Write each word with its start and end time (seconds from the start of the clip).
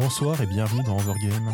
Bonsoir 0.00 0.40
et 0.40 0.46
bienvenue 0.46 0.82
dans 0.82 0.96
Overgame. 0.96 1.52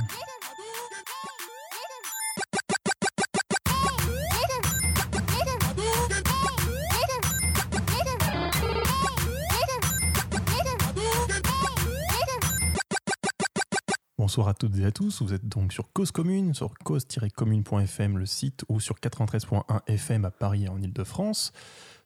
Bonsoir 14.16 14.46
à 14.46 14.54
toutes 14.54 14.78
et 14.78 14.84
à 14.84 14.92
tous, 14.92 15.22
vous 15.22 15.34
êtes 15.34 15.48
donc 15.48 15.72
sur 15.72 15.92
Cause 15.92 16.12
Commune, 16.12 16.54
sur 16.54 16.72
cause-commune.fm 16.84 18.16
le 18.16 18.26
site 18.26 18.64
ou 18.68 18.78
sur 18.78 18.94
93.1 19.00 19.80
FM 19.88 20.24
à 20.24 20.30
Paris 20.30 20.68
en 20.68 20.80
Ile-de-France. 20.80 21.52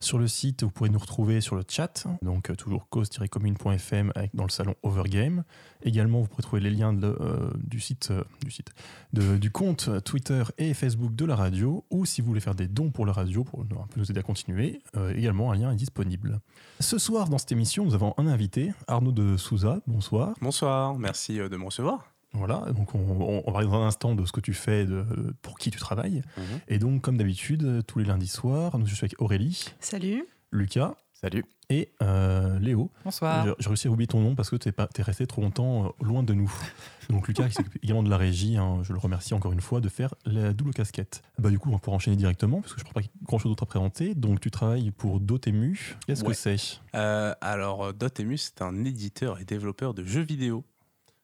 Sur 0.02 0.18
le 0.18 0.28
site, 0.28 0.62
vous 0.62 0.70
pourrez 0.70 0.88
nous 0.88 0.98
retrouver 0.98 1.42
sur 1.42 1.56
le 1.56 1.62
chat, 1.68 2.06
donc 2.22 2.48
euh, 2.48 2.54
toujours 2.54 2.88
cause-commune.fm 2.88 4.14
dans 4.32 4.44
le 4.44 4.48
salon 4.48 4.74
Overgame. 4.82 5.44
Également, 5.82 6.22
vous 6.22 6.26
pourrez 6.26 6.42
trouver 6.42 6.62
les 6.62 6.70
liens 6.70 6.96
euh, 7.02 7.50
du 7.58 7.80
site, 7.80 8.10
euh, 8.10 9.36
du, 9.38 9.50
compte 9.50 9.90
Twitter 10.04 10.42
et 10.56 10.72
Facebook 10.72 11.14
de 11.14 11.26
la 11.26 11.36
radio, 11.36 11.84
ou 11.90 12.06
si 12.06 12.22
vous 12.22 12.28
voulez 12.28 12.40
faire 12.40 12.54
des 12.54 12.66
dons 12.66 12.90
pour 12.90 13.04
la 13.04 13.12
radio, 13.12 13.44
pour 13.44 13.62
nous- 13.96 14.10
aider 14.10 14.20
à 14.20 14.22
continuer, 14.22 14.80
également 15.14 15.52
un 15.52 15.56
lien 15.56 15.70
est 15.70 15.76
disponible. 15.76 16.40
Ce 16.80 16.96
soir, 16.96 17.28
dans 17.28 17.36
cette 17.36 17.52
émission, 17.52 17.84
nous 17.84 17.94
avons 17.94 18.14
un 18.16 18.26
invité, 18.26 18.72
Arnaud 18.86 19.12
de 19.12 19.36
Souza. 19.36 19.80
Bonsoir. 19.86 20.34
Bonsoir, 20.40 20.98
merci 20.98 21.36
de 21.36 21.56
me 21.58 21.64
recevoir. 21.66 22.09
Voilà, 22.32 22.66
donc 22.76 22.94
on, 22.94 22.98
on, 22.98 23.42
on 23.44 23.46
va 23.46 23.52
parler 23.52 23.66
dans 23.66 23.82
un 23.82 23.86
instant 23.86 24.14
de 24.14 24.24
ce 24.24 24.32
que 24.32 24.40
tu 24.40 24.54
fais, 24.54 24.86
de, 24.86 25.04
pour 25.42 25.58
qui 25.58 25.70
tu 25.70 25.78
travailles. 25.78 26.22
Et 26.68 26.78
donc, 26.78 27.02
comme 27.02 27.16
d'habitude, 27.16 27.82
tous 27.86 27.98
les 27.98 28.04
lundis 28.04 28.28
soirs, 28.28 28.78
nous 28.78 28.86
je 28.86 28.94
suis 28.94 29.04
avec 29.04 29.20
Aurélie, 29.20 29.66
Salut. 29.80 30.24
Lucas 30.52 30.94
Salut. 31.12 31.44
et 31.68 31.92
euh, 32.02 32.58
Léo. 32.60 32.90
Bonsoir. 33.04 33.46
J'ai 33.58 33.68
réussi 33.68 33.88
à 33.88 33.90
oublier 33.90 34.06
ton 34.06 34.20
nom 34.20 34.34
parce 34.34 34.48
que 34.48 34.56
tu 34.56 34.68
es, 34.68 35.02
resté 35.02 35.26
trop 35.26 35.42
longtemps 35.42 35.86
euh, 35.86 36.04
loin 36.04 36.22
de 36.22 36.32
nous. 36.32 36.50
Donc 37.10 37.28
Lucas, 37.28 37.48
qui 37.48 37.54
s'occupe 37.54 37.76
également 37.82 38.02
de 38.02 38.08
la 38.08 38.16
régie, 38.16 38.56
hein, 38.56 38.78
je 38.84 38.92
le 38.92 38.98
remercie 38.98 39.34
encore 39.34 39.52
une 39.52 39.60
fois 39.60 39.80
de 39.80 39.88
faire 39.88 40.14
la 40.24 40.52
double 40.52 40.72
casquette. 40.72 41.22
Bah, 41.38 41.50
du 41.50 41.58
coup, 41.58 41.68
on 41.68 41.72
va 41.72 41.78
pouvoir 41.78 41.96
enchaîner 41.96 42.16
directement 42.16 42.60
parce 42.60 42.72
que 42.72 42.80
je 42.80 42.86
ne 42.86 42.90
crois 42.90 43.02
pas 43.02 43.08
grand 43.24 43.38
chose 43.38 43.50
d'autre 43.50 43.64
à 43.64 43.66
présenter. 43.66 44.14
Donc 44.14 44.40
tu 44.40 44.50
travailles 44.50 44.92
pour 44.92 45.20
Dotemu. 45.20 45.96
Qu'est-ce 46.06 46.24
que 46.24 46.32
c'est? 46.32 46.80
Euh, 46.94 47.34
alors, 47.40 47.92
Dotemu, 47.92 48.38
c'est 48.38 48.62
un 48.62 48.84
éditeur 48.84 49.40
et 49.40 49.44
développeur 49.44 49.92
de 49.92 50.04
jeux 50.04 50.22
vidéo. 50.22 50.64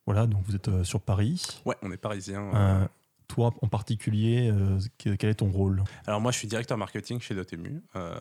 Voilà, 0.07 0.27
donc 0.27 0.43
vous 0.47 0.55
êtes 0.55 0.69
euh, 0.69 0.85
sur 0.85 1.01
Paris. 1.01 1.45
Ouais, 1.65 1.77
on 1.83 1.91
est 1.91 1.97
parisien. 1.97 2.43
euh. 2.55 2.83
Euh, 2.83 2.87
toi 3.29 3.53
en 3.61 3.67
particulier, 3.69 4.49
euh, 4.53 4.79
que- 4.99 5.15
quel 5.17 5.31
est 5.31 5.35
ton 5.35 5.51
rôle? 5.51 5.83
Alors, 6.07 6.21
moi, 6.21 6.31
je 6.33 6.39
suis 6.39 6.47
directeur 6.49 6.79
marketing 6.79 7.21
chez 7.21 7.35
Dotemu. 7.35 7.83
euh, 7.97 8.15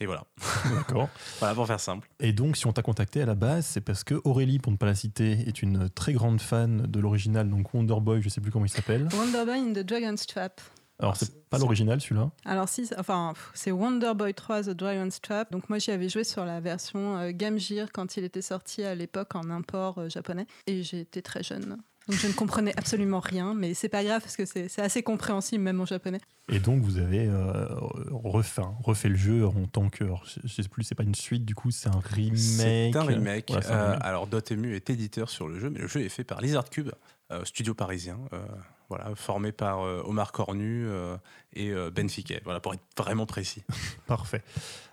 et 0.00 0.06
voilà. 0.06 0.24
D'accord. 0.74 1.08
Voilà, 1.38 1.54
pour 1.54 1.66
faire 1.66 1.80
simple. 1.80 2.08
Et 2.20 2.32
donc, 2.32 2.56
si 2.56 2.66
on 2.66 2.72
t'a 2.72 2.82
contacté 2.82 3.22
à 3.22 3.26
la 3.26 3.34
base, 3.34 3.64
c'est 3.66 3.80
parce 3.80 4.04
que 4.04 4.20
Aurélie, 4.24 4.58
pour 4.58 4.72
ne 4.72 4.76
pas 4.76 4.86
la 4.86 4.94
citer, 4.94 5.32
est 5.46 5.62
une 5.62 5.88
très 5.88 6.12
grande 6.12 6.40
fan 6.40 6.82
de 6.82 7.00
l'original, 7.00 7.48
donc 7.48 7.72
Wonder 7.72 8.00
Boy, 8.00 8.20
je 8.20 8.28
sais 8.28 8.40
plus 8.40 8.50
comment 8.50 8.64
il 8.66 8.70
s'appelle. 8.70 9.08
Wonder 9.14 9.44
Boy 9.46 9.58
in 9.60 9.72
the 9.72 9.86
Dragon's 9.86 10.26
Trap. 10.26 10.60
Alors, 11.02 11.16
c'est- 11.16 11.42
pas 11.50 11.58
l'original 11.58 12.00
celui-là 12.00 12.30
Alors 12.46 12.68
si, 12.68 12.86
c'est- 12.86 12.98
enfin, 12.98 13.34
c'est 13.54 13.72
Wonder 13.72 14.12
Boy 14.14 14.32
3 14.32 14.62
The 14.62 14.70
Dragon's 14.70 15.20
Trap. 15.20 15.52
Donc 15.52 15.68
moi 15.68 15.78
j'y 15.78 15.90
avais 15.90 16.08
joué 16.08 16.24
sur 16.24 16.44
la 16.46 16.60
version 16.60 17.18
euh, 17.18 17.30
Game 17.32 17.58
Gear 17.58 17.88
quand 17.92 18.16
il 18.16 18.24
était 18.24 18.40
sorti 18.42 18.82
à 18.84 18.94
l'époque 18.94 19.34
en 19.34 19.50
import 19.50 19.98
euh, 19.98 20.08
japonais. 20.08 20.46
Et 20.66 20.82
j'étais 20.82 21.20
très 21.20 21.42
jeune. 21.42 21.76
Donc 22.08 22.18
je 22.18 22.26
ne 22.26 22.32
comprenais 22.32 22.72
absolument 22.76 23.20
rien, 23.20 23.54
mais 23.54 23.74
c'est 23.74 23.88
pas 23.88 24.02
grave 24.02 24.20
parce 24.22 24.36
que 24.36 24.44
c'est 24.44 24.68
c'est 24.68 24.82
assez 24.82 25.02
compréhensible 25.04 25.62
même 25.62 25.80
en 25.80 25.86
japonais. 25.86 26.20
Et 26.48 26.58
donc, 26.58 26.82
vous 26.82 26.98
avez 26.98 27.28
euh, 27.28 27.66
refait, 28.10 28.62
refait 28.82 29.08
le 29.08 29.14
jeu 29.14 29.46
en 29.46 29.66
tant 29.66 29.88
que. 29.88 30.04
je, 30.24 30.40
je 30.42 30.48
sais 30.62 30.68
plus, 30.68 30.82
c'est 30.82 30.96
pas 30.96 31.04
une 31.04 31.14
suite, 31.14 31.44
du 31.44 31.54
coup, 31.54 31.70
c'est 31.70 31.88
un 31.88 32.00
remake? 32.02 32.36
C'est 32.38 32.96
un 32.96 33.04
remake. 33.04 33.44
Voilà, 33.50 33.68
un 33.68 33.70
Euh, 33.72 33.84
remake. 33.90 34.04
alors, 34.04 34.26
Dotemu 34.26 34.74
est 34.74 34.90
éditeur 34.90 35.30
sur 35.30 35.46
le 35.46 35.60
jeu, 35.60 35.70
mais 35.70 35.78
le 35.78 35.86
jeu 35.86 36.00
est 36.00 36.08
fait 36.08 36.24
par 36.24 36.40
Lizard 36.40 36.68
Cube, 36.70 36.90
euh, 37.30 37.44
studio 37.44 37.72
parisien. 37.74 38.18
Voilà, 38.92 39.14
formé 39.14 39.52
par 39.52 39.80
euh, 39.80 40.02
Omar 40.04 40.32
Cornu 40.32 40.86
euh, 40.86 41.16
et 41.54 41.70
euh, 41.70 41.90
Ben 41.90 42.08
Fiquet. 42.08 42.40
Voilà, 42.44 42.60
pour 42.60 42.74
être 42.74 42.82
vraiment 42.96 43.26
précis. 43.26 43.62
Parfait. 44.06 44.42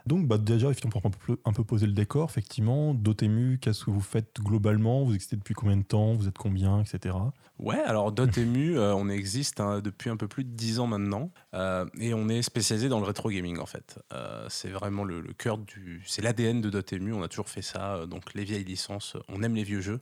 Donc, 0.05 0.27
bah, 0.27 0.37
déjà, 0.37 0.69
pour 0.89 1.05
un 1.05 1.09
peu, 1.09 1.37
un 1.45 1.53
peu 1.53 1.63
poser 1.63 1.85
le 1.85 1.93
décor, 1.93 2.29
effectivement, 2.29 2.93
Dotemu, 2.93 3.59
qu'est-ce 3.59 3.85
que 3.85 3.91
vous 3.91 4.01
faites 4.01 4.39
globalement? 4.41 5.03
Vous 5.03 5.13
existez 5.13 5.35
depuis 5.35 5.53
combien 5.53 5.77
de 5.77 5.83
temps? 5.83 6.13
Vous 6.13 6.27
êtes 6.27 6.37
combien 6.37 6.81
Etc. 6.81 7.15
Ouais, 7.59 7.79
alors 7.79 8.11
Dotemu, 8.13 8.77
euh, 8.77 8.95
on 8.95 9.09
existe 9.09 9.59
hein, 9.59 9.81
depuis 9.81 10.09
un 10.09 10.17
peu 10.17 10.27
plus 10.27 10.45
de 10.45 10.49
10 10.49 10.79
ans 10.79 10.87
maintenant 10.87 11.29
euh, 11.53 11.85
et 11.99 12.13
on 12.13 12.29
est 12.29 12.41
spécialisé 12.41 12.87
dans 12.87 12.99
le 12.99 13.05
rétro 13.05 13.29
gaming 13.29 13.59
en 13.59 13.65
fait. 13.65 13.99
Euh, 14.13 14.45
c'est 14.49 14.69
vraiment 14.69 15.03
le, 15.03 15.19
le 15.19 15.33
cœur 15.33 15.57
du. 15.57 16.01
C'est 16.05 16.21
l'ADN 16.21 16.61
de 16.61 16.69
Dotemu, 16.69 17.13
on 17.13 17.21
a 17.21 17.27
toujours 17.27 17.49
fait 17.49 17.61
ça, 17.61 18.05
donc 18.05 18.33
les 18.33 18.45
vieilles 18.45 18.63
licences, 18.63 19.17
on 19.27 19.43
aime 19.43 19.55
les 19.55 19.63
vieux 19.63 19.81
jeux. 19.81 19.99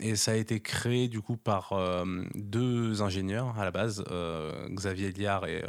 Et 0.00 0.16
ça 0.16 0.32
a 0.32 0.34
été 0.34 0.60
créé 0.60 1.08
du 1.08 1.20
coup 1.20 1.36
par 1.36 1.74
deux 2.34 3.02
ingénieurs 3.02 3.58
à 3.58 3.64
la 3.64 3.70
base, 3.70 4.04
Xavier 4.70 5.12
Liard 5.12 5.46
et 5.46 5.64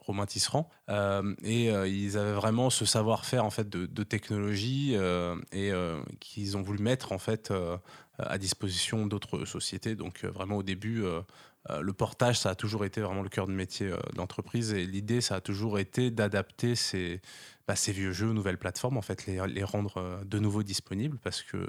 Romain 0.00 0.26
Tisserand. 0.26 0.68
Euh, 0.88 1.34
et 1.42 1.70
euh, 1.70 1.86
ils 1.88 2.18
avaient 2.18 2.32
vraiment 2.32 2.70
ce 2.70 2.84
savoir-faire 2.84 3.44
en 3.44 3.50
fait 3.50 3.68
de, 3.68 4.02
technologie 4.02 4.92
euh, 4.94 5.36
et 5.52 5.72
euh, 5.72 6.02
qu'ils 6.20 6.56
ont 6.56 6.62
voulu 6.62 6.82
mettre 6.82 7.12
en 7.12 7.18
fait. 7.18 7.50
euh, 7.50 7.76
à 8.18 8.38
disposition 8.38 9.06
d'autres 9.06 9.44
sociétés. 9.44 9.94
Donc 9.94 10.24
euh, 10.24 10.30
vraiment 10.30 10.56
au 10.56 10.62
début, 10.62 11.02
euh, 11.02 11.20
euh, 11.70 11.80
le 11.80 11.92
portage, 11.92 12.38
ça 12.38 12.50
a 12.50 12.54
toujours 12.54 12.84
été 12.84 13.00
vraiment 13.00 13.22
le 13.22 13.28
cœur 13.28 13.46
de 13.46 13.52
métier 13.52 13.86
euh, 13.88 13.96
de 14.12 14.18
l'entreprise. 14.18 14.72
Et 14.72 14.84
l'idée, 14.84 15.20
ça 15.20 15.36
a 15.36 15.40
toujours 15.40 15.78
été 15.78 16.10
d'adapter 16.10 16.74
ces, 16.74 17.20
bah, 17.66 17.76
ces 17.76 17.92
vieux 17.92 18.12
jeux 18.12 18.28
aux 18.28 18.32
nouvelles 18.34 18.58
plateformes, 18.58 18.96
en 18.96 19.02
fait, 19.02 19.26
les, 19.26 19.64
rendre 19.64 19.98
euh, 19.98 20.24
de 20.24 20.38
nouveau 20.38 20.62
disponibles 20.62 21.18
parce 21.22 21.42
que 21.42 21.68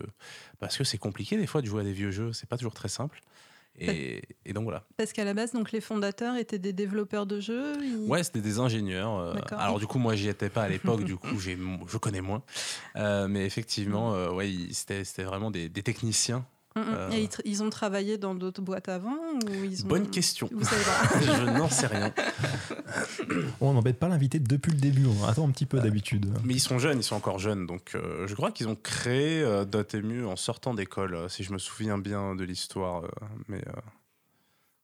parce 0.59 0.78
que 0.78 0.83
c'est 0.83 0.97
compliqué 0.97 1.38
des 1.38 1.47
fois 1.47 1.62
de 1.62 1.67
jouer 1.67 1.81
à 1.81 1.83
des 1.83 1.94
vieux 1.94 2.12
jeux. 2.12 2.33
C'est 2.33 2.50
pas 2.50 2.57
toujours 2.57 2.73
très 2.73 2.89
simple. 2.89 3.22
Et, 3.79 4.22
et 4.45 4.53
donc 4.53 4.63
voilà. 4.66 4.84
Parce 4.97 5.13
qu'à 5.13 5.23
la 5.25 5.34
base, 5.34 5.51
donc 5.53 5.72
les 5.72 5.81
fondateurs 5.81 6.35
étaient 6.38 6.59
des 6.59 6.73
développeurs 6.73 7.25
de 7.25 7.39
jeux. 7.39 7.73
ils- 7.81 8.07
Ouais, 8.09 8.23
c'était 8.23 8.41
des 8.41 8.59
ingénieurs. 8.59 9.17
euh, 9.17 9.34
alors 9.57 9.79
du 9.79 9.88
coup, 9.88 9.97
moi, 10.00 10.16
j'y 10.16 10.29
étais 10.29 10.50
pas 10.50 10.63
à 10.63 10.69
l'époque. 10.69 11.03
du 11.03 11.16
coup, 11.17 11.39
j'ai, 11.39 11.57
je 11.88 11.97
connais 11.97 12.22
moins. 12.22 12.44
Euh, 12.95 13.28
mais 13.28 13.45
effectivement, 13.45 14.13
euh, 14.13 14.31
ouais, 14.31 14.51
c'était, 14.72 15.03
c'était 15.03 15.23
vraiment 15.23 15.50
des, 15.51 15.69
des 15.69 15.81
techniciens. 15.83 16.45
Mm, 16.75 16.79
mm. 16.79 16.85
Euh, 16.89 17.09
Et 17.11 17.22
ils, 17.23 17.28
tr- 17.28 17.41
ils 17.45 17.61
ont 17.63 17.69
travaillé 17.69 18.17
dans 18.17 18.34
d'autres 18.35 18.61
boîtes 18.61 18.89
avant 18.89 19.16
ou 19.45 19.63
ils 19.63 19.85
ont... 19.85 19.88
Bonne 19.88 20.09
question. 20.09 20.50
Vous 20.51 20.63
savez 20.63 20.84
pas. 20.84 21.19
je 21.38 21.44
n'en 21.57 21.69
sais 21.69 21.88
rien. 21.88 22.11
On 23.61 23.73
n'embête 23.73 24.00
pas 24.00 24.07
l'invité 24.07 24.39
depuis 24.39 24.72
le 24.72 24.78
début, 24.79 25.06
on 25.06 25.25
attend 25.25 25.47
un 25.47 25.51
petit 25.51 25.66
peu 25.66 25.79
d'habitude. 25.79 26.33
Mais 26.44 26.56
ils 26.56 26.59
sont 26.59 26.79
jeunes, 26.79 27.00
ils 27.00 27.03
sont 27.03 27.16
encore 27.16 27.39
jeunes. 27.39 27.66
Donc 27.67 27.91
euh, 27.95 28.25
je 28.28 28.35
crois 28.35 28.51
qu'ils 28.51 28.67
ont 28.67 28.75
créé 28.75 29.41
euh, 29.44 29.66
Dotemu 29.66 30.25
en 30.25 30.35
sortant 30.35 30.73
d'école, 30.73 31.16
euh, 31.16 31.29
si 31.29 31.44
je 31.44 31.53
me 31.53 31.57
souviens 31.59 31.97
bien 31.97 32.35
de 32.35 32.44
l'histoire. 32.44 33.03
euh, 33.03 33.07
mais 33.47 33.62
euh, 33.67 33.72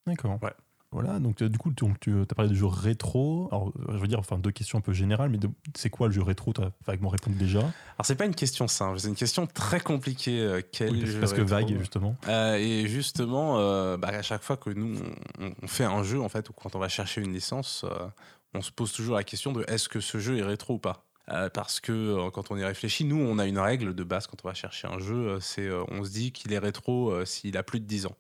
D'accord. 0.08 0.40
Ouais. 0.42 0.54
Voilà, 0.92 1.20
donc 1.20 1.42
euh, 1.44 1.50
du 1.50 1.58
coup, 1.60 1.70
tu, 1.72 1.86
donc, 1.86 2.00
tu 2.00 2.20
as 2.22 2.26
parlé 2.36 2.50
de 2.50 2.56
jeux 2.56 2.66
rétro. 2.66 3.48
Alors, 3.52 3.68
euh, 3.68 3.94
je 3.94 3.98
veux 3.98 4.08
dire, 4.08 4.18
enfin, 4.20 4.40
deux 4.40 4.50
questions 4.52 4.80
un 4.80 4.82
peu 4.82 4.92
générales, 4.92 5.30
mais 5.30 5.38
de- 5.38 5.50
c'est 5.78 5.92
quoi 5.92 6.08
le 6.08 6.14
jeu 6.14 6.24
rétro 6.24 6.52
Tu 6.52 6.62
as 6.62 6.72
vaguement 6.88 7.10
répondu 7.10 7.38
déjà? 7.38 7.60
Alors 7.60 8.06
c'est 8.06 8.16
pas 8.16 8.26
une 8.26 8.34
question 8.34 8.68
simple, 8.68 9.00
c'est 9.00 9.08
une 9.08 9.16
question 9.16 9.46
très 9.46 9.80
compliquée. 9.80 10.40
euh, 10.40 10.62
quel 10.72 10.92
Oui, 10.92 11.06
jeu 11.06 11.20
parce 11.20 11.34
que 11.34 11.42
vague, 11.42 11.78
justement. 11.78 12.16
Euh, 12.28 12.56
et 12.56 12.88
justement, 12.88 13.60
euh, 13.60 13.98
bah, 13.98 14.08
à 14.08 14.22
chaque 14.24 14.42
fois 14.42 14.58
que 14.58 14.72
nous 14.72 14.98
on, 15.40 15.52
on 15.62 15.68
fait 15.68 15.84
un 15.84 16.02
jeu 16.04 16.20
en 16.20 16.30
fait, 16.30 16.50
ou 16.50 16.54
quand 16.54 16.76
on 16.76 16.80
va 16.80 16.90
chercher 16.90 17.22
une 17.22 17.34
licence, 17.34 17.86
euh, 17.88 18.08
on 18.56 18.62
se 18.62 18.72
pose 18.72 18.92
toujours 18.92 19.16
la 19.16 19.24
question 19.24 19.52
de 19.52 19.64
est-ce 19.68 19.90
que 19.90 20.00
ce 20.00 20.18
jeu 20.18 20.38
est 20.40 20.44
rétro 20.44 20.76
ou 20.76 20.80
pas? 20.80 21.06
Euh, 21.32 21.50
parce 21.52 21.80
que 21.80 21.92
euh, 21.92 22.32
quand 22.32 22.50
on 22.50 22.58
y 22.58 22.64
réfléchit, 22.64 23.04
nous 23.06 23.18
on 23.20 23.38
a 23.38 23.46
une 23.46 23.60
règle 23.60 23.94
de 23.94 24.04
base 24.04 24.26
quand 24.26 24.38
on 24.44 24.48
va 24.48 24.56
chercher 24.56 24.88
un 24.88 24.98
jeu, 24.98 25.16
euh, 25.28 25.40
c'est 25.40 25.68
euh, 25.68 25.84
on 25.90 26.04
se 26.04 26.10
dit 26.10 26.32
qu'il 26.32 26.52
est 26.54 26.58
rétro 26.58 27.12
euh, 27.12 27.26
s'il 27.26 27.56
a 27.58 27.62
plus 27.64 27.80
de 27.80 27.86
10 27.86 28.08
ans. 28.08 28.16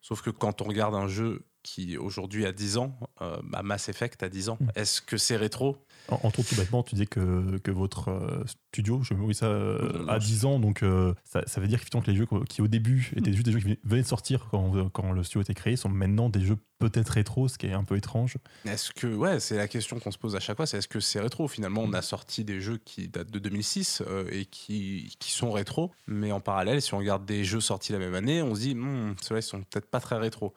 Sauf 0.00 0.22
que 0.22 0.30
quand 0.30 0.62
on 0.62 0.66
regarde 0.66 0.94
un 0.94 1.08
jeu 1.08 1.42
qui 1.64 1.96
aujourd'hui 1.98 2.46
a 2.46 2.52
10 2.52 2.76
ans, 2.76 2.96
euh, 3.22 3.38
bah, 3.42 3.62
Mass 3.64 3.88
Effect 3.88 4.22
a 4.22 4.28
10 4.28 4.50
ans, 4.50 4.58
Mm. 4.60 4.66
est-ce 4.76 5.00
que 5.02 5.16
c'est 5.16 5.36
rétro? 5.36 5.76
En- 6.08 6.20
Entre 6.22 6.40
autres, 6.40 6.50
tout 6.50 6.56
bêtement, 6.56 6.82
tu 6.84 6.94
disais 6.94 7.06
que, 7.06 7.56
que 7.58 7.70
votre 7.70 8.08
euh, 8.10 8.44
studio, 8.72 9.00
je 9.02 9.14
oui, 9.14 9.34
ça, 9.34 9.46
euh, 9.46 10.04
a 10.06 10.12
non, 10.12 10.18
10 10.18 10.44
ans, 10.44 10.58
donc 10.60 10.82
euh, 10.82 11.14
ça, 11.24 11.42
ça 11.46 11.60
veut 11.60 11.66
dire 11.66 11.80
que 11.82 12.10
les 12.10 12.14
jeux 12.16 12.26
qui 12.48 12.60
au 12.60 12.68
début 12.68 13.10
étaient 13.16 13.32
juste 13.32 13.46
des 13.46 13.52
jeux 13.52 13.60
qui 13.60 13.78
venaient 13.84 14.02
de 14.02 14.06
sortir 14.06 14.46
quand, 14.50 14.90
quand 14.90 15.12
le 15.12 15.24
studio 15.24 15.40
était 15.40 15.54
créé 15.54 15.76
sont 15.76 15.88
maintenant 15.88 16.28
des 16.28 16.42
jeux 16.44 16.58
peut-être 16.80 17.08
rétro, 17.10 17.48
ce 17.48 17.56
qui 17.56 17.66
est 17.66 17.72
un 17.72 17.84
peu 17.84 17.96
étrange. 17.96 18.36
Est-ce 18.66 18.92
que, 18.92 19.06
ouais, 19.06 19.40
c'est 19.40 19.56
la 19.56 19.68
question 19.68 19.98
qu'on 20.00 20.10
se 20.10 20.18
pose 20.18 20.36
à 20.36 20.40
chaque 20.40 20.56
fois, 20.58 20.66
c'est 20.66 20.76
est-ce 20.76 20.88
que 20.88 21.00
c'est 21.00 21.20
rétro? 21.20 21.48
Finalement, 21.48 21.80
on 21.82 21.92
a 21.94 22.02
sorti 22.02 22.44
des 22.44 22.60
jeux 22.60 22.78
qui 22.84 23.08
datent 23.08 23.30
de 23.30 23.38
2006 23.38 24.02
euh, 24.06 24.28
et 24.30 24.44
qui, 24.44 25.16
qui 25.18 25.30
sont 25.32 25.50
rétro, 25.52 25.92
mais 26.06 26.32
en 26.32 26.40
parallèle, 26.40 26.82
si 26.82 26.92
on 26.92 26.98
regarde 26.98 27.24
des 27.24 27.44
jeux 27.44 27.60
sortis 27.60 27.92
la 27.92 27.98
même 27.98 28.14
année, 28.14 28.42
on 28.42 28.54
se 28.54 28.60
dit, 28.60 28.74
Hmm, 28.74 29.14
ceux-là, 29.22 29.40
ils 29.40 29.42
sont 29.44 29.60
peut-être 29.62 29.86
pas 29.88 30.00
très 30.00 30.18
rétro. 30.18 30.52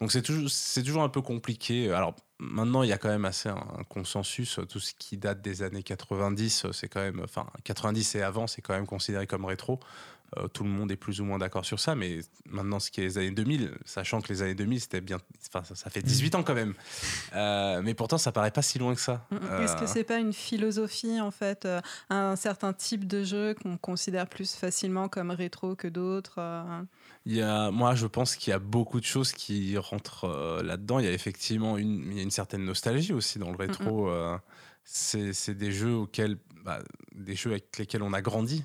Donc 0.00 0.12
c'est 0.12 0.22
toujours, 0.22 0.50
c'est 0.50 0.82
toujours 0.82 1.02
un 1.02 1.08
peu 1.10 1.20
compliqué. 1.20 1.92
Alors, 1.92 2.14
maintenant, 2.38 2.82
il 2.82 2.88
y 2.88 2.92
a 2.92 2.98
quand 2.98 3.10
même 3.10 3.26
assez 3.26 3.50
un, 3.50 3.84
consensus. 3.88 4.58
Tout 4.68 4.80
ce 4.80 4.94
qui 4.98 5.18
date 5.18 5.42
des 5.42 5.62
années 5.62 5.82
90, 5.82 6.68
c'est 6.72 6.88
quand 6.88 7.00
même, 7.00 7.20
enfin, 7.22 7.46
90 7.64 8.14
et 8.14 8.22
avant, 8.22 8.46
c'est 8.46 8.62
quand 8.62 8.74
même 8.74 8.86
considéré 8.86 9.26
comme 9.26 9.44
rétro. 9.44 9.78
Euh, 10.38 10.46
tout 10.46 10.62
le 10.62 10.70
monde 10.70 10.92
est 10.92 10.96
plus 10.96 11.20
ou 11.20 11.24
moins 11.24 11.38
d'accord 11.38 11.64
sur 11.64 11.80
ça, 11.80 11.96
mais 11.96 12.20
maintenant, 12.46 12.78
ce 12.78 12.90
qui 12.92 13.00
est 13.00 13.04
les 13.04 13.18
années 13.18 13.30
2000, 13.32 13.72
sachant 13.84 14.20
que 14.20 14.28
les 14.28 14.42
années 14.42 14.54
2000, 14.54 14.80
c'était 14.80 15.00
bien. 15.00 15.18
Enfin, 15.52 15.64
ça, 15.74 15.90
fait 15.90 16.02
18 16.02 16.36
ans 16.36 16.42
quand 16.44 16.54
même. 16.54 16.74
Euh, 17.34 17.82
mais 17.82 17.94
pourtant, 17.94 18.16
ça 18.16 18.30
paraît 18.30 18.52
pas 18.52 18.62
si 18.62 18.78
loin 18.78 18.94
que 18.94 19.00
ça. 19.00 19.26
Mm, 19.30 19.36
mm. 19.36 19.62
Est-ce 19.62 19.76
que 19.76 19.86
c'est 19.86 20.04
pas 20.04 20.18
une 20.18 20.32
philosophie, 20.32 21.20
en 21.20 21.32
fait, 21.32 21.68
un 22.10 22.36
certain 22.36 22.72
type 22.72 23.06
de 23.06 23.24
jeu 23.24 23.54
qu'on 23.54 23.76
considère 23.76 24.28
plus 24.28 24.54
facilement 24.54 25.08
comme 25.08 25.32
rétro 25.32 25.74
que 25.74 25.88
d'autres 25.88 26.40
il 27.26 27.34
y 27.36 27.42
a, 27.42 27.70
moi, 27.70 27.94
je 27.94 28.06
pense 28.06 28.36
qu'il 28.36 28.50
y 28.50 28.54
a 28.54 28.58
beaucoup 28.58 28.98
de 28.98 29.04
choses 29.04 29.32
qui 29.32 29.76
rentrent 29.76 30.24
euh, 30.24 30.62
là-dedans. 30.62 30.98
Il 30.98 31.04
y 31.04 31.08
a 31.08 31.12
effectivement 31.12 31.76
une, 31.76 32.10
il 32.10 32.16
y 32.16 32.20
a 32.20 32.22
une 32.22 32.30
certaine 32.30 32.64
nostalgie 32.64 33.12
aussi 33.12 33.38
dans 33.38 33.50
le 33.50 33.56
rétro. 33.56 34.08
Euh, 34.08 34.38
c'est 34.84 35.54
des 35.54 35.70
jeux 35.70 35.94
auxquels, 35.94 36.38
bah, 36.64 36.80
des 37.14 37.36
jeux 37.36 37.50
avec 37.50 37.76
lesquels 37.78 38.02
on 38.02 38.14
a 38.14 38.22
grandi. 38.22 38.64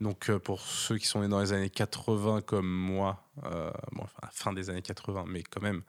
Donc, 0.00 0.28
euh, 0.28 0.38
pour 0.38 0.60
ceux 0.60 0.98
qui 0.98 1.06
sont 1.06 1.22
nés 1.22 1.28
dans 1.28 1.40
les 1.40 1.52
années 1.52 1.70
80 1.70 2.42
comme 2.42 2.68
moi, 2.68 3.24
bon, 3.92 4.02
enfin, 4.02 4.28
fin 4.30 4.52
des 4.52 4.70
années 4.70 4.82
80, 4.82 5.24
mais 5.26 5.42
quand 5.42 5.62
même, 5.62 5.82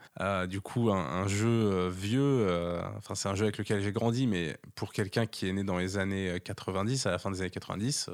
du 0.48 0.62
coup, 0.62 0.90
un, 0.90 1.28
jeu 1.28 1.90
vieux, 1.90 2.80
enfin, 2.98 3.14
c'est 3.14 3.28
un 3.28 3.36
jeu 3.36 3.44
avec 3.44 3.58
lequel 3.58 3.82
j'ai 3.82 3.92
grandi, 3.92 4.26
mais 4.26 4.58
pour 4.74 4.94
quelqu'un 4.94 5.28
qui 5.28 5.48
est 5.48 5.54
né 5.54 5.64
dans 5.64 5.78
les 5.78 5.98
années 5.98 6.40
90, 6.44 7.06
à 7.06 7.12
la 7.12 7.20
fin 7.20 7.30
des 7.30 7.42
années 7.42 7.50
90, 7.52 8.10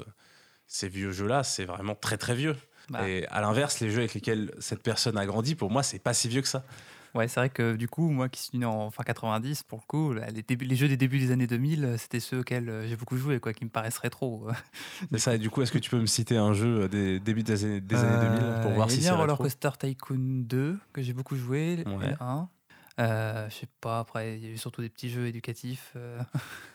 ces 0.66 0.88
vieux 0.88 1.12
jeux-là, 1.12 1.44
c'est 1.44 1.64
vraiment 1.64 1.94
très 1.94 2.18
très 2.18 2.34
vieux. 2.34 2.56
Bah. 2.88 3.08
Et 3.08 3.26
à 3.28 3.40
l'inverse, 3.40 3.80
les 3.80 3.90
jeux 3.90 3.98
avec 3.98 4.14
lesquels 4.14 4.52
cette 4.58 4.82
personne 4.82 5.16
a 5.18 5.26
grandi, 5.26 5.54
pour 5.54 5.70
moi, 5.70 5.82
c'est 5.82 5.98
pas 5.98 6.14
si 6.14 6.28
vieux 6.28 6.42
que 6.42 6.48
ça. 6.48 6.64
Ouais, 7.14 7.28
c'est 7.28 7.40
vrai 7.40 7.48
que 7.48 7.76
du 7.76 7.88
coup, 7.88 8.10
moi 8.10 8.28
qui 8.28 8.42
suis 8.42 8.58
né 8.58 8.66
en 8.66 8.90
fin 8.90 9.02
90, 9.02 9.62
pour 9.62 9.78
le 9.78 9.86
coup, 9.86 10.12
les, 10.12 10.56
les 10.66 10.76
jeux 10.76 10.86
des 10.86 10.98
débuts 10.98 11.18
des 11.18 11.30
années 11.30 11.46
2000, 11.46 11.94
c'était 11.96 12.20
ceux 12.20 12.40
auxquels 12.40 12.68
euh, 12.68 12.86
j'ai 12.86 12.96
beaucoup 12.96 13.16
joué, 13.16 13.40
quoi, 13.40 13.54
qui 13.54 13.64
me 13.64 13.70
paraissent 13.70 13.96
rétro. 13.96 14.48
Mais 15.10 15.18
ça, 15.18 15.34
et 15.34 15.38
du 15.38 15.48
coup, 15.48 15.62
est-ce 15.62 15.72
que 15.72 15.78
tu 15.78 15.88
peux 15.88 15.98
me 15.98 16.06
citer 16.06 16.36
un 16.36 16.52
jeu 16.52 16.88
des 16.88 17.18
débuts 17.18 17.42
des 17.42 17.64
années, 17.64 17.80
des 17.80 17.96
années 17.96 18.38
2000 18.38 18.62
pour 18.62 18.72
voir 18.72 18.90
si 18.90 19.02
c'est 19.02 19.10
Roller 19.10 19.38
Coaster 19.38 19.70
Tycoon 19.78 20.44
2 20.46 20.78
que 20.92 21.02
j'ai 21.02 21.14
beaucoup 21.14 21.36
joué, 21.36 21.84
ouais. 21.86 22.14
Euh, 22.98 23.48
je 23.50 23.54
sais 23.54 23.68
pas, 23.80 23.98
après, 23.98 24.38
il 24.38 24.44
y 24.44 24.48
a 24.48 24.50
eu 24.50 24.56
surtout 24.56 24.80
des 24.80 24.88
petits 24.88 25.10
jeux 25.10 25.26
éducatifs. 25.26 25.92
Euh... 25.96 26.18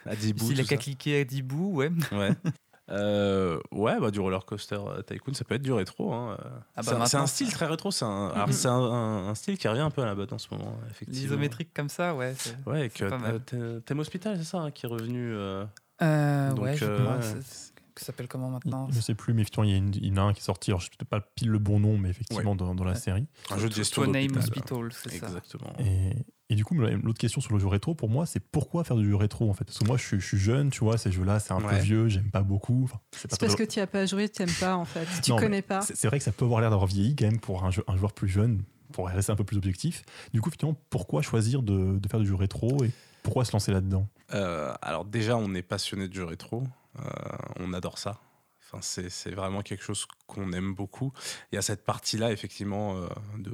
Adibou. 0.05 0.45
S'il 0.47 0.61
a 0.61 0.63
qu'à 0.63 0.77
cliquer 0.77 1.21
Adibou, 1.21 1.73
ouais. 1.73 1.91
Ouais. 2.11 2.31
Euh, 2.91 3.59
ouais, 3.71 3.99
bah, 3.99 4.11
du 4.11 4.19
roller 4.19 4.45
coaster 4.45 4.75
euh, 4.75 5.01
tycoon, 5.01 5.33
ça 5.33 5.43
peut 5.43 5.55
être 5.55 5.61
du 5.61 5.71
rétro. 5.71 6.13
Hein. 6.13 6.37
Ah 6.75 6.81
bah 6.83 7.05
c'est 7.05 7.17
un, 7.17 7.27
style 7.27 7.51
très 7.51 7.65
rétro. 7.65 7.91
C'est 7.91 8.05
un, 8.05 8.31
un, 8.67 9.35
style 9.35 9.57
qui 9.57 9.67
revient 9.67 9.81
un 9.81 9.89
peu 9.89 10.01
à 10.01 10.05
la 10.05 10.15
botte 10.15 10.33
en 10.33 10.37
ce 10.37 10.47
moment. 10.51 10.75
L'isométrique 11.07 11.73
comme 11.73 11.89
ça, 11.89 12.13
ouais. 12.15 12.33
Ouais, 12.65 12.89
Thème 12.89 13.99
Hospital, 13.99 14.37
c'est 14.37 14.43
ça, 14.43 14.59
hein, 14.59 14.71
qui 14.71 14.85
est 14.85 14.89
revenu. 14.89 15.33
Euh... 15.33 15.65
euh 16.01 16.53
ouais, 16.55 16.75
je 16.75 16.85
ça 17.97 18.07
s'appelle 18.07 18.27
comment 18.27 18.49
maintenant 18.49 18.87
Je 18.89 18.99
sais 18.99 19.13
plus, 19.13 19.33
mais 19.33 19.41
effectivement, 19.41 19.65
il 19.65 20.05
y, 20.05 20.11
en 20.11 20.17
a 20.17 20.21
un 20.21 20.33
qui 20.33 20.39
est 20.39 20.43
sorti. 20.43 20.71
Alors, 20.71 20.79
je 20.79 20.87
ne 20.87 20.91
sais 20.91 21.05
pas 21.07 21.19
pile 21.19 21.49
le 21.49 21.59
bon 21.59 21.79
nom, 21.79 21.97
mais 21.97 22.09
effectivement, 22.09 22.55
dans, 22.55 22.73
dans, 22.73 22.83
la 22.83 22.95
série. 22.95 23.27
Un 23.49 23.57
jeu 23.57 23.69
de 23.69 23.73
gestion 23.73 24.07
Name 24.07 24.35
Hospital, 24.37 24.89
c'est 24.91 25.19
ça. 25.19 25.27
Exactement. 25.27 25.73
Et, 25.79 26.13
et 26.51 26.55
du 26.55 26.65
coup, 26.65 26.75
l'autre 26.75 27.17
question 27.17 27.39
sur 27.39 27.53
le 27.53 27.59
jeu 27.59 27.67
rétro, 27.67 27.95
pour 27.95 28.09
moi, 28.09 28.25
c'est 28.25 28.41
pourquoi 28.41 28.83
faire 28.83 28.97
du 28.97 29.09
jeu 29.09 29.15
rétro 29.15 29.49
en 29.49 29.53
fait? 29.53 29.63
Parce 29.63 29.79
que 29.79 29.85
moi, 29.85 29.95
je 29.95 30.17
suis, 30.17 30.37
jeune, 30.37 30.69
tu 30.69 30.81
vois, 30.81 30.97
ces 30.97 31.09
jeux-là, 31.09 31.39
c'est 31.39 31.53
un 31.53 31.61
peu 31.61 31.77
vieux, 31.77 32.09
j'aime 32.09 32.29
pas 32.29 32.41
beaucoup. 32.41 32.89
c'est 33.13 33.39
parce 33.39 33.55
que 33.55 33.63
tu 33.63 33.79
as 33.79 33.87
pas 33.87 34.05
joué, 34.05 34.27
tu 34.27 34.41
n'aimes 34.41 34.53
pas 34.59 34.75
en 34.75 34.83
fait. 34.83 35.07
Tu 35.23 35.33
connais 35.33 35.61
pas. 35.61 35.79
C'est 35.81 36.07
vrai 36.07 36.17
que 36.17 36.25
ça 36.25 36.33
peut 36.33 36.43
avoir 36.43 36.59
l'air 36.59 36.69
d'avoir 36.69 36.87
vieilli 36.87 37.15
quand 37.15 37.23
même 37.23 37.39
pour 37.39 37.63
un, 37.63 37.71
jeu, 37.71 37.85
un, 37.87 37.95
joueur 37.95 38.11
plus 38.11 38.27
jeune, 38.27 38.63
pour 38.91 39.07
rester 39.07 39.31
un 39.31 39.37
peu 39.37 39.45
plus 39.45 39.55
objectif. 39.55 40.03
Du 40.33 40.41
coup, 40.41 40.51
finalement, 40.51 40.77
pourquoi 40.89 41.21
choisir 41.21 41.63
de, 41.63 41.97
de 41.97 42.09
faire 42.09 42.19
du 42.19 42.27
jeu 42.27 42.35
rétro 42.35 42.83
et 42.83 42.91
pourquoi 43.23 43.45
se 43.45 43.53
lancer 43.53 43.71
là-dedans? 43.71 44.09
Euh, 44.33 44.73
Alors, 44.81 45.05
déjà, 45.05 45.37
on 45.37 45.53
est 45.53 45.61
passionné 45.61 46.09
de 46.09 46.13
jeux 46.13 46.25
rétro. 46.25 46.63
Euh, 46.99 47.03
on 47.61 47.71
adore 47.71 47.97
ça. 47.97 48.19
Enfin, 48.73 48.79
c'est 48.81 49.31
vraiment 49.31 49.61
quelque 49.61 49.83
chose 49.83 50.05
qu'on 50.27 50.51
aime 50.51 50.73
beaucoup. 50.73 51.13
Il 51.51 51.55
y 51.55 51.57
a 51.57 51.61
cette 51.61 51.85
partie-là, 51.85 52.33
effectivement, 52.33 52.97
euh, 52.97 53.07
de 53.37 53.53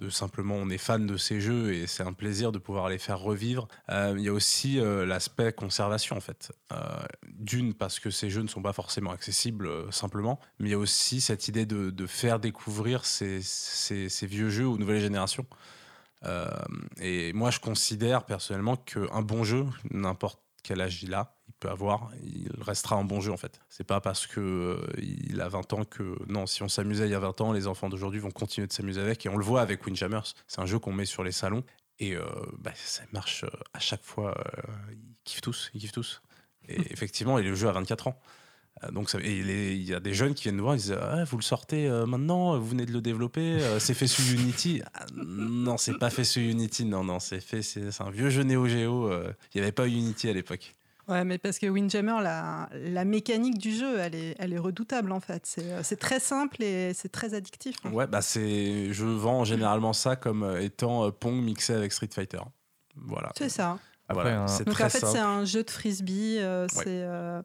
de 0.00 0.08
simplement 0.08 0.54
on 0.54 0.70
est 0.70 0.78
fan 0.78 1.06
de 1.06 1.16
ces 1.16 1.40
jeux 1.40 1.74
et 1.74 1.86
c'est 1.86 2.02
un 2.02 2.12
plaisir 2.12 2.52
de 2.52 2.58
pouvoir 2.58 2.88
les 2.88 2.98
faire 2.98 3.18
revivre. 3.18 3.68
Euh, 3.90 4.14
il 4.16 4.24
y 4.24 4.28
a 4.28 4.32
aussi 4.32 4.80
euh, 4.80 5.04
l'aspect 5.04 5.52
conservation 5.52 6.16
en 6.16 6.20
fait. 6.20 6.52
Euh, 6.72 6.76
d'une 7.28 7.74
parce 7.74 8.00
que 8.00 8.10
ces 8.10 8.30
jeux 8.30 8.42
ne 8.42 8.48
sont 8.48 8.62
pas 8.62 8.72
forcément 8.72 9.10
accessibles 9.10 9.92
simplement, 9.92 10.40
mais 10.58 10.68
il 10.68 10.72
y 10.72 10.74
a 10.74 10.78
aussi 10.78 11.20
cette 11.20 11.48
idée 11.48 11.66
de, 11.66 12.06
faire 12.06 12.40
découvrir 12.40 13.04
ces, 13.04 13.40
ces, 13.42 14.26
vieux 14.26 14.50
jeux 14.50 14.66
aux 14.66 14.78
nouvelles 14.78 15.00
générations. 15.00 15.46
et 17.00 17.32
moi 17.32 17.50
je 17.50 17.60
considère 17.60 18.24
personnellement 18.24 18.76
qu'un 18.76 19.22
bon 19.22 19.44
jeu, 19.44 19.66
n'importe 19.90 20.40
quel 20.62 20.80
âge 20.80 21.02
il 21.02 21.14
a, 21.14 21.39
peut 21.60 21.68
avoir, 21.68 22.10
il 22.22 22.50
restera 22.60 22.96
un 22.96 23.04
bon 23.04 23.20
jeu 23.20 23.30
en 23.30 23.36
fait. 23.36 23.60
C'est 23.68 23.84
pas 23.84 24.00
parce 24.00 24.26
que 24.26 24.40
euh, 24.40 24.86
il 24.98 25.40
a 25.40 25.48
20 25.48 25.72
ans 25.74 25.84
que 25.84 26.16
non, 26.26 26.46
si 26.46 26.62
on 26.62 26.68
s'amusait 26.68 27.06
il 27.06 27.12
y 27.12 27.14
a 27.14 27.20
20 27.20 27.40
ans, 27.42 27.52
les 27.52 27.66
enfants 27.66 27.88
d'aujourd'hui 27.88 28.18
vont 28.18 28.30
continuer 28.30 28.66
de 28.66 28.72
s'amuser 28.72 29.00
avec 29.00 29.24
et 29.26 29.28
on 29.28 29.36
le 29.36 29.44
voit 29.44 29.60
avec 29.60 29.86
Windjammers. 29.86 30.34
C'est 30.48 30.60
un 30.60 30.66
jeu 30.66 30.78
qu'on 30.78 30.92
met 30.92 31.04
sur 31.04 31.22
les 31.22 31.32
salons 31.32 31.62
et 31.98 32.16
euh, 32.16 32.24
bah, 32.58 32.72
ça 32.74 33.02
marche 33.12 33.44
euh, 33.44 33.50
à 33.74 33.78
chaque 33.78 34.02
fois. 34.02 34.34
ils 34.90 35.14
kiffent 35.24 35.42
tous, 35.42 35.70
ils 35.74 35.80
kiffent 35.80 35.92
tous. 35.92 36.22
Et 36.68 36.80
effectivement, 36.92 37.38
il 37.38 37.46
est 37.46 37.50
le 37.50 37.54
jeu 37.54 37.68
à 37.68 37.72
24 37.72 38.08
ans. 38.08 38.18
Donc 38.92 39.12
il 39.22 39.82
y 39.82 39.92
a 39.92 40.00
des 40.00 40.14
jeunes 40.14 40.32
qui 40.32 40.44
viennent 40.44 40.56
nous 40.56 40.62
voir, 40.62 40.74
ils 40.74 40.78
disent 40.78 40.96
ah, 40.98 41.24
vous 41.24 41.36
le 41.36 41.42
sortez 41.42 41.86
maintenant, 42.06 42.58
vous 42.58 42.68
venez 42.68 42.86
de 42.86 42.92
le 42.92 43.02
développer, 43.02 43.58
c'est 43.78 43.92
fait 43.92 44.06
sous 44.06 44.32
Unity? 44.32 44.80
Ah, 44.94 45.04
non, 45.14 45.76
c'est 45.76 45.98
pas 45.98 46.08
fait 46.08 46.24
sous 46.24 46.40
Unity, 46.40 46.86
non 46.86 47.04
non, 47.04 47.18
c'est 47.18 47.40
fait 47.40 47.60
c'est 47.60 48.00
un 48.00 48.10
vieux 48.10 48.30
jeu 48.30 48.42
Neo 48.42 48.66
Geo. 48.68 49.12
Il 49.12 49.34
n'y 49.56 49.60
avait 49.60 49.72
pas 49.72 49.86
Unity 49.86 50.30
à 50.30 50.32
l'époque. 50.32 50.74
Ouais, 51.10 51.24
mais 51.24 51.38
parce 51.38 51.58
que 51.58 51.66
Windjammer, 51.66 52.22
la, 52.22 52.68
la 52.72 53.04
mécanique 53.04 53.58
du 53.58 53.72
jeu, 53.74 53.98
elle 53.98 54.14
est, 54.14 54.36
elle 54.38 54.52
est 54.52 54.58
redoutable 54.58 55.12
en 55.12 55.20
fait. 55.20 55.60
C'est 55.82 55.98
très 55.98 56.20
simple 56.20 56.62
et 56.62 56.94
c'est 56.94 57.10
très 57.10 57.34
addictif. 57.34 57.76
Ouais, 57.92 58.06
bah 58.06 58.22
c'est, 58.22 58.92
je 58.92 59.04
vends 59.04 59.44
généralement 59.44 59.92
ça 59.92 60.16
comme 60.16 60.56
étant 60.60 61.06
euh, 61.06 61.10
Pong 61.10 61.34
mixé 61.34 61.74
avec 61.74 61.92
Street 61.92 62.10
Fighter. 62.12 62.40
Voilà. 62.94 63.32
C'est 63.36 63.48
ça. 63.48 63.78
Voilà, 64.12 64.46
donc 64.66 64.80
en 64.80 64.88
fait, 64.88 65.06
c'est 65.06 65.18
un 65.18 65.44
jeu 65.44 65.62
de 65.62 65.70
frisbee. 65.70 66.38
Euh, 66.40 66.66
euh, 66.86 67.42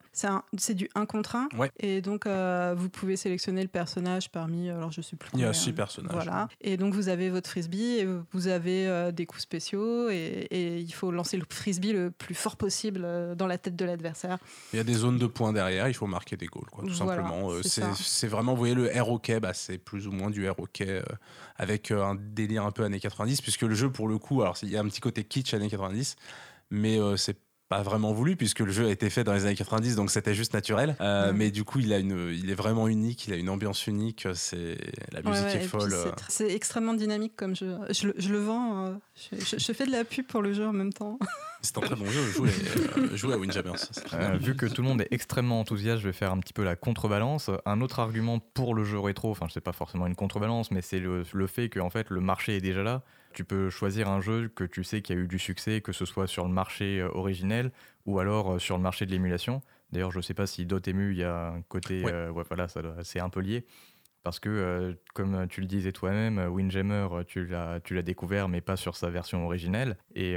c'est 0.57 0.73
du 0.73 0.89
1 0.95 1.05
contre 1.05 1.35
1. 1.35 1.49
Et 1.79 2.01
donc, 2.01 2.25
euh, 2.25 2.73
vous 2.77 2.89
pouvez 2.89 3.15
sélectionner 3.17 3.61
le 3.61 3.67
personnage 3.67 4.29
parmi. 4.29 4.69
Alors, 4.69 4.91
je 4.91 5.01
sais 5.01 5.15
plus. 5.15 5.29
Il 5.33 5.41
y 5.41 5.45
a 5.45 5.53
6 5.53 5.73
personnages. 5.73 6.13
Voilà. 6.13 6.47
Et 6.61 6.77
donc, 6.77 6.93
vous 6.93 7.09
avez 7.09 7.29
votre 7.29 7.49
frisbee 7.49 7.99
et 7.99 8.07
vous 8.31 8.47
avez 8.47 9.11
des 9.11 9.25
coups 9.25 9.43
spéciaux. 9.43 10.09
Et, 10.09 10.47
et, 10.51 10.79
il 10.79 10.93
faut 10.93 11.11
lancer 11.11 11.37
le 11.37 11.45
frisbee 11.49 11.93
le 11.93 12.11
plus 12.11 12.35
fort 12.35 12.55
possible 12.55 13.07
dans 13.35 13.47
la 13.47 13.57
tête 13.57 13.75
de 13.75 13.85
l'adversaire. 13.85 14.37
Il 14.73 14.77
y 14.77 14.79
a 14.79 14.83
des 14.83 14.93
zones 14.93 15.17
de 15.17 15.27
points 15.27 15.53
derrière. 15.53 15.87
Il 15.87 15.93
faut 15.93 16.07
marquer 16.07 16.37
des 16.37 16.47
goals, 16.47 16.69
quoi, 16.71 16.83
tout 16.83 16.93
simplement. 16.93 17.49
C'est 17.61 18.27
vraiment, 18.27 18.53
vous 18.53 18.59
voyez, 18.59 18.75
le 18.75 18.93
air 18.95 19.09
hockey, 19.09 19.39
bah, 19.39 19.53
c'est 19.53 19.77
plus 19.77 20.07
ou 20.07 20.11
moins 20.11 20.29
du 20.29 20.45
air 20.45 20.59
hockey 20.59 21.01
avec 21.57 21.91
un 21.91 22.15
délire 22.15 22.65
un 22.65 22.71
peu 22.71 22.83
années 22.83 22.99
90, 22.99 23.41
puisque 23.41 23.61
le 23.61 23.75
jeu, 23.75 23.89
pour 23.89 24.07
le 24.07 24.17
coup, 24.17 24.41
alors 24.41 24.57
il 24.61 24.69
y 24.69 24.77
a 24.77 24.81
un 24.81 24.87
petit 24.87 25.01
côté 25.01 25.23
kitsch 25.23 25.53
années 25.53 25.69
90 25.69 26.15
mais 26.71 26.99
euh, 26.99 27.17
c'est 27.17 27.37
pas 27.67 27.81
vraiment 27.81 28.13
voulu 28.13 28.35
puisque 28.35 28.59
le 28.59 28.71
jeu 28.71 28.87
a 28.87 28.91
été 28.91 29.09
fait 29.09 29.23
dans 29.23 29.33
les 29.33 29.45
années 29.45 29.55
90 29.55 29.95
donc 29.95 30.11
c'était 30.11 30.35
juste 30.35 30.53
naturel. 30.53 30.95
Euh, 31.01 31.33
mais 31.33 31.49
du 31.49 31.63
coup 31.63 31.79
il 31.79 31.93
a 31.93 31.97
une 31.97 32.31
il 32.31 32.51
est 32.51 32.55
vraiment 32.55 32.87
unique 32.87 33.27
il 33.27 33.33
a 33.33 33.37
une 33.37 33.49
ambiance 33.49 33.87
unique 33.87 34.27
c'est 34.35 34.77
la 35.11 35.21
musique 35.23 35.55
est 35.55 35.67
folle 35.67 35.93
euh. 35.93 36.11
c'est 36.29 36.53
extrêmement 36.53 36.93
dynamique 36.93 37.35
comme 37.35 37.55
jeu. 37.55 37.77
Je, 37.89 38.09
je 38.17 38.29
le 38.29 38.37
vends 38.37 38.99
je, 39.15 39.57
je, 39.57 39.73
fais 39.73 39.85
de 39.85 39.91
la 39.91 40.03
pub 40.03 40.27
pour 40.27 40.43
le 40.43 40.53
jeu 40.53 40.67
en 40.67 40.73
même 40.73 40.93
temps. 40.93 41.17
C'est 41.61 41.75
un 41.79 41.81
très 41.81 41.95
bon 41.95 42.05
jeu 42.05 42.23
jouer, 42.27 42.51
jouer 43.15 43.33
à 43.33 43.37
Windjammers 43.39 43.73
vu 44.39 44.55
que 44.55 44.67
tout 44.67 44.83
le 44.83 44.87
monde 44.87 45.01
est 45.01 45.07
extrêmement 45.09 45.59
enthousiaste 45.59 46.03
je 46.03 46.07
vais 46.07 46.13
faire 46.13 46.31
un 46.31 46.39
petit 46.39 46.53
peu 46.53 46.63
la 46.63 46.75
contrebalance. 46.75 47.49
Un 47.65 47.81
autre 47.81 47.99
argument 47.99 48.37
pour 48.37 48.75
le 48.75 48.83
jeu 48.83 48.99
rétro 48.99 49.31
enfin 49.31 49.47
je 49.49 49.53
sais 49.53 49.61
pas 49.61 49.73
forcément 49.73 50.05
une 50.05 50.15
contrebalance 50.15 50.69
mais 50.69 50.83
c'est 50.83 50.99
le, 50.99 51.23
le 51.33 51.47
fait 51.47 51.69
que 51.69 51.79
en 51.79 51.89
fait 51.89 52.11
le 52.11 52.21
marché 52.21 52.57
est 52.57 52.61
déjà 52.61 52.83
là 52.83 53.01
tu 53.35 53.43
peux 53.43 53.69
choisir 53.69 54.09
un 54.09 54.21
jeu 54.21 54.47
que 54.47 54.63
tu 54.63 54.83
sais 54.83 55.01
qui 55.01 55.13
a 55.13 55.15
eu 55.15 55.27
du 55.27 55.37
succès, 55.37 55.81
que 55.81 55.91
ce 55.91 56.05
soit 56.05 56.25
sur 56.25 56.45
le 56.45 56.53
marché 56.53 57.01
euh, 57.01 57.09
originel 57.13 57.71
ou 58.05 58.19
alors 58.19 58.53
euh, 58.53 58.59
sur 58.59 58.77
le 58.77 58.81
marché 58.81 59.05
de 59.05 59.11
l'émulation. 59.11 59.61
D'ailleurs, 59.91 60.11
je 60.11 60.17
ne 60.17 60.23
sais 60.23 60.33
pas 60.33 60.47
si 60.47 60.65
Dotemu, 60.65 61.11
il 61.11 61.17
y 61.17 61.23
a 61.23 61.49
un 61.49 61.61
côté. 61.63 62.03
Euh, 62.05 62.31
voilà, 62.31 62.67
c'est 63.03 63.19
un 63.19 63.29
peu 63.29 63.41
lié. 63.41 63.65
Parce 64.23 64.39
que, 64.39 64.97
comme 65.13 65.47
tu 65.47 65.61
le 65.61 65.67
disais 65.67 65.91
toi-même, 65.91 66.39
Windjammer, 66.39 67.07
tu 67.27 67.45
l'as 67.45 68.01
découvert, 68.01 68.49
mais 68.49 68.59
pas 68.59 68.75
sur 68.75 68.95
sa 68.95 69.11
version 69.11 69.45
originelle. 69.45 69.97
Et 70.15 70.35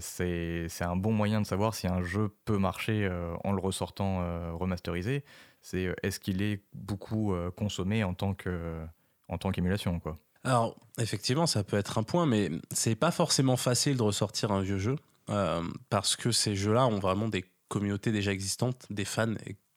c'est 0.00 0.68
un 0.82 0.94
bon 0.94 1.12
moyen 1.12 1.40
de 1.40 1.46
savoir 1.46 1.72
si 1.72 1.86
un 1.86 2.02
jeu 2.02 2.28
peut 2.44 2.58
marcher 2.58 3.08
en 3.42 3.52
le 3.52 3.60
ressortant 3.62 4.18
remasterisé. 4.58 5.24
C'est 5.62 5.88
est-ce 6.02 6.20
qu'il 6.20 6.42
est 6.42 6.62
beaucoup 6.74 7.34
consommé 7.56 8.04
en 8.04 8.12
tant 8.12 8.34
qu'émulation, 8.34 10.00
quoi. 10.00 10.18
Alors, 10.44 10.76
effectivement, 10.98 11.46
ça 11.46 11.62
peut 11.64 11.76
être 11.76 11.98
un 11.98 12.02
point, 12.02 12.26
mais 12.26 12.50
c'est 12.72 12.94
pas 12.94 13.10
forcément 13.10 13.56
facile 13.56 13.96
de 13.96 14.02
ressortir 14.02 14.52
un 14.52 14.62
vieux 14.62 14.78
jeu 14.78 14.96
euh, 15.28 15.62
parce 15.90 16.16
que 16.16 16.32
ces 16.32 16.56
jeux-là 16.56 16.86
ont 16.86 16.98
vraiment 16.98 17.28
des 17.28 17.44
communautés 17.68 18.10
déjà 18.10 18.32
existantes, 18.32 18.86
des 18.90 19.04
fans 19.04 19.34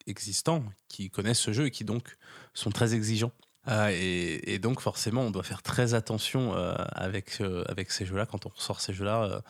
existants 0.07 0.63
qui 0.87 1.09
connaissent 1.09 1.39
ce 1.39 1.53
jeu 1.53 1.67
et 1.67 1.71
qui 1.71 1.83
donc 1.83 2.17
sont 2.53 2.71
très 2.71 2.93
exigeants 2.93 3.31
Euh, 3.69 3.89
et, 3.93 4.59
donc 4.59 4.81
forcément, 4.81 5.21
on 5.21 5.31
doit 5.31 5.43
faire 5.43 5.61
très 5.61 5.93
attention 5.93 6.53
euh, 6.53 6.75
avec, 6.91 7.41
avec 7.67 7.91
ces 7.91 8.05
jeux-là 8.05 8.25
quand 8.25 8.45
on 8.45 8.51
sort 8.55 8.81
ces 8.81 8.93
jeux-là, 8.93 9.41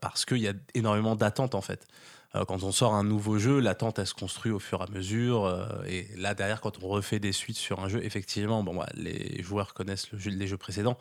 parce 0.00 0.24
qu'il 0.24 0.38
y 0.38 0.48
a 0.48 0.54
énormément 0.74 1.16
d'attentes 1.16 1.54
en 1.54 1.60
fait. 1.60 1.86
Quand 2.32 2.62
on 2.62 2.72
sort 2.72 2.94
un 2.94 3.04
nouveau 3.04 3.38
jeu, 3.38 3.58
l'attente 3.58 3.98
elle 3.98 4.06
se 4.06 4.14
construit 4.14 4.52
au 4.52 4.58
fur 4.58 4.80
et 4.80 4.84
à 4.84 4.86
mesure. 4.90 5.82
et 5.86 6.08
là 6.16 6.34
derrière, 6.34 6.60
quand 6.60 6.82
on 6.82 6.88
refait 6.88 7.18
des 7.18 7.32
suites 7.32 7.56
sur 7.56 7.80
un 7.80 7.88
jeu, 7.88 8.04
effectivement, 8.04 8.62
bon, 8.62 8.76
bah, 8.76 8.86
les 8.94 9.42
joueurs 9.42 9.74
connaissent 9.74 10.10
le 10.12 10.18
jeu, 10.18 10.30
les 10.30 10.46
jeux 10.46 10.58
précédents, 10.58 10.98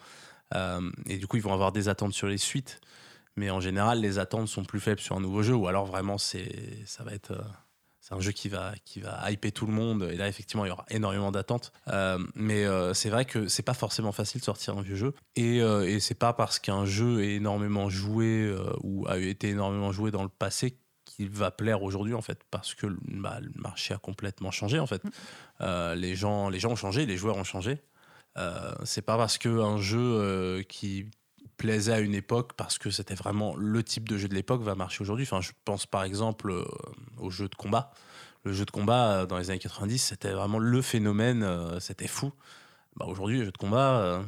et 1.06 1.18
du 1.18 1.28
coup 1.28 1.38
ils 1.38 1.44
vont 1.44 1.54
avoir 1.54 1.72
des 1.72 1.90
attentes 1.90 2.14
sur 2.14 2.28
les 2.28 2.38
suites. 2.38 2.80
Mais 3.36 3.52
en 3.52 3.60
général, 3.60 4.02
les 4.02 4.18
attentes 4.18 4.48
sont 4.48 4.64
plus 4.64 4.80
faibles 4.80 5.02
sur 5.02 5.16
un 5.16 5.20
nouveau 5.20 5.44
jeu, 5.44 5.54
ou 5.54 5.68
alors 5.68 5.86
vraiment 5.86 6.18
c'est 6.18 6.86
ça 6.86 7.04
va 7.04 7.14
être 7.14 7.34
c'est 8.08 8.16
un 8.16 8.22
jeu 8.22 8.32
qui 8.32 8.48
va, 8.48 8.72
qui 8.86 9.02
va 9.02 9.30
hyper 9.30 9.52
tout 9.52 9.66
le 9.66 9.74
monde. 9.74 10.08
Et 10.10 10.16
là, 10.16 10.30
effectivement, 10.30 10.64
il 10.64 10.70
y 10.70 10.72
aura 10.72 10.86
énormément 10.90 11.30
d'attentes. 11.30 11.74
Euh, 11.90 12.18
mais 12.36 12.64
euh, 12.64 12.94
c'est 12.94 13.10
vrai 13.10 13.26
que 13.26 13.50
c'est 13.50 13.64
pas 13.64 13.74
forcément 13.74 14.14
facile 14.14 14.40
de 14.40 14.46
sortir 14.46 14.78
un 14.78 14.82
vieux 14.82 14.96
jeu. 14.96 15.14
Et, 15.36 15.62
euh, 15.62 15.86
et 15.86 16.00
c'est 16.00 16.16
pas 16.16 16.32
parce 16.32 16.58
qu'un 16.58 16.86
jeu 16.86 17.22
est 17.22 17.34
énormément 17.34 17.90
joué 17.90 18.56
ou 18.82 19.06
a 19.10 19.18
été 19.18 19.50
énormément 19.50 19.92
joué 19.92 20.12
dans 20.12 20.24
le 20.24 20.30
passé 20.30 20.78
qu'il 21.18 21.30
va 21.30 21.52
plaire 21.52 21.84
aujourd'hui, 21.84 22.14
en 22.14 22.22
fait. 22.22 22.40
Parce 22.50 22.74
que 22.74 22.88
bah, 23.08 23.40
le 23.42 23.52
marché 23.56 23.94
a 23.94 23.98
complètement 23.98 24.52
changé, 24.52 24.80
en 24.80 24.88
fait. 24.88 25.04
Mm. 25.04 25.94
les, 25.96 26.16
gens, 26.16 26.50
les 26.50 26.60
gens 26.60 26.72
ont 26.72 26.76
changé, 26.76 27.06
les 27.06 27.18
joueurs 27.18 27.38
ont 27.38 27.44
changé. 27.44 27.82
c'est 28.84 29.02
pas 29.02 29.18
parce 29.18 29.38
qu'un 29.38 29.78
jeu 29.78 30.64
qui 30.70 31.08
plaisait 31.58 31.94
à 31.94 32.00
une 32.00 32.14
époque 32.14 32.54
parce 32.54 32.78
que 32.78 32.90
c'était 32.90 33.16
vraiment 33.16 33.56
le 33.56 33.84
type 33.84 34.08
de 34.08 34.18
jeu 34.18 34.28
de 34.28 34.36
l'époque 34.36 34.62
va 34.62 34.76
marcher 34.76 35.02
aujourd'hui. 35.02 35.26
Enfin, 35.26 35.42
je 35.42 35.52
pense 35.66 35.86
par 35.86 36.04
exemple 36.04 36.52
euh, 36.52 36.66
au 37.18 37.30
jeu 37.30 37.50
de 37.50 37.56
combat. 37.56 37.92
Le 38.44 38.54
jeu 38.54 38.66
de 38.66 38.72
combat 38.72 39.12
euh, 39.12 39.26
dans 39.26 39.38
les 39.38 39.50
années 39.50 39.60
90, 39.60 39.98
c'était 39.98 40.32
vraiment 40.32 40.60
le 40.60 40.82
phénomène, 40.82 41.44
euh, 41.44 41.80
c'était 41.80 42.08
fou. 42.08 42.32
Bah, 42.96 43.06
aujourd'hui, 43.08 43.40
le 43.40 43.46
jeu 43.46 43.52
de 43.52 43.58
combat, 43.58 44.22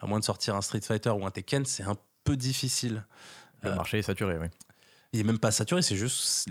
à 0.00 0.06
moins 0.06 0.20
de 0.20 0.24
sortir 0.24 0.54
un 0.54 0.60
Street 0.60 0.80
Fighter 0.80 1.10
ou 1.10 1.26
un 1.26 1.30
Tekken, 1.30 1.64
c'est 1.64 1.82
un 1.82 1.96
peu 2.22 2.36
difficile. 2.36 3.04
Le 3.62 3.74
marché 3.74 3.98
est 3.98 4.02
saturé, 4.02 4.36
oui. 4.38 4.48
Il 5.14 5.18
n'est 5.18 5.24
même 5.24 5.38
pas 5.38 5.52
saturé, 5.52 5.80
c'est 5.80 5.96
juste 5.96 6.48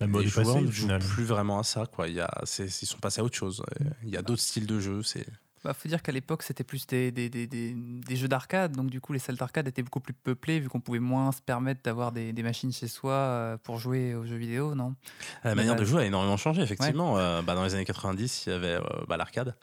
La 0.00 0.06
mode 0.06 0.22
les 0.22 0.28
joueurs 0.28 0.62
ne 0.62 0.70
jouent 0.70 0.88
plus 0.98 1.24
vraiment 1.24 1.58
à 1.58 1.62
ça. 1.62 1.84
Quoi. 1.86 2.08
Il 2.08 2.14
y 2.14 2.20
a, 2.20 2.30
ils 2.58 2.70
sont 2.70 2.98
passés 2.98 3.20
à 3.20 3.24
autre 3.24 3.36
chose. 3.36 3.62
Il 4.02 4.08
y 4.08 4.16
a 4.16 4.22
d'autres 4.22 4.40
styles 4.40 4.66
de 4.66 4.80
jeu. 4.80 5.02
C'est 5.02 5.26
bah, 5.66 5.74
faut 5.74 5.88
dire 5.88 6.00
qu'à 6.00 6.12
l'époque, 6.12 6.44
c'était 6.44 6.62
plus 6.62 6.86
des, 6.86 7.10
des, 7.10 7.28
des, 7.28 7.46
des 7.48 8.16
jeux 8.16 8.28
d'arcade. 8.28 8.76
Donc, 8.76 8.88
du 8.88 9.00
coup, 9.00 9.12
les 9.12 9.18
salles 9.18 9.34
d'arcade 9.34 9.66
étaient 9.66 9.82
beaucoup 9.82 9.98
plus 9.98 10.14
peuplées, 10.14 10.60
vu 10.60 10.68
qu'on 10.68 10.78
pouvait 10.78 11.00
moins 11.00 11.32
se 11.32 11.42
permettre 11.42 11.80
d'avoir 11.82 12.12
des, 12.12 12.32
machines 12.44 12.72
chez 12.72 12.86
soi 12.86 13.12
euh, 13.12 13.56
pour 13.60 13.80
jouer 13.80 14.14
aux 14.14 14.24
jeux 14.24 14.36
vidéo, 14.36 14.76
non? 14.76 14.94
La 15.42 15.56
manière 15.56 15.74
de 15.74 15.84
jouer 15.84 16.02
a 16.02 16.06
énormément 16.06 16.36
changé, 16.36 16.62
effectivement. 16.62 17.18
Euh, 17.18 17.42
bah, 17.42 17.56
dans 17.56 17.64
les 17.64 17.74
années 17.74 17.84
90, 17.84 18.46
il 18.46 18.50
y 18.50 18.52
avait 18.52 18.74
euh, 18.74 18.80
bah, 19.08 19.16
l'arcade. 19.16 19.56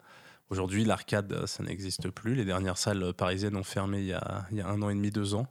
Aujourd'hui, 0.50 0.84
l'arcade, 0.84 1.46
ça 1.46 1.62
n'existe 1.62 2.10
plus. 2.10 2.34
Les 2.34 2.44
dernières 2.44 2.76
salles 2.76 3.14
parisiennes 3.14 3.56
ont 3.56 3.64
fermé 3.64 4.00
il 4.00 4.06
y 4.06 4.12
a, 4.12 4.44
un 4.66 4.82
an 4.82 4.90
et 4.90 4.94
demi, 4.94 5.10
deux 5.10 5.34
ans, 5.34 5.46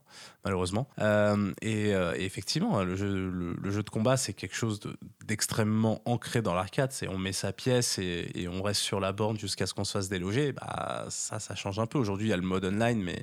malheureusement. 0.45 0.87
Euh, 0.99 1.51
euh, 1.63 2.13
et, 2.15 2.25
effectivement, 2.25 2.83
le 2.83 2.95
jeu, 2.95 3.83
de 3.83 3.89
combat, 3.89 4.17
c'est 4.17 4.33
quelque 4.33 4.55
chose 4.55 4.79
d'extrêmement 5.25 6.01
ancré 6.05 6.43
dans 6.43 6.53
l'arcade. 6.53 6.91
C'est 6.91 7.07
on 7.07 7.17
met 7.17 7.33
sa 7.33 7.51
pièce 7.53 7.97
et, 7.97 8.47
on 8.47 8.61
reste 8.61 8.81
sur 8.81 8.99
la 8.99 9.11
borne 9.13 9.37
jusqu'à 9.39 9.65
ce 9.65 9.73
qu'on 9.73 9.83
se 9.83 9.93
fasse 9.93 10.09
déloger. 10.09 10.51
Bah, 10.51 11.05
ça, 11.09 11.39
ça 11.39 11.55
change 11.55 11.79
un 11.79 11.87
peu. 11.87 11.97
Aujourd'hui, 11.97 12.27
il 12.27 12.29
y 12.29 12.33
a 12.33 12.37
le 12.37 12.43
mode 12.43 12.65
online, 12.65 13.01
mais 13.01 13.19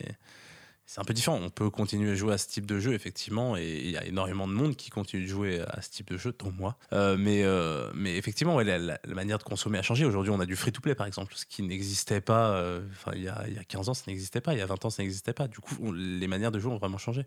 c'est 0.90 1.00
un 1.00 1.04
peu 1.04 1.14
différent. 1.14 1.38
On 1.40 1.50
peut 1.50 1.70
continuer 1.70 2.10
à 2.10 2.14
jouer 2.16 2.34
à 2.34 2.38
ce 2.38 2.48
type 2.48 2.66
de 2.66 2.80
jeu, 2.80 2.94
effectivement, 2.94 3.56
et 3.56 3.80
il 3.84 3.90
y 3.92 3.96
a 3.96 4.04
énormément 4.04 4.48
de 4.48 4.52
monde 4.52 4.74
qui 4.74 4.90
continue 4.90 5.22
de 5.22 5.28
jouer 5.28 5.60
à 5.68 5.82
ce 5.82 5.90
type 5.90 6.10
de 6.10 6.16
jeu, 6.16 6.34
dont 6.36 6.50
moi. 6.50 6.76
Euh, 6.92 7.16
mais, 7.16 7.44
euh, 7.44 7.92
mais 7.94 8.16
effectivement, 8.16 8.58
la, 8.58 8.98
manière 9.06 9.38
de 9.38 9.44
consommer 9.44 9.78
a 9.78 9.82
changé. 9.82 10.04
Aujourd'hui, 10.04 10.32
on 10.32 10.40
a 10.40 10.46
du 10.46 10.56
free-to-play, 10.56 10.96
par 10.96 11.06
exemple, 11.06 11.32
ce 11.36 11.46
qui 11.46 11.62
n'existait 11.62 12.20
pas. 12.20 12.56
Euh, 12.56 12.80
enfin, 12.90 13.12
il, 13.14 13.32
il 13.46 13.54
y 13.54 13.58
a 13.58 13.62
15 13.62 13.88
ans, 13.88 13.94
ça 13.94 14.02
n'existait 14.08 14.40
pas. 14.40 14.52
Il 14.52 14.58
y 14.58 14.62
a 14.62 14.66
20 14.66 14.84
ans, 14.84 14.90
ça 14.90 15.04
n'existait 15.04 15.32
pas. 15.32 15.46
Du 15.46 15.60
coup, 15.60 15.92
les 15.92 16.26
manières 16.26 16.50
de 16.50 16.58
jouer 16.58 16.72
ont 16.72 16.78
vraiment 16.78 16.98
changé. 16.98 17.24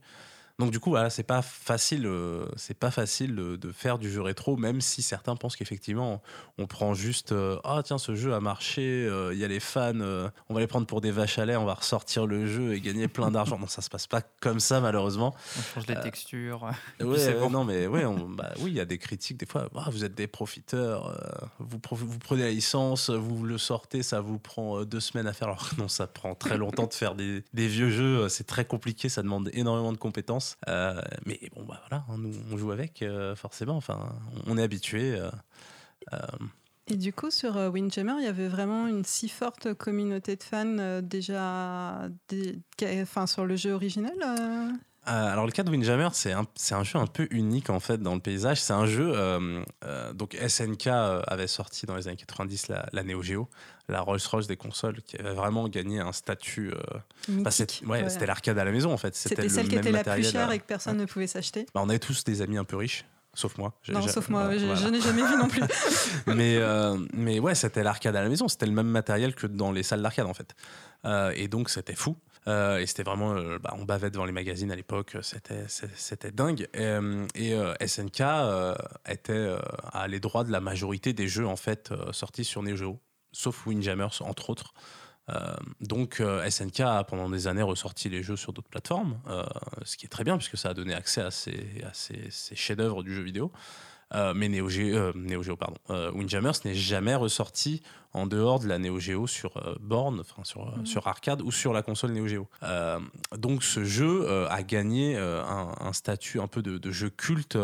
Donc 0.59 0.69
du 0.69 0.79
coup, 0.79 0.91
voilà, 0.91 1.09
c'est 1.09 1.23
pas 1.23 1.41
facile, 1.41 2.05
euh, 2.05 2.45
c'est 2.57 2.77
pas 2.77 2.91
facile 2.91 3.35
de, 3.35 3.71
faire 3.71 3.97
du 3.97 4.11
jeu 4.11 4.21
rétro, 4.21 4.55
même 4.55 4.81
si 4.81 5.01
certains 5.01 5.35
pensent 5.35 5.55
qu'effectivement, 5.55 6.21
on 6.59 6.67
prend 6.67 6.93
juste, 6.93 7.31
euh, 7.31 7.57
ah 7.63 7.81
tiens, 7.83 7.97
ce 7.97 8.13
jeu 8.13 8.35
a 8.35 8.39
marché, 8.39 8.83
euh, 8.83 9.33
il 9.33 9.39
y 9.39 9.43
a 9.43 9.47
les 9.47 9.59
fans, 9.59 9.99
on 10.49 10.53
va 10.53 10.59
les 10.59 10.67
prendre 10.67 10.85
pour 10.85 11.01
des 11.01 11.09
vaches 11.09 11.39
à 11.39 11.45
lait, 11.45 11.55
on 11.55 11.65
va 11.65 11.73
ressortir 11.73 12.27
le 12.27 12.45
jeu 12.45 12.75
et 12.75 12.81
gagner 12.81 13.07
plein 13.07 13.31
d'argent. 13.31 13.57
non, 13.57 13.65
ça 13.65 13.81
se 13.81 13.89
passe 13.89 14.05
pas 14.05 14.21
comme 14.41 14.59
ça 14.59 14.79
malheureusement. 14.79 15.33
On 15.57 15.61
change 15.73 15.87
les 15.87 15.99
textures. 15.99 16.69
Ouais, 17.03 17.49
non 17.49 17.63
mais 17.65 17.87
ouais, 17.87 18.03
bah, 18.29 18.51
oui, 18.59 18.71
il 18.71 18.77
y 18.77 18.79
a 18.79 18.85
des 18.85 18.97
critiques 18.97 19.37
des 19.37 19.45
fois. 19.45 19.69
Ah, 19.75 19.89
vous 19.91 20.05
êtes 20.05 20.15
des 20.15 20.27
profiteurs, 20.27 21.17
vous, 21.59 21.79
vous 21.91 22.19
prenez 22.19 22.43
la 22.43 22.51
licence, 22.51 23.09
vous 23.09 23.43
le 23.43 23.57
sortez, 23.57 24.03
ça 24.03 24.21
vous 24.21 24.39
prend 24.39 24.83
deux 24.83 24.99
semaines 24.99 25.27
à 25.27 25.33
faire. 25.33 25.47
Alors 25.49 25.69
non, 25.77 25.87
ça 25.87 26.07
prend 26.07 26.35
très 26.35 26.57
longtemps 26.57 26.87
de 26.87 26.93
faire 26.93 27.15
des, 27.15 27.43
des 27.53 27.67
vieux 27.67 27.89
jeux, 27.89 28.29
c'est 28.29 28.45
très 28.45 28.65
compliqué, 28.65 29.09
ça 29.09 29.23
demande 29.23 29.49
énormément 29.53 29.91
de 29.91 29.97
compétences. 29.97 30.42
Euh, 30.67 31.01
mais 31.25 31.39
bon, 31.55 31.63
bah 31.63 31.81
voilà, 31.87 32.05
hein, 32.09 32.17
nous, 32.17 32.33
on 32.51 32.57
joue 32.57 32.71
avec, 32.71 33.01
euh, 33.01 33.35
forcément. 33.35 33.75
Enfin, 33.75 34.13
on 34.47 34.57
est 34.57 34.63
habitué. 34.63 35.15
Euh, 35.15 36.17
et 36.87 36.97
du 36.97 37.13
coup, 37.13 37.31
sur 37.31 37.55
Windjammer, 37.55 38.15
il 38.19 38.25
y 38.25 38.27
avait 38.27 38.47
vraiment 38.47 38.87
une 38.87 39.05
si 39.05 39.29
forte 39.29 39.73
communauté 39.73 40.35
de 40.35 40.43
fans 40.43 41.01
déjà 41.01 42.09
enfin, 43.01 43.27
sur 43.27 43.45
le 43.45 43.55
jeu 43.55 43.71
original 43.71 44.13
alors 45.05 45.45
le 45.45 45.51
cas 45.51 45.63
de 45.63 45.69
Windjammer, 45.69 46.07
c'est 46.13 46.31
un, 46.31 46.45
un, 46.71 46.83
jeu 46.85 46.97
un 46.97 47.07
peu 47.07 47.27
unique 47.29 47.69
en 47.69 47.81
fait 47.81 47.97
dans 47.97 48.13
le 48.15 48.21
paysage. 48.21 48.61
C'est 48.61 48.71
un 48.71 48.85
jeu, 48.85 49.13
donc 50.13 50.37
SNK 50.47 50.87
avait 50.87 51.47
sorti 51.47 51.85
dans 51.85 51.97
les 51.97 52.07
années 52.07 52.15
90 52.15 52.69
la, 52.69 52.85
la 52.93 53.03
Neo 53.03 53.21
Geo, 53.21 53.49
la 53.89 54.01
Rolls-Royce 54.01 54.47
des 54.47 54.55
consoles 54.55 55.01
qui 55.01 55.17
avait 55.17 55.33
vraiment 55.33 55.67
gagné 55.67 55.99
un 55.99 56.13
statut. 56.13 56.71
Euh, 56.71 56.79
bah, 57.27 57.51
c'était 57.51 58.25
l'arcade 58.25 58.57
à 58.57 58.63
la 58.63 58.71
maison 58.71 58.93
en 58.93 58.97
fait. 58.97 59.15
C'était 59.15 59.49
celle 59.49 59.67
qui 59.67 59.75
était 59.75 59.91
la 59.91 60.03
plus 60.03 60.31
chère 60.31 60.51
et 60.51 60.59
que 60.59 60.65
personne 60.65 60.97
ne 60.97 61.05
pouvait 61.05 61.27
s'acheter. 61.27 61.65
Bah, 61.73 61.81
on 61.83 61.89
avait 61.89 61.99
tous 61.99 62.23
des 62.23 62.41
amis 62.41 62.57
un 62.57 62.63
peu 62.63 62.77
riches. 62.77 63.05
Sauf 63.35 63.57
moi. 63.57 63.73
Non, 63.89 64.07
sauf 64.07 64.29
moi, 64.29 64.55
je, 64.55 64.89
n'ai 64.89 65.01
jamais 65.01 65.23
vu 65.23 65.35
non 65.37 65.47
plus. 65.47 65.63
mais, 66.27 66.57
euh, 66.57 66.95
mais 67.13 67.39
ouais, 67.39 67.55
c'était 67.55 67.81
l'arcade 67.81 68.15
à 68.15 68.21
la 68.21 68.29
maison, 68.29 68.47
c'était 68.47 68.67
le 68.67 68.71
même 68.71 68.87
matériel 68.87 69.33
que 69.33 69.47
dans 69.47 69.71
les 69.71 69.81
salles 69.81 70.03
d'arcade 70.03 70.27
en 70.27 70.35
fait. 70.35 70.55
Euh, 71.05 71.33
et 71.35 71.47
donc 71.47 71.71
c'était 71.71 71.95
fou. 71.95 72.15
et 72.45 72.85
c'était 72.85 73.01
vraiment, 73.01 73.33
bah, 73.59 73.73
on 73.79 73.85
bavait 73.85 74.11
devant 74.11 74.25
les 74.25 74.31
magazines 74.31 74.71
à 74.71 74.75
l'époque, 74.75 75.17
c'était, 75.23 75.65
c'était 75.67 76.29
dingue. 76.29 76.67
Et, 76.75 77.57
SNK 77.87 78.21
était 79.09 79.55
à 79.91 80.07
les 80.07 80.19
droits 80.19 80.43
de 80.43 80.51
la 80.51 80.59
majorité 80.61 81.13
des 81.13 81.27
jeux 81.27 81.47
en 81.47 81.55
fait 81.55 81.91
sortis 82.11 82.45
sur 82.45 82.61
Neo 82.61 82.75
Geo 82.75 82.99
sauf 83.33 83.65
Windjammers, 83.67 84.21
entre 84.21 84.49
autres. 84.49 84.73
Euh, 85.29 85.55
donc 85.79 86.19
euh, 86.19 86.49
SNK 86.49 86.81
a 86.81 87.03
pendant 87.05 87.29
des 87.29 87.47
années 87.47 87.61
ressorti 87.61 88.09
les 88.09 88.23
jeux 88.23 88.35
sur 88.35 88.51
d'autres 88.51 88.67
plateformes, 88.67 89.19
euh, 89.29 89.43
ce 89.85 89.95
qui 89.95 90.05
est 90.05 90.09
très 90.09 90.25
bien 90.25 90.35
puisque 90.37 90.57
ça 90.57 90.69
a 90.69 90.73
donné 90.73 90.93
accès 90.93 91.21
à 91.21 91.31
ces, 91.31 91.81
à 91.85 91.93
ces, 91.93 92.55
chefs-d'œuvre 92.55 93.03
du 93.03 93.13
jeu 93.13 93.21
vidéo. 93.21 93.51
mais 94.35 94.49
Neo 94.49 94.69
Geo, 94.69 95.55
pardon, 95.55 95.77
Windjammers 96.13 96.65
n'est 96.65 96.75
jamais 96.75 97.15
ressorti 97.15 97.81
en 98.11 98.27
dehors 98.27 98.59
de 98.59 98.67
la 98.67 98.77
Neo 98.77 98.99
Geo 98.99 99.25
sur 99.25 99.53
borne, 99.79 100.19
enfin 100.19 100.43
sur, 100.43 100.77
mmh. 100.77 100.85
sur 100.85 101.07
arcade 101.07 101.41
ou 101.41 101.51
sur 101.51 101.73
la 101.73 101.81
console 101.81 102.11
Neo 102.11 102.27
Geo. 102.27 102.47
donc 103.37 103.63
ce 103.63 103.85
jeu 103.85 104.27
a 104.49 104.61
gagné 104.61 105.17
un, 105.17 105.93
statut 105.93 106.41
un 106.41 106.47
peu 106.47 106.61
de, 106.61 106.77
de 106.77 106.91
jeu 106.91 107.09
culte 107.09 107.57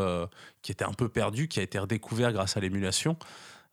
qui 0.62 0.72
était 0.72 0.86
un 0.86 0.94
peu 0.94 1.10
perdu, 1.10 1.50
qui 1.50 1.60
a 1.60 1.64
été 1.64 1.78
redécouvert 1.78 2.32
grâce 2.32 2.56
à 2.56 2.62
l'émulation. 2.62 3.18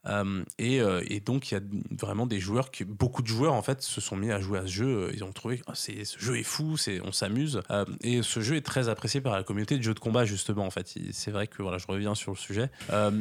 Euh, 0.07 0.43
euh, 0.61 1.03
et, 1.07 1.19
donc, 1.19 1.51
il 1.51 1.55
y 1.55 1.57
a 1.57 1.61
vraiment 1.91 2.25
des 2.25 2.39
joueurs, 2.39 2.69
beaucoup 2.87 3.21
de 3.21 3.27
joueurs 3.27 3.53
en 3.53 3.61
fait, 3.61 3.81
se 3.81 4.01
sont 4.01 4.15
mis 4.15 4.31
à 4.31 4.39
jouer 4.39 4.59
à 4.59 4.61
ce 4.63 4.71
jeu. 4.71 5.11
Ils 5.13 5.23
ont 5.23 5.31
trouvé 5.31 5.61
oh, 5.67 5.71
ce 5.73 5.91
jeu 6.17 6.37
est 6.37 6.43
fou, 6.43 6.75
on 7.03 7.11
s'amuse. 7.11 7.61
Euh, 7.71 7.85
et 8.01 8.21
ce 8.21 8.39
jeu 8.41 8.55
est 8.55 8.65
très 8.65 8.89
apprécié 8.89 9.21
par 9.21 9.35
la 9.35 9.43
communauté 9.43 9.77
de 9.77 9.83
jeux 9.83 9.93
de 9.93 9.99
combat, 9.99 10.25
justement. 10.25 10.65
En 10.65 10.71
fait, 10.71 10.93
c'est 11.11 11.31
vrai 11.31 11.47
que 11.47 11.61
voilà, 11.61 11.77
je 11.77 11.87
reviens 11.87 12.15
sur 12.15 12.31
le 12.31 12.37
sujet. 12.37 12.69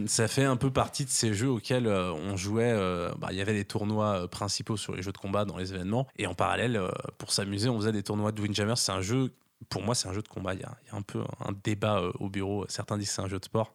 ça 0.07 0.29
fait 0.29 0.45
un 0.45 0.57
peu 0.57 0.71
partie 0.71 1.05
de 1.05 1.11
ces 1.11 1.35
jeux 1.35 1.51
auxquels 1.51 1.89
on 1.89 2.37
jouait. 2.37 2.75
Bah, 3.19 3.29
il 3.31 3.37
y 3.37 3.41
avait 3.41 3.55
les 3.55 3.65
tournois 3.65 4.29
principaux 4.29 4.77
sur 4.77 4.95
les 4.95 5.03
jeux 5.03 5.13
de 5.13 5.19
combat 5.19 5.45
dans 5.45 5.57
les 5.57 5.73
événements. 5.73 6.07
Et 6.19 6.27
en 6.27 6.35
parallèle, 6.35 6.81
pour 7.19 7.33
s'amuser, 7.33 7.69
on 7.69 7.79
faisait 7.79 7.93
des 7.93 8.03
tournois 8.03 8.33
de 8.33 8.41
Windjammer. 8.41 8.75
C'est 8.77 8.93
un 8.93 9.01
jeu 9.01 9.33
pour 9.71 9.83
moi, 9.83 9.95
c'est 9.95 10.09
un 10.09 10.13
jeu 10.13 10.23
de 10.23 10.29
combat. 10.29 10.55
Il 10.55 10.61
y 10.61 10.65
a 10.65 10.77
un 10.93 11.03
peu 11.03 11.23
un 11.41 11.53
débat 11.65 12.03
au 12.21 12.29
bureau. 12.29 12.67
Certains 12.69 12.99
disent 12.99 13.09
que 13.09 13.15
c'est 13.15 13.23
un 13.23 13.29
jeu 13.29 13.39
de 13.39 13.45
sport. 13.45 13.73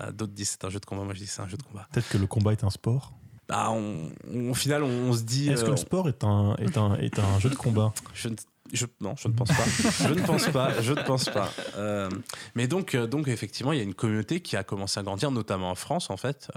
Euh, 0.00 0.12
d'autres 0.12 0.32
disent 0.32 0.50
c'est 0.50 0.64
un 0.64 0.70
jeu 0.70 0.80
de 0.80 0.86
combat, 0.86 1.02
moi 1.02 1.14
je 1.14 1.20
dis 1.20 1.26
c'est 1.26 1.42
un 1.42 1.48
jeu 1.48 1.56
de 1.56 1.62
combat. 1.62 1.86
Peut-être 1.92 2.08
que 2.08 2.18
le 2.18 2.26
combat 2.26 2.52
est 2.52 2.64
un 2.64 2.70
sport 2.70 3.12
bah, 3.46 3.70
au 3.70 4.54
final, 4.54 4.82
on, 4.82 5.12
se 5.12 5.20
dit. 5.20 5.50
Est-ce 5.50 5.64
que 5.64 5.66
le 5.66 5.74
euh, 5.74 5.76
sport 5.76 6.08
est 6.08 6.24
un, 6.24 6.56
est 6.56 6.78
un, 6.78 6.94
est 6.94 7.18
un 7.18 7.38
jeu 7.38 7.50
de 7.50 7.54
combat? 7.54 7.92
Je, 8.14 8.30
je, 8.72 8.86
Non, 9.02 9.16
je 9.18 9.28
ne 9.28 9.34
pense 9.34 9.48
pas. 9.48 9.64
je 10.08 10.14
ne 10.14 10.26
pense 10.26 10.48
pas. 10.48 10.80
Je 10.80 10.92
ne 10.94 11.02
pense 11.02 11.26
pas. 11.26 11.52
Euh, 11.76 12.08
mais 12.54 12.68
donc, 12.68 12.96
donc, 12.96 13.28
effectivement, 13.28 13.72
il 13.72 13.76
y 13.76 13.80
a 13.82 13.84
une 13.84 13.92
communauté 13.92 14.40
qui 14.40 14.56
a 14.56 14.64
commencé 14.64 14.98
à 14.98 15.02
grandir, 15.02 15.30
notamment 15.30 15.70
en 15.70 15.74
France, 15.74 16.08
en 16.08 16.16
fait, 16.16 16.50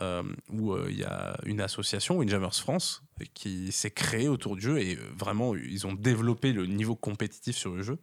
où 0.49 0.77
il 0.87 0.97
y 0.97 1.03
a 1.03 1.35
une 1.45 1.59
association, 1.59 2.19
Windjammers 2.19 2.55
France, 2.55 3.03
qui 3.33 3.73
s'est 3.73 3.91
créée 3.91 4.29
autour 4.29 4.55
du 4.55 4.61
jeu 4.61 4.79
et 4.79 4.97
vraiment, 5.17 5.55
ils 5.55 5.85
ont 5.87 5.93
développé 5.93 6.53
le 6.53 6.67
niveau 6.67 6.95
compétitif 6.95 7.57
sur 7.57 7.75
le 7.75 7.83
jeu 7.83 7.99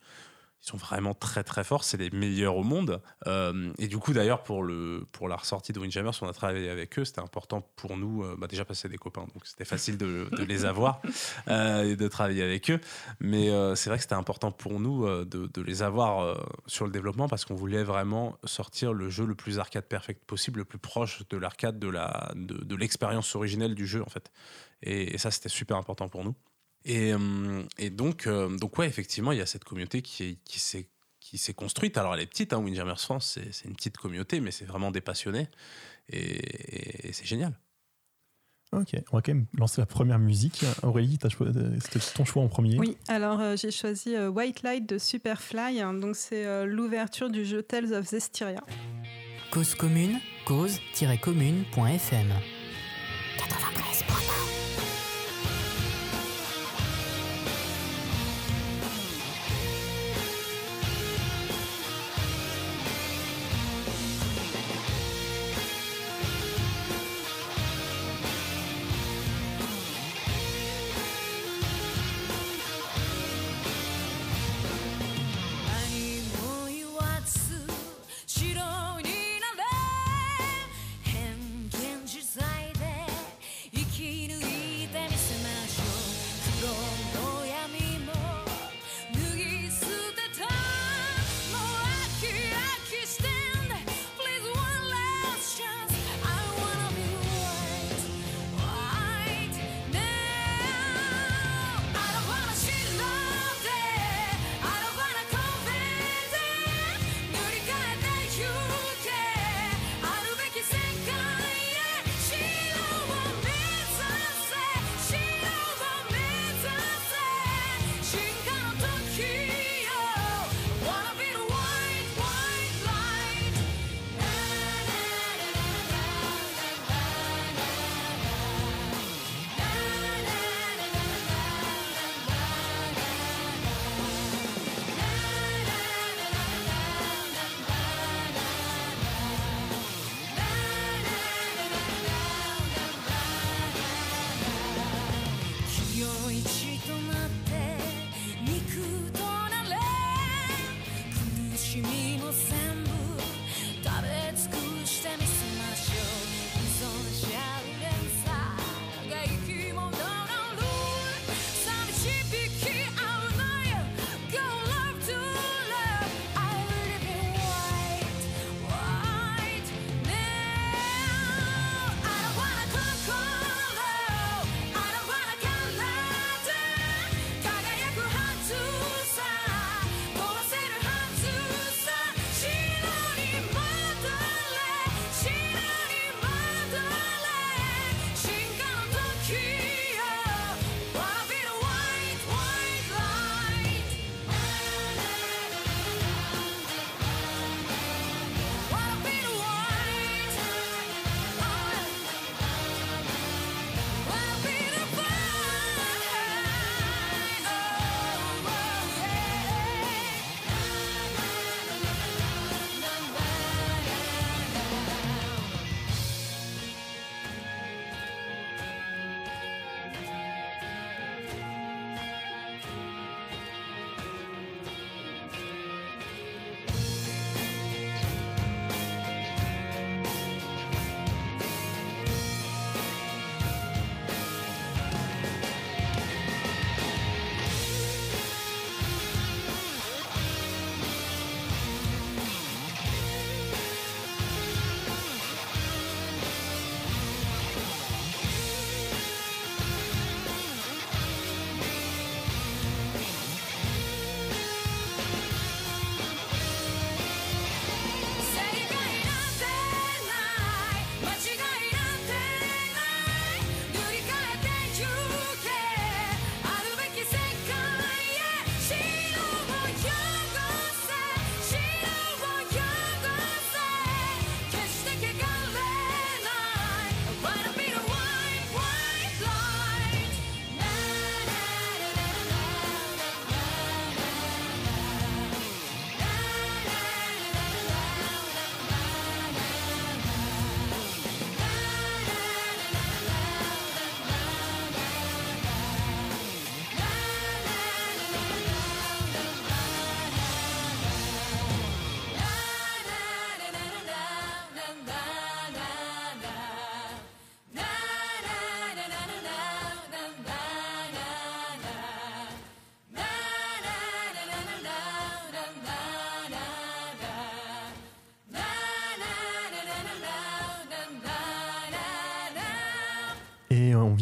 ils 0.64 0.68
sont 0.68 0.76
vraiment 0.78 1.12
très 1.12 1.44
très 1.44 1.62
forts, 1.62 1.85
c'est 1.85 1.99
les 1.99 2.11
meilleurs 2.11 2.56
au 2.56 2.62
monde. 2.62 3.02
Euh, 3.26 3.71
et 3.78 3.87
du 3.87 3.99
coup, 3.99 4.14
d'ailleurs, 4.14 4.42
pour, 4.42 4.62
le, 4.62 5.06
pour 5.12 5.28
la 5.28 5.37
ressortie 5.37 5.75
de 5.75 5.78
Windjammers, 5.78 6.12
on 6.23 6.28
a 6.28 6.33
travaillé 6.33 6.71
avec 6.71 6.99
eux. 6.99 7.04
C'était 7.04 7.21
important 7.21 7.61
pour 7.76 7.99
nous, 7.99 8.25
euh, 8.25 8.35
bah, 8.38 8.47
déjà 8.47 8.64
parce 8.64 8.78
que 8.78 8.83
c'est 8.83 8.88
des 8.88 8.97
copains, 8.97 9.26
donc 9.35 9.44
c'était 9.44 9.66
facile 9.66 9.99
de, 9.99 10.26
de 10.33 10.42
les 10.42 10.64
avoir 10.64 11.02
euh, 11.49 11.83
et 11.83 11.97
de 11.97 12.09
travailler 12.09 12.42
avec 12.42 12.71
eux. 12.71 12.80
Mais 13.21 13.49
c'est 13.76 13.90
vrai 13.90 13.99
que 13.99 14.02
c'était 14.02 14.14
important 14.14 14.52
pour 14.52 14.80
nous 14.80 15.06
de, 15.06 15.25
de 15.25 15.62
les 15.62 15.83
avoir 15.83 16.38
sur 16.66 16.87
le 16.87 16.92
développement 16.92 17.28
parce 17.28 17.44
qu'on 17.44 17.54
voulait 17.54 17.85
vraiment 17.85 18.38
sortir 18.44 18.94
le 18.94 19.11
jeu 19.11 19.26
le 19.26 19.35
plus 19.35 19.59
arcade 19.59 19.85
perfect 19.85 20.25
possible, 20.25 20.61
le 20.61 20.64
plus 20.64 20.78
proche 20.78 21.23
de 21.28 21.37
l'arcade, 21.37 21.78
de 21.78 21.88
la 21.88 22.33
de, 22.35 22.64
de 22.64 22.76
l'expérience 22.76 23.35
originelle 23.37 23.75
du 23.75 23.87
jeu 23.87 24.02
en 24.02 24.09
fait. 24.09 24.30
Et, 24.83 25.14
et 25.14 25.18
ça, 25.18 25.30
c'était 25.30 25.49
super 25.49 25.76
important 25.76 26.09
pour 26.09 26.25
nous. 26.25 26.35
Euh, 26.88 27.62
et, 27.79 27.91
donc, 27.91 28.26
euh, 28.26 28.57
donc, 28.57 28.79
ouais, 28.79 28.87
effectivement, 28.87 29.33
il 29.33 29.38
y 29.38 29.43
a 29.43 29.47
cette 29.47 29.64
communauté 29.64 30.03
qui, 30.03 30.38
s'est 30.47 30.88
qui 31.21 31.38
s'est 31.38 31.55
construite. 31.55 31.97
Alors 31.97 32.14
elle 32.14 32.21
est 32.21 32.26
petite, 32.26 32.53
hein, 32.53 32.62
France, 32.97 33.38
c'est 33.50 33.64
une 33.67 33.75
petite 33.75 33.97
communauté, 33.97 34.41
mais 34.41 34.50
c'est 34.50 34.67
vraiment 34.67 34.91
des 34.91 35.00
passionnés 35.00 35.49
et, 36.11 37.12
c'est 37.12 37.25
génial. 37.25 37.59
Ok, 38.73 38.95
on 39.12 39.17
va 39.17 39.23
quand 39.23 39.33
même 39.33 39.47
lancer 39.57 39.81
la 39.81 39.87
première 39.87 40.19
musique. 40.19 40.64
Aurélie, 40.83 41.19
c'était 41.81 42.05
ton 42.14 42.25
choix 42.25 42.43
en 42.43 42.49
premier. 42.49 42.79
Oui, 42.79 42.99
alors 43.09 43.41
euh, 43.41 43.57
j'ai 43.57 43.71
choisi 43.71 44.17
euh, 44.17 44.29
White 44.29 44.62
Light 44.62 44.87
de 44.87 44.99
Superfly, 44.99 45.81
donc 46.00 46.17
c'est 46.17 46.67
l'ouverture 46.67 47.31
du 47.31 47.45
jeu 47.45 47.62
Tales 47.62 47.95
of 47.95 48.05
Zestiria. 48.07 48.61
Cause 49.50 49.75
commune, 49.76 50.19
cause-commune.fm 50.45 52.33
93 53.38 53.93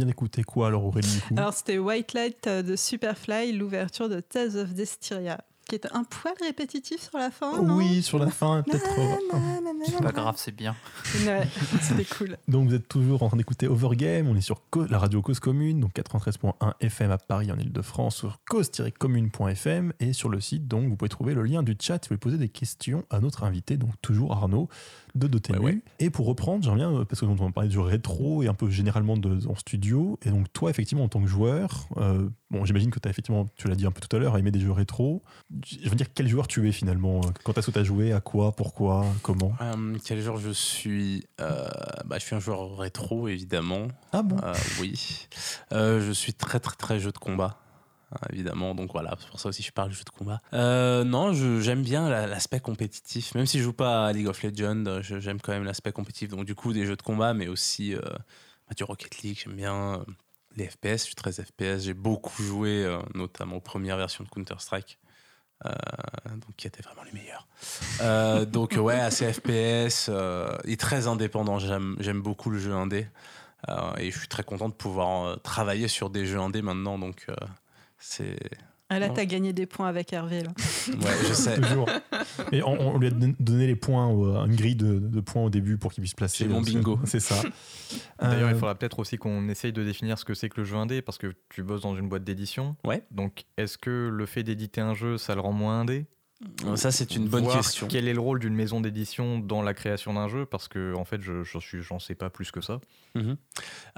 d'écouter 0.07 0.43
quoi 0.43 0.69
alors 0.69 0.85
Aurélie 0.85 1.21
Alors 1.37 1.53
c'était 1.53 1.79
White 1.79 2.13
Light 2.15 2.49
de 2.49 2.77
Superfly, 2.77 3.53
l'ouverture 3.53 4.09
de 4.09 4.21
Tales 4.21 4.57
of 4.57 4.73
Destiria, 4.75 5.39
qui 5.73 5.77
est 5.77 5.89
un 5.95 6.05
poil 6.05 6.35
répétitif 6.39 7.01
sur 7.09 7.17
la 7.17 7.31
fin. 7.31 7.63
non 7.63 7.77
Oui, 7.77 8.03
sur 8.03 8.19
la 8.19 8.27
fin, 8.27 8.63
peut-être. 8.63 8.85
euh, 8.99 9.15
C'est 9.87 10.03
pas 10.03 10.13
grave, 10.13 10.35
c'est 10.37 10.55
bien. 10.55 10.77
C'était 11.81 12.05
cool. 12.05 12.37
Donc 12.47 12.69
vous 12.69 12.75
êtes 12.75 12.89
toujours 12.89 13.23
en 13.23 13.29
train 13.29 13.39
d'écouter 13.39 13.69
Overgame, 13.69 14.29
on 14.29 14.37
est 14.37 14.43
sur 14.43 14.61
la 14.91 14.99
radio 14.99 15.23
Cause 15.23 15.41
Commune, 15.41 15.81
donc 15.81 15.95
93.1 15.95 16.53
FM 16.81 17.11
à 17.11 17.17
Paris 17.17 17.51
en 17.51 17.59
Ile-de-France, 17.59 18.17
sur 18.17 18.39
cause-commune.fm 18.47 19.95
et 20.01 20.13
sur 20.13 20.29
le 20.29 20.41
site, 20.41 20.69
donc 20.69 20.89
vous 20.91 20.97
pouvez 20.97 21.09
trouver 21.09 21.33
le 21.33 21.43
lien 21.43 21.63
du 21.63 21.75
chat 21.81 21.95
si 22.05 22.09
vous 22.09 22.15
voulez 22.15 22.19
poser 22.19 22.37
des 22.37 22.49
questions 22.51 23.05
à 23.09 23.21
notre 23.21 23.45
invité, 23.45 23.79
donc 23.79 23.93
toujours 24.03 24.33
Arnaud 24.33 24.69
de 25.15 25.27
Dotemu. 25.27 25.59
Ouais, 25.59 25.65
ouais. 25.65 25.79
Et 26.01 26.11
pour 26.11 26.27
reprendre, 26.27 26.63
j'aimerais 26.63 26.79
bien, 26.81 26.93
euh, 26.93 27.05
parce 27.05 27.21
que 27.21 27.27
on 27.27 27.35
va 27.35 27.51
parler 27.51 27.69
du 27.71 27.79
rétro 27.79 28.43
et 28.43 28.49
un 28.49 28.55
peu 28.55 28.69
généralement 28.71 29.17
de, 29.17 29.47
en 29.49 29.55
studio, 29.55 30.19
et 30.23 30.31
donc 30.31 30.53
toi 30.53 30.69
effectivement 30.71 31.05
en 31.05 31.09
tant 31.09 31.21
que 31.21 31.27
joueur, 31.29 31.89
euh, 31.97 32.29
bon 32.53 32.65
j'imagine 32.65 32.91
que 32.93 33.01
tu 33.01 33.09
as 33.09 33.11
effectivement, 33.11 33.49
tu 33.57 33.67
l'as 33.67 33.75
dit 33.75 33.87
un 33.87 33.91
peu 33.91 34.01
tout 34.01 34.15
à 34.15 34.21
l'heure, 34.21 34.39
aimé 34.39 34.53
des 34.53 34.61
jeux 34.61 34.71
rétro. 34.71 35.25
Je 35.67 35.89
veux 35.89 35.97
dire, 35.97 36.07
quel 36.15 36.29
joueur 36.29 36.47
tu 36.47 36.69
es 36.69 36.73
finalement? 36.73 37.21
Quand 37.43 37.59
est-ce 37.59 37.67
que 37.67 37.73
tu 37.73 37.79
as 37.81 37.85
joué? 37.85 38.13
À 38.13 38.21
quoi? 38.21 38.53
Pourquoi? 38.53 39.05
Comment? 39.23 39.53
Euh, 39.61 39.97
quel 40.05 40.21
joueur 40.23 40.37
je 40.37 40.51
suis? 40.51 41.27
Euh, 41.41 41.67
bah, 42.05 42.19
Je 42.21 42.25
suis 42.27 42.37
un 42.37 42.41
joueur 42.41 42.77
rétro, 42.79 43.27
évidemment. 43.27 43.89
Ah 44.13 44.23
bon? 44.23 44.37
Euh, 44.45 44.55
oui. 44.81 45.27
Euh, 45.73 46.01
je 46.07 46.13
suis 46.13 46.35
très, 46.35 46.61
très, 46.61 46.77
très 46.77 47.01
jeu 47.01 47.11
de 47.11 47.19
combat. 47.19 47.59
hein, 48.13 48.19
Évidemment, 48.33 48.75
donc 48.75 48.93
voilà, 48.93 49.17
c'est 49.19 49.29
pour 49.29 49.41
ça 49.41 49.49
aussi 49.49 49.63
que 49.63 49.69
je 49.69 49.73
parle 49.73 49.89
de 49.91 49.95
jeu 49.95 50.05
de 50.05 50.11
combat. 50.11 50.41
Euh, 50.53 51.03
non, 51.05 51.33
j'aime 51.33 51.83
bien 51.83 52.09
la- 52.09 52.27
l'aspect 52.27 52.61
compétitif. 52.61 53.35
Même 53.35 53.47
si 53.47 53.59
je 53.59 53.65
joue 53.65 53.73
pas 53.73 54.07
à 54.07 54.13
League 54.13 54.27
of 54.29 54.43
Legends, 54.43 55.01
j'aime 55.01 55.41
quand 55.41 55.53
même 55.53 55.65
l'aspect 55.65 55.93
compétitif. 55.93 56.29
Donc, 56.29 56.45
du 56.45 56.55
coup, 56.55 56.73
des 56.73 56.85
jeux 56.87 56.97
de 56.97 57.03
combat, 57.03 57.33
mais 57.35 57.49
aussi 57.49 57.95
euh, 57.95 58.01
bah, 58.01 58.75
du 58.77 58.85
Rocket 58.85 59.23
League, 59.23 59.41
j'aime 59.43 59.55
bien. 59.57 60.05
Les 60.57 60.67
FPS, 60.67 60.99
je 60.99 61.05
suis 61.05 61.15
très 61.15 61.33
FPS. 61.33 61.83
J'ai 61.83 61.95
beaucoup 61.95 62.43
joué, 62.43 62.85
euh, 62.85 62.99
notamment 63.15 63.57
aux 63.57 63.61
premières 63.61 63.97
versions 63.97 64.25
de 64.25 64.29
Counter-Strike. 64.29 64.99
euh, 65.65 65.71
donc 66.31 66.57
qui 66.57 66.67
étaient 66.67 66.83
vraiment 66.83 67.05
les 67.05 67.13
meilleurs. 67.13 67.47
Euh, 68.01 68.45
donc 68.59 68.77
ouais, 68.77 68.99
assez 68.99 69.33
FPS 69.33 70.11
et 70.65 70.77
très 70.77 71.07
indépendant. 71.07 71.59
J'aime 71.59 72.23
beaucoup 72.23 72.51
le 72.51 72.59
jeu 72.59 72.73
indé 72.73 73.07
et 73.99 74.11
je 74.11 74.19
suis 74.19 74.29
très 74.29 74.43
content 74.43 74.69
de 74.69 74.75
pouvoir 74.75 75.41
travailler 75.43 75.87
sur 75.87 76.11
des 76.11 76.27
jeux 76.27 76.41
indés 76.41 76.63
maintenant. 76.63 76.99
Donc 76.99 77.27
c'est 77.99 78.37
Ah, 78.95 78.99
là, 78.99 79.09
t'as 79.09 79.25
gagné 79.25 79.53
des 79.53 79.67
points 79.67 79.89
avec 79.89 80.13
Hervé. 80.13 80.43
Là. 80.43 80.51
ouais, 80.89 80.95
je 81.29 81.33
sais. 81.33 81.59
Toujours. 81.61 81.89
Et 82.53 82.63
on, 82.63 82.95
on 82.95 82.99
lui 82.99 83.07
a 83.07 83.11
don- 83.11 83.35
donné 83.41 83.67
les 83.67 83.77
points, 83.77 84.07
au- 84.09 84.35
une 84.45 84.55
grille 84.55 84.77
de, 84.77 84.99
de 84.99 85.21
points 85.21 85.43
au 85.43 85.51
début 85.51 85.79
pour 85.79 85.93
qu'il 85.93 86.03
puisse 86.03 86.15
placer. 86.15 86.45
C'est 86.45 86.49
mon 86.51 86.61
donc, 86.61 86.67
bingo. 86.67 86.99
C'est 87.05 87.21
ça. 87.21 87.37
D'ailleurs, 88.21 88.49
Euh, 88.49 88.53
il 88.53 88.59
faudra 88.59 88.75
peut-être 88.75 88.99
aussi 88.99 89.17
qu'on 89.17 89.49
essaye 89.49 89.73
de 89.73 89.83
définir 89.83 90.19
ce 90.19 90.25
que 90.25 90.35
c'est 90.35 90.49
que 90.49 90.61
le 90.61 90.65
jeu 90.67 90.77
indé, 90.77 91.01
parce 91.03 91.19
que 91.19 91.33
tu 91.49 91.63
bosses 91.63 91.83
dans 91.83 91.97
une 91.97 92.09
boîte 92.09 92.25
d'édition. 92.25 92.77
Ouais. 92.85 93.03
Donc, 93.11 93.45
est-ce 93.57 93.79
que 93.79 94.11
le 94.13 94.27
fait 94.27 94.43
d'éditer 94.43 94.81
un 94.81 94.95
jeu, 94.95 95.17
ça 95.19 95.35
le 95.35 95.41
rend 95.41 95.53
moins 95.53 95.81
indé? 95.81 96.07
Ça 96.77 96.91
c'est 96.91 97.17
une 97.17 97.29
bonne 97.29 97.45
Voir 97.45 97.57
question. 97.57 97.89
Quel 97.89 98.09
est 98.09 98.15
le 98.15 98.21
rôle 98.21 98.39
d'une 98.39 98.55
maison 98.55 98.81
d'édition 98.81 99.39
dans 99.39 99.63
la 99.63 99.75
création 99.75 100.15
d'un 100.15 100.29
jeu 100.29 100.47
Parce 100.47 100.69
que, 100.69 100.95
en 100.95 101.05
fait, 101.05 101.21
je 101.21 101.43
j'en 101.45 101.99
sais 101.99 102.15
pas 102.15 102.31
plus 102.31 102.51
que 102.51 102.61
ça. 102.61 102.81
Mhm. 103.15 103.37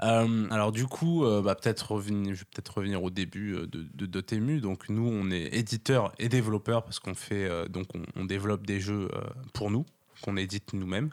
Euh, 0.03 0.47
alors 0.49 0.71
du 0.71 0.85
coup, 0.85 1.25
euh, 1.25 1.41
bah, 1.41 1.55
peut-être 1.55 1.93
revenir, 1.93 2.33
je 2.33 2.39
vais 2.39 2.45
peut-être 2.53 2.77
revenir 2.77 3.03
au 3.03 3.09
début 3.09 3.55
euh, 3.55 3.67
de, 3.67 3.87
de 3.93 4.05
Dotemu. 4.05 4.61
Donc 4.61 4.89
nous, 4.89 5.07
on 5.07 5.31
est 5.31 5.55
éditeur 5.55 6.11
et 6.19 6.29
développeur 6.29 6.83
parce 6.83 6.99
qu'on 6.99 7.15
fait, 7.15 7.45
euh, 7.45 7.67
donc 7.67 7.87
on, 7.95 8.03
on 8.15 8.25
développe 8.25 8.65
des 8.65 8.79
jeux 8.79 9.09
euh, 9.13 9.21
pour 9.53 9.71
nous, 9.71 9.85
qu'on 10.21 10.37
édite 10.37 10.73
nous-mêmes. 10.73 11.11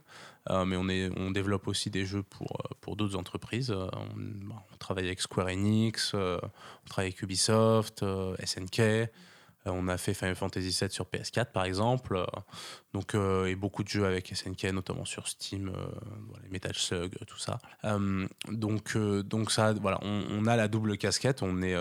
Euh, 0.51 0.64
mais 0.64 0.77
on, 0.77 0.88
est, 0.88 1.11
on 1.16 1.31
développe 1.31 1.68
aussi 1.68 1.90
des 1.90 2.05
jeux 2.05 2.23
pour, 2.23 2.61
euh, 2.61 2.75
pour 2.81 2.97
d'autres 2.97 3.16
entreprises. 3.16 3.71
Euh, 3.71 3.87
on, 3.92 4.49
bah, 4.49 4.64
on 4.73 4.77
travaille 4.77 5.07
avec 5.07 5.21
Square 5.21 5.49
Enix, 5.49 6.12
euh, 6.14 6.38
on 6.42 6.88
travaille 6.88 7.11
avec 7.11 7.23
Ubisoft, 7.23 8.03
euh, 8.03 8.35
SNK. 8.45 9.11
Euh, 9.66 9.70
on 9.72 9.88
a 9.88 9.96
fait 9.96 10.14
Final 10.14 10.35
Fantasy 10.35 10.77
VII 10.81 10.90
sur 10.90 11.07
PS4 11.07 11.53
par 11.53 11.64
exemple. 11.64 12.16
Euh, 12.16 12.25
donc, 12.92 13.14
euh, 13.14 13.46
et 13.46 13.55
beaucoup 13.55 13.83
de 13.83 13.88
jeux 13.88 14.05
avec 14.05 14.29
SNK, 14.35 14.64
notamment 14.64 15.05
sur 15.05 15.27
Steam, 15.29 15.68
euh, 15.68 15.87
Metal 16.51 16.75
Slug, 16.75 17.16
tout 17.27 17.38
ça. 17.38 17.59
Donc, 18.51 18.96
donc 18.98 19.51
ça, 19.51 19.72
voilà, 19.72 19.98
on, 20.03 20.46
a 20.46 20.57
la 20.57 20.68
double 20.68 20.98
casquette. 20.98 21.42
On 21.42 21.62
est, 21.62 21.75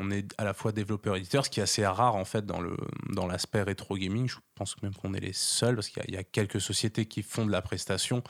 on 0.00 0.10
est 0.10 0.34
à 0.38 0.44
la 0.44 0.52
fois 0.52 0.72
développeur-éditeur, 0.72 1.44
ce 1.44 1.50
qui 1.50 1.60
est 1.60 1.62
assez 1.62 1.86
rare 1.86 2.16
en 2.16 2.24
fait 2.24 2.44
dans 2.44 2.60
le 2.60 2.76
dans 3.10 3.26
l'aspect 3.26 3.62
rétro 3.62 3.96
gaming. 3.96 4.28
Je 4.28 4.38
pense 4.56 4.80
même 4.82 4.94
qu'on 4.94 5.14
est 5.14 5.20
les 5.20 5.32
seuls 5.32 5.76
parce 5.76 5.88
qu'il 5.88 6.02
y, 6.12 6.16
a- 6.16 6.24
quelques 6.24 6.60
sociétés 6.60 7.06
qui 7.06 7.22
font 7.22 7.46
de 7.46 7.52
la 7.52 7.62
prestation, 7.62 8.22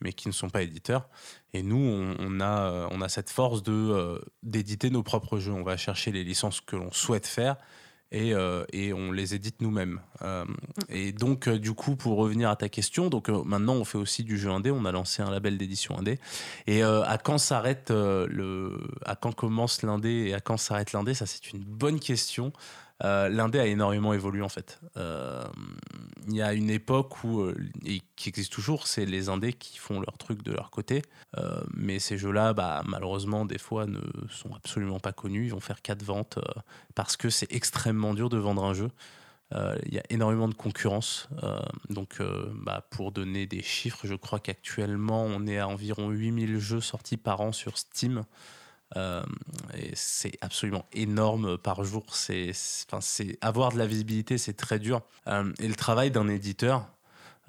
mais 0.00 0.12
qui 0.12 0.28
ne 0.28 0.32
sont 0.32 0.50
pas 0.50 0.62
éditeurs. 0.62 1.08
Et 1.52 1.62
nous, 1.64 1.78
on, 1.78 2.14
on 2.20 2.40
a 2.40 2.88
on 2.92 3.00
a 3.00 3.08
cette 3.08 3.30
force 3.30 3.64
de 3.64 4.20
d'éditer 4.44 4.90
nos 4.90 5.02
propres 5.02 5.38
jeux. 5.40 5.52
On 5.52 5.64
va 5.64 5.76
chercher 5.76 6.12
les 6.12 6.22
licences 6.22 6.60
que 6.60 6.76
l'on 6.76 6.92
souhaite 6.92 7.26
faire. 7.26 7.56
Et, 8.12 8.34
euh, 8.34 8.64
et 8.72 8.92
on 8.92 9.10
les 9.10 9.34
édite 9.34 9.60
nous-mêmes. 9.60 10.00
Euh, 10.22 10.44
et 10.88 11.12
donc, 11.12 11.48
euh, 11.48 11.58
du 11.58 11.72
coup, 11.72 11.96
pour 11.96 12.16
revenir 12.16 12.50
à 12.50 12.56
ta 12.56 12.68
question, 12.68 13.08
donc 13.08 13.28
maintenant 13.28 13.74
on 13.74 13.84
fait 13.84 13.98
aussi 13.98 14.22
du 14.22 14.38
jeu 14.38 14.50
indé. 14.50 14.70
On 14.70 14.84
a 14.84 14.92
lancé 14.92 15.22
un 15.22 15.30
label 15.30 15.58
d'édition 15.58 15.98
indé. 15.98 16.18
Et 16.66 16.82
à 16.82 17.18
quand 17.22 17.38
s'arrête 17.38 17.90
le, 17.90 18.78
à 19.04 19.16
quand 19.16 19.32
commence 19.32 19.82
l'indé 19.82 20.26
et 20.28 20.34
à 20.34 20.40
quand 20.40 20.56
s'arrête 20.56 20.92
l'indé, 20.92 21.14
ça 21.14 21.26
c'est 21.26 21.52
une 21.52 21.64
bonne 21.64 21.98
question. 21.98 22.52
Euh, 23.04 23.28
l'indé 23.28 23.58
a 23.58 23.66
énormément 23.66 24.14
évolué 24.14 24.42
en 24.42 24.48
fait. 24.48 24.80
Euh, 24.96 25.44
Il 26.28 26.34
y 26.34 26.42
a 26.42 26.54
une 26.54 26.70
époque 26.70 27.22
où, 27.24 27.40
euh, 27.40 27.54
qui 28.16 28.28
existe 28.30 28.52
toujours, 28.52 28.86
c'est 28.86 29.06
les 29.06 29.28
indés 29.28 29.52
qui 29.52 29.78
font 29.78 30.00
leur 30.00 30.18
truc 30.18 30.42
de 30.42 30.52
leur 30.52 30.70
côté. 30.70 31.02
Mais 31.74 31.98
ces 31.98 32.16
jeux-là, 32.16 32.54
bah, 32.54 32.82
malheureusement, 32.86 33.44
des 33.44 33.58
fois 33.58 33.86
ne 33.86 34.00
sont 34.30 34.54
absolument 34.54 34.98
pas 34.98 35.12
connus. 35.12 35.46
Ils 35.46 35.52
vont 35.52 35.60
faire 35.60 35.82
quatre 35.82 36.02
ventes 36.02 36.38
parce 36.94 37.16
que 37.16 37.28
c'est 37.28 37.52
extrêmement 37.52 38.14
dur 38.14 38.30
de 38.30 38.38
vendre 38.38 38.64
un 38.64 38.72
jeu. 38.72 38.88
Il 39.52 39.92
y 39.92 39.98
a 39.98 40.02
énormément 40.08 40.48
de 40.48 40.54
concurrence. 40.54 41.28
Donc, 41.90 42.20
bah, 42.54 42.86
pour 42.90 43.12
donner 43.12 43.46
des 43.46 43.62
chiffres, 43.62 44.06
je 44.06 44.14
crois 44.14 44.40
qu'actuellement, 44.40 45.24
on 45.24 45.46
est 45.46 45.58
à 45.58 45.68
environ 45.68 46.08
8000 46.08 46.58
jeux 46.58 46.80
sortis 46.80 47.18
par 47.18 47.42
an 47.42 47.52
sur 47.52 47.76
Steam. 47.76 48.24
Euh, 48.96 49.24
et 49.76 49.90
c'est 49.94 50.32
absolument 50.40 50.86
énorme 50.92 51.58
par 51.58 51.82
jour. 51.84 52.04
C'est, 52.14 52.52
avoir 53.40 53.72
de 53.72 53.78
la 53.78 53.86
visibilité, 53.86 54.38
c'est 54.38 54.54
très 54.54 54.78
dur. 54.78 55.02
Euh, 55.26 55.52
et 55.58 55.68
le 55.68 55.74
travail 55.74 56.10
d'un 56.10 56.28
éditeur, 56.28 56.88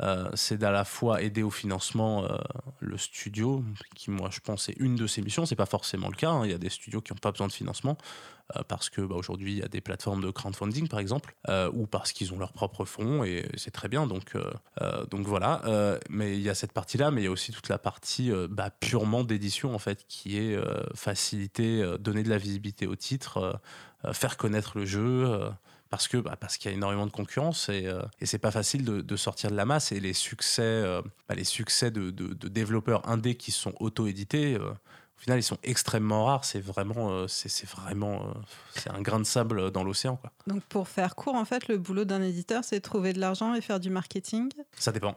euh, 0.01 0.29
c'est 0.35 0.57
d'à 0.57 0.71
la 0.71 0.85
fois 0.85 1.21
aider 1.21 1.43
au 1.43 1.49
financement 1.49 2.23
euh, 2.23 2.37
le 2.79 2.97
studio, 2.97 3.63
qui 3.95 4.11
moi 4.11 4.29
je 4.31 4.39
pense 4.39 4.69
est 4.69 4.75
une 4.77 4.95
de 4.95 5.07
ses 5.07 5.21
missions. 5.21 5.45
C'est 5.45 5.55
pas 5.55 5.65
forcément 5.65 6.09
le 6.09 6.15
cas. 6.15 6.29
hein. 6.29 6.45
Il 6.45 6.51
y 6.51 6.53
a 6.53 6.59
des 6.59 6.69
studios 6.69 7.01
qui 7.01 7.13
n'ont 7.13 7.19
pas 7.19 7.31
besoin 7.31 7.47
de 7.47 7.51
financement 7.51 7.97
euh, 8.55 8.61
parce 8.67 8.89
que 8.89 9.01
bah, 9.01 9.15
aujourd'hui 9.15 9.53
il 9.53 9.57
y 9.57 9.63
a 9.63 9.67
des 9.67 9.81
plateformes 9.81 10.21
de 10.21 10.29
crowdfunding 10.29 10.87
par 10.87 10.99
exemple, 10.99 11.35
ou 11.73 11.87
parce 11.87 12.11
qu'ils 12.11 12.33
ont 12.33 12.39
leurs 12.39 12.53
propres 12.53 12.85
fonds 12.85 13.23
et 13.23 13.49
c'est 13.57 13.71
très 13.71 13.87
bien. 13.87 14.05
Donc 14.05 14.33
donc 15.09 15.25
voilà. 15.25 15.61
Mais 16.09 16.35
il 16.35 16.41
y 16.41 16.49
a 16.49 16.55
cette 16.55 16.73
partie-là, 16.73 17.11
mais 17.11 17.21
il 17.21 17.25
y 17.25 17.27
a 17.27 17.31
aussi 17.31 17.51
toute 17.51 17.69
la 17.69 17.77
partie 17.77 18.31
bah, 18.49 18.69
purement 18.69 19.23
d'édition 19.23 19.73
en 19.73 19.79
fait, 19.79 20.05
qui 20.07 20.37
est 20.37 20.57
faciliter, 20.93 21.97
donner 21.99 22.23
de 22.23 22.29
la 22.29 22.37
visibilité 22.37 22.87
au 22.87 22.95
titre, 22.95 23.59
faire 24.13 24.37
connaître 24.37 24.77
le 24.77 24.85
jeu. 24.85 25.49
Parce 25.89 26.07
que 26.07 26.17
bah, 26.17 26.35
parce 26.39 26.57
qu'il 26.57 26.69
y 26.71 26.73
a 26.73 26.77
énormément 26.77 27.05
de 27.05 27.11
concurrence 27.11 27.69
et, 27.69 27.85
euh, 27.87 28.01
et 28.19 28.25
c'est 28.25 28.37
pas 28.39 28.51
facile 28.51 28.83
de, 28.83 29.01
de 29.01 29.15
sortir 29.15 29.49
de 29.51 29.55
la 29.55 29.65
masse 29.65 29.91
et 29.91 29.99
les 29.99 30.13
succès 30.13 30.61
euh, 30.63 31.01
bah, 31.29 31.35
les 31.35 31.43
succès 31.43 31.91
de, 31.91 32.11
de- 32.11 32.33
de 32.33 32.47
développeurs 32.47 33.07
indés 33.07 33.35
qui 33.35 33.51
sont 33.51 33.73
auto-édités 33.79 34.55
euh, 34.55 34.69
au 34.71 35.19
final 35.19 35.39
ils 35.39 35.43
sont 35.43 35.57
extrêmement 35.63 36.25
rares. 36.25 36.45
C'est 36.45 36.59
vraiment 36.59 37.27
c'est 37.27 37.49
c'est 37.49 37.67
vraiment 37.67 38.33
c'est 38.75 38.91
un 38.91 39.01
grain 39.01 39.19
de 39.19 39.25
sable 39.25 39.71
dans 39.71 39.83
l'océan 39.83 40.15
quoi. 40.15 40.31
Donc, 40.45 40.61
pour 40.65 40.87
faire 40.87 41.15
court, 41.15 41.33
en 41.35 41.43
fait, 41.43 41.67
le 41.67 41.77
boulot 41.79 42.05
d'un 42.05 42.21
éditeur, 42.21 42.63
c'est 42.63 42.79
trouver 42.81 43.13
de 43.13 43.19
l'argent 43.19 43.53
et 43.55 43.61
faire 43.61 43.79
du 43.79 43.89
marketing? 43.89 44.49
ça 44.77 44.91
dépend 44.91 45.15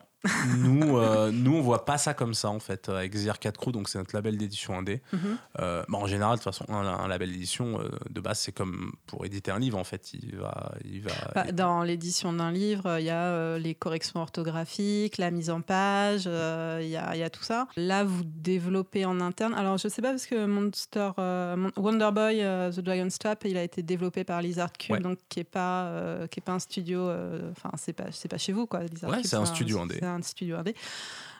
nous 0.59 0.98
euh, 0.98 1.30
nous 1.33 1.54
on 1.56 1.61
voit 1.62 1.85
pas 1.85 1.96
ça 1.98 2.12
comme 2.14 2.35
ça 2.35 2.50
en 2.50 2.61
fait 2.61 2.88
avec 2.88 3.16
ZR4 3.16 3.52
Crew 3.52 3.72
donc 3.72 3.88
c'est 3.88 3.98
notre 3.98 4.14
label 4.14 4.37
d'édition 4.37 4.76
indé. 4.78 5.00
Euh, 5.59 5.83
bah, 5.88 5.98
en 5.98 6.06
général 6.06 6.38
de 6.38 6.42
toute 6.42 6.52
façon 6.52 6.64
un, 6.68 6.87
un 6.87 7.09
label 7.09 7.33
d'édition 7.33 7.80
euh, 7.80 7.88
de 8.11 8.20
base 8.20 8.38
c'est 8.40 8.52
comme 8.52 8.92
pour 9.06 9.24
éditer 9.24 9.50
un 9.50 9.59
livre 9.59 9.78
en 9.78 9.85
fait 9.85 10.12
il 10.12 10.37
va 10.37 10.72
il 10.85 11.00
va 11.02 11.11
Bah, 11.35 11.52
dans 11.52 11.83
l'édition 11.83 12.33
d'un 12.33 12.50
livre, 12.52 12.98
il 12.98 13.04
y 13.04 13.11
a 13.11 13.22
euh, 13.28 13.59
les 13.59 13.74
corrections 13.74 14.20
orthographiques, 14.20 15.18
la 15.18 15.30
mise 15.30 15.50
en 15.50 15.61
page, 15.62 16.24
euh, 16.26 16.80
il 16.83 16.88
y, 16.88 16.96
a, 16.96 17.14
il 17.14 17.20
y 17.20 17.22
a 17.22 17.30
tout 17.30 17.42
ça. 17.42 17.66
Là, 17.76 18.04
vous 18.04 18.22
développez 18.24 19.04
en 19.04 19.20
interne. 19.20 19.54
Alors, 19.54 19.78
je 19.78 19.88
sais 19.88 20.02
pas 20.02 20.11
parce 20.11 20.26
que 20.26 20.46
Monster, 20.46 21.11
euh, 21.18 21.56
Mon- 21.56 21.70
Wonder 21.76 22.11
Boy, 22.12 22.42
euh, 22.42 22.70
The 22.72 22.80
Dragon's 22.80 23.18
Trap, 23.18 23.44
il 23.44 23.56
a 23.56 23.62
été 23.62 23.83
développé 23.83 24.24
par 24.24 24.42
Lizard 24.42 24.72
Cube, 24.72 24.96
Ouais. 24.96 25.00
donc 25.00 25.18
qui 25.28 25.40
est 25.40 25.44
pas, 25.44 25.85
euh, 25.85 26.26
qui 26.26 26.40
est 26.40 26.42
pas 26.42 26.52
un 26.52 26.59
studio. 26.59 27.00
euh, 27.00 27.50
Enfin, 27.52 27.70
c'est 27.76 27.92
pas, 27.92 28.04
c'est 28.12 28.28
pas 28.28 28.38
chez 28.38 28.52
vous, 28.52 28.66
quoi. 28.66 28.83
Lizard 28.85 29.11
Ouais, 29.11 29.22
c'est 29.22 29.37
un 29.37 29.44
studio 29.46 29.80
indé. 29.80 29.98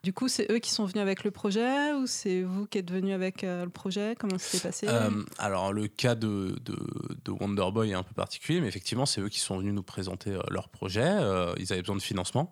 Du 0.03 0.15
coup, 0.15 0.29
c'est 0.29 0.51
eux 0.51 0.59
qui 0.59 0.71
sont 0.71 0.87
venus 0.87 1.03
avec 1.03 1.25
le 1.25 1.31
projet 1.31 1.93
ou 1.93 2.07
c'est 2.07 2.43
vous 2.43 2.67
qui 2.67 2.79
êtes 2.79 2.91
venu 2.91 3.13
avec 3.13 3.45
euh, 3.45 3.65
le 3.65 3.71
projet? 3.71 4.17
Comment 4.19 4.39
ça 4.39 4.59
s'est 4.59 4.67
passé? 4.67 4.87
Euh, 4.89 5.11
alors, 5.37 5.75
le 5.75 5.89
cas 5.89 6.15
de, 6.15 6.57
de, 6.65 6.77
de 7.23 7.31
Wonder 7.31 7.67
Boy 7.71 7.91
est 7.91 7.95
un 7.95 8.03
peu 8.03 8.15
particulier, 8.15 8.63
mais 8.63 8.69
effectivement, 8.69 9.05
c'est 9.05 9.21
eux 9.21 9.29
qui 9.29 9.41
sont 9.41 9.59
venus 9.59 9.75
nous 9.75 9.83
présenter 9.83 10.31
euh, 10.31 10.41
leur 10.49 10.71
projet. 10.71 11.07
Ils 11.59 11.73
avaient 11.73 11.83
besoin 11.83 11.97
de 11.97 12.03
financement. 12.03 12.51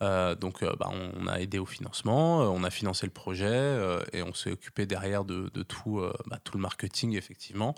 Donc, 0.00 0.62
bah, 0.62 0.90
on 0.92 1.26
a 1.28 1.40
aidé 1.40 1.58
au 1.58 1.64
financement, 1.64 2.40
on 2.40 2.62
a 2.62 2.68
financé 2.68 3.06
le 3.06 3.12
projet 3.12 3.78
et 4.12 4.22
on 4.22 4.34
s'est 4.34 4.50
occupé 4.50 4.84
derrière 4.84 5.24
de, 5.24 5.48
tout, 5.62 6.02
bah, 6.26 6.38
tout 6.44 6.58
le 6.58 6.60
marketing, 6.60 7.16
effectivement. 7.16 7.74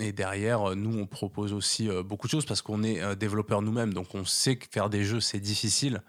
Et 0.00 0.12
derrière, 0.12 0.74
nous, 0.74 0.98
on 0.98 1.06
propose 1.06 1.52
aussi 1.52 1.90
beaucoup 2.02 2.28
de 2.28 2.30
choses 2.30 2.46
parce 2.46 2.62
qu'on 2.62 2.82
est 2.82 3.14
développeurs 3.16 3.60
nous-mêmes. 3.60 3.92
Donc, 3.92 4.14
on 4.14 4.24
sait 4.24 4.56
que 4.56 4.64
faire 4.70 4.88
des 4.88 5.04
jeux, 5.04 5.20
c'est 5.20 5.40
difficile. 5.40 6.02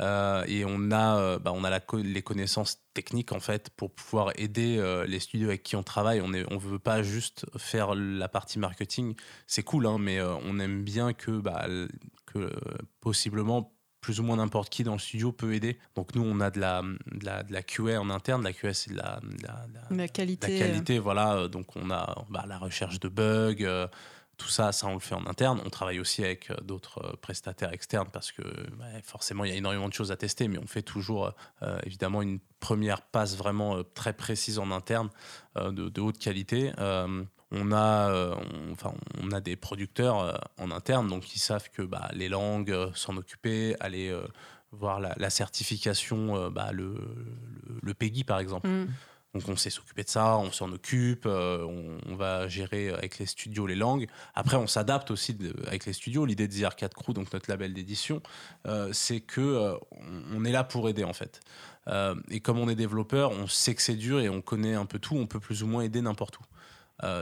Euh, 0.00 0.42
et 0.46 0.64
on 0.64 0.90
a, 0.90 1.18
euh, 1.18 1.38
bah, 1.38 1.52
on 1.54 1.64
a 1.64 1.70
la 1.70 1.80
co- 1.80 1.98
les 1.98 2.22
connaissances 2.22 2.78
techniques 2.94 3.32
en 3.32 3.40
fait 3.40 3.68
pour 3.76 3.90
pouvoir 3.92 4.32
aider 4.36 4.78
euh, 4.78 5.04
les 5.06 5.20
studios 5.20 5.48
avec 5.48 5.62
qui 5.62 5.76
on 5.76 5.82
travaille. 5.82 6.20
On 6.22 6.28
ne 6.28 6.44
on 6.50 6.56
veut 6.56 6.78
pas 6.78 7.02
juste 7.02 7.44
faire 7.58 7.94
la 7.94 8.28
partie 8.28 8.58
marketing. 8.58 9.14
C'est 9.46 9.62
cool, 9.62 9.86
hein, 9.86 9.98
mais 10.00 10.18
euh, 10.18 10.34
on 10.44 10.58
aime 10.60 10.82
bien 10.82 11.12
que, 11.12 11.32
bah, 11.32 11.66
que 12.26 12.50
possiblement 13.00 13.72
plus 14.00 14.18
ou 14.18 14.24
moins 14.24 14.36
n'importe 14.36 14.68
qui 14.68 14.82
dans 14.82 14.94
le 14.94 14.98
studio 14.98 15.30
peut 15.30 15.54
aider. 15.54 15.78
Donc 15.94 16.14
nous, 16.16 16.22
on 16.24 16.40
a 16.40 16.50
de 16.50 16.58
la, 16.58 16.82
de 16.82 17.24
la, 17.24 17.42
de 17.44 17.52
la 17.52 17.62
QA 17.62 18.00
en 18.00 18.10
interne. 18.10 18.42
La 18.42 18.52
QA, 18.52 18.74
c'est 18.74 18.90
de 18.90 18.96
la, 18.96 19.20
de 19.22 19.42
la- 19.46 19.66
de 19.90 19.96
la- 19.96 20.08
qualité. 20.08 20.58
qualité, 20.58 20.98
voilà. 20.98 21.46
Donc, 21.48 21.76
on 21.76 21.88
a 21.90 22.24
bah, 22.28 22.44
la 22.48 22.58
recherche 22.58 22.98
de 22.98 23.08
bugs, 23.08 23.88
tout 24.42 24.48
ça, 24.48 24.72
ça, 24.72 24.88
on 24.88 24.94
le 24.94 25.00
fait 25.00 25.14
en 25.14 25.26
interne. 25.26 25.60
On 25.64 25.70
travaille 25.70 26.00
aussi 26.00 26.24
avec 26.24 26.50
euh, 26.50 26.56
d'autres 26.62 26.98
euh, 27.04 27.12
prestataires 27.20 27.72
externes 27.72 28.08
parce 28.12 28.32
que 28.32 28.42
forcément, 29.04 29.44
il 29.44 29.50
y 29.50 29.54
a 29.54 29.56
énormément 29.56 29.88
de 29.88 29.92
choses 29.92 30.10
à 30.10 30.16
tester, 30.16 30.48
mais 30.48 30.58
on 30.58 30.66
fait 30.66 30.82
toujours 30.82 31.32
euh, 31.62 31.78
évidemment 31.84 32.22
une 32.22 32.40
première 32.58 33.02
passe 33.02 33.36
vraiment 33.36 33.82
très 33.94 34.12
précise 34.12 34.58
en 34.58 34.70
interne 34.70 35.10
de, 35.56 36.00
haute 36.00 36.18
qualité. 36.18 36.72
On 37.54 37.72
a, 37.72 38.34
enfin, 38.70 38.94
on 39.20 39.30
a 39.32 39.40
des 39.40 39.56
producteurs 39.56 40.40
en 40.58 40.70
interne, 40.70 41.08
donc 41.08 41.34
ils 41.34 41.40
savent 41.40 41.70
que 41.70 41.82
bah, 41.82 42.08
les 42.12 42.28
langues, 42.28 42.74
s'en 42.94 43.16
occuper, 43.16 43.74
aller 43.80 44.16
voir 44.70 45.00
la, 45.00 45.30
certification, 45.30 46.50
bah, 46.50 46.70
le, 46.72 46.94
le, 47.66 47.80
le 47.82 47.94
PEGI 47.94 48.22
par 48.22 48.38
exemple. 48.38 48.68
Mm. 48.68 48.86
Donc 49.34 49.48
on 49.48 49.56
sait 49.56 49.70
s'occuper 49.70 50.04
de 50.04 50.10
ça, 50.10 50.36
on 50.36 50.52
s'en 50.52 50.70
occupe, 50.72 51.24
euh, 51.24 51.64
on, 52.06 52.16
va 52.16 52.48
gérer 52.48 52.90
avec 52.90 53.18
les 53.18 53.24
studios 53.24 53.66
les 53.66 53.74
langues. 53.74 54.06
Après, 54.34 54.58
on 54.58 54.66
s'adapte 54.66 55.10
aussi 55.10 55.36
avec 55.66 55.86
les 55.86 55.94
studios. 55.94 56.26
L'idée 56.26 56.48
de 56.48 56.54
The 56.54 56.64
Arcade 56.64 56.92
Crew, 56.92 57.14
donc 57.14 57.32
notre 57.32 57.48
label 57.48 57.72
d'édition, 57.72 58.20
euh, 58.66 58.90
c'est 58.92 59.20
que 59.20 59.40
euh, 59.40 59.74
on, 60.34 60.44
est 60.44 60.52
là 60.52 60.64
pour 60.64 60.86
aider 60.88 61.04
en 61.04 61.14
fait. 61.14 61.40
Et 62.30 62.40
comme 62.40 62.58
on 62.60 62.68
est 62.68 62.76
développeur, 62.76 63.32
on 63.32 63.48
sait 63.48 63.74
que 63.74 63.82
c'est 63.82 63.96
dur 63.96 64.20
et 64.20 64.28
on 64.28 64.40
connaît 64.40 64.74
un 64.74 64.86
peu 64.86 65.00
tout, 65.00 65.16
on 65.16 65.26
peut 65.26 65.40
plus 65.40 65.64
ou 65.64 65.66
moins 65.66 65.82
aider 65.82 66.00
n'importe 66.00 66.38
où. 66.38 66.42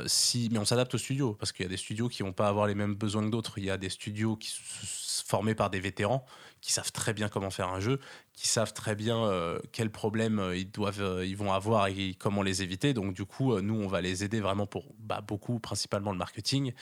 Si, 0.06 0.50
mais 0.52 0.58
on 0.58 0.66
s'adapte 0.66 0.94
aux 0.94 0.98
studios 0.98 1.32
parce 1.32 1.52
qu'il 1.52 1.64
y 1.64 1.66
a 1.66 1.70
des 1.70 1.78
studios 1.78 2.10
qui 2.10 2.22
vont 2.22 2.34
pas 2.34 2.48
avoir 2.48 2.66
les 2.66 2.74
mêmes 2.74 2.94
besoins 2.94 3.24
que 3.24 3.30
d'autres. 3.30 3.56
Il 3.56 3.64
y 3.64 3.70
a 3.70 3.78
des 3.78 3.88
studios 3.88 4.36
qui 4.36 4.50
sont 4.50 5.24
formés 5.26 5.54
par 5.54 5.70
des 5.70 5.80
vétérans 5.80 6.26
qui 6.60 6.72
savent 6.72 6.92
très 6.92 7.12
bien 7.12 7.28
comment 7.28 7.50
faire 7.50 7.68
un 7.68 7.80
jeu, 7.80 8.00
qui 8.34 8.48
savent 8.48 8.72
très 8.72 8.94
bien 8.94 9.24
euh, 9.24 9.58
quels 9.72 9.90
problèmes 9.90 10.38
euh, 10.38 10.56
ils 10.56 10.70
doivent, 10.70 11.02
euh, 11.02 11.26
ils 11.26 11.36
vont 11.36 11.52
avoir 11.52 11.88
et 11.88 12.14
comment 12.18 12.42
les 12.42 12.62
éviter. 12.62 12.94
Donc 12.94 13.14
du 13.14 13.24
coup, 13.24 13.58
nous, 13.60 13.74
on 13.74 13.88
va 13.88 14.00
les 14.00 14.24
aider 14.24 14.40
vraiment 14.40 14.66
pour 14.66 14.94
bah, 14.98 15.20
beaucoup, 15.20 15.58
principalement 15.58 16.12
le 16.12 16.18
marketing, 16.18 16.72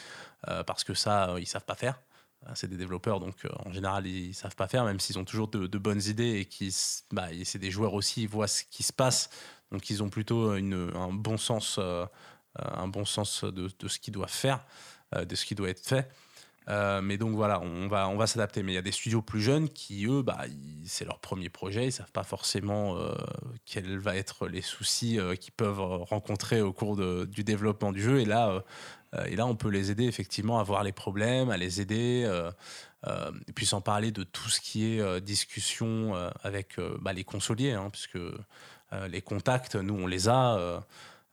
parce 0.66 0.84
que 0.84 0.94
ça, 0.94 1.34
ils 1.38 1.46
savent 1.46 1.64
pas 1.64 1.74
faire. 1.74 2.00
C'est 2.54 2.68
des 2.68 2.76
développeurs, 2.76 3.18
donc 3.18 3.34
en 3.66 3.72
général, 3.72 4.06
ils 4.06 4.32
savent 4.32 4.54
pas 4.54 4.68
faire, 4.68 4.84
même 4.84 5.00
s'ils 5.00 5.18
ont 5.18 5.24
toujours 5.24 5.48
de, 5.48 5.78
bonnes 5.78 6.02
idées 6.02 6.38
et 6.38 6.44
qui, 6.44 6.74
bah, 7.10 7.26
c'est 7.44 7.58
des 7.58 7.72
joueurs 7.72 7.94
aussi, 7.94 8.22
ils 8.22 8.28
voient 8.28 8.46
ce 8.46 8.62
qui 8.70 8.84
se 8.84 8.92
passe, 8.92 9.28
donc 9.72 9.90
ils 9.90 10.02
ont 10.02 10.08
plutôt 10.08 10.54
une, 10.54 10.92
un 10.94 11.12
bon 11.12 11.36
sens, 11.36 11.80
un 12.54 12.88
bon 12.88 13.04
sens 13.04 13.42
de, 13.42 13.68
de 13.76 13.88
ce 13.88 13.98
qu'ils 13.98 14.14
doivent 14.14 14.30
faire, 14.30 14.64
de 15.20 15.34
ce 15.34 15.44
qui 15.44 15.56
doit 15.56 15.68
être 15.68 15.84
fait. 15.84 16.08
Euh, 16.68 17.00
mais 17.00 17.16
donc 17.16 17.34
voilà, 17.34 17.60
on 17.60 17.88
va, 17.88 18.08
on 18.08 18.16
va 18.16 18.26
s'adapter. 18.26 18.62
Mais 18.62 18.72
il 18.72 18.74
y 18.74 18.78
a 18.78 18.82
des 18.82 18.92
studios 18.92 19.22
plus 19.22 19.40
jeunes 19.40 19.68
qui, 19.68 20.06
eux, 20.06 20.22
bah, 20.22 20.44
c'est 20.84 21.04
leur 21.04 21.18
premier 21.18 21.48
projet. 21.48 21.86
Ils 21.86 21.92
savent 21.92 22.12
pas 22.12 22.24
forcément 22.24 22.96
euh, 22.96 23.14
quels 23.64 23.98
vont 23.98 24.10
être 24.10 24.48
les 24.48 24.62
soucis 24.62 25.18
euh, 25.18 25.34
qu'ils 25.34 25.52
peuvent 25.52 25.80
rencontrer 25.80 26.60
au 26.60 26.72
cours 26.72 26.96
du 27.26 27.44
développement 27.44 27.92
du 27.92 28.02
jeu. 28.02 28.20
Et 28.20 28.24
là, 28.24 28.62
euh, 29.14 29.24
et 29.26 29.36
là, 29.36 29.46
on 29.46 29.56
peut 29.56 29.70
les 29.70 29.90
aider 29.90 30.04
effectivement 30.04 30.58
à 30.60 30.62
voir 30.62 30.84
les 30.84 30.92
problèmes, 30.92 31.50
à 31.50 31.56
les 31.56 31.80
aider. 31.80 32.30
puis 33.54 33.64
sans 33.64 33.80
parler 33.80 34.10
de 34.10 34.22
tout 34.22 34.50
ce 34.50 34.60
qui 34.60 34.84
est 34.84 35.20
discussion 35.22 36.14
avec 36.42 36.76
bah, 37.00 37.14
les 37.14 37.24
consoliers, 37.24 37.72
hein, 37.72 37.88
puisque 37.90 38.18
les 39.08 39.22
contacts, 39.22 39.76
nous, 39.76 39.94
on 39.94 40.06
les 40.06 40.28
a. 40.28 40.84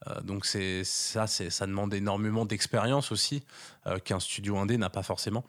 euh, 0.07 0.21
donc 0.21 0.45
c'est 0.45 0.83
ça, 0.83 1.27
c'est 1.27 1.49
ça 1.49 1.65
demande 1.65 1.93
énormément 1.93 2.45
d'expérience 2.45 3.11
aussi 3.11 3.43
euh, 3.87 3.97
qu'un 3.99 4.19
studio 4.19 4.57
indé 4.57 4.77
n'a 4.77 4.89
pas 4.89 5.03
forcément. 5.03 5.43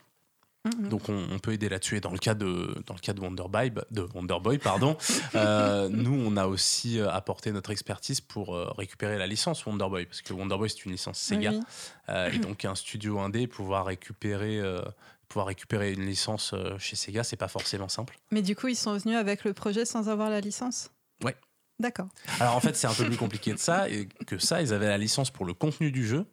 Mhm. 0.66 0.88
Donc 0.88 1.08
on, 1.08 1.26
on 1.30 1.38
peut 1.38 1.52
aider 1.52 1.68
là-dessus. 1.68 1.96
Et 1.96 2.00
dans 2.00 2.10
le 2.10 2.18
cas 2.18 2.34
de 2.34 2.74
dans 2.86 2.94
le 2.94 3.00
cas 3.00 3.12
de 3.12 3.20
Wonderboy, 3.20 3.72
de 3.90 4.02
Wonderboy 4.14 4.58
pardon, 4.58 4.96
euh, 5.34 5.88
nous 5.88 6.14
on 6.14 6.36
a 6.36 6.46
aussi 6.46 7.00
apporté 7.00 7.52
notre 7.52 7.70
expertise 7.70 8.20
pour 8.20 8.56
récupérer 8.76 9.18
la 9.18 9.26
licence 9.26 9.64
Wonderboy 9.64 10.06
parce 10.06 10.22
que 10.22 10.32
Wonderboy 10.32 10.70
c'est 10.70 10.84
une 10.84 10.92
licence 10.92 11.18
Sega 11.18 11.50
Oui. 11.50 11.60
Euh, 12.08 12.30
et 12.30 12.38
donc 12.38 12.64
un 12.64 12.74
studio 12.74 13.18
indé 13.20 13.46
pouvoir 13.46 13.86
récupérer 13.86 14.58
euh, 14.58 14.80
pouvoir 15.28 15.46
récupérer 15.46 15.92
une 15.92 16.06
licence 16.06 16.54
chez 16.78 16.96
Sega 16.96 17.24
c'est 17.24 17.36
pas 17.36 17.48
forcément 17.48 17.88
simple. 17.88 18.18
Mais 18.30 18.42
du 18.42 18.54
coup, 18.54 18.68
ils 18.68 18.76
sont 18.76 18.96
venus 18.96 19.16
avec 19.16 19.44
le 19.44 19.52
projet 19.52 19.84
sans 19.84 20.08
avoir 20.08 20.30
la 20.30 20.40
licence? 20.40 20.90
Ouais. 21.24 21.36
D'accord. 21.78 22.08
Alors 22.40 22.56
en 22.56 22.60
fait, 22.60 22.74
c'est 22.74 22.86
un 22.86 22.94
peu 22.94 23.04
plus 23.04 23.16
compliqué 23.18 23.52
de 23.52 23.58
ça, 23.58 23.88
et 23.88 24.08
que 24.26 24.38
ça, 24.38 24.62
ils 24.62 24.72
avaient 24.72 24.88
la 24.88 24.98
licence 24.98 25.30
pour 25.30 25.44
le 25.44 25.54
contenu 25.54 25.90
du 25.90 26.06
jeu 26.06 26.26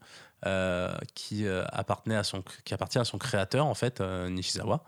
euh, 0.46 0.94
qui, 1.16 1.46
euh, 1.46 1.64
appartenait 1.72 2.16
à 2.16 2.24
son, 2.24 2.44
qui 2.66 2.74
appartient 2.74 3.00
à 3.00 3.06
son 3.06 3.18
créateur, 3.18 3.66
en 3.66 3.74
fait, 3.74 4.02
euh, 4.02 4.30
Nishizawa. 4.30 4.84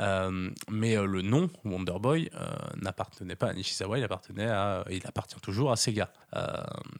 Euh, 0.00 0.50
mais 0.70 0.96
euh, 0.96 1.04
le 1.04 1.22
nom 1.22 1.50
Wonder 1.64 1.98
Boy 2.00 2.30
euh, 2.34 2.48
n'appartenait 2.80 3.36
pas 3.36 3.48
à 3.48 3.52
Nishizawa, 3.52 3.98
il 3.98 4.04
appartenait 4.04 4.48
à, 4.48 4.84
il 4.90 5.06
appartient 5.06 5.40
toujours 5.40 5.72
à 5.72 5.76
Sega. 5.76 6.10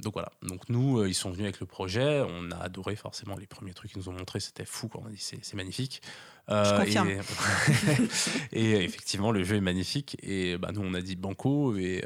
Donc 0.01 0.15
voilà. 0.15 0.33
Donc 0.43 0.69
nous, 0.69 1.05
ils 1.05 1.15
sont 1.15 1.31
venus 1.31 1.45
avec 1.45 1.61
le 1.61 1.67
projet. 1.67 2.21
On 2.21 2.51
a 2.51 2.57
adoré 2.57 2.97
forcément 2.97 3.37
les 3.37 3.47
premiers 3.47 3.75
trucs 3.75 3.93
qu'ils 3.93 4.01
nous 4.01 4.09
ont 4.09 4.13
montrés. 4.13 4.41
C'était 4.41 4.65
fou. 4.65 4.89
Quoi. 4.89 5.03
On 5.05 5.07
a 5.07 5.11
dit 5.11 5.19
c'est, 5.19 5.55
magnifique. 5.55 6.03
Je 6.49 6.77
confirme. 6.77 7.09
Et, 7.09 7.21
et 8.53 8.85
effectivement, 8.85 9.31
le 9.31 9.45
jeu 9.45 9.57
est 9.57 9.61
magnifique. 9.61 10.17
Et 10.23 10.59
bah, 10.59 10.71
nous, 10.73 10.83
on 10.83 10.95
a 10.95 11.01
dit 11.01 11.17
banco. 11.17 11.77
Et, 11.77 12.05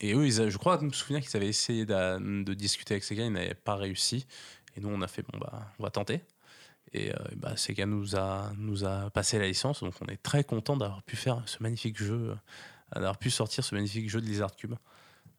et 0.00 0.14
eux, 0.14 0.26
ils 0.26 0.50
je 0.50 0.56
crois 0.56 0.80
me 0.80 0.92
souvenir 0.92 1.20
qu'ils 1.20 1.36
avaient 1.36 1.48
essayé 1.48 1.84
d'a- 1.84 2.18
de, 2.18 2.54
discuter 2.54 2.94
avec 2.94 3.04
Sega, 3.04 3.24
ils 3.24 3.32
n'avaient 3.32 3.54
pas 3.54 3.74
réussi. 3.74 4.26
Et 4.76 4.80
nous, 4.80 4.88
on 4.88 5.02
a 5.02 5.08
fait 5.08 5.22
bon 5.22 5.38
bah, 5.38 5.72
on 5.78 5.82
va 5.82 5.90
tenter. 5.90 6.22
Et 6.94 7.10
euh, 7.10 7.16
bah, 7.36 7.56
Sega 7.56 7.86
nous 7.86 8.16
a, 8.16 8.52
nous 8.58 8.84
a 8.84 9.10
passé 9.10 9.38
la 9.38 9.46
licence, 9.46 9.82
donc 9.82 9.94
on 10.02 10.06
est 10.06 10.22
très 10.22 10.44
content 10.44 10.76
d'avoir 10.76 11.02
pu 11.02 11.16
faire 11.16 11.42
ce 11.46 11.62
magnifique 11.62 11.96
jeu, 11.96 12.30
euh, 12.30 12.34
d'avoir 12.94 13.16
pu 13.18 13.30
sortir 13.30 13.64
ce 13.64 13.74
magnifique 13.74 14.10
jeu 14.10 14.20
de 14.20 14.26
Lizard 14.26 14.54
Cube. 14.56 14.74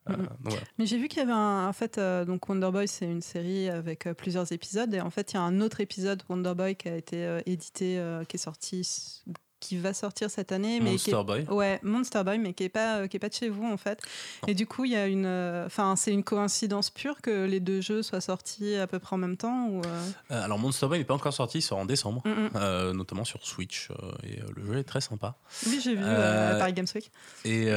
Euh, 0.10 0.18
Mhm. 0.18 0.28
voilà. 0.42 0.62
Mais 0.78 0.86
j'ai 0.86 0.98
vu 0.98 1.08
qu'il 1.08 1.20
y 1.20 1.22
avait 1.22 1.32
un. 1.32 1.68
En 1.68 1.72
fait, 1.74 1.98
euh, 1.98 2.26
donc 2.26 2.50
Wonder 2.50 2.72
Boy, 2.72 2.88
c'est 2.90 3.06
une 3.06 3.22
série 3.22 3.70
avec 3.70 4.06
euh, 4.06 4.14
plusieurs 4.14 4.52
épisodes. 4.52 4.94
Et 4.94 5.00
en 5.00 5.10
fait, 5.10 5.32
il 5.32 5.36
y 5.36 5.38
a 5.38 5.42
un 5.44 5.62
autre 5.62 5.80
épisode 5.80 6.22
Wonder 6.28 6.54
Boy 6.56 6.76
qui 6.76 6.90
a 6.90 6.96
été 6.98 7.40
édité, 7.46 8.04
qui 8.28 8.36
est 8.36 8.40
sorti, 8.40 9.22
qui 9.64 9.78
va 9.78 9.94
sortir 9.94 10.30
cette 10.30 10.52
année. 10.52 10.80
mais 10.82 10.90
est- 10.90 11.08
Monster 11.12 11.24
Boy. 11.26 11.46
Ouais, 11.50 11.80
Monster 11.84 12.24
Boy, 12.26 12.38
mais 12.38 12.54
qui 12.54 12.64
est 12.66 12.70
pas, 12.70 12.98
euh, 12.98 13.08
qui 13.08 13.16
est 13.18 13.20
pas 13.20 13.30
de 13.30 13.34
chez 13.34 13.48
vous 13.50 13.66
en 13.66 13.78
fait. 13.78 14.00
Et 14.48 14.54
du 14.54 14.68
coup, 14.68 14.84
il 14.86 14.92
y 14.92 14.96
a 14.98 15.08
une, 15.08 15.26
euh, 15.26 15.66
enfin, 15.66 15.96
c'est 15.96 16.12
une 16.12 16.24
coïncidence 16.24 16.90
pure 16.90 17.22
que 17.22 17.46
les 17.46 17.60
deux 17.62 17.80
jeux 17.82 18.04
soient 18.04 18.20
sortis 18.22 18.76
à 18.76 18.88
peu 18.88 19.00
près 19.00 19.16
en 19.16 19.20
même 19.20 19.38
temps 19.38 19.68
ou. 19.68 19.82
euh, 19.86 20.12
alors 20.44 20.60
Monster 20.60 20.88
Boy 20.88 20.98
n'est 21.00 21.06
pas 21.06 21.14
encore 21.14 21.34
sorti, 21.34 21.60
il 21.60 21.62
sort 21.62 21.78
en 21.78 21.86
décembre, 21.86 22.22
mm, 22.26 22.58
mm. 22.58 22.92
notamment 22.92 23.24
sur 23.24 23.46
Switch. 23.46 23.90
et 24.24 24.40
le 24.56 24.66
jeu 24.66 24.78
est 24.80 24.84
très 24.84 25.02
sympa. 25.02 25.38
Oui, 25.68 25.80
j'ai 25.82 25.96
vu 25.96 26.04
à 26.04 26.56
Paris 26.60 26.74
Games 26.74 26.88
Week. 26.94 27.10
Et, 27.46 27.68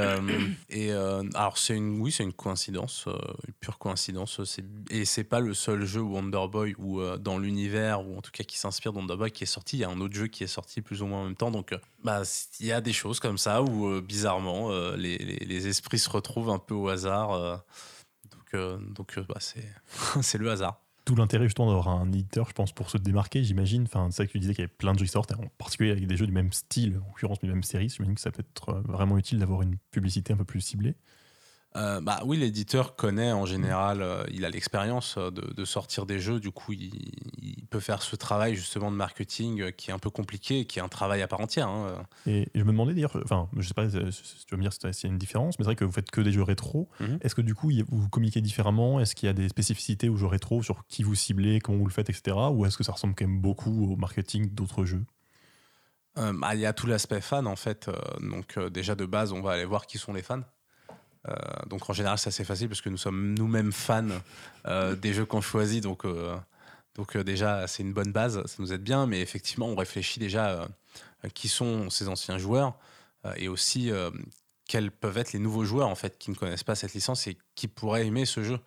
et 0.70 0.92
alors 1.34 1.56
c'est 1.58 1.76
une, 1.76 2.00
oui, 2.00 2.10
c'est 2.10 2.24
une 2.24 2.32
coïncidence, 2.32 3.06
une 3.06 3.54
pure 3.60 3.78
coïncidence. 3.78 4.40
Et 4.90 5.04
c'est 5.04 5.24
pas 5.24 5.40
le 5.40 5.54
seul 5.54 5.84
jeu 5.84 6.00
Wonder 6.00 6.46
Boy 6.50 6.74
ou 6.78 7.00
dans 7.18 7.38
l'univers 7.38 8.06
ou 8.06 8.16
en 8.18 8.20
tout 8.22 8.30
cas 8.32 8.44
qui 8.44 8.58
s'inspire 8.58 8.92
de 8.92 8.98
Wonder 8.98 9.16
Boy 9.16 9.30
qui 9.30 9.44
est 9.44 9.46
sorti. 9.46 9.76
Il 9.76 9.80
y 9.80 9.84
a 9.84 9.88
un 9.90 10.00
autre 10.00 10.14
jeu 10.14 10.26
qui 10.26 10.44
est 10.44 10.48
sorti 10.48 10.80
plus 10.80 11.02
ou 11.02 11.06
moins 11.06 11.20
en 11.20 11.24
même 11.24 11.36
temps. 11.36 11.50
Donc, 11.50 11.75
bah, 12.04 12.22
il 12.60 12.66
y 12.66 12.72
a 12.72 12.80
des 12.80 12.92
choses 12.92 13.20
comme 13.20 13.38
ça 13.38 13.62
où 13.62 13.86
euh, 13.86 14.00
bizarrement 14.00 14.70
euh, 14.70 14.96
les, 14.96 15.18
les- 15.18 15.44
les 15.44 15.66
esprits 15.68 15.98
se 15.98 16.08
retrouvent 16.10 16.50
un 16.50 16.58
peu 16.58 16.74
au 16.74 16.88
hasard. 16.88 17.32
euh, 17.32 17.56
donc, 18.30 18.54
euh, 18.54 18.78
donc 18.78 19.18
euh, 19.18 19.24
bah, 19.28 19.36
c'est, 19.40 19.64
c'est 20.22 20.38
le 20.38 20.50
hasard. 20.50 20.80
Tout 21.04 21.14
l'intérêt 21.14 21.44
justement 21.44 21.68
d'avoir 21.68 21.88
un 21.88 22.08
éditeur, 22.08 22.48
je 22.48 22.52
pense, 22.54 22.72
pour 22.72 22.90
se 22.90 22.98
démarquer, 22.98 23.44
j'imagine. 23.44 23.84
Enfin, 23.84 24.08
c'est 24.10 24.16
ça 24.18 24.26
que 24.26 24.32
tu 24.32 24.40
disais 24.40 24.54
qu'il 24.54 24.62
y 24.62 24.66
avait 24.66 24.74
plein 24.76 24.92
de 24.92 24.98
jeux 24.98 25.04
qui 25.04 25.12
sortent, 25.12 25.32
en 25.32 25.46
particulier 25.58 25.92
avec 25.92 26.04
des 26.06 26.16
jeux 26.16 26.26
du 26.26 26.32
même 26.32 26.52
style, 26.52 26.98
en 27.04 27.06
l'occurrence 27.08 27.38
du 27.38 27.46
même 27.48 27.62
série. 27.62 27.88
J'imagine 27.88 28.16
que 28.16 28.20
ça 28.20 28.32
peut 28.32 28.40
être 28.42 28.82
vraiment 28.86 29.16
utile 29.16 29.38
d'avoir 29.38 29.62
une 29.62 29.76
publicité 29.92 30.32
un 30.32 30.36
peu 30.36 30.44
plus 30.44 30.60
ciblée. 30.60 30.96
Euh, 31.76 32.00
bah 32.00 32.20
oui, 32.24 32.38
l'éditeur 32.38 32.96
connaît 32.96 33.32
en 33.32 33.44
général, 33.44 34.00
euh, 34.00 34.24
il 34.32 34.44
a 34.46 34.50
l'expérience 34.50 35.16
euh, 35.18 35.30
de, 35.30 35.42
de 35.52 35.64
sortir 35.66 36.06
des 36.06 36.18
jeux, 36.18 36.40
du 36.40 36.50
coup 36.50 36.72
il, 36.72 36.90
il 37.42 37.66
peut 37.66 37.80
faire 37.80 38.00
ce 38.02 38.16
travail 38.16 38.54
justement 38.54 38.90
de 38.90 38.96
marketing 38.96 39.72
qui 39.72 39.90
est 39.90 39.92
un 39.92 39.98
peu 39.98 40.08
compliqué, 40.08 40.64
qui 40.64 40.78
est 40.78 40.82
un 40.82 40.88
travail 40.88 41.20
à 41.20 41.28
part 41.28 41.40
entière. 41.40 41.68
hein. 41.68 42.06
Et 42.26 42.48
je 42.54 42.62
me 42.62 42.70
demandais 42.70 42.94
d'ailleurs, 42.94 43.16
enfin, 43.22 43.48
je 43.58 43.68
sais 43.68 43.74
pas 43.74 43.90
si 43.90 43.96
tu 43.98 44.52
vas 44.52 44.56
me 44.56 44.62
dire 44.62 44.72
s'il 44.72 45.04
y 45.04 45.06
a 45.06 45.12
une 45.12 45.18
différence, 45.18 45.58
mais 45.58 45.64
c'est 45.64 45.68
vrai 45.68 45.76
que 45.76 45.84
vous 45.84 45.92
faites 45.92 46.10
que 46.10 46.22
des 46.22 46.32
jeux 46.32 46.42
rétro. 46.42 46.88
Mhm. 47.00 47.18
Est-ce 47.20 47.34
que 47.34 47.42
du 47.42 47.54
coup, 47.54 47.70
vous 47.88 48.08
communiquez 48.08 48.40
différemment? 48.40 48.98
Est-ce 49.00 49.14
qu'il 49.14 49.26
y 49.26 49.30
a 49.30 49.34
des 49.34 49.48
spécificités 49.48 50.08
aux 50.08 50.16
jeux 50.16 50.26
rétro 50.26 50.62
sur 50.62 50.86
qui 50.86 51.02
vous 51.02 51.14
ciblez, 51.14 51.60
comment 51.60 51.78
vous 51.78 51.86
le 51.86 51.92
faites, 51.92 52.08
etc. 52.08 52.36
Ou 52.52 52.64
est-ce 52.64 52.78
que 52.78 52.84
ça 52.84 52.92
ressemble 52.92 53.14
quand 53.14 53.26
même 53.26 53.40
beaucoup 53.40 53.92
au 53.92 53.96
marketing 53.96 54.48
d'autres 54.54 54.84
jeux? 54.86 55.04
Euh, 56.18 56.32
bah, 56.34 56.54
il 56.54 56.60
y 56.60 56.66
a 56.66 56.72
tout 56.72 56.86
l'aspect 56.86 57.20
fan 57.20 57.46
en 57.46 57.56
fait. 57.56 57.88
euh, 57.88 57.92
donc 58.20 58.56
euh, 58.56 58.70
déjà 58.70 58.94
de 58.94 59.04
base, 59.04 59.32
on 59.32 59.42
va 59.42 59.52
aller 59.52 59.66
voir 59.66 59.86
qui 59.86 59.98
sont 59.98 60.14
les 60.14 60.22
fans. 60.22 60.40
Euh, 61.28 61.34
donc 61.68 61.88
en 61.88 61.92
général, 61.92 62.18
c'est 62.18 62.28
assez 62.28 62.44
facile 62.44 62.68
parce 62.68 62.80
que 62.80 62.88
nous 62.88 62.96
sommes 62.96 63.34
nous-mêmes 63.34 63.72
fans 63.72 64.04
euh, 64.66 64.94
des 64.94 65.12
jeux 65.12 65.24
qu'on 65.24 65.40
choisit. 65.40 65.82
Donc, 65.82 66.04
euh, 66.04 66.36
donc 66.94 67.16
déjà, 67.16 67.66
c'est 67.66 67.82
une 67.82 67.92
bonne 67.92 68.12
base, 68.12 68.44
ça 68.46 68.56
nous 68.58 68.72
aide 68.72 68.82
bien. 68.82 69.06
Mais 69.06 69.20
effectivement, 69.20 69.66
on 69.66 69.76
réfléchit 69.76 70.20
déjà 70.20 70.68
qui 71.34 71.48
sont 71.48 71.90
ces 71.90 72.08
anciens 72.08 72.38
joueurs 72.38 72.74
et 73.36 73.48
aussi 73.48 73.90
quels 74.68 74.90
peuvent 74.90 75.18
être 75.18 75.32
les 75.32 75.38
nouveaux 75.38 75.64
joueurs 75.64 75.88
en 75.88 75.94
fait 75.94 76.18
qui 76.18 76.30
ne 76.30 76.36
connaissent 76.36 76.64
pas 76.64 76.74
cette 76.74 76.94
licence 76.94 77.26
et 77.26 77.36
qui 77.54 77.68
pourraient 77.68 78.06
aimer 78.06 78.24
ce 78.24 78.42
jeu. 78.42 78.58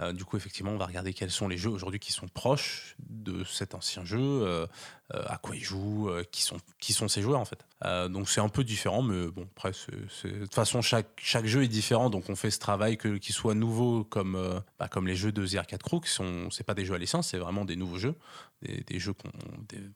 Euh, 0.00 0.12
du 0.12 0.24
coup, 0.24 0.38
effectivement, 0.38 0.70
on 0.72 0.78
va 0.78 0.86
regarder 0.86 1.12
quels 1.12 1.30
sont 1.30 1.48
les 1.48 1.58
jeux 1.58 1.68
aujourd'hui 1.68 2.00
qui 2.00 2.12
sont 2.12 2.26
proches 2.26 2.96
de 2.98 3.44
cet 3.44 3.74
ancien 3.74 4.04
jeu, 4.06 4.18
euh, 4.18 4.66
euh, 5.14 5.22
à 5.26 5.36
quoi 5.36 5.54
ils 5.54 5.62
jouent, 5.62 6.10
qui, 6.30 6.40
sont, 6.42 6.56
qui 6.80 6.94
sont 6.94 7.08
ces 7.08 7.20
joueurs 7.20 7.40
en 7.40 7.44
fait. 7.44 7.66
Donc 8.08 8.28
c'est 8.30 8.40
un 8.40 8.48
peu 8.48 8.64
différent, 8.64 9.02
mais 9.02 9.26
bon, 9.26 9.46
après, 9.56 9.72
de 9.72 10.38
toute 10.40 10.54
façon, 10.54 10.80
chaque, 10.80 11.08
chaque 11.16 11.46
jeu 11.46 11.64
est 11.64 11.68
différent, 11.68 12.10
donc 12.10 12.30
on 12.30 12.36
fait 12.36 12.50
ce 12.50 12.58
travail 12.58 12.96
que- 12.96 13.18
qu'il 13.18 13.34
soit 13.34 13.54
nouveau 13.54 14.04
comme, 14.04 14.62
bah, 14.78 14.88
comme 14.88 15.06
les 15.06 15.16
jeux 15.16 15.32
de 15.32 15.46
The 15.46 15.56
Arcade 15.56 15.82
Crew, 15.82 16.00
qui 16.00 16.10
sont, 16.10 16.48
c'est 16.50 16.64
pas 16.64 16.74
des 16.74 16.84
jeux 16.84 16.94
à 16.94 16.98
licence, 16.98 17.28
c'est 17.28 17.38
vraiment 17.38 17.64
des 17.64 17.76
nouveaux 17.76 17.98
jeux, 17.98 18.14
des, 18.62 18.98
jeux, 18.98 19.12
qu'on, 19.12 19.30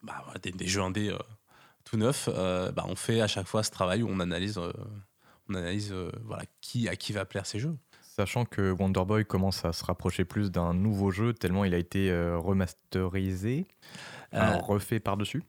bah, 0.03 0.25
des, 0.43 0.51
des 0.53 0.67
jeux 0.67 0.83
indés 0.83 1.17
tout 1.85 1.97
neufs. 1.97 2.29
Bah, 2.29 2.85
on 2.87 2.97
fait 2.97 3.21
à 3.21 3.29
chaque 3.29 3.47
fois 3.47 3.63
ce 3.63 3.71
travail 3.71 4.03
où 4.03 4.09
on 4.11 4.21
analyse, 4.21 4.59
on 5.49 5.55
analyse 5.55 5.95
voilà, 6.25 6.43
qui, 6.61 6.89
à 6.89 6.97
qui 6.97 7.13
va 7.13 7.25
plaire 7.25 7.47
ces 7.47 7.61
jeux. 7.61 7.77
Sachant 8.17 8.47
que 8.47 8.71
Wonder 8.71 9.05
Boy 9.05 9.27
commence 9.27 9.67
à 9.67 9.75
se 9.75 9.85
rapprocher 9.85 10.25
plus 10.25 10.51
d'un 10.51 10.73
nouveau 10.73 11.11
jeu, 11.11 11.35
tellement 11.35 11.67
il 11.67 11.75
a 11.75 11.77
été 11.77 12.11
euh, 12.11 12.39
remasterisé, 12.39 13.67
Euh, 14.33 14.41
alors 14.41 14.67
refait 14.67 15.01
par-dessus. 15.01 15.43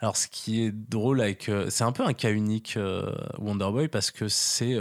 Alors, 0.00 0.16
ce 0.16 0.26
qui 0.26 0.64
est 0.64 0.72
drôle 0.72 1.20
avec. 1.20 1.48
euh, 1.48 1.70
c'est 1.70 1.84
un 1.84 1.92
peu 1.92 2.04
un 2.04 2.12
cas 2.12 2.32
unique, 2.32 2.76
euh, 2.76 3.14
Wonder 3.38 3.70
Boy, 3.70 3.86
parce 3.86 4.10
que 4.10 4.26
c'est 4.26 4.76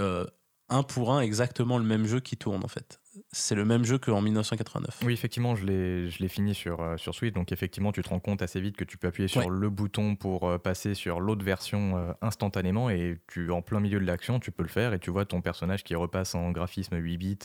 un 0.69 0.81
pour 0.81 1.13
un 1.13 1.21
exactement 1.21 1.77
le 1.77 1.83
même 1.83 2.05
jeu 2.07 2.19
qui 2.19 2.35
tourne, 2.35 2.63
en 2.63 2.67
fait. 2.67 2.99
C'est 3.31 3.53
le 3.55 3.63
même 3.65 3.83
jeu 3.83 3.97
qu'en 3.99 4.21
1989. 4.21 4.99
Oui, 5.05 5.13
effectivement, 5.13 5.55
je 5.55 5.65
l'ai 5.65 6.09
je 6.09 6.19
l'ai 6.19 6.27
fini 6.27 6.55
sur, 6.55 6.81
euh, 6.81 6.97
sur 6.97 7.13
Switch, 7.13 7.33
donc 7.33 7.51
effectivement, 7.51 7.91
tu 7.91 8.01
te 8.01 8.09
rends 8.09 8.19
compte 8.19 8.41
assez 8.41 8.59
vite 8.59 8.75
que 8.75 8.83
tu 8.83 8.97
peux 8.97 9.07
appuyer 9.07 9.27
sur 9.27 9.41
Ouais. 9.41 9.47
le 9.49 9.69
bouton 9.69 10.15
pour 10.15 10.47
euh, 10.49 10.57
passer 10.57 10.93
sur 10.95 11.19
l'autre 11.19 11.43
version 11.45 11.97
euh, 11.97 12.13
instantanément, 12.21 12.89
et 12.89 13.19
tu 13.27 13.51
en 13.51 13.61
plein 13.61 13.79
milieu 13.79 13.99
de 13.99 14.05
l'action, 14.05 14.39
tu 14.39 14.51
peux 14.51 14.63
le 14.63 14.69
faire, 14.69 14.93
et 14.93 14.99
tu 14.99 15.11
vois 15.11 15.25
ton 15.25 15.41
personnage 15.41 15.83
qui 15.83 15.93
repasse 15.95 16.33
en 16.33 16.51
graphisme 16.51 16.95
8 16.97 17.17
bits 17.17 17.39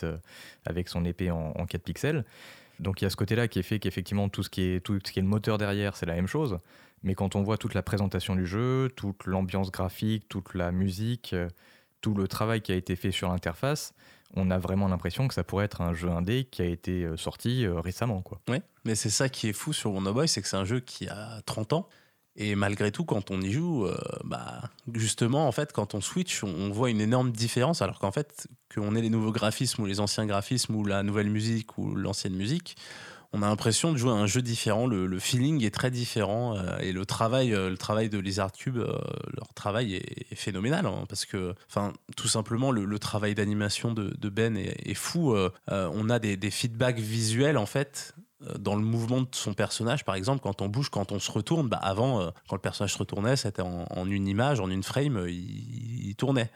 avec 0.65 0.89
son 0.89 1.05
épée 1.05 1.29
en, 1.31 1.53
en 1.55 1.65
4 1.65 1.83
pixels. 1.83 2.25
Donc 2.79 3.01
il 3.01 3.05
y 3.05 3.07
a 3.07 3.09
ce 3.09 3.15
côté-là 3.17 3.47
qui 3.47 3.59
est 3.59 3.63
fait 3.63 3.77
qu'effectivement, 3.79 4.29
tout, 4.29 4.41
ce 4.43 4.49
qui 4.49 4.61
est- 4.63 4.79
tout 4.79 4.97
ce 5.05 5.11
qui 5.11 5.19
est 5.19 5.21
le 5.21 5.27
moteur 5.27 5.57
derrière, 5.57 5.95
c'est 5.95 6.05
la 6.05 6.15
même 6.15 6.27
chose. 6.27 6.57
Mais 7.03 7.13
quand 7.13 7.35
on 7.35 7.43
voit 7.43 7.57
toute 7.57 7.73
la 7.73 7.83
présentation 7.83 8.35
du 8.35 8.45
jeu, 8.47 8.89
toute 8.95 9.25
l'ambiance 9.25 9.71
graphique, 9.71 10.27
toute 10.29 10.53
la 10.55 10.71
musique, 10.71 11.35
tout 12.01 12.13
le 12.13 12.27
travail 12.27 12.61
qui 12.61 12.71
a 12.71 12.75
été 12.75 12.95
fait 12.95 13.11
sur 13.11 13.29
l'interface, 13.29 13.93
on 14.35 14.51
a 14.51 14.57
vraiment 14.57 14.87
l'impression 14.87 15.27
que 15.27 15.33
ça 15.33 15.43
pourrait 15.43 15.65
être 15.65 15.81
un 15.81 15.93
jeu 15.93 16.09
indé 16.09 16.45
qui 16.45 16.61
a 16.61 16.65
été 16.65 17.03
euh, 17.03 17.17
sorti 17.17 17.65
euh, 17.65 17.79
récemment. 17.79 18.21
Quoi. 18.21 18.39
Ouais, 18.47 18.61
mais 18.85 18.95
c'est 18.95 19.09
ça 19.09 19.29
qui 19.29 19.47
est 19.49 19.53
fou 19.53 19.73
sur 19.73 19.93
Wonder 19.93 20.11
Boy, 20.11 20.27
c'est 20.27 20.41
que 20.41 20.47
c'est 20.47 20.57
un 20.57 20.65
jeu 20.65 20.79
qui 20.79 21.07
a 21.07 21.41
30 21.45 21.73
ans. 21.73 21.89
Et 22.35 22.55
malgré 22.55 22.91
tout, 22.91 23.03
quand 23.03 23.31
on 23.31 23.41
y 23.41 23.51
joue, 23.51 23.85
euh, 23.85 23.97
bah, 24.23 24.61
justement, 24.93 25.47
en 25.47 25.51
fait, 25.51 25.73
quand 25.73 25.93
on 25.93 25.99
switch, 25.99 26.43
on, 26.43 26.47
on 26.47 26.69
voit 26.69 26.89
une 26.89 27.01
énorme 27.01 27.31
différence. 27.31 27.81
Alors 27.81 27.99
qu'en 27.99 28.11
fait, 28.11 28.47
qu'on 28.73 28.95
ait 28.95 29.01
les 29.01 29.09
nouveaux 29.09 29.31
graphismes 29.31 29.81
ou 29.81 29.85
les 29.85 29.99
anciens 29.99 30.25
graphismes 30.25 30.75
ou 30.75 30.85
la 30.85 31.03
nouvelle 31.03 31.29
musique 31.29 31.77
ou 31.77 31.95
l'ancienne 31.95 32.35
musique, 32.35 32.77
on 33.31 33.43
a 33.43 33.47
l'impression 33.47 33.91
de 33.91 33.97
jouer 33.97 34.11
à 34.11 34.15
un 34.15 34.25
jeu 34.25 34.41
différent. 34.41 34.87
Le, 34.87 35.19
feeling 35.19 35.63
est 35.63 35.73
très 35.73 35.91
différent 35.91 36.57
euh, 36.57 36.77
et 36.79 36.91
le 36.91 37.05
travail, 37.05 37.53
euh, 37.53 37.69
le 37.69 37.77
travail 37.77 38.09
de 38.09 38.17
Lizard 38.17 38.51
Cube, 38.51 38.77
euh, 38.77 38.91
leur 39.35 39.53
travail 39.53 39.95
est, 39.95 40.35
phénoménal 40.35 40.85
hein, 40.85 41.03
parce 41.07 41.25
que, 41.25 41.53
enfin, 41.67 41.93
tout 42.15 42.27
simplement, 42.27 42.71
le, 42.71 42.99
travail 42.99 43.35
d'animation 43.35 43.93
de, 43.93 44.29
Ben 44.29 44.57
est, 44.57 44.93
fou. 44.93 45.35
On 45.67 46.09
a 46.09 46.19
des, 46.19 46.51
feedbacks 46.51 46.99
visuels 46.99 47.57
en 47.57 47.65
fait 47.65 48.13
dans 48.57 48.75
le 48.75 48.81
mouvement 48.81 49.21
de 49.21 49.27
son 49.31 49.53
personnage, 49.53 50.05
par 50.05 50.15
exemple, 50.15 50.41
quand 50.41 50.61
on 50.61 50.69
bouge, 50.69 50.89
quand 50.89 51.11
on 51.11 51.19
se 51.19 51.29
retourne, 51.29 51.67
bah 51.67 51.79
avant, 51.81 52.31
quand 52.47 52.55
le 52.55 52.61
personnage 52.61 52.93
se 52.93 52.97
retournait, 52.97 53.35
c'était 53.35 53.61
en, 53.61 54.05
une 54.05 54.27
image, 54.27 54.59
en 54.61 54.69
une 54.69 54.83
frame, 54.83 55.27
il 55.27 56.15
tournait. 56.15 56.49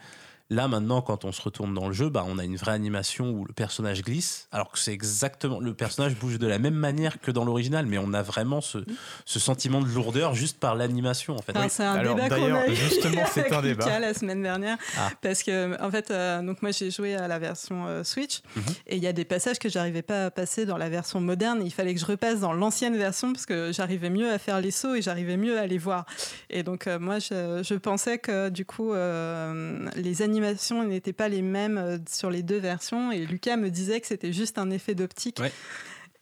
Là, 0.50 0.68
maintenant, 0.68 1.00
quand 1.00 1.24
on 1.24 1.32
se 1.32 1.40
retourne 1.40 1.72
dans 1.72 1.88
le 1.88 1.94
jeu, 1.94 2.10
bah, 2.10 2.24
on 2.28 2.38
a 2.38 2.44
une 2.44 2.56
vraie 2.56 2.72
animation 2.72 3.30
où 3.30 3.44
le 3.46 3.54
personnage 3.54 4.02
glisse, 4.02 4.46
alors 4.52 4.70
que 4.70 4.78
c'est 4.78 4.92
exactement. 4.92 5.58
Le 5.58 5.72
personnage 5.72 6.14
bouge 6.16 6.38
de 6.38 6.46
la 6.46 6.58
même 6.58 6.74
manière 6.74 7.18
que 7.18 7.30
dans 7.30 7.46
l'original, 7.46 7.86
mais 7.86 7.96
on 7.96 8.12
a 8.12 8.20
vraiment 8.22 8.60
ce, 8.60 8.78
ce 9.24 9.40
sentiment 9.40 9.80
de 9.80 9.86
lourdeur 9.88 10.34
juste 10.34 10.58
par 10.60 10.74
l'animation, 10.74 11.34
en 11.34 11.40
fait. 11.40 11.56
Enfin, 11.56 11.68
c'est 11.70 11.82
un 11.82 11.92
Alors, 11.94 12.14
débat 12.14 12.28
qu'on 12.28 12.34
d'ailleurs, 12.42 12.58
a 12.58 12.68
eu 12.68 12.74
justement, 12.76 13.22
c'est 13.32 13.40
avec 13.40 13.52
un 13.54 13.62
débat. 13.62 13.84
Lucas 13.86 13.98
la 14.00 14.12
semaine 14.12 14.42
dernière. 14.42 14.76
Ah. 14.98 15.10
Parce 15.22 15.42
que, 15.42 15.82
en 15.82 15.90
fait, 15.90 16.10
euh, 16.10 16.42
donc 16.42 16.60
moi 16.60 16.72
j'ai 16.72 16.90
joué 16.90 17.14
à 17.14 17.26
la 17.26 17.38
version 17.38 17.86
euh, 17.86 18.04
Switch 18.04 18.42
Mhm. 18.54 18.62
et 18.88 18.96
il 18.96 19.02
y 19.02 19.06
a 19.06 19.12
des 19.14 19.24
passages 19.24 19.58
que 19.58 19.70
j'arrivais 19.70 20.02
pas 20.02 20.26
à 20.26 20.30
passer 20.30 20.66
dans 20.66 20.76
la 20.76 20.90
version 20.90 21.20
moderne. 21.22 21.62
Il 21.64 21.72
fallait 21.72 21.94
que 21.94 22.00
je 22.00 22.04
repasse 22.06 22.40
dans 22.40 22.52
l'ancienne 22.52 22.96
version 22.98 23.32
parce 23.32 23.46
que 23.46 23.72
j'arrivais 23.72 24.10
mieux 24.10 24.30
à 24.30 24.38
faire 24.38 24.60
les 24.60 24.70
sauts 24.70 24.94
et 24.94 25.00
j'arrivais 25.00 25.38
mieux 25.38 25.58
à 25.58 25.66
les 25.66 25.78
voir. 25.78 26.04
Et 26.50 26.62
donc, 26.62 26.86
euh, 26.86 26.98
moi 26.98 27.18
je, 27.18 27.62
je 27.66 27.74
pensais 27.76 28.18
que 28.18 28.50
du 28.50 28.66
coup, 28.66 28.92
euh, 28.92 29.88
les 29.96 30.20
animations 30.20 30.33
n'étaient 30.40 31.12
pas 31.12 31.28
les 31.28 31.42
mêmes 31.42 31.78
euh, 31.78 31.98
sur 32.08 32.30
les 32.30 32.42
deux 32.42 32.58
versions 32.58 33.12
et 33.12 33.26
Lucas 33.26 33.56
me 33.56 33.70
disait 33.70 34.00
que 34.00 34.06
c'était 34.06 34.32
juste 34.32 34.58
un 34.58 34.70
effet 34.70 34.94
d'optique. 34.94 35.40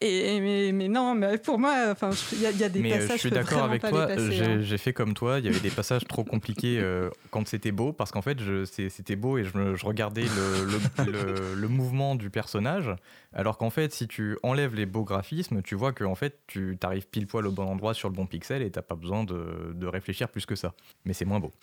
Et, 0.04 0.40
mais, 0.40 0.72
mais 0.72 0.88
non, 0.88 1.14
mais 1.14 1.38
pour 1.38 1.58
moi, 1.58 1.74
enfin, 1.90 2.10
il 2.32 2.40
y, 2.40 2.46
a- 2.46 2.50
il 2.50 2.58
y 2.58 2.64
a 2.64 2.68
des 2.68 2.80
Mais 2.80 2.92
euh, 2.92 2.98
passages 2.98 3.16
je 3.16 3.20
suis 3.20 3.30
d'accord 3.30 3.62
avec 3.64 3.82
toi, 3.82 4.08
j'ai 4.16 4.44
hein. 4.44 4.60
j'ai 4.60 4.78
fait 4.78 4.92
comme 4.92 5.14
toi, 5.14 5.38
il 5.38 5.44
y 5.44 5.48
avait 5.48 5.60
des 5.60 5.70
passages 5.70 6.04
trop 6.08 6.24
compliqués 6.24 6.78
euh, 6.80 7.08
quand 7.30 7.46
c'était 7.46 7.70
beau, 7.70 7.92
parce 7.92 8.10
qu'en 8.10 8.22
fait 8.22 8.38
c'était 8.66 9.16
beau 9.16 9.38
et 9.38 9.44
je, 9.44 9.86
regardais 9.86 10.22
le, 10.22 10.64
le- 11.06 11.12
le- 11.12 11.54
le 11.54 11.68
mouvement 11.68 12.16
du 12.16 12.30
personnage, 12.30 12.90
alors 13.32 13.58
qu'en 13.58 13.70
fait 13.70 13.92
si 13.94 14.08
tu 14.08 14.36
enlèves 14.42 14.74
les 14.74 14.86
beaux 14.86 15.04
graphismes, 15.04 15.62
tu 15.62 15.74
vois 15.76 15.92
que 15.92 16.04
en 16.04 16.14
fait 16.16 16.38
tu 16.48 16.76
arrives 16.82 17.06
pile 17.06 17.26
poil 17.28 17.46
au 17.46 17.52
bon 17.52 17.64
endroit 17.64 17.94
sur 17.94 18.08
le 18.08 18.14
bon 18.14 18.26
pixel 18.26 18.62
et 18.62 18.70
t'as 18.70 18.82
pas 18.82 18.96
besoin 18.96 19.22
de, 19.24 19.72
de 19.74 19.86
réfléchir 19.86 20.28
plus 20.28 20.46
que 20.46 20.56
ça. 20.56 20.74
Mais 21.04 21.12
c'est 21.12 21.24
moins 21.24 21.38
beau. 21.40 21.52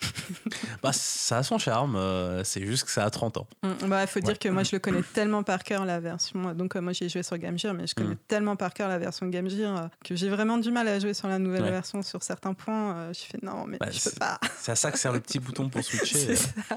Bah, 0.82 0.92
ça 0.92 1.38
a 1.38 1.42
son 1.42 1.58
charme, 1.58 1.96
euh, 1.96 2.42
c'est 2.44 2.64
juste 2.64 2.84
que 2.84 2.90
ça 2.90 3.04
a 3.04 3.10
30 3.10 3.36
ans. 3.36 3.46
Il 3.82 3.88
bah, 3.88 4.06
faut 4.06 4.18
Ouais. 4.20 4.24
dire 4.24 4.38
que 4.38 4.48
moi, 4.48 4.62
je 4.62 4.70
le 4.72 4.78
connais 4.78 5.02
tellement 5.02 5.42
par 5.42 5.62
cœur, 5.62 5.84
la 5.84 6.00
version. 6.00 6.54
Donc, 6.54 6.74
euh, 6.76 6.80
moi, 6.80 6.92
j'ai 6.92 7.08
joué 7.08 7.22
sur 7.22 7.36
Game 7.38 7.58
Gear, 7.58 7.74
mais 7.74 7.86
je 7.86 7.94
connais 7.94 8.14
Mm. 8.14 8.18
Tellement 8.30 8.56
par 8.56 8.72
cœur 8.72 8.88
la 8.88 8.98
version 8.98 9.26
Game 9.26 9.48
Gear 9.50 9.76
euh, 9.76 9.86
que 10.04 10.14
j'ai 10.16 10.28
vraiment 10.30 10.56
du 10.56 10.70
mal 10.70 10.88
à 10.88 10.98
jouer 10.98 11.12
sur 11.12 11.28
la 11.28 11.38
nouvelle 11.38 11.62
Ouais. 11.64 11.70
version 11.70 12.00
sur 12.02 12.22
certains 12.22 12.54
points. 12.54 12.94
euh, 12.96 13.12
je 13.12 13.20
fais 13.20 13.38
non, 13.42 13.66
mais 13.66 13.76
Bah, 13.78 13.90
je 13.90 14.02
peux 14.08 14.16
pas. 14.18 14.38
C'est 14.58 14.72
à 14.72 14.76
ça 14.76 14.90
que 14.92 14.98
sert 14.98 15.12
le 15.12 15.20
petit 15.20 15.38
bouton 15.38 15.68
pour 15.68 15.82
switcher. 15.84 16.30
Euh. 16.32 16.76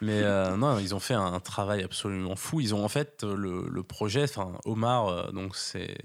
Mais 0.00 0.22
euh, 0.22 0.56
non, 0.56 0.78
ils 0.78 0.94
ont 0.94 1.00
fait 1.00 1.14
un 1.14 1.38
travail 1.40 1.82
absolument 1.84 2.34
fou. 2.36 2.60
Ils 2.60 2.74
ont 2.74 2.84
en 2.84 2.88
fait 2.88 3.22
le, 3.22 3.68
le 3.70 3.82
projet, 3.82 4.24
enfin 4.24 4.52
Omar, 4.64 5.32
donc 5.32 5.54
c'est 5.56 5.96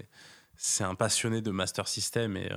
c'est 0.62 0.84
un 0.84 0.94
passionné 0.94 1.40
de 1.40 1.50
Master 1.50 1.88
System 1.88 2.36
et 2.36 2.52
euh, 2.52 2.56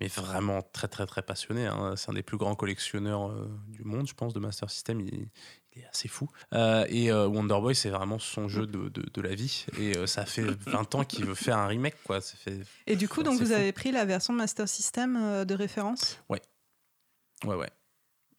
mais 0.00 0.08
vraiment 0.08 0.62
très 0.62 0.88
très 0.88 1.04
très 1.06 1.20
passionné. 1.22 1.66
hein. 1.66 1.94
C'est 1.96 2.10
un 2.10 2.14
des 2.14 2.22
plus 2.22 2.38
grands 2.38 2.54
collectionneurs 2.54 3.28
euh, 3.30 3.46
du 3.68 3.84
monde, 3.84 4.08
je 4.08 4.14
pense, 4.14 4.32
de 4.32 4.40
Master 4.40 4.70
System. 4.70 5.00
Il, 5.00 5.28
il 5.74 5.82
est 5.82 5.86
assez 5.86 6.08
fou. 6.08 6.30
Euh, 6.54 6.86
et 6.88 7.10
euh, 7.12 7.26
Wonder 7.26 7.60
Boy, 7.60 7.74
c'est 7.74 7.90
vraiment 7.90 8.18
son 8.18 8.48
jeu 8.48 8.66
de, 8.66 8.88
de, 8.88 9.02
de 9.02 9.20
la 9.20 9.34
vie. 9.34 9.66
Et 9.78 10.06
ça 10.06 10.24
fait 10.24 10.42
20 10.44 10.94
ans 10.94 11.04
qu'il 11.04 11.26
veut 11.26 11.34
faire 11.34 11.58
un 11.58 11.66
remake, 11.66 11.96
quoi. 12.04 12.20
Ça 12.22 12.36
fait... 12.36 12.60
Et 12.86 12.96
du 12.96 13.08
coup, 13.08 13.22
donc, 13.22 13.38
vous 13.38 13.46
fou. 13.46 13.52
avez 13.52 13.72
pris 13.72 13.92
la 13.92 14.04
version 14.06 14.32
Master 14.32 14.68
System 14.68 15.44
de 15.44 15.54
référence? 15.54 16.18
Ouais, 16.28 16.40
ouais. 17.44 17.70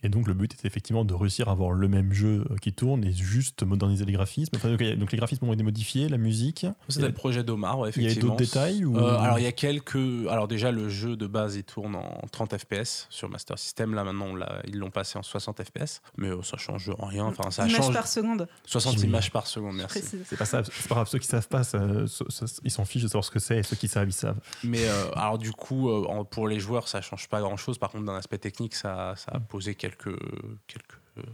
Et 0.04 0.10
donc 0.10 0.28
le 0.28 0.34
but 0.34 0.54
est 0.54 0.66
effectivement 0.66 1.06
de 1.06 1.14
réussir 1.14 1.48
à 1.48 1.52
avoir 1.54 1.72
le 1.72 1.88
même 1.88 2.12
jeu 2.14 2.46
euh, 2.52 2.56
qui 2.58 2.74
tourne 2.74 3.04
et 3.06 3.12
juste 3.14 3.64
moderniser 3.64 4.06
les 4.06 4.12
graphismes. 4.14 4.56
Enfin, 4.56 4.70
donc, 4.70 5.12
les 5.12 5.18
graphismes 5.18 5.46
ont 5.48 5.54
été 5.54 5.64
modifiés, 5.64 6.10
la 6.10 6.18
musique. 6.18 6.66
C'était 6.90 7.08
le 7.08 7.14
projet 7.14 7.44
d'Omar, 7.44 7.80
ouais, 7.80 7.92
Il 7.96 8.02
y 8.04 8.06
a 8.06 8.10
effectivement. 8.10 8.34
d'autres 8.36 8.44
détails 8.44 8.86
ou- 8.86 8.98
Euh, 8.98 9.18
Alors, 9.18 9.40
il 9.40 9.44
y 9.44 9.48
a 9.48 9.52
quelques. 9.52 9.96
Alors, 10.30 10.48
déjà, 10.48 10.72
le 10.72 10.90
jeu 10.90 11.16
de 11.16 11.26
base, 11.28 11.56
il 11.56 11.64
tourne 11.64 11.96
en 11.96 12.22
30 12.32 12.58
FPS 12.58 13.08
sur 13.10 13.30
Master 13.30 13.58
System. 13.58 13.94
Là, 13.94 14.04
maintenant, 14.04 14.36
ils 14.68 14.78
l'ont 14.78 14.92
passé 14.92 15.18
en 15.18 15.24
60 15.24 15.64
FPS. 15.64 16.02
Mais 16.18 16.28
euh, 16.30 16.42
ça 16.44 16.58
change 16.58 16.92
rien. 17.00 17.26
Enfin, 17.26 17.50
ça 17.52 17.66
Image 17.68 17.78
change. 17.78 17.94
par 17.94 18.08
seconde, 18.08 18.48
60 18.66 18.96
Oui. 18.98 19.04
images 19.06 19.32
par 19.32 19.48
seconde, 19.48 19.78
merci. 19.78 20.02
C'est 20.26 20.38
pas 20.38 20.46
ça, 20.46 20.64
c'est 20.64 20.88
pas 20.88 20.96
grave. 20.96 21.08
Ceux 21.08 21.20
qui 21.20 21.28
savent 21.28 21.48
pas, 21.48 21.64
ça- 21.64 22.08
ça- 22.08 22.26
ça- 22.30 22.46
ils 22.64 22.72
s'en 22.72 22.86
fichent 22.86 23.04
de 23.04 23.08
savoir 23.08 23.24
ce 23.24 23.32
que 23.32 23.40
c'est. 23.40 23.60
Et 23.60 23.64
ceux 23.64 23.76
qui 23.76 23.88
savent, 23.88 24.10
ils 24.10 24.14
savent. 24.14 24.40
Mais 24.64 24.86
euh, 24.88 25.12
alors, 25.16 25.38
du 25.38 25.52
coup, 25.52 25.90
euh, 25.90 26.24
pour 26.30 26.48
les 26.48 26.60
joueurs, 26.60 26.88
ça 26.88 27.02
change 27.02 27.30
pas 27.30 27.40
grand 27.42 27.58
chose. 27.58 27.78
Par 27.78 27.90
contre, 27.92 28.06
d'un 28.06 28.16
aspect 28.16 28.38
technique, 28.38 28.76
ça, 28.76 29.14
ça 29.16 29.32
a 29.36 29.40
posé 29.40 29.76
quelques. 29.76 29.93
Quelques 29.98 31.26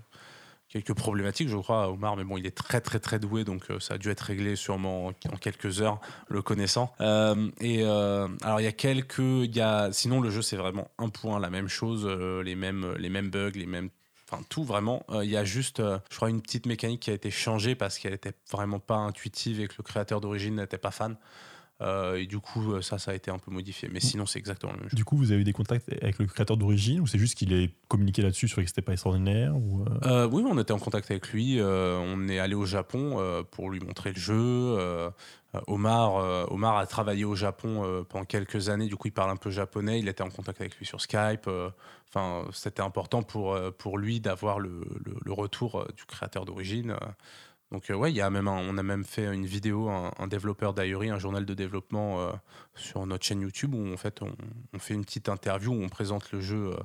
quelques 0.69 0.93
problématiques, 0.93 1.49
je 1.49 1.57
crois, 1.57 1.89
Omar, 1.89 2.15
mais 2.15 2.23
bon, 2.23 2.37
il 2.37 2.45
est 2.45 2.55
très 2.55 2.79
très 2.79 2.99
très 2.99 3.19
doué, 3.19 3.43
donc 3.43 3.69
euh, 3.69 3.79
ça 3.79 3.95
a 3.95 3.97
dû 3.97 4.09
être 4.09 4.21
réglé 4.21 4.55
sûrement 4.55 5.07
en, 5.07 5.13
quelques 5.13 5.81
heures, 5.81 5.99
le 6.27 6.41
connaissant. 6.41 6.93
Euh, 7.01 7.49
et 7.59 7.83
euh, 7.83 8.27
alors 8.43 8.61
il 8.61 8.63
y 8.63 8.67
a 8.67 8.71
quelques, 8.71 9.19
y 9.19 9.61
a, 9.61 9.91
sinon 9.91 10.21
le 10.21 10.29
jeu 10.29 10.41
c'est 10.41 10.57
vraiment 10.57 10.89
un 10.97 11.09
point 11.09 11.39
la 11.39 11.49
même 11.49 11.67
chose, 11.67 12.05
les 12.05 12.55
mêmes 12.55 12.93
les 12.97 13.09
mêmes 13.09 13.29
bugs, 13.29 13.51
les 13.55 13.65
mêmes 13.65 13.89
Enfin, 14.31 14.43
tout 14.47 14.63
vraiment. 14.63 15.03
Il 15.23 15.29
y 15.31 15.37
a 15.37 15.43
juste, 15.43 15.81
je 15.81 16.15
crois, 16.15 16.29
une 16.29 16.39
petite 16.39 16.67
mécanique 16.67 16.99
qui 16.99 17.09
a 17.09 17.15
été 17.15 17.31
changée 17.31 17.73
parce 17.73 17.97
qu'elle 17.97 18.13
était 18.13 18.33
vraiment 18.51 18.77
pas 18.77 18.97
intuitive 18.97 19.59
et 19.59 19.67
que 19.67 19.73
le 19.79 19.83
créateur 19.83 20.21
d'origine 20.21 20.57
n'était 20.57 20.77
pas 20.77 20.91
fan. 20.91 21.17
Euh, 21.81 22.17
et 22.17 22.25
du 22.25 22.39
coup, 22.39 22.73
euh, 22.73 22.81
ça, 22.81 22.97
ça 22.97 23.11
a 23.11 23.13
été 23.13 23.31
un 23.31 23.37
peu 23.37 23.51
modifié. 23.51 23.87
Mais 23.91 23.99
sinon, 24.01 24.25
c'est 24.25 24.37
exactement 24.37 24.73
le 24.73 24.79
même. 24.79 24.89
Du 24.91 25.05
coup, 25.05 25.15
vous 25.15 25.31
avez 25.31 25.41
eu 25.41 25.43
des 25.45 25.53
contacts 25.53 25.87
avec 26.01 26.19
le 26.19 26.25
créateur 26.25 26.57
d'origine 26.57 26.99
ou 26.99 27.07
c'est 27.07 27.17
juste 27.19 27.35
qu'il 27.35 27.53
est 27.53 27.71
communiqué 27.87 28.21
là-dessus 28.21 28.47
sur 28.49 28.61
que 28.61 28.67
c'était 28.67 28.81
pas 28.81 28.91
extraordinaire 28.93 29.55
ou 29.55 29.83
euh, 29.83 29.85
Euh, 30.03 30.27
oui, 30.29 30.43
on 30.45 30.57
était 30.59 30.73
en 30.73 30.79
contact 30.79 31.09
avec 31.09 31.29
lui. 31.31 31.59
on 31.61 32.27
est 32.27 32.39
allé 32.39 32.55
au 32.55 32.65
Japon 32.65 33.17
pour 33.51 33.69
lui 33.69 33.79
montrer 33.79 34.11
le 34.11 34.19
jeu. 34.19 34.77
Omar, 35.67 36.51
Omar 36.51 36.77
a 36.77 36.85
travaillé 36.85 37.25
au 37.25 37.35
Japon 37.35 38.05
pendant 38.09 38.25
quelques 38.25 38.69
années. 38.69 38.87
Du 38.87 38.95
coup, 38.97 39.07
il 39.07 39.11
parle 39.13 39.31
un 39.31 39.35
peu 39.37 39.49
japonais. 39.49 39.99
Il 39.99 40.07
était 40.07 40.21
en 40.23 40.29
contact 40.29 40.61
avec 40.61 40.75
lui 40.77 40.85
sur 40.85 41.01
Skype. 41.01 41.49
Enfin, 42.09 42.43
c'était 42.53 42.81
important 42.81 43.23
pour, 43.23 43.57
pour 43.77 43.97
lui 43.97 44.19
d'avoir 44.19 44.59
le, 44.59 44.81
le- 45.05 45.15
le 45.23 45.31
retour 45.33 45.85
du 45.95 46.05
créateur 46.05 46.45
d'origine. 46.45 46.95
Donc, 47.71 47.91
euh, 47.91 47.93
ouais, 47.93 48.11
y 48.11 48.21
a 48.21 48.29
même 48.31 48.47
un- 48.47 48.57
on 48.57 48.77
a 48.77 48.83
même 48.83 49.03
fait 49.03 49.31
une 49.31 49.45
vidéo, 49.45 49.89
un, 49.89 50.27
développeur 50.27 50.73
Diary, 50.73 51.09
un 51.09 51.19
journal 51.19 51.45
de 51.45 51.53
développement 51.53 52.19
euh, 52.19 52.31
sur 52.75 53.05
notre 53.05 53.23
chaîne 53.25 53.41
YouTube 53.41 53.75
où 53.75 53.93
en 53.93 53.97
fait 53.97 54.21
on, 54.23 54.79
fait 54.79 54.95
une 54.95 55.05
petite 55.05 55.29
interview 55.29 55.71
où 55.71 55.83
on 55.83 55.89
présente 55.89 56.31
le 56.31 56.41
jeu 56.41 56.73
euh, 56.73 56.77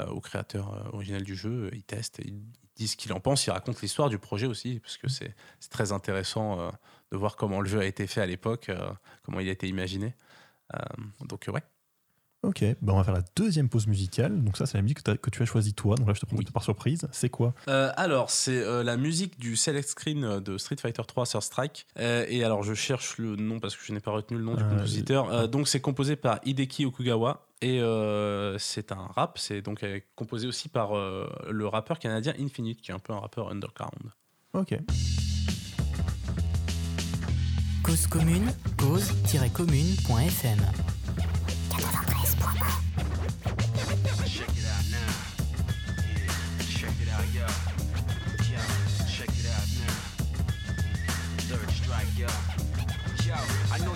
euh, 0.00 0.06
au 0.06 0.20
créateur 0.20 0.88
originel 0.94 1.24
du 1.24 1.34
jeu. 1.34 1.70
Il 1.72 1.82
teste, 1.82 2.20
il 2.24 2.40
dit 2.76 2.86
ce 2.86 2.96
qu'il 2.96 3.12
en 3.12 3.18
pense, 3.20 3.44
il 3.46 3.50
raconte 3.50 3.82
l'histoire 3.82 4.08
du 4.08 4.18
projet 4.18 4.46
aussi, 4.46 4.78
parce 4.78 4.98
que 4.98 5.08
c'est 5.08 5.34
très 5.68 5.90
intéressant 5.90 6.70
de 7.10 7.16
voir 7.16 7.36
comment 7.36 7.60
le 7.60 7.68
jeu 7.68 7.80
a 7.80 7.84
été 7.84 8.06
fait 8.06 8.20
à 8.20 8.26
l'époque, 8.26 8.70
comment 9.24 9.40
il 9.40 9.48
a 9.48 9.52
été 9.52 9.68
imaginé. 9.68 10.14
Donc, 11.20 11.44
ouais. 11.52 11.62
Ok, 12.42 12.64
ben 12.80 12.94
on 12.94 12.96
va 12.96 13.04
faire 13.04 13.12
la 13.12 13.22
deuxième 13.36 13.68
pause 13.68 13.86
musicale. 13.86 14.42
Donc 14.42 14.56
ça, 14.56 14.64
c'est 14.64 14.78
la 14.78 14.82
musique 14.82 15.02
que, 15.02 15.30
tu 15.30 15.42
as 15.42 15.46
choisie 15.46 15.74
toi. 15.74 15.94
Donc 15.96 16.08
là, 16.08 16.14
je 16.14 16.20
te 16.20 16.26
prends 16.26 16.38
Oui. 16.38 16.46
par 16.52 16.62
surprise. 16.62 17.06
C'est 17.12 17.28
quoi? 17.28 17.52
Euh, 17.68 17.92
alors, 17.96 18.30
c'est 18.30 18.56
euh, 18.56 18.82
la 18.82 18.96
musique 18.96 19.38
du 19.38 19.56
select 19.56 19.86
screen 19.90 20.24
euh, 20.24 20.40
de 20.40 20.56
Street 20.56 20.76
Fighter 20.80 21.02
3 21.06 21.26
sur 21.26 21.42
Strike. 21.42 21.86
Euh, 21.98 22.24
et 22.28 22.42
alors, 22.42 22.62
je 22.62 22.72
cherche 22.72 23.18
le 23.18 23.36
nom 23.36 23.60
parce 23.60 23.76
que 23.76 23.84
je 23.84 23.92
n'ai 23.92 24.00
pas 24.00 24.10
retenu 24.10 24.38
le 24.38 24.44
nom 24.44 24.54
du 24.54 24.64
compositeur. 24.64 25.30
Euh, 25.30 25.46
donc, 25.48 25.68
c'est 25.68 25.80
composé 25.80 26.16
par 26.16 26.40
Hideki 26.46 26.86
Okugawa. 26.86 27.46
Et 27.60 27.82
euh, 27.82 28.56
c'est 28.58 28.90
un 28.90 29.06
rap. 29.14 29.36
C'est 29.38 29.60
donc 29.60 29.82
euh, 29.82 30.00
composé 30.16 30.46
aussi 30.46 30.70
par 30.70 30.96
euh, 30.96 31.28
le 31.50 31.66
rappeur 31.66 31.98
canadien 31.98 32.32
Infinite, 32.40 32.80
qui 32.80 32.90
est 32.90 32.94
un 32.94 32.98
peu 32.98 33.12
un 33.12 33.20
rappeur 33.20 33.50
underground. 33.50 33.92
Ok. 34.54 34.78
Cause 37.82 38.06
commune, 38.06 38.50
cause-commune.fm. 38.78 40.60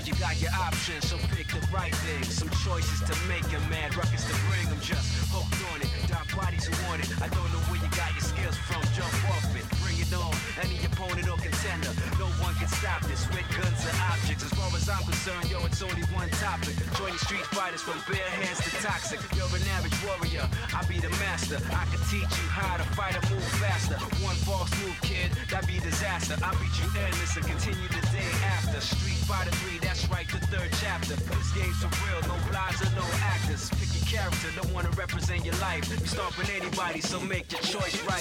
You 0.05 0.13
got 0.21 0.37
your 0.37 0.53
options, 0.53 1.09
so 1.09 1.17
pick 1.33 1.49
the 1.49 1.65
right 1.73 1.95
thing. 2.05 2.25
Some 2.29 2.53
choices 2.61 3.01
to 3.09 3.17
make 3.25 3.49
and 3.57 3.65
mad 3.73 3.97
records 3.97 4.29
to 4.29 4.37
bring 4.53 4.69
them. 4.69 4.77
Just 4.85 5.09
hooked 5.33 5.57
on 5.73 5.81
it. 5.81 5.89
Dark 6.13 6.29
bodies 6.37 6.69
who 6.69 6.77
want 6.85 7.01
it. 7.01 7.09
I 7.25 7.29
don't 7.33 7.49
know 7.57 7.63
where 7.73 7.81
you 7.81 7.89
got 7.97 8.13
your 8.13 8.21
skills 8.21 8.53
from. 8.69 8.85
Jump 8.93 9.09
off 9.33 9.49
it. 9.57 9.65
Bring 9.81 9.97
it 9.97 10.13
on. 10.13 10.29
Any 10.61 10.77
opponent 10.85 11.25
or 11.25 11.41
contender. 11.41 11.89
No 12.21 12.29
one 12.45 12.53
can 12.61 12.69
stop 12.69 13.01
this 13.09 13.25
with 13.33 13.49
guns 13.57 13.81
or 13.81 13.97
objects. 14.13 14.45
As 14.45 14.53
far 14.53 14.69
as 14.77 14.85
I'm 14.93 15.09
concerned, 15.09 15.49
yo, 15.49 15.65
it's 15.65 15.81
only 15.81 16.05
one 16.13 16.29
topic. 16.37 16.77
Joining 17.01 17.17
street 17.25 17.49
fighters 17.57 17.81
from 17.81 17.97
bare 18.05 18.29
hands 18.45 18.61
to 18.61 18.71
toxic. 18.85 19.25
You're 19.33 19.49
an 19.57 19.65
average 19.73 19.97
warrior. 20.05 20.45
I 20.69 20.85
be 20.85 21.01
the 21.01 21.13
master. 21.17 21.57
I 21.73 21.89
can 21.89 22.03
teach 22.13 22.29
you 22.29 22.47
how 22.53 22.77
to 22.77 22.85
fight 22.93 23.17
and 23.17 23.25
move 23.33 23.49
faster. 23.57 23.97
One 24.21 24.37
false 24.45 24.69
move, 24.85 25.01
kid, 25.01 25.33
that'd 25.49 25.65
be 25.65 25.81
disaster. 25.81 26.37
I 26.45 26.53
beat 26.61 26.77
you 26.77 26.93
endless 26.93 27.41
and 27.41 27.47
continue 27.49 27.89
the 27.89 28.05
day 28.13 28.29
after. 28.53 28.85
Street 28.85 29.14
Fighter 29.25 29.57
3, 29.73 29.79
that's 29.81 30.05
right, 30.13 30.29
the 30.29 30.37
third 30.53 30.69
chapter. 30.85 31.17
This 31.17 31.51
game's 31.57 31.81
for 31.81 31.89
real, 32.05 32.21
no 32.29 32.37
lies 32.53 32.77
or 32.85 32.93
no 32.93 33.07
actors. 33.25 33.73
Pick 33.81 33.89
your 33.97 34.05
character, 34.05 34.53
don't 34.53 34.69
wanna 34.69 34.91
represent 35.01 35.45
your 35.49 35.57
life. 35.65 35.89
You 35.89 35.97
stomping 36.05 36.53
anybody, 36.53 37.01
so 37.01 37.19
make 37.21 37.51
your 37.51 37.65
choice 37.65 37.97
right. 38.05 38.21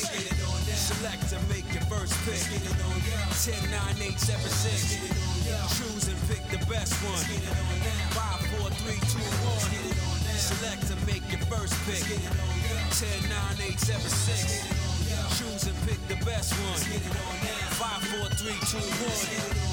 Select 0.72 1.28
to 1.36 1.40
make 1.52 1.68
your 1.76 1.84
first 1.92 2.16
pick. 2.24 2.40
10, 2.40 3.52
9, 3.68 4.00
8, 4.00 4.20
7, 4.20 4.48
6. 4.48 4.96
Choose 5.76 6.08
and 6.08 6.20
pick 6.32 6.44
the 6.56 6.64
best 6.72 6.96
one. 7.04 7.20
5, 8.16 8.64
4, 8.64 8.72
3, 8.72 8.96
2, 8.96 9.20
1. 9.20 10.40
Select 10.40 10.88
to 10.88 10.96
make 11.04 11.28
your 11.28 11.44
first 11.52 11.76
pick. 11.84 12.00
10, 12.08 13.28
9, 13.28 13.60
8, 13.60 13.80
7, 13.80 14.00
6. 14.00 14.72
Choose 15.36 15.68
and 15.68 15.78
pick 15.84 16.00
the 16.08 16.16
best 16.24 16.56
one. 16.64 16.80
5, 17.76 18.04
4, 18.08 18.30
3, 18.40 18.56
2, 18.72 18.78
1. 18.80 19.73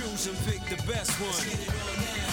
Choose 0.00 0.28
and 0.28 0.38
pick 0.48 0.64
the 0.64 0.80
best 0.88 1.12
one. 1.20 1.44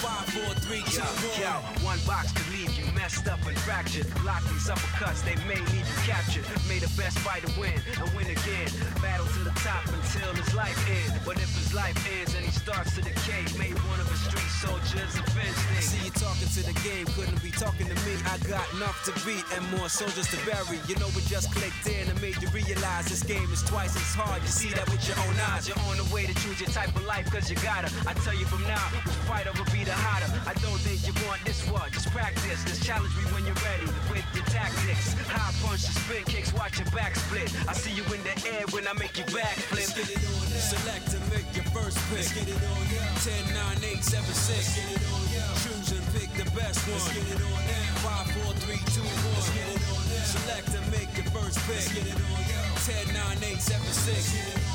5, 0.00 0.24
4, 0.32 0.54
3, 0.56 0.82
2, 0.88 1.00
1. 1.02 1.84
One 1.84 2.00
box 2.06 2.32
could 2.32 2.48
leave 2.48 2.72
you 2.78 2.88
messed 2.96 3.28
up 3.28 3.44
and 3.44 3.58
fractured. 3.60 4.08
Block 4.22 4.42
these 4.48 4.72
uppercuts, 4.72 5.20
they 5.20 5.36
may 5.44 5.60
leave 5.68 5.84
you 5.84 5.98
captured. 6.08 6.48
May 6.64 6.78
the 6.80 6.88
best 6.96 7.18
fighter 7.20 7.52
win 7.60 7.76
and 8.00 8.08
win 8.16 8.24
again. 8.24 8.72
Battle 9.04 9.26
to 9.26 9.40
the 9.44 9.52
top 9.60 9.84
until 9.84 10.32
his 10.32 10.54
life 10.54 10.78
ends. 10.88 11.12
But 11.26 11.36
if 11.36 11.50
his 11.52 11.74
life 11.74 11.98
ends 12.16 12.32
and 12.34 12.44
he 12.44 12.52
starts 12.52 12.94
to 12.96 13.02
decay, 13.02 13.44
may 13.60 13.76
one 13.92 14.00
of 14.00 14.08
his 14.08 14.24
street 14.24 14.48
soldiers 14.64 15.12
avenge 15.20 15.60
things. 15.68 15.92
See 15.92 16.04
you 16.08 16.12
talking 16.16 16.48
to 16.48 16.62
the 16.64 16.76
game, 16.80 17.04
couldn't 17.12 17.42
be 17.44 17.52
talking 17.52 17.84
to 17.84 17.96
me. 18.08 18.16
I 18.24 18.40
got 18.48 18.64
enough 18.80 18.96
to 19.04 19.12
beat 19.28 19.44
and 19.52 19.64
more 19.76 19.92
soldiers 19.92 20.28
to 20.32 20.38
bury. 20.48 20.80
You 20.88 20.96
know, 20.96 21.12
we 21.12 21.20
just 21.28 21.52
clicked 21.52 21.84
in 21.84 22.08
and 22.08 22.16
made 22.24 22.40
you 22.40 22.48
realize 22.48 23.12
this 23.12 23.22
game 23.22 23.52
is 23.52 23.60
twice 23.60 23.92
as 23.92 24.14
hard. 24.16 24.40
You 24.40 24.48
see 24.48 24.72
that 24.72 24.88
with 24.88 25.04
your 25.04 25.20
own 25.20 25.36
eyes. 25.52 25.68
You're 25.68 25.78
on 25.90 26.00
the 26.00 26.08
way 26.08 26.24
to 26.24 26.34
choose 26.40 26.64
your 26.64 26.72
type 26.72 26.94
of 26.96 27.04
life, 27.04 27.28
cause 27.28 27.50
you 27.50 27.57
gotta. 27.62 27.90
I 28.06 28.14
tell 28.24 28.34
you 28.34 28.46
from 28.46 28.62
now, 28.64 28.82
which 29.04 29.14
fighter 29.28 29.52
will 29.56 29.68
be 29.72 29.84
the 29.84 29.94
hotter. 29.94 30.28
I 30.46 30.54
don't 30.64 30.80
think 30.80 31.06
you 31.06 31.14
want 31.26 31.44
this 31.44 31.62
one. 31.70 31.90
Just 31.92 32.10
practice. 32.10 32.64
Just 32.64 32.82
challenge 32.84 33.14
me 33.16 33.24
when 33.34 33.44
you're 33.46 33.58
ready 33.64 33.86
with 34.10 34.26
your 34.34 34.44
tactics. 34.46 35.14
High 35.28 35.52
punch 35.62 35.84
and 35.86 35.96
spin 35.96 36.24
kicks, 36.24 36.52
watch 36.52 36.78
your 36.78 36.90
back 36.90 37.16
split. 37.16 37.52
I 37.68 37.72
see 37.72 37.92
you 37.92 38.04
in 38.14 38.22
the 38.22 38.34
air 38.48 38.64
when 38.70 38.86
I 38.86 38.92
make 38.94 39.16
you 39.18 39.24
backflip. 39.30 39.88
Select 40.58 41.10
to 41.12 41.18
make 41.32 41.48
your 41.54 41.64
first 41.72 41.98
pick. 42.10 42.28
Let's 42.28 42.32
get 42.32 42.48
it 42.48 42.60
on 42.60 42.82
now. 42.92 43.14
10, 43.22 43.54
9, 43.54 43.98
8, 43.98 44.04
7, 44.04 44.34
6. 44.34 45.08
Choose 45.62 45.92
and 45.92 46.06
pick 46.14 46.30
the 46.34 46.48
best 46.52 46.80
one. 46.86 46.98
Let's 46.98 47.12
get 47.14 47.28
it 47.28 47.40
on 47.42 47.62
now. 47.64 48.24
5, 48.26 48.44
4, 48.44 48.52
3, 48.66 48.76
2, 48.76 49.02
1. 49.02 49.88
Select 50.28 50.66
to 50.72 50.80
make 50.92 51.10
your 51.16 51.28
first 51.32 51.58
pick. 51.64 51.80
Let's 51.80 51.92
get 51.92 52.06
it 52.06 52.18
on 52.18 52.42
now. 52.48 52.76
10, 52.84 53.14
9, 53.14 53.56
8, 53.56 53.60
7, 53.60 53.86
6. 53.86 54.68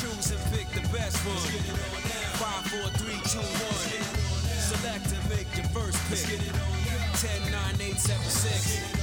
Choose 0.00 0.30
and 0.30 0.42
pick 0.52 0.68
the 0.74 0.82
best 0.92 1.16
one. 1.26 2.25
5, 2.36 2.66
4, 2.68 2.90
3, 3.00 3.16
2, 3.32 3.38
1. 3.40 4.26
Select 4.60 5.08
to 5.08 5.16
make 5.32 5.48
your 5.56 5.64
first 5.72 5.96
pick. 6.12 6.36
10, 7.16 7.50
9, 7.50 7.80
8, 7.80 7.96
7, 7.96 8.24
6. 8.24 8.96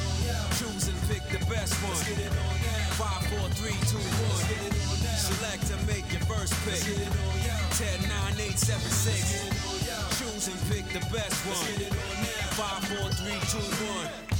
Choose 0.60 0.88
and 0.88 1.02
pick 1.10 1.26
the 1.34 1.44
best 1.50 1.74
one. 1.82 1.98
5, 1.98 3.26
4, 3.34 3.50
3, 3.50 3.72
2, 3.90 3.98
1. 3.98 4.54
Select 5.18 5.66
to 5.66 5.78
make 5.90 6.06
your 6.14 6.22
first 6.30 6.54
pick. 6.62 6.86
10, 7.82 8.08
9, 8.08 8.34
8, 8.40 8.60
7, 8.60 8.82
6. 8.82 10.20
Choose 10.20 10.48
and 10.50 10.62
pick 10.70 10.86
the 10.94 11.02
best 11.10 11.34
one. 11.50 11.90
5, 12.54 12.86
4, 12.86 13.10
3, 13.10 13.34
2, 13.50 13.58
1. 14.30 14.33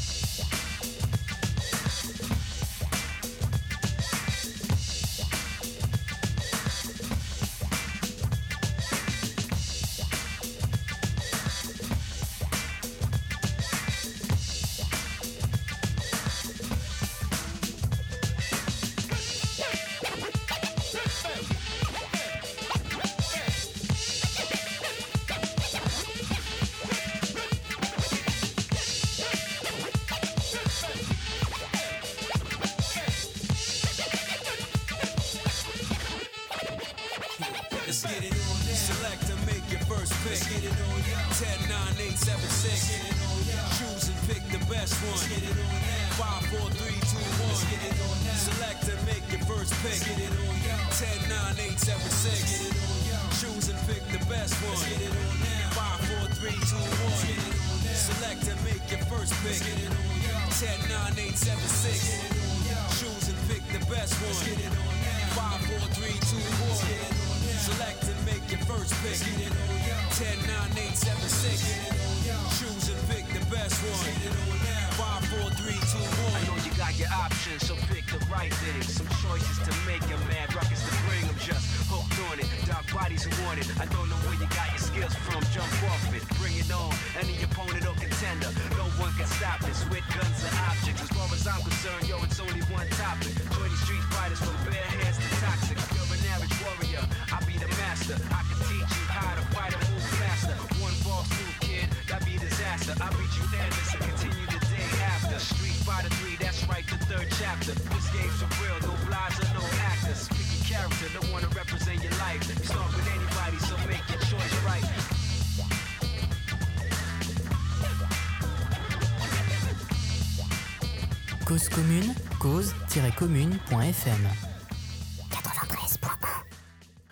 FM. 123.94 124.28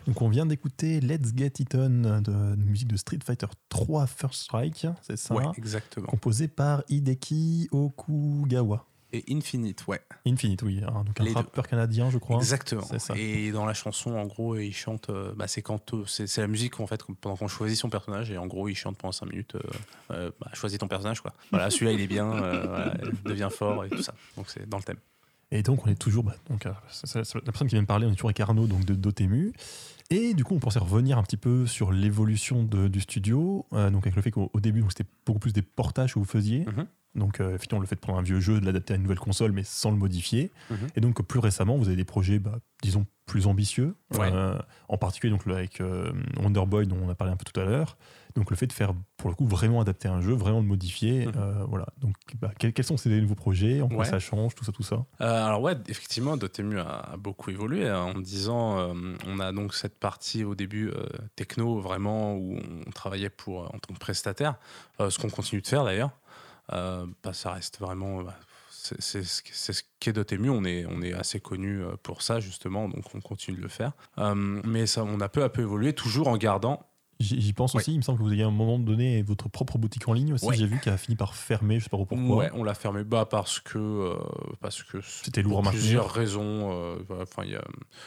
donc 0.07 0.19
on 0.19 0.29
vient 0.29 0.47
d'écouter 0.47 0.99
Let's 0.99 1.31
Get 1.35 1.53
It 1.59 1.75
On, 1.75 2.21
de, 2.21 2.55
musique 2.55 2.87
de 2.87 2.97
Street 2.97 3.19
Fighter 3.23 3.45
3 3.69 4.07
First 4.07 4.41
Strike, 4.41 4.87
c'est 5.03 5.15
ça 5.15 5.35
Ouais, 5.35 5.43
exactement. 5.57 6.07
Composé 6.07 6.47
par 6.47 6.81
Hideki 6.89 7.69
Okugawa. 7.71 8.87
Et 9.13 9.23
Infinite, 9.29 9.85
ouais. 9.87 10.01
Infinite, 10.25 10.63
oui. 10.63 10.81
Hein, 10.83 11.03
donc 11.05 11.19
un 11.19 11.33
rappeur 11.33 11.67
canadien, 11.67 12.09
je 12.09 12.17
crois. 12.17 12.37
Exactement. 12.37 12.87
Et 13.15 13.51
dans 13.51 13.65
la 13.65 13.73
chanson, 13.75 14.15
en 14.15 14.25
gros, 14.25 14.57
il 14.57 14.73
chante. 14.73 15.09
Euh, 15.09 15.33
bah, 15.35 15.45
euh, 15.45 16.03
c'est 16.07 16.27
c'est 16.27 16.41
la 16.41 16.47
musique 16.47 16.79
en 16.79 16.87
fait 16.87 17.03
pendant 17.19 17.35
qu'on 17.35 17.49
choisit 17.49 17.77
son 17.77 17.89
personnage 17.89 18.31
et 18.31 18.37
en 18.37 18.47
gros, 18.47 18.69
il 18.69 18.75
chante 18.75 18.97
pendant 18.97 19.11
5 19.11 19.27
minutes. 19.27 19.55
Euh, 20.11 20.31
bah, 20.39 20.49
choisis 20.53 20.79
ton 20.79 20.87
personnage, 20.87 21.21
quoi. 21.21 21.33
Voilà, 21.51 21.69
celui-là, 21.69 21.91
il 21.91 22.01
est 22.01 22.07
bien, 22.07 22.25
voilà, 22.25 22.93
devient 23.25 23.49
fort 23.51 23.85
et 23.85 23.89
tout 23.89 24.01
ça. 24.01 24.15
Donc 24.35 24.49
c'est 24.49 24.67
dans 24.67 24.77
le 24.77 24.83
thème. 24.83 24.97
Et 25.51 25.63
donc, 25.63 25.85
on 25.85 25.89
est 25.89 25.95
toujours. 25.95 26.23
bah, 26.23 26.35
donc, 26.49 26.65
euh, 26.65 26.71
la 27.13 27.23
personne 27.51 27.67
qui 27.67 27.75
vient 27.75 27.81
de 27.81 27.87
parler, 27.87 28.07
on 28.07 28.11
est 28.11 28.15
toujours 28.15 28.29
avec 28.29 28.39
Arnaud 28.39 28.67
donc 28.67 28.85
de 28.85 28.95
Dotemu. 28.95 29.53
Et 30.09 30.33
du 30.33 30.43
coup, 30.43 30.55
on 30.55 30.59
pensait 30.59 30.79
revenir 30.79 31.17
un 31.17 31.23
petit 31.23 31.37
peu 31.37 31.65
sur 31.67 31.91
l'évolution 31.91 32.63
du 32.63 32.99
studio. 32.99 33.65
euh, 33.73 33.89
donc, 33.89 34.05
avec 34.05 34.15
le 34.15 34.21
fait 34.21 34.31
qu'au 34.31 34.49
au 34.53 34.59
début, 34.59 34.83
c'était 34.89 35.09
beaucoup 35.25 35.39
plus 35.39 35.53
des 35.53 35.61
portages 35.61 36.13
que 36.13 36.19
vous 36.19 36.25
faisiez. 36.25 36.65
Mhm. 36.65 36.85
Donc, 37.15 37.39
euh, 37.39 37.55
effectivement, 37.55 37.81
le 37.81 37.87
fait 37.87 37.95
de 37.95 37.99
prendre 37.99 38.19
un 38.19 38.23
vieux 38.23 38.39
jeu, 38.39 38.59
de 38.59 38.65
l'adapter 38.65 38.93
à 38.93 38.95
une 38.95 39.03
nouvelle 39.03 39.19
console, 39.19 39.51
mais 39.51 39.63
sans 39.63 39.91
le 39.91 39.97
modifier. 39.97 40.51
Mhm. 40.69 40.77
Et 40.95 41.01
donc, 41.01 41.21
plus 41.23 41.39
récemment, 41.39 41.77
vous 41.77 41.87
avez 41.87 41.97
des 41.97 42.05
projets, 42.05 42.39
bah, 42.39 42.59
disons, 42.81 43.05
plus 43.25 43.47
ambitieux. 43.47 43.95
Ouais. 44.17 44.29
Euh, 44.33 44.57
en 44.87 44.97
particulier, 44.97 45.31
donc, 45.31 45.45
avec 45.47 45.81
euh, 45.81 46.11
Wonder 46.37 46.65
Boy, 46.65 46.87
dont 46.87 46.97
on 47.01 47.09
a 47.09 47.15
parlé 47.15 47.33
un 47.33 47.37
peu 47.37 47.45
tout 47.45 47.59
à 47.59 47.65
l'heure. 47.65 47.97
Donc, 48.35 48.49
le 48.49 48.55
fait 48.55 48.67
de 48.67 48.71
faire, 48.71 48.93
pour 49.17 49.29
le 49.29 49.35
coup, 49.35 49.45
vraiment 49.45 49.81
adapter 49.81 50.07
un 50.07 50.21
jeu, 50.21 50.33
vraiment 50.33 50.61
le 50.61 50.65
modifier. 50.65 51.25
Mhm. 51.25 51.33
euh, 51.35 51.65
voilà. 51.67 51.87
Donc, 51.97 52.15
bah, 52.39 52.51
quels, 52.57 52.71
quels 52.71 52.85
sont 52.85 52.95
ces 52.95 53.09
nouveaux 53.09 53.35
projets? 53.35 53.81
En 53.81 53.89
quoi 53.89 53.99
Ouais. 53.99 54.05
ça 54.05 54.19
change? 54.19 54.55
Tout 54.55 54.63
ça, 54.63 54.71
tout 54.71 54.83
ça 54.83 55.05
Euh, 55.19 55.45
alors 55.45 55.61
ouais, 55.61 55.75
effectivement, 55.89 56.37
Dotemu 56.37 56.79
a, 56.79 57.15
beaucoup 57.17 57.51
évolué 57.51 57.89
hein, 57.89 58.13
en 58.15 58.19
disant, 58.19 58.93
on 59.27 59.39
a 59.39 59.51
donc 59.51 59.73
cette 59.73 59.99
partie 59.99 60.45
au 60.45 60.55
début 60.55 60.91
techno 61.35 61.79
vraiment 61.79 62.35
où 62.35 62.57
on 62.87 62.91
travaillait 62.91 63.29
pour 63.29 63.63
en 63.63 63.79
tant 63.79 63.93
que 63.93 63.99
prestataire, 63.99 64.55
ce 64.99 65.17
qu'on 65.19 65.29
continue 65.29 65.61
de 65.61 65.67
faire 65.67 65.83
d'ailleurs. 65.83 66.11
Euh, 66.73 67.05
bah, 67.23 67.33
ça 67.33 67.51
reste 67.53 67.79
vraiment, 67.79 68.23
bah, 68.23 68.35
c'est 68.69 69.23
ce 69.23 69.81
qu'est 69.99 70.13
Dotemu. 70.13 70.49
On 70.49 70.63
est 70.63 70.85
on 70.87 71.01
est 71.01 71.13
assez 71.13 71.39
connu 71.39 71.81
euh, 71.83 71.91
pour 72.01 72.21
ça 72.21 72.39
justement, 72.39 72.87
donc 72.89 73.03
on 73.13 73.19
continue 73.21 73.57
de 73.57 73.61
le 73.61 73.67
faire. 73.69 73.91
Euh, 74.17 74.33
mais 74.35 74.85
ça, 74.87 75.03
on 75.03 75.19
a 75.19 75.29
peu 75.29 75.43
à 75.43 75.49
peu 75.49 75.61
évolué, 75.61 75.93
toujours 75.93 76.27
en 76.27 76.37
gardant 76.37 76.85
J'y 77.19 77.53
pense 77.53 77.75
aussi. 77.75 77.91
Il 77.93 77.97
me 77.97 78.01
semble 78.01 78.17
que 78.17 78.23
vous 78.23 78.33
ayez 78.33 78.41
à 78.41 78.47
un 78.47 78.49
moment 78.49 78.79
donné 78.79 79.21
votre 79.21 79.47
propre 79.47 79.77
boutique 79.77 80.07
en 80.07 80.13
ligne 80.13 80.33
aussi. 80.33 80.47
J'ai 80.53 80.65
vu 80.65 80.79
qu'elle 80.79 80.93
a 80.93 80.97
fini 80.97 81.15
par 81.15 81.35
fermer. 81.35 81.77
Je 81.77 81.83
sais 81.83 81.89
pas 81.91 81.97
pourquoi. 81.97 82.17
Ouais, 82.17 82.49
on 82.55 82.63
l'a 82.63 82.73
fermé 82.73 83.03
bah, 83.03 83.27
parce 83.29 83.59
que 83.59 83.77
euh, 83.77 84.15
parce 84.59 84.81
que 84.81 84.97
C'était 85.01 85.43
lourd 85.43 85.59
à 85.67 85.69
plusieurs 85.69 86.09
raisons. 86.11 86.71
euh, 86.73 86.95
voilà, 87.07 87.21
Enfin, 87.21 87.43
il 87.45 87.51
y 87.51 87.55
a- 87.55 87.63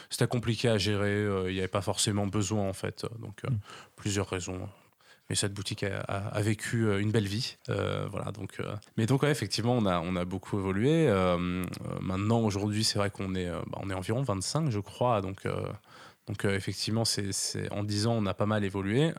c'était 0.09 0.27
compliqué 0.27 0.67
à 0.67 0.77
gérer. 0.77 1.07
euh, 1.13 1.49
Il 1.49 1.53
n'y 1.53 1.59
avait 1.59 1.69
pas 1.69 1.79
forcément 1.81 2.27
besoin 2.27 2.67
en 2.67 2.73
fait. 2.73 3.05
Donc 3.21 3.41
Mm. 3.49 3.55
plusieurs 3.95 4.27
raisons. 4.27 4.67
Mais 5.29 5.35
cette 5.35 5.53
boutique 5.53 5.83
a, 5.83 6.41
vécu 6.41 6.85
euh, 6.85 7.01
une 7.01 7.11
belle 7.11 7.27
vie. 7.27 7.57
Euh, 7.69 8.05
voilà. 8.11 8.31
Donc, 8.31 8.59
euh, 8.59 8.75
mais 8.95 9.07
donc 9.07 9.23
ouais, 9.23 9.31
effectivement, 9.31 9.73
on 9.73 9.85
a 9.85 9.99
on 9.99 10.15
a 10.15 10.25
beaucoup 10.25 10.59
évolué. 10.59 11.07
Maintenant, 12.01 12.41
aujourd'hui, 12.41 12.83
c'est 12.83 12.99
vrai 12.99 13.09
qu'on 13.09 13.33
est 13.33 13.49
bah, 13.49 13.79
on 13.81 13.89
est 13.89 13.93
environ 13.93 14.21
25, 14.21 14.69
je 14.69 14.79
crois. 14.79 15.21
Donc 15.21 15.43
donc 16.27 16.45
effectivement, 16.45 17.05
c'est, 17.05 17.31
c'est- 17.31 17.71
en 17.71 17.83
10 17.83 18.07
ans, 18.07 18.13
on 18.13 18.25
a 18.25 18.33
pas 18.33 18.45
mal 18.45 18.63
évolué. 18.63 19.13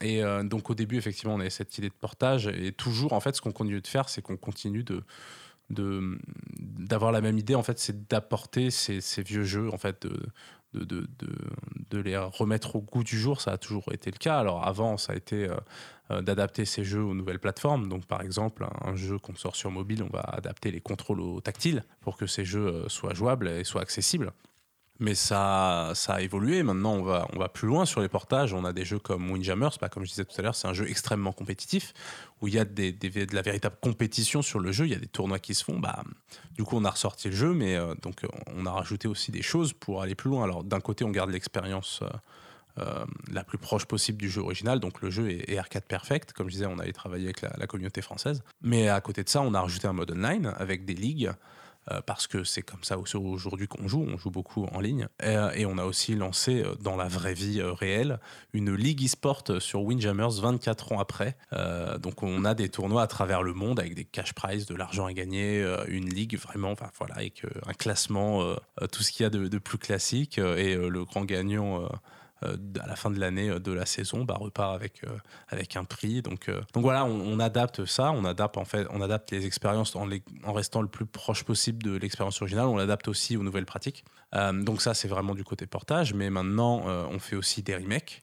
Et 0.00 0.22
donc 0.44 0.70
au 0.70 0.74
début, 0.74 0.96
effectivement, 0.96 1.34
on 1.34 1.40
avait 1.40 1.50
cette 1.50 1.78
idée 1.78 1.88
de 1.88 1.94
portage. 1.94 2.48
Et 2.48 2.72
toujours, 2.72 3.12
en 3.12 3.20
fait, 3.20 3.36
ce 3.36 3.40
qu'on 3.40 3.52
continue 3.52 3.80
de 3.80 3.86
faire, 3.86 4.08
c'est 4.08 4.22
qu'on 4.22 4.36
continue 4.36 4.82
de, 4.82 5.04
de, 5.70 6.18
d'avoir 6.58 7.12
la 7.12 7.20
même 7.20 7.38
idée. 7.38 7.54
En 7.54 7.62
fait, 7.62 7.78
c'est 7.78 8.08
d'apporter 8.08 8.70
ces, 8.70 9.00
ces 9.00 9.22
vieux 9.22 9.44
jeux, 9.44 9.72
en 9.72 9.78
fait, 9.78 10.06
de, 10.74 11.98
les 11.98 12.16
remettre 12.16 12.76
au 12.76 12.80
goût 12.80 13.04
du 13.04 13.18
jour. 13.18 13.40
Ça 13.40 13.52
a 13.52 13.58
toujours 13.58 13.84
été 13.92 14.10
le 14.10 14.18
cas. 14.18 14.38
Alors 14.38 14.66
avant, 14.66 14.96
ça 14.96 15.12
a 15.12 15.16
été 15.16 15.48
euh, 15.48 15.56
euh, 16.10 16.22
d'adapter 16.22 16.64
ces 16.64 16.84
jeux 16.84 17.02
aux 17.02 17.14
nouvelles 17.14 17.38
plateformes. 17.38 17.88
Donc 17.88 18.06
par 18.06 18.20
exemple, 18.20 18.64
un, 18.64 18.90
un 18.90 18.96
jeu 18.96 19.18
qu'on 19.18 19.34
sort 19.34 19.56
sur 19.56 19.70
mobile, 19.70 20.02
on 20.02 20.12
va 20.12 20.20
adapter 20.20 20.70
les 20.70 20.80
contrôles 20.80 21.20
au 21.20 21.40
tactile 21.40 21.84
pour 22.00 22.16
que 22.16 22.26
ces 22.26 22.44
jeux 22.44 22.66
euh, 22.66 22.88
soient 22.88 23.14
jouables 23.14 23.48
et 23.48 23.64
soient 23.64 23.82
accessibles. 23.82 24.32
Mais 25.00 25.16
ça, 25.16 25.90
ça 25.94 26.14
a 26.14 26.20
évolué. 26.20 26.62
Maintenant, 26.62 26.94
on 26.94 27.02
va, 27.02 27.26
on 27.32 27.38
va 27.38 27.48
plus 27.48 27.66
loin 27.66 27.84
sur 27.84 28.00
les 28.00 28.08
portages. 28.08 28.54
On 28.54 28.64
a 28.64 28.72
des 28.72 28.84
jeux 28.84 29.00
comme 29.00 29.28
Windjammers. 29.30 29.70
Bah, 29.80 29.88
comme 29.88 30.04
je 30.04 30.10
disais 30.10 30.24
tout 30.24 30.34
à 30.38 30.42
l'heure, 30.42 30.54
c'est 30.54 30.68
un 30.68 30.72
jeu 30.72 30.88
extrêmement 30.88 31.32
compétitif 31.32 31.92
où 32.40 32.46
il 32.46 32.54
y 32.54 32.58
a 32.60 32.64
des, 32.64 32.92
de 32.92 33.34
la 33.34 33.42
véritable 33.42 33.76
compétition 33.82 34.40
sur 34.40 34.60
le 34.60 34.70
jeu. 34.70 34.86
Il 34.86 34.92
y 34.92 34.94
a 34.94 35.00
des 35.00 35.08
tournois 35.08 35.40
qui 35.40 35.54
se 35.54 35.64
font. 35.64 35.80
Bah, 35.80 36.04
du 36.52 36.62
coup, 36.62 36.76
on 36.76 36.84
a 36.84 36.90
ressorti 36.90 37.28
le 37.28 37.34
jeu, 37.34 37.54
mais 37.54 37.74
euh, 37.74 37.94
donc 38.02 38.24
on 38.54 38.66
a 38.66 38.70
rajouté 38.70 39.08
aussi 39.08 39.32
des 39.32 39.42
choses 39.42 39.72
pour 39.72 40.00
aller 40.00 40.14
plus 40.14 40.30
loin. 40.30 40.44
Alors, 40.44 40.62
d'un 40.62 40.80
côté, 40.80 41.04
on 41.04 41.10
garde 41.10 41.30
l'expérience. 41.30 42.00
euh, 42.02 42.08
euh, 42.78 43.04
la 43.32 43.44
plus 43.44 43.56
proche 43.58 43.84
possible 43.84 44.18
du 44.18 44.28
jeu 44.28 44.40
original. 44.42 44.80
Donc 44.80 45.00
le 45.00 45.08
jeu 45.08 45.30
est, 45.30 45.48
est 45.48 45.58
arcade 45.58 45.84
perfect. 45.84 46.32
Comme 46.32 46.48
je 46.48 46.54
disais, 46.54 46.66
on 46.66 46.80
avait 46.80 46.92
travaillé 46.92 47.26
avec 47.26 47.40
la, 47.40 47.52
la 47.56 47.66
communauté 47.68 48.02
française. 48.02 48.42
Mais 48.62 48.88
à 48.88 49.00
côté 49.00 49.22
de 49.22 49.28
ça, 49.28 49.42
on 49.42 49.54
a 49.54 49.60
rajouté 49.60 49.86
un 49.86 49.92
mode 49.92 50.10
online 50.10 50.52
avec 50.56 50.84
des 50.84 50.94
ligues. 50.94 51.30
Euh, 51.90 52.00
parce 52.06 52.26
que 52.26 52.44
c'est 52.44 52.62
comme 52.62 52.82
ça 52.82 52.98
aujourd'hui 52.98 53.68
qu'on 53.68 53.88
joue, 53.88 54.06
on 54.08 54.16
joue 54.16 54.30
beaucoup 54.30 54.64
en 54.66 54.80
ligne. 54.80 55.08
Et, 55.22 55.36
euh, 55.36 55.66
on 55.68 55.78
a 55.78 55.84
aussi 55.84 56.14
lancé 56.14 56.62
euh, 56.62 56.74
dans 56.76 56.96
la 56.96 57.08
vraie 57.08 57.34
vie 57.34 57.60
réelle 57.62 58.20
une 58.52 58.74
ligue 58.74 59.04
e-sport 59.04 59.42
sur 59.58 59.82
Windjammers 59.82 60.40
24 60.40 60.92
ans 60.92 61.00
après. 61.00 61.36
Donc 62.00 62.22
on 62.22 62.44
a 62.44 62.54
des 62.54 62.68
tournois 62.68 63.02
à 63.02 63.06
travers 63.06 63.42
le 63.42 63.52
monde 63.52 63.80
avec 63.80 63.94
des 63.94 64.04
cash 64.04 64.32
prizes, 64.32 64.66
de 64.66 64.74
l'argent 64.74 65.06
à 65.06 65.12
gagner, 65.12 65.64
une 65.88 66.08
ligue 66.08 66.36
vraiment, 66.38 66.70
enfin 66.70 66.90
voilà, 66.98 67.16
avec 67.16 67.44
un 67.66 67.72
classement, 67.72 68.54
tout 68.92 69.02
ce 69.02 69.10
qu'il 69.10 69.24
y 69.24 69.26
a 69.26 69.30
de, 69.30 69.58
plus 69.58 69.78
classique. 69.78 70.38
et 70.38 70.76
le 70.76 71.04
grand 71.04 71.24
gagnant 71.24 71.88
à 72.82 72.86
la 72.86 72.96
fin 72.96 73.10
de 73.10 73.18
l'année 73.18 73.48
euh, 73.48 73.58
de 73.58 73.72
la 73.72 73.86
saison 73.86 74.24
bah, 74.24 74.36
repart 74.38 74.74
avec, 74.74 75.04
euh, 75.04 75.16
avec 75.48 75.76
un 75.76 75.84
prix. 75.84 76.22
Donc, 76.22 76.48
euh, 76.48 76.60
donc 76.72 76.82
voilà, 76.82 77.04
on, 77.04 77.38
adapte 77.38 77.84
ça, 77.84 78.12
on 78.12 78.24
adapte 78.24 78.56
en 78.56 78.64
fait, 78.64 78.86
on 78.90 79.00
adapte 79.00 79.30
les 79.30 79.46
expériences 79.46 79.96
en, 79.96 80.08
restant 80.52 80.82
le 80.82 80.88
plus 80.88 81.06
proche 81.06 81.44
possible 81.44 81.82
de 81.82 81.96
l'expérience 81.96 82.40
originale. 82.40 82.66
On 82.66 82.76
l'adapte 82.76 83.08
aussi 83.08 83.36
aux 83.36 83.42
nouvelles 83.42 83.66
pratiques. 83.66 84.04
Euh, 84.34 84.52
donc 84.52 84.82
ça, 84.82 84.94
c'est 84.94 85.08
vraiment 85.08 85.34
du 85.34 85.44
côté 85.44 85.66
portage. 85.66 86.14
Mais 86.14 86.30
maintenant, 86.30 86.84
euh, 86.86 87.06
on 87.10 87.18
fait 87.18 87.36
aussi 87.36 87.62
des 87.62 87.76
remakes. 87.76 88.22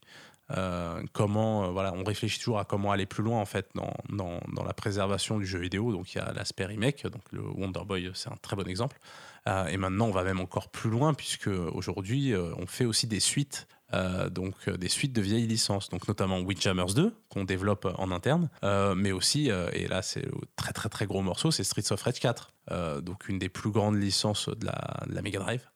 Euh, 0.58 1.02
comment, 1.14 1.66
euh, 1.66 1.68
voilà, 1.68 1.94
on 1.94 2.04
réfléchit 2.04 2.40
toujours 2.40 2.60
à 2.60 2.66
comment 2.66 2.92
aller 2.92 3.06
plus 3.06 3.24
loin 3.24 3.40
en 3.40 3.46
fait 3.46 3.70
dans, 3.76 3.94
dans, 4.10 4.64
la 4.64 4.74
préservation 4.74 5.38
du 5.38 5.46
jeu 5.46 5.60
vidéo. 5.60 5.92
Donc 5.92 6.14
il 6.14 6.18
y 6.18 6.22
a 6.22 6.32
l'aspect 6.34 6.66
remake, 6.66 7.06
donc 7.08 7.22
le 7.32 7.42
Wonder 7.42 7.82
Boy, 7.86 8.12
c'est 8.14 8.30
un 8.30 8.38
très 8.42 8.56
bon 8.56 8.68
exemple. 8.68 9.00
Euh, 9.48 9.68
et 9.68 9.78
maintenant, 9.78 10.08
on 10.08 10.12
va 10.12 10.24
même 10.24 10.40
encore 10.40 10.70
plus 10.70 10.90
loin 10.90 11.14
puisque 11.14 11.48
aujourd'hui, 11.48 12.34
euh, 12.34 12.54
on 12.58 12.68
fait 12.68 12.86
aussi 12.86 13.08
des 13.08 13.20
suites 13.20 13.68
euh, 13.94 14.30
donc 14.30 14.56
euh, 14.68 14.78
des 14.78 14.88
suites 14.88 15.14
de 15.14 15.22
vieilles 15.22 15.48
licences, 15.48 15.90
donc 15.90 16.08
notamment 16.08 16.40
Windjammers 16.40 16.94
2 16.96 17.14
qu'on 17.30 17.44
développe 17.44 17.86
euh, 17.86 17.94
en 17.98 18.12
interne, 18.12 18.50
mais 18.96 19.12
aussi, 19.12 19.50
et 19.74 19.88
là 19.88 20.02
c'est 20.02 20.26
le 20.26 20.32
très 20.56 20.74
très 20.74 20.90
très 20.90 21.06
gros 21.06 21.22
morceau, 21.22 21.52
c'est 21.52 21.64
Streets 21.64 21.92
of 21.92 22.02
Rage 22.02 22.20
4, 22.20 22.54
euh, 22.72 23.02
donc 23.02 23.28
une 23.28 23.40
des 23.40 23.50
plus 23.50 23.72
grandes 23.72 24.02
licences 24.02 24.50
de 24.50 24.66
la, 24.66 25.04
de 25.08 25.14
la 25.14 25.22
Mega 25.22 25.40
Drive. 25.40 25.70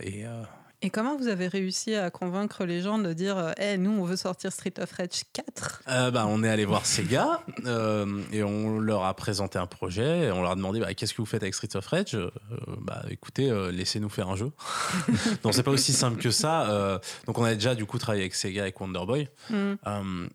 Et 0.00 0.24
Et 0.84 0.90
comment 0.90 1.16
vous 1.16 1.28
avez 1.28 1.48
réussi 1.48 1.94
à 1.94 2.10
convaincre 2.10 2.66
les 2.66 2.82
gens 2.82 2.98
de 2.98 3.14
dire 3.14 3.54
Eh, 3.58 3.78
nous, 3.78 3.90
on 3.90 4.04
veut 4.04 4.16
sortir 4.16 4.52
Street 4.52 4.74
of 4.78 4.92
Rage 4.92 5.22
4 5.32 5.82
Euh, 5.88 6.10
bah, 6.10 6.26
on 6.28 6.44
est 6.44 6.48
allé 6.50 6.66
voir 6.66 6.84
Sega 6.84 7.40
euh, 7.64 8.20
et 8.30 8.42
on 8.42 8.78
leur 8.78 9.04
a 9.04 9.14
présenté 9.16 9.58
un 9.58 9.66
projet 9.66 10.26
et 10.26 10.30
on 10.30 10.42
leur 10.42 10.50
a 10.50 10.56
demandé 10.56 10.80
bah, 10.80 10.92
qu'est-ce 10.92 11.14
que 11.14 11.22
vous 11.22 11.26
faites 11.26 11.42
avec 11.42 11.54
Street 11.54 11.74
of 11.74 11.86
Rage? 11.86 12.14
Euh, 12.16 12.30
bah, 12.82 13.02
Écoutez, 13.08 13.50
euh, 13.50 13.72
laissez-nous 13.72 14.10
faire 14.10 14.28
un 14.28 14.36
jeu. 14.36 14.52
donc 15.42 15.54
c'est 15.54 15.62
pas 15.62 15.70
aussi 15.70 15.94
simple 15.94 16.20
que 16.20 16.30
ça. 16.30 16.68
Euh, 16.68 16.98
donc 17.26 17.38
on 17.38 17.44
a 17.44 17.54
déjà 17.54 17.74
du 17.74 17.86
coup 17.86 17.96
travaillé 17.96 18.24
avec 18.24 18.34
Sega 18.34 18.58
et 18.58 18.60
avec 18.64 18.78
Wonder 18.78 19.06
Boy. 19.06 19.30
Mm. 19.48 20.26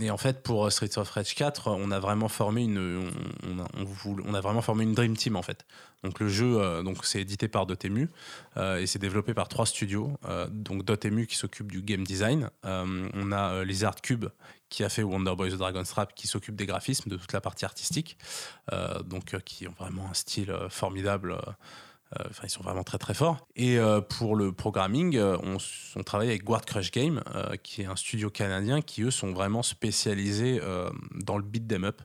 Et 0.00 0.10
en 0.10 0.16
fait, 0.16 0.42
pour 0.42 0.72
Street 0.72 0.96
of 0.96 1.10
Rage 1.10 1.34
4, 1.34 1.68
on 1.68 1.90
a 1.90 2.00
vraiment 2.00 2.28
formé 2.28 2.62
une, 2.62 3.10
on, 3.46 3.60
on 3.78 4.22
on 4.26 4.32
a 4.32 4.40
vraiment 4.40 4.62
formé 4.62 4.84
une 4.84 4.94
dream 4.94 5.18
team 5.18 5.36
en 5.36 5.42
fait. 5.42 5.66
Donc 6.02 6.18
le 6.18 6.28
jeu, 6.28 6.60
euh, 6.60 6.82
donc 6.82 7.04
c'est 7.04 7.20
édité 7.20 7.46
par 7.46 7.64
Dotemu 7.64 8.08
euh, 8.56 8.80
et 8.80 8.86
c'est 8.86 8.98
développé 8.98 9.34
par 9.34 9.48
trois 9.48 9.66
studios. 9.66 10.12
Euh, 10.24 10.48
donc 10.50 10.84
Dotemu 10.84 11.26
qui 11.26 11.36
s'occupe 11.36 11.70
du 11.70 11.80
game 11.80 12.02
design. 12.02 12.50
Euh, 12.64 13.08
on 13.14 13.30
a 13.30 13.52
euh, 13.52 13.64
Lizard 13.64 14.00
Cube 14.00 14.26
qui 14.68 14.82
a 14.82 14.88
fait 14.88 15.04
Wonder 15.04 15.34
Boy 15.36 15.50
The 15.52 15.56
Dragon's 15.56 15.88
Trap 15.88 16.14
qui 16.14 16.26
s'occupe 16.26 16.56
des 16.56 16.66
graphismes, 16.66 17.08
de 17.08 17.16
toute 17.16 17.32
la 17.32 17.40
partie 17.40 17.64
artistique. 17.64 18.16
Donc 19.04 19.38
qui 19.44 19.68
ont 19.68 19.74
vraiment 19.78 20.08
un 20.10 20.14
style 20.14 20.50
formidable. 20.70 21.36
Enfin, 22.18 22.44
ils 22.44 22.48
sont 22.48 22.62
vraiment 22.62 22.82
très 22.82 22.96
très 22.96 23.12
forts. 23.12 23.46
Et 23.54 23.76
pour 24.08 24.34
le 24.34 24.50
programming, 24.50 25.20
on, 25.20 26.02
travaille 26.04 26.28
avec 26.28 26.44
Guard 26.44 26.64
Crush 26.64 26.90
Game, 26.90 27.22
qui 27.62 27.82
est 27.82 27.84
un 27.84 27.96
studio 27.96 28.30
canadien 28.30 28.80
qui 28.80 29.02
eux 29.02 29.10
sont 29.10 29.34
vraiment 29.34 29.62
spécialisés 29.62 30.58
dans 31.16 31.36
le 31.36 31.44
beat 31.44 31.70
'em 31.70 31.84
up. 31.84 32.00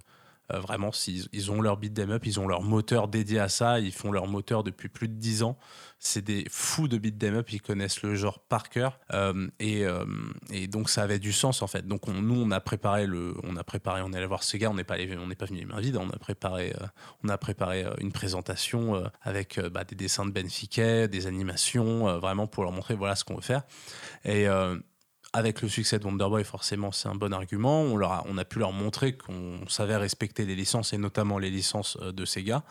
Euh, 0.53 0.59
vraiment, 0.59 0.91
ils 1.33 1.51
ont 1.51 1.61
leur 1.61 1.77
beat 1.77 1.97
'em 1.99 2.11
up, 2.11 2.25
ils 2.25 2.39
ont 2.39 2.47
leur 2.47 2.61
moteur 2.61 3.07
dédié 3.07 3.39
à 3.39 3.49
ça, 3.49 3.79
ils 3.79 3.91
font 3.91 4.11
leur 4.11 4.27
moteur 4.27 4.63
depuis 4.63 4.89
plus 4.89 5.07
de 5.07 5.13
10 5.15 5.43
ans. 5.43 5.57
C'est 5.99 6.21
des 6.23 6.45
fous 6.49 6.87
de 6.87 6.97
beat 6.97 7.21
'em 7.23 7.35
up, 7.35 7.51
ils 7.51 7.61
connaissent 7.61 8.01
le 8.01 8.15
genre 8.15 8.39
par 8.39 8.69
cœur. 8.69 8.99
Euh, 9.13 9.47
et, 9.59 9.85
euh, 9.85 10.05
et 10.51 10.67
donc 10.67 10.89
ça 10.89 11.03
avait 11.03 11.19
du 11.19 11.33
sens 11.33 11.61
en 11.61 11.67
fait. 11.67 11.87
Donc 11.87 12.07
on- 12.07 12.13
nous, 12.13 12.39
on 12.41 12.51
a 12.51 12.59
préparé 12.61 13.07
le, 13.07 13.35
on 13.43 13.55
a 13.57 13.63
préparé, 13.63 14.01
on 14.03 14.13
est 14.13 14.17
allé 14.17 14.25
voir 14.25 14.43
ce 14.43 14.57
gars, 14.57 14.69
on 14.69 14.75
n'est 14.75 14.83
pas, 14.83 14.95
pas 14.97 15.45
venu 15.45 15.59
les 15.59 15.65
mains 15.65 15.79
vides, 15.81 15.97
on 15.97 16.09
a 16.09 16.17
préparé, 16.17 16.73
euh, 16.81 16.85
on 17.23 17.29
a 17.29 17.37
préparé 17.37 17.85
une 17.99 18.11
présentation 18.11 19.03
avec 19.21 19.59
bah, 19.59 19.83
des 19.83 19.95
dessins 19.95 20.25
de 20.25 20.31
Ben 20.31 20.47
des 21.09 21.27
animations, 21.27 22.19
vraiment 22.19 22.47
pour 22.47 22.63
leur 22.63 22.71
montrer 22.71 22.95
voilà 22.95 23.15
ce 23.15 23.23
qu'on 23.23 23.35
veut 23.35 23.41
faire. 23.41 23.63
Et 24.25 24.47
avec 25.33 25.61
le 25.61 25.69
succès 25.69 25.99
de 25.99 26.05
Wonder 26.05 26.27
Boy, 26.29 26.43
forcément, 26.43 26.91
c'est 26.91 27.09
un 27.09 27.15
bon 27.15 27.33
argument. 27.33 27.81
On, 27.81 27.99
a, 28.01 28.23
a 28.25 28.45
pu 28.45 28.59
leur 28.59 28.71
montrer 28.71 29.13
qu'on 29.17 29.67
savait 29.67 29.97
respecter 29.97 30.45
les 30.45 30.55
licences, 30.55 30.93
et 30.93 30.97
notamment 30.97 31.37
les 31.37 31.49
licences 31.49 31.97
euh, 32.01 32.11
de 32.11 32.25
Sega, 32.25 32.63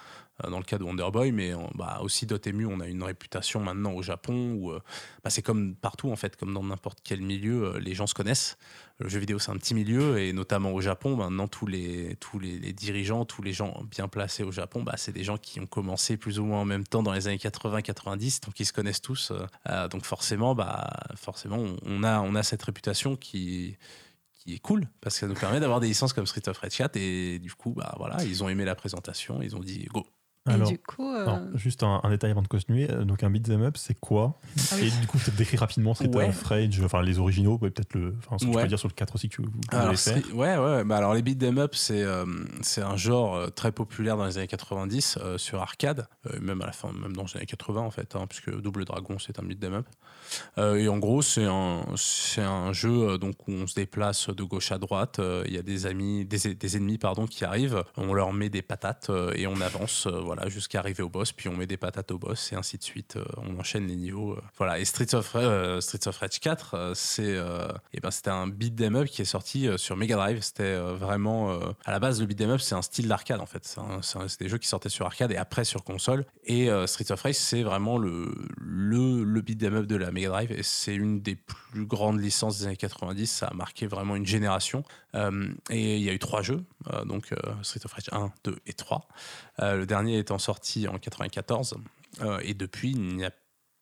dans 0.42 0.58
le 0.58 0.64
cas 0.64 0.78
de 0.78 0.84
Wonder 0.84 1.08
Boy, 1.12 1.32
mais 1.32 1.52
euh, 1.54 1.58
bah, 1.74 2.00
aussi 2.02 2.26
Dotemu, 2.26 2.66
on 2.66 2.80
a 2.80 2.86
une 2.86 3.02
réputation 3.02 3.60
maintenant 3.60 3.92
au 3.92 4.02
Japon 4.02 4.52
où 4.52 4.70
euh, 4.70 4.80
bah, 5.24 5.30
c'est 5.30 5.42
comme 5.42 5.74
partout, 5.74 6.10
en 6.10 6.16
fait, 6.16 6.36
comme 6.36 6.52
dans 6.52 6.62
n'importe 6.62 6.98
quel 7.02 7.20
milieu, 7.20 7.74
euh, 7.74 7.78
les 7.78 7.94
gens 7.94 8.06
se 8.06 8.14
connaissent. 8.14 8.58
Le 8.98 9.10
jeu 9.10 9.18
vidéo, 9.18 9.38
c'est 9.38 9.50
un 9.50 9.58
petit 9.58 9.74
milieu, 9.74 10.18
et 10.18 10.32
notamment 10.32 10.72
au 10.72 10.80
Japon, 10.80 11.16
maintenant, 11.16 11.48
tous 11.48 11.66
les, 11.66 12.16
tous 12.16 12.38
les, 12.38 12.72
dirigeants, 12.72 13.26
tous 13.26 13.42
les 13.42 13.52
gens 13.52 13.82
bien 13.90 14.08
placés 14.08 14.42
au 14.42 14.52
Japon, 14.52 14.82
bah, 14.82 14.94
c'est 14.96 15.12
des 15.12 15.22
gens 15.22 15.36
qui 15.36 15.60
ont 15.60 15.66
commencé 15.66 16.16
plus 16.16 16.38
ou 16.38 16.46
moins 16.46 16.60
en 16.60 16.64
même 16.64 16.84
temps 16.84 17.02
dans 17.02 17.12
les 17.12 17.28
années 17.28 17.36
80-90, 17.36 18.44
donc 18.44 18.58
ils 18.58 18.64
se 18.64 18.72
connaissent 18.72 19.02
tous. 19.02 19.32
euh, 19.32 19.46
euh, 19.68 19.88
donc 19.88 20.06
forcément, 20.06 20.54
bah, 20.54 20.90
forcément 21.14 21.58
on, 21.84 22.04
a, 22.04 22.20
on 22.20 22.34
a 22.34 22.42
cette 22.42 22.62
réputation 22.62 23.16
qui, 23.16 23.76
qui 24.32 24.54
est 24.54 24.60
cool, 24.60 24.88
parce 25.02 25.16
que 25.16 25.20
ça 25.20 25.26
nous 25.26 25.34
permet 25.34 25.60
d'avoir 25.60 25.80
des 25.80 25.88
licences 25.88 26.14
comme 26.14 26.26
Street 26.26 26.48
of 26.48 26.56
Rage 26.56 26.78
4, 26.78 26.96
et 26.96 27.38
du 27.38 27.52
coup, 27.52 27.74
bah, 27.76 27.94
voilà, 27.98 28.24
ils 28.24 28.42
ont 28.42 28.48
aimé 28.48 28.64
la 28.64 28.74
présentation, 28.74 29.42
ils 29.42 29.54
ont 29.54 29.60
dit 29.60 29.84
go. 29.92 30.06
Alors, 30.46 30.68
Et 30.68 30.72
du 30.72 30.78
coup, 30.78 31.10
euh, 31.12 31.24
non, 31.26 31.48
juste 31.54 31.82
un, 31.82 32.00
un 32.02 32.10
détail 32.10 32.30
avant 32.30 32.42
de 32.42 32.48
continuer. 32.48 32.90
Euh, 32.90 33.04
Donc 33.04 33.22
un 33.24 33.30
beat'em 33.30 33.62
up, 33.62 33.76
c'est 33.76 33.98
quoi 33.98 34.38
Ah 34.72 34.76
oui. 34.80 34.86
Et 34.86 35.00
du 35.00 35.06
coup, 35.06 35.18
peut-être 35.18 35.36
décrire 35.36 35.60
rapidement 35.60 35.94
Street 35.94 36.08
Ouais. 36.14 36.28
of 36.28 36.42
Rage, 36.44 36.80
enfin 36.84 37.02
les 37.02 37.18
originaux, 37.18 37.58
ouais, 37.60 37.70
peut-être 37.70 37.94
le, 37.94 38.14
enfin 38.18 38.36
ce 38.38 38.44
que 38.46 38.50
tu 38.50 38.56
Ouais. 38.56 38.62
peux 38.62 38.68
dire 38.68 38.78
sur 38.78 38.88
le 38.88 38.94
4 38.94 39.14
aussi 39.16 39.28
que 39.28 39.42
vous, 39.42 39.48
vous 39.48 39.60
Alors, 39.70 39.88
avez 39.88 39.96
fait. 39.96 40.22
c'est- 40.24 40.32
ouais, 40.32 40.56
ouais, 40.56 40.84
bah 40.84 40.96
alors 40.98 41.14
les 41.14 41.22
beat 41.22 41.42
'em 41.42 41.58
up, 41.58 41.74
c'est 41.74 42.02
euh, 42.02 42.24
c'est 42.62 42.82
un 42.82 42.96
genre 42.96 43.34
euh, 43.36 43.48
très 43.48 43.72
populaire 43.72 44.16
dans 44.16 44.26
les 44.26 44.38
années 44.38 44.46
90 44.46 45.18
euh, 45.20 45.38
sur 45.38 45.60
arcade, 45.60 46.06
euh, 46.32 46.38
même 46.40 46.62
à 46.62 46.66
la 46.66 46.72
fin, 46.72 46.92
même 46.92 47.14
dans 47.16 47.24
les 47.24 47.36
années 47.36 47.46
80 47.46 47.80
en 47.80 47.90
fait, 47.90 48.14
hein, 48.16 48.26
puisque 48.28 48.50
Double 48.60 48.84
Dragon 48.84 49.16
c'est 49.18 49.38
un 49.40 49.42
beat 49.42 49.62
'em 49.64 49.74
up. 49.74 49.86
Euh, 50.58 50.74
et 50.76 50.88
en 50.88 50.98
gros, 50.98 51.22
c'est 51.22 51.44
un, 51.44 51.84
c'est 51.96 52.42
un 52.42 52.72
jeu 52.72 53.10
euh, 53.10 53.18
donc 53.18 53.46
où 53.46 53.52
on 53.52 53.66
se 53.68 53.74
déplace 53.76 54.28
de 54.28 54.42
gauche 54.42 54.72
à 54.72 54.78
droite. 54.78 55.20
euh, 55.20 55.44
Il 55.46 55.54
y 55.54 55.58
a 55.58 55.62
des 55.62 55.86
amis, 55.86 56.24
des, 56.24 56.54
des 56.54 56.76
ennemis 56.76 56.98
pardon 56.98 57.26
qui 57.26 57.44
arrivent. 57.44 57.84
On 57.96 58.12
leur 58.12 58.32
met 58.32 58.48
des 58.48 58.62
patates 58.62 59.06
euh, 59.10 59.32
et 59.36 59.46
on 59.46 59.60
avance, 59.60 60.06
euh, 60.08 60.20
jusqu'à 60.48 60.78
arriver 60.80 61.02
au 61.02 61.08
boss. 61.08 61.32
Puis 61.32 61.48
on 61.48 61.56
met 61.56 61.66
des 61.66 61.76
patates 61.76 62.10
au 62.10 62.18
boss 62.18 62.52
et 62.52 62.56
ainsi 62.56 62.78
de 62.78 62.82
suite. 62.82 63.16
euh, 63.16 63.24
on 63.38 63.58
enchaîne 63.58 63.86
les 63.86 63.96
niveaux. 63.96 64.34
euh, 64.34 64.40
voilà. 64.58 64.78
Et 64.78 64.84
Streets 64.84 65.14
of, 65.14 65.32
euh, 65.36 65.80
of 66.06 66.16
Rage 66.18 66.40
4, 66.40 66.74
euh, 66.74 66.92
c'est, 66.94 67.36
eh 67.92 68.00
ben, 68.00 68.10
c'était 68.10 68.30
un 68.30 68.46
beat 68.46 68.80
'em 68.80 68.96
up 68.96 69.06
qui 69.08 69.22
est 69.22 69.26
sorti 69.26 69.68
sur 69.76 69.96
Mega 69.96 70.16
Drive. 70.16 70.40
C'était 70.42 70.76
vraiment, 70.78 71.58
à 71.84 71.90
la 71.90 71.98
base, 71.98 72.20
le 72.20 72.26
beat 72.26 72.40
'em 72.40 72.50
up, 72.50 72.60
c'est 72.60 72.74
un 72.74 72.82
style 72.82 73.08
d'arcade 73.08 73.40
en 73.40 73.46
fait. 73.46 73.64
C'est, 74.02 74.40
des 74.40 74.48
jeux 74.48 74.58
qui 74.58 74.68
sortaient 74.68 74.88
sur 74.88 75.06
arcade 75.06 75.32
et 75.32 75.36
après 75.36 75.64
sur 75.64 75.84
console. 75.84 76.24
Et 76.44 76.68
Streets 76.86 77.12
of 77.12 77.22
Rage, 77.22 77.34
c'est 77.34 77.62
vraiment 77.62 77.98
le, 77.98 78.32
le, 78.58 79.24
le 79.24 79.40
beat 79.40 79.62
'em 79.62 79.74
up 79.76 79.86
de 79.86 79.96
la 79.96 80.10
Mega 80.10 80.28
Drive. 80.28 80.52
Et 80.52 80.62
c'est 80.62 80.94
une 80.94 81.20
des 81.20 81.36
plus 81.36 81.86
grandes 81.86 82.20
licences 82.20 82.58
des 82.58 82.66
années 82.66 82.76
90. 82.76 83.26
Ça 83.26 83.46
a 83.48 83.54
marqué 83.54 83.86
vraiment 83.86 84.16
une 84.16 84.26
génération. 84.26 84.82
Et 85.70 85.96
il 85.96 86.02
y 86.02 86.10
a 86.10 86.12
eu 86.12 86.18
trois 86.18 86.42
jeux, 86.42 86.62
donc 87.06 87.32
Street 87.62 87.80
of 87.84 87.92
Rage 87.92 88.08
1, 88.12 88.32
2 88.44 88.58
et 88.66 88.74
3. 88.74 89.08
Euh, 89.62 89.76
le 89.76 89.86
dernier 89.86 90.18
étant 90.18 90.38
sorti 90.38 90.86
en 90.88 90.98
94. 90.98 91.76
Euh, 92.20 92.38
et 92.42 92.54
depuis, 92.54 92.90
il 92.92 93.16
n'y 93.16 93.24
a 93.24 93.30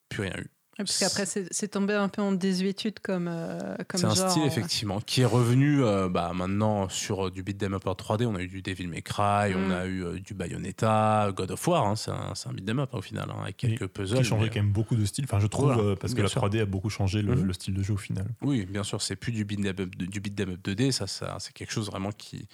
plus 0.09 0.23
rien 0.23 0.35
eu. 0.39 0.49
parce 0.77 0.99
qu'après, 0.99 1.25
c'est 1.27 1.69
tombé 1.69 1.95
un 1.95 2.09
peu 2.09 2.21
en 2.21 2.33
désuétude 2.33 2.99
comme, 3.01 3.29
euh, 3.29 3.77
comme 3.89 4.01
C'est 4.01 4.07
un 4.07 4.15
genre. 4.15 4.31
style, 4.31 4.43
euh, 4.43 4.47
effectivement, 4.47 5.01
qui 5.01 5.21
est 5.21 5.25
revenu 5.25 5.85
euh, 5.85 6.09
bah, 6.09 6.33
maintenant 6.35 6.89
sur 6.89 7.27
euh, 7.27 7.31
du 7.31 7.43
beat 7.45 7.63
'em 7.63 7.75
up 7.75 7.87
en 7.87 7.95
3D. 7.95 8.27
On 8.27 8.35
a 8.35 8.41
eu 8.43 8.49
du 8.49 8.61
Devil 8.63 8.89
May 8.89 9.01
Cry, 9.03 9.55
on 9.55 9.69
Mm. 9.69 9.73
a 9.73 9.87
eu 9.87 10.05
euh, 10.05 10.19
du 10.19 10.35
Bayonetta, 10.35 11.31
God 11.35 11.53
of 11.53 11.67
War. 11.69 11.87
hein, 11.87 11.95
c'est 11.97 12.11
un, 12.11 12.35
c'est 12.35 12.49
un 12.49 12.53
beat 12.53 12.69
'em 12.69 12.81
up 12.81 12.91
hein, 12.93 12.99
au 12.99 13.03
final, 13.03 13.31
hein, 13.31 13.37
avec 13.43 13.57
quelques 13.57 13.87
puzzles. 13.87 14.19
Qui 14.19 14.25
changeait 14.25 14.45
mais- 14.47 14.51
quand 14.51 14.63
même 14.63 14.73
beaucoup 14.73 14.97
de 14.97 15.05
style. 15.05 15.25
Enfin, 15.25 15.39
je 15.41 15.47
trouve, 15.47 15.73
Voilà, 15.73 15.83
euh, 15.91 15.97
parce 15.97 16.13
que 16.15 16.23
la 16.23 16.29
sûr. 16.29 16.41
3D 16.41 16.61
a 16.61 16.67
beaucoup 16.67 16.91
changé 16.91 17.23
le, 17.23 17.35
Mhm. 17.37 17.45
le 17.45 17.53
style 17.53 17.75
de 17.75 17.83
jeu 17.85 17.95
au 17.95 17.99
final. 17.99 18.27
Oui, 18.43 18.67
bien 18.67 18.83
sûr, 18.83 19.01
c'est 19.01 19.17
plus 19.17 19.31
du 19.33 19.45
beat 19.45 19.61
'em 19.61 19.67
up, 19.81 19.81
du 19.97 20.21
beat 20.21 20.41
up 20.41 20.51
2D, 20.63 20.91
ça, 20.93 21.07
ça 21.07 21.37
c'est 21.39 21.53
quelque 21.53 21.73
chose 21.73 21.87
vraiment 21.89 22.11
qui, 22.11 22.49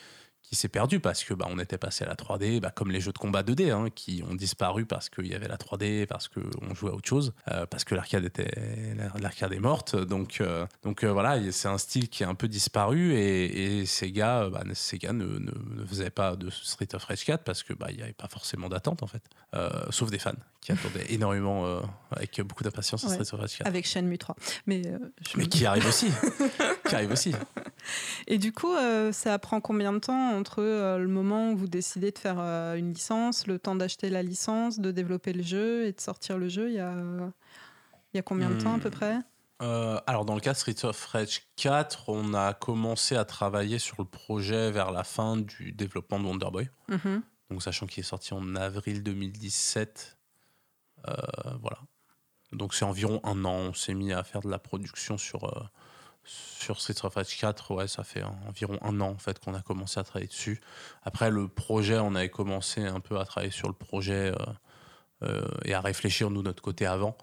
qui 0.50 0.56
s'est 0.56 0.68
perdu 0.68 0.98
parce 0.98 1.22
que 1.22 1.32
bah, 1.32 1.46
on 1.48 1.60
était 1.60 1.78
passé 1.78 2.04
à 2.04 2.08
la 2.08 2.16
3D, 2.16 2.58
bah, 2.58 2.72
comme 2.74 2.90
les 2.90 3.00
jeux 3.00 3.12
de 3.12 3.18
combat 3.18 3.44
2D, 3.44 3.70
hein, 3.70 3.88
qui 3.94 4.24
ont 4.28 4.34
disparu 4.34 4.84
parce 4.84 5.08
qu'il 5.08 5.28
y 5.28 5.34
avait 5.34 5.46
la 5.46 5.56
3D, 5.56 6.06
parce 6.06 6.26
qu'on 6.26 6.74
jouait 6.74 6.90
à 6.90 6.94
autre 6.94 7.08
chose, 7.08 7.32
euh, 7.52 7.66
parce 7.66 7.84
que 7.84 7.94
l'arcade 7.94 8.24
était 8.24 8.50
l'arcade 9.20 9.52
est 9.52 9.60
morte. 9.60 9.94
Donc, 9.94 10.40
euh, 10.40 10.66
donc 10.82 11.04
euh, 11.04 11.12
voilà, 11.12 11.38
c'est 11.52 11.68
un 11.68 11.78
style 11.78 12.08
qui 12.08 12.24
est 12.24 12.26
un 12.26 12.34
peu 12.34 12.48
disparu 12.48 13.14
et, 13.14 13.78
et 13.78 13.86
Sega, 13.86 14.50
bah, 14.50 14.64
Sega 14.74 15.12
ne, 15.12 15.24
ne, 15.24 15.52
ne 15.76 15.86
faisait 15.86 16.10
pas 16.10 16.34
de 16.34 16.50
Street 16.50 16.88
of 16.94 17.04
Rage 17.04 17.24
4 17.24 17.44
parce 17.44 17.62
que 17.62 17.72
bah, 17.72 17.86
il 17.90 17.98
n'y 17.98 18.02
avait 18.02 18.12
pas 18.12 18.28
forcément 18.28 18.68
d'attente 18.68 19.04
en 19.04 19.06
fait, 19.06 19.22
sauf 19.90 20.10
des 20.10 20.18
fans 20.18 20.32
qui 20.60 20.72
attendaient 20.72 21.06
énormément 21.12 21.80
avec 22.10 22.40
beaucoup 22.40 22.64
d'impatience 22.64 23.04
Ouais. 23.04 23.10
Street 23.10 23.34
of 23.34 23.40
Rage 23.40 23.58
4. 23.58 23.66
Avec 23.68 23.86
Shenmue 23.86 24.18
3. 24.18 24.34
Mais, 24.66 24.82
Mais 25.36 25.46
qui 25.46 25.64
arrive 25.64 25.86
aussi, 25.86 26.08
qui 26.88 26.94
arrive 26.94 27.12
aussi. 27.12 27.34
Et 28.26 28.36
du 28.36 28.52
coup, 28.52 28.74
ça 29.12 29.38
prend 29.38 29.60
combien 29.60 29.92
de 29.92 29.98
temps 29.98 30.39
entre 30.40 30.62
euh, 30.62 30.98
le 30.98 31.06
moment 31.08 31.52
où 31.52 31.56
vous 31.56 31.68
décidez 31.68 32.10
de 32.10 32.18
faire 32.18 32.36
euh, 32.38 32.74
une 32.74 32.92
licence, 32.92 33.46
le 33.46 33.58
temps 33.58 33.74
d'acheter 33.76 34.10
la 34.10 34.22
licence, 34.22 34.80
de 34.80 34.90
développer 34.90 35.32
le 35.32 35.42
jeu 35.42 35.86
et 35.86 35.92
de 35.92 36.00
sortir 36.00 36.38
le 36.38 36.48
jeu 36.48 36.68
Il 36.70 36.74
y 36.74 36.80
a, 36.80 36.94
il 38.12 38.16
y 38.16 38.18
a 38.18 38.22
combien 38.22 38.50
de 38.50 38.60
temps 38.60 38.74
à 38.74 38.78
peu 38.78 38.88
Hmm. 38.88 38.92
près? 38.92 39.18
Euh, 39.62 40.00
alors 40.06 40.24
dans 40.24 40.34
le 40.34 40.40
cas 40.40 40.52
de 40.54 40.56
Streets 40.56 40.84
of 40.86 41.04
Rage 41.06 41.42
4, 41.56 42.08
on 42.08 42.32
a 42.32 42.54
commencé 42.54 43.14
à 43.14 43.26
travailler 43.26 43.78
sur 43.78 43.96
le 43.98 44.06
projet 44.06 44.70
vers 44.70 44.90
la 44.90 45.04
fin 45.04 45.36
du 45.36 45.72
développement 45.72 46.18
de 46.18 46.24
Wonder 46.24 46.48
Boy. 46.50 46.70
Mhm. 46.88 47.22
Donc 47.50 47.62
sachant 47.62 47.86
qu'il 47.86 48.00
est 48.00 48.06
sorti 48.06 48.32
en 48.32 48.56
avril 48.56 49.02
2017, 49.02 50.16
euh, 51.08 51.12
voilà. 51.60 51.78
Donc 52.52 52.74
c'est 52.74 52.86
environ 52.86 53.20
un 53.22 53.44
an. 53.44 53.52
On 53.52 53.74
s'est 53.74 53.92
mis 53.94 54.12
à 54.14 54.22
faire 54.24 54.40
de 54.40 54.48
la 54.50 54.58
production 54.58 55.18
sur 55.18 55.44
euh, 55.44 55.62
sur 56.24 56.80
Streets 56.80 57.04
of 57.04 57.14
Rage 57.14 57.38
4. 57.38 57.74
Ouais, 57.74 57.88
ça 57.88 58.04
fait 58.04 58.22
environ 58.48 58.78
un 58.82 59.00
an 59.00 59.10
en 59.10 59.18
fait 59.18 59.38
qu'on 59.38 59.54
a 59.54 59.62
commencé 59.62 59.98
à 59.98 60.04
travailler 60.04 60.28
dessus. 60.28 60.60
Après 61.02 61.30
le 61.30 61.48
projet, 61.48 61.98
on 61.98 62.14
avait 62.14 62.28
commencé 62.28 62.84
un 62.84 63.00
peu 63.00 63.18
à 63.18 63.24
travailler 63.24 63.52
sur 63.52 63.68
le 63.68 63.74
projet 63.74 64.32
euh, 64.32 64.34
euh, 65.22 65.48
et 65.64 65.74
à 65.74 65.80
réfléchir 65.80 66.30
nous 66.30 66.42
de 66.42 66.48
notre 66.48 66.62
côté 66.62 66.86
avant. 66.86 67.16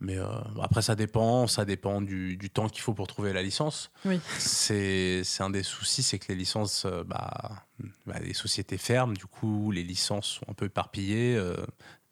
Mais 0.00 0.18
euh, 0.18 0.26
après, 0.60 0.82
ça 0.82 0.96
dépend, 0.96 1.46
ça 1.46 1.64
dépend 1.64 2.02
du, 2.02 2.36
du 2.36 2.50
temps 2.50 2.68
qu'il 2.68 2.82
faut 2.82 2.94
pour 2.94 3.06
trouver 3.06 3.32
la 3.32 3.42
licence. 3.42 3.90
Oui. 4.04 4.20
C'est 4.38 5.22
c'est 5.24 5.42
un 5.42 5.50
des 5.50 5.62
soucis, 5.62 6.02
c'est 6.02 6.18
que 6.18 6.26
les 6.28 6.38
licences, 6.38 6.86
bah, 7.06 7.64
bah, 8.06 8.18
les 8.20 8.34
sociétés 8.34 8.78
ferment, 8.78 9.14
du 9.14 9.26
coup, 9.26 9.70
les 9.70 9.82
licences 9.82 10.26
sont 10.26 10.46
un 10.48 10.54
peu 10.54 10.66
éparpillées. 10.66 11.36
euh, 11.36 11.56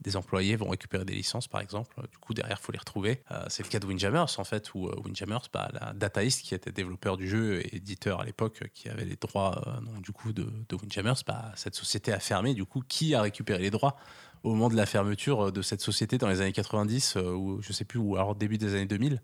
des 0.03 0.17
employés 0.17 0.57
vont 0.57 0.69
récupérer 0.69 1.05
des 1.05 1.15
licences, 1.15 1.49
par 1.49 1.61
exemple. 1.61 1.95
Du 2.11 2.19
coup, 2.19 2.35
derrière, 2.35 2.59
il 2.61 2.65
faut 2.65 2.73
les 2.73 2.79
retrouver. 2.79 3.23
Euh, 3.31 3.45
c'est 3.49 3.63
le 3.63 3.69
cas 3.69 3.79
de 3.79 3.87
Windjammers, 3.87 4.39
en 4.39 4.45
fait, 4.45 4.75
où 4.75 4.89
euh, 4.89 4.95
Windjammers, 5.05 5.49
bah, 5.53 5.69
la 5.73 5.93
Data 5.95 6.23
East, 6.23 6.43
qui 6.43 6.55
était 6.55 6.73
développeur 6.73 7.17
du 7.17 7.29
jeu 7.29 7.61
et 7.61 7.77
éditeur 7.77 8.21
à 8.21 8.25
l'époque, 8.25 8.61
euh, 8.63 8.67
qui 8.75 8.89
avait 8.89 9.05
les 9.05 9.17
droits 9.17 9.81
du 10.03 10.13
coup, 10.13 10.33
de, 10.33 10.43
de 10.69 10.77
Windjammers, 10.77 11.23
bah, 11.27 11.53
cette 11.55 11.75
société 11.75 12.13
a 12.13 12.19
fermé. 12.19 12.55
Du 12.55 12.65
coup, 12.65 12.83
qui 12.87 13.15
a 13.15 13.23
récupéré 13.23 13.61
les 13.61 13.71
droits 13.71 13.97
au 14.43 14.51
moment 14.51 14.69
de 14.69 14.77
la 14.77 14.87
fermeture 14.87 15.53
de 15.53 15.63
cette 15.63 15.81
société 15.81 16.19
dans 16.19 16.29
les 16.29 16.41
années 16.41 16.53
90, 16.53 17.17
euh, 17.17 17.33
ou 17.33 17.63
je 17.63 17.73
sais 17.73 17.85
plus, 17.85 17.99
ou 17.99 18.17
alors 18.17 18.35
début 18.35 18.59
des 18.59 18.75
années 18.75 18.87
2000 18.87 19.23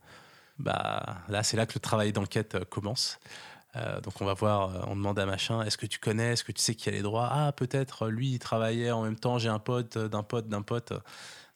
bah, 0.59 1.19
Là, 1.29 1.43
c'est 1.43 1.57
là 1.57 1.67
que 1.67 1.75
le 1.75 1.81
travail 1.81 2.13
d'enquête 2.13 2.65
commence. 2.67 3.19
Euh, 3.77 4.01
donc 4.01 4.21
on 4.21 4.25
va 4.25 4.35
voir, 4.35 4.71
euh, 4.71 4.81
on 4.87 4.97
demande 4.97 5.19
à 5.19 5.27
machin, 5.27 5.63
est-ce 5.63 5.77
que 5.77 5.87
tu 5.87 5.99
connais, 5.99 6.33
est-ce 6.33 6.45
que 6.45 6.53
tu 6.53 6.63
sais 6.63 6.75
qui 6.75 6.89
a 6.89 6.93
les 6.93 7.03
droits? 7.03 7.29
Ah 7.31 7.53
peut-être, 7.53 8.09
lui 8.09 8.33
il 8.33 8.39
travaillait 8.39 8.91
en 8.91 9.03
même 9.03 9.17
temps, 9.17 9.39
j'ai 9.39 9.51
un 9.51 9.59
pote, 9.59 9.97
euh, 9.97 10.09
d'un 10.09 10.23
pote, 10.23 10.49
d'un 10.49 10.63
pote. 10.63 10.93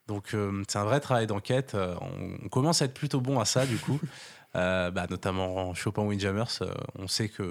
Donc 0.09 0.35
euh, 0.35 0.63
c'est 0.69 0.79
un 0.79 0.85
vrai 0.85 1.01
travail 1.01 1.27
d'enquête. 1.27 1.75
Euh, 1.75 1.95
on, 2.01 2.45
on 2.45 2.49
commence 2.49 2.83
à 2.83 2.85
être 2.87 2.95
plutôt 2.95 3.21
bon 3.21 3.41
à 3.41 3.45
ça 3.45 3.67
du 3.67 3.79
coup. 3.79 4.01
Euh, 4.55 4.91
bah, 4.91 5.07
notamment 5.09 5.57
en 5.57 5.75
Chopin 5.75 6.03
Windjammers, 6.03 6.61
euh, 6.61 6.75
on 6.99 7.09
sait 7.09 7.31
qu'il 7.31 7.47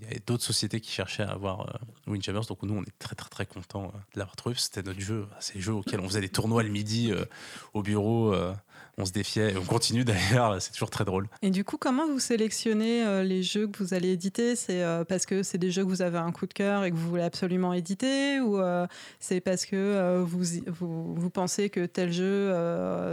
y 0.00 0.04
avait 0.06 0.22
d'autres 0.26 0.42
sociétés 0.42 0.80
qui 0.80 0.90
cherchaient 0.90 1.24
à 1.24 1.32
avoir 1.32 1.68
euh, 1.68 2.10
Windjammers, 2.10 2.46
donc 2.48 2.62
nous 2.62 2.74
on 2.74 2.82
est 2.82 2.98
très 2.98 3.14
très 3.14 3.28
très 3.28 3.44
contents 3.44 3.92
euh, 3.94 3.98
de 4.14 4.18
l'avoir 4.18 4.34
trouvé. 4.34 4.54
C'était 4.56 4.82
notre 4.82 5.00
jeu, 5.00 5.26
c'est 5.40 5.56
le 5.56 5.60
jeu 5.60 5.74
auquel 5.74 6.00
on 6.00 6.08
faisait 6.08 6.22
des 6.22 6.30
tournois 6.30 6.62
le 6.62 6.70
midi 6.70 7.12
euh, 7.12 7.26
au 7.74 7.82
bureau, 7.82 8.32
euh, 8.32 8.54
on 8.98 9.06
se 9.06 9.12
défiait, 9.12 9.52
et 9.52 9.56
on 9.56 9.64
continue 9.64 10.04
d'ailleurs, 10.04 10.60
c'est 10.60 10.72
toujours 10.72 10.90
très 10.90 11.04
drôle. 11.04 11.28
Et 11.40 11.50
du 11.50 11.64
coup, 11.64 11.76
comment 11.78 12.06
vous 12.06 12.18
sélectionnez 12.18 13.04
euh, 13.04 13.22
les 13.22 13.42
jeux 13.42 13.66
que 13.66 13.82
vous 13.82 13.94
allez 13.94 14.10
éditer? 14.10 14.54
C'est 14.54 14.82
euh, 14.82 15.04
parce 15.04 15.24
que 15.26 15.42
c'est 15.42 15.58
des 15.58 15.70
jeux 15.70 15.82
que 15.84 15.88
vous 15.88 16.02
avez 16.02 16.18
un 16.18 16.30
coup 16.32 16.46
de 16.46 16.52
cœur 16.52 16.84
et 16.84 16.90
que 16.90 16.96
vous 16.96 17.08
voulez 17.08 17.22
absolument 17.22 17.72
éditer? 17.72 18.40
Ou 18.40 18.58
euh, 18.58 18.86
c'est 19.18 19.40
parce 19.40 19.64
que 19.64 20.20
vous, 20.22 20.44
vous, 20.66 21.14
vous 21.14 21.30
pensez 21.30 21.70
que 21.70 21.86
tel 21.86 22.12
jeu 22.12 22.50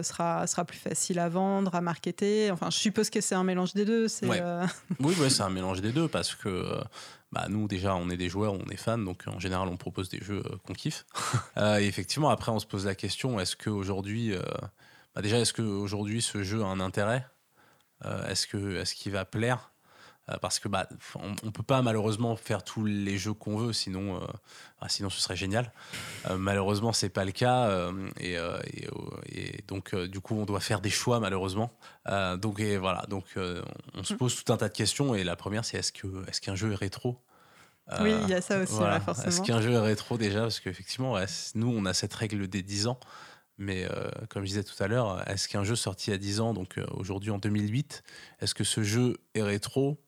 sera, 0.03 0.47
sera 0.47 0.65
plus 0.65 0.79
facile 0.79 1.19
à 1.19 1.29
vendre, 1.29 1.73
à 1.75 1.81
marketer? 1.81 2.51
Enfin, 2.51 2.69
je 2.69 2.77
suppose 2.77 3.09
que 3.09 3.21
c'est 3.21 3.35
un 3.35 3.43
mélange 3.43 3.73
des 3.73 3.85
deux. 3.85 4.07
Ouais. 4.23 4.41
Oui, 4.99 5.15
ouais, 5.19 5.29
c'est 5.29 5.43
un 5.43 5.49
mélange 5.49 5.81
des 5.81 5.91
deux 5.91 6.07
parce 6.07 6.35
que 6.35 6.65
bah, 7.31 7.45
nous, 7.47 7.67
déjà, 7.67 7.95
on 7.95 8.09
est 8.09 8.17
des 8.17 8.29
joueurs, 8.29 8.53
on 8.53 8.65
est 8.71 8.77
fans, 8.77 8.97
donc 8.97 9.23
en 9.27 9.39
général, 9.39 9.67
on 9.67 9.77
propose 9.77 10.09
des 10.09 10.19
jeux 10.19 10.43
qu'on 10.65 10.73
kiffe. 10.73 11.05
Euh, 11.57 11.79
et 11.79 11.87
effectivement, 11.87 12.29
après, 12.29 12.51
on 12.51 12.59
se 12.59 12.65
pose 12.65 12.85
la 12.85 12.95
question 12.95 13.39
est-ce 13.39 13.55
qu'aujourd'hui, 13.57 14.33
euh, 14.33 14.41
bah, 15.15 15.21
déjà, 15.21 15.37
est-ce 15.39 15.53
qu'aujourd'hui, 15.53 16.21
ce 16.21 16.43
jeu 16.43 16.61
a 16.61 16.65
un 16.67 16.79
intérêt? 16.79 17.25
Euh, 18.05 18.27
Est-ce 18.29 18.95
qu'il 18.95 19.11
va 19.11 19.25
plaire? 19.25 19.71
Euh, 20.29 20.37
parce 20.41 20.59
que 20.59 20.67
bah, 20.67 20.87
on, 21.15 21.35
on 21.43 21.51
peut 21.51 21.63
pas 21.63 21.81
malheureusement 21.81 22.35
faire 22.35 22.63
tous 22.63 22.85
les 22.85 23.17
jeux 23.17 23.33
qu'on 23.33 23.57
veut, 23.57 23.73
sinon, 23.73 24.21
euh, 24.21 24.27
ah, 24.79 24.87
sinon 24.87 25.09
ce 25.09 25.19
serait 25.19 25.35
génial. 25.35 25.71
Euh, 26.29 26.37
malheureusement, 26.37 26.93
c'est 26.93 27.09
pas 27.09 27.25
le 27.25 27.31
cas, 27.31 27.67
euh, 27.67 28.09
et, 28.19 28.33
et, 28.35 28.87
et 29.31 29.63
donc 29.67 29.95
du 29.95 30.19
coup, 30.19 30.35
on 30.35 30.45
doit 30.45 30.59
faire 30.59 30.81
des 30.81 30.91
choix 30.91 31.19
malheureusement. 31.19 31.71
Donc 32.37 32.59
et 32.59 32.77
voilà, 32.77 33.05
donc 33.09 33.25
on 33.95 34.03
se 34.03 34.13
pose 34.13 34.35
tout 34.43 34.53
un 34.53 34.57
tas 34.57 34.69
de 34.69 34.73
questions, 34.73 35.15
et 35.15 35.23
la 35.23 35.35
première, 35.35 35.65
c'est 35.65 35.77
est-ce 35.77 35.91
que 35.91 36.07
est-ce 36.27 36.41
qu'un 36.41 36.55
jeu 36.55 36.71
est 36.73 36.75
rétro? 36.75 37.19
Oui, 38.01 38.13
il 38.21 38.29
y 38.29 38.35
a 38.35 38.41
ça 38.41 38.59
aussi, 38.59 38.73
voilà. 38.73 38.95
ouais, 38.97 38.99
forcément. 38.99 39.27
Est-ce 39.27 39.41
qu'un 39.41 39.61
jeu 39.61 39.71
est 39.71 39.79
rétro 39.79 40.19
déjà? 40.19 40.41
Parce 40.41 40.59
qu'effectivement, 40.59 41.13
ouais, 41.13 41.25
nous, 41.55 41.73
on 41.75 41.85
a 41.85 41.93
cette 41.95 42.13
règle 42.13 42.47
des 42.47 42.61
10 42.61 42.85
ans. 42.85 42.99
Mais 43.61 43.83
euh, 43.85 44.09
comme 44.29 44.43
je 44.43 44.47
disais 44.47 44.63
tout 44.63 44.81
à 44.81 44.87
l'heure, 44.87 45.27
est-ce 45.29 45.47
qu'un 45.49 45.65
jeu 45.65 45.75
sorti 45.75 46.11
à 46.13 46.17
10 46.17 46.39
ans, 46.39 46.53
donc 46.53 46.77
euh, 46.77 46.85
aujourd'hui 46.91 47.29
en 47.29 47.37
2008, 47.39 48.03
est-ce 48.39 48.55
que 48.55 48.63
ce 48.63 48.83
jeu 48.83 49.17
est 49.35 49.43
rétro? 49.43 49.99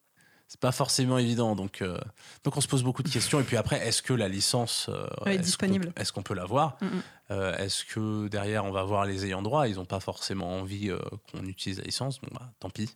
C'est 0.48 0.60
pas 0.60 0.72
forcément 0.74 1.18
évident. 1.18 1.56
Donc, 1.56 1.82
euh, 1.82 1.98
donc 2.44 2.58
on 2.58 2.62
se 2.62 2.68
pose 2.68 2.84
beaucoup 2.84 3.04
de 3.04 3.10
questions. 3.10 3.40
Et 3.40 3.44
puis 3.44 3.56
après, 3.58 3.86
est-ce 3.88 4.02
que 4.02 4.14
la 4.14 4.28
licence 4.28 4.90
est 5.26 5.38
disponible. 5.38 5.94
Est-ce 5.96 6.12
qu'on 6.12 6.24
peut 6.24 6.34
l'avoir 6.34 6.78
Mhm. 6.82 7.02
Euh, 7.32 7.56
Est-ce 7.58 7.86
que 7.86 8.28
derrière, 8.28 8.66
on 8.66 8.72
va 8.72 8.84
voir 8.84 9.06
les 9.06 9.26
ayants 9.26 9.42
droit? 9.42 9.68
Ils 9.70 9.76
n'ont 9.76 9.86
pas 9.86 10.02
forcément 10.02 10.58
envie 10.60 10.92
qu'on 11.32 11.46
utilise 11.46 11.78
la 11.80 11.86
licence. 11.86 12.20
Bon, 12.20 12.28
bah, 12.34 12.52
tant 12.60 12.70
pis. 12.70 12.90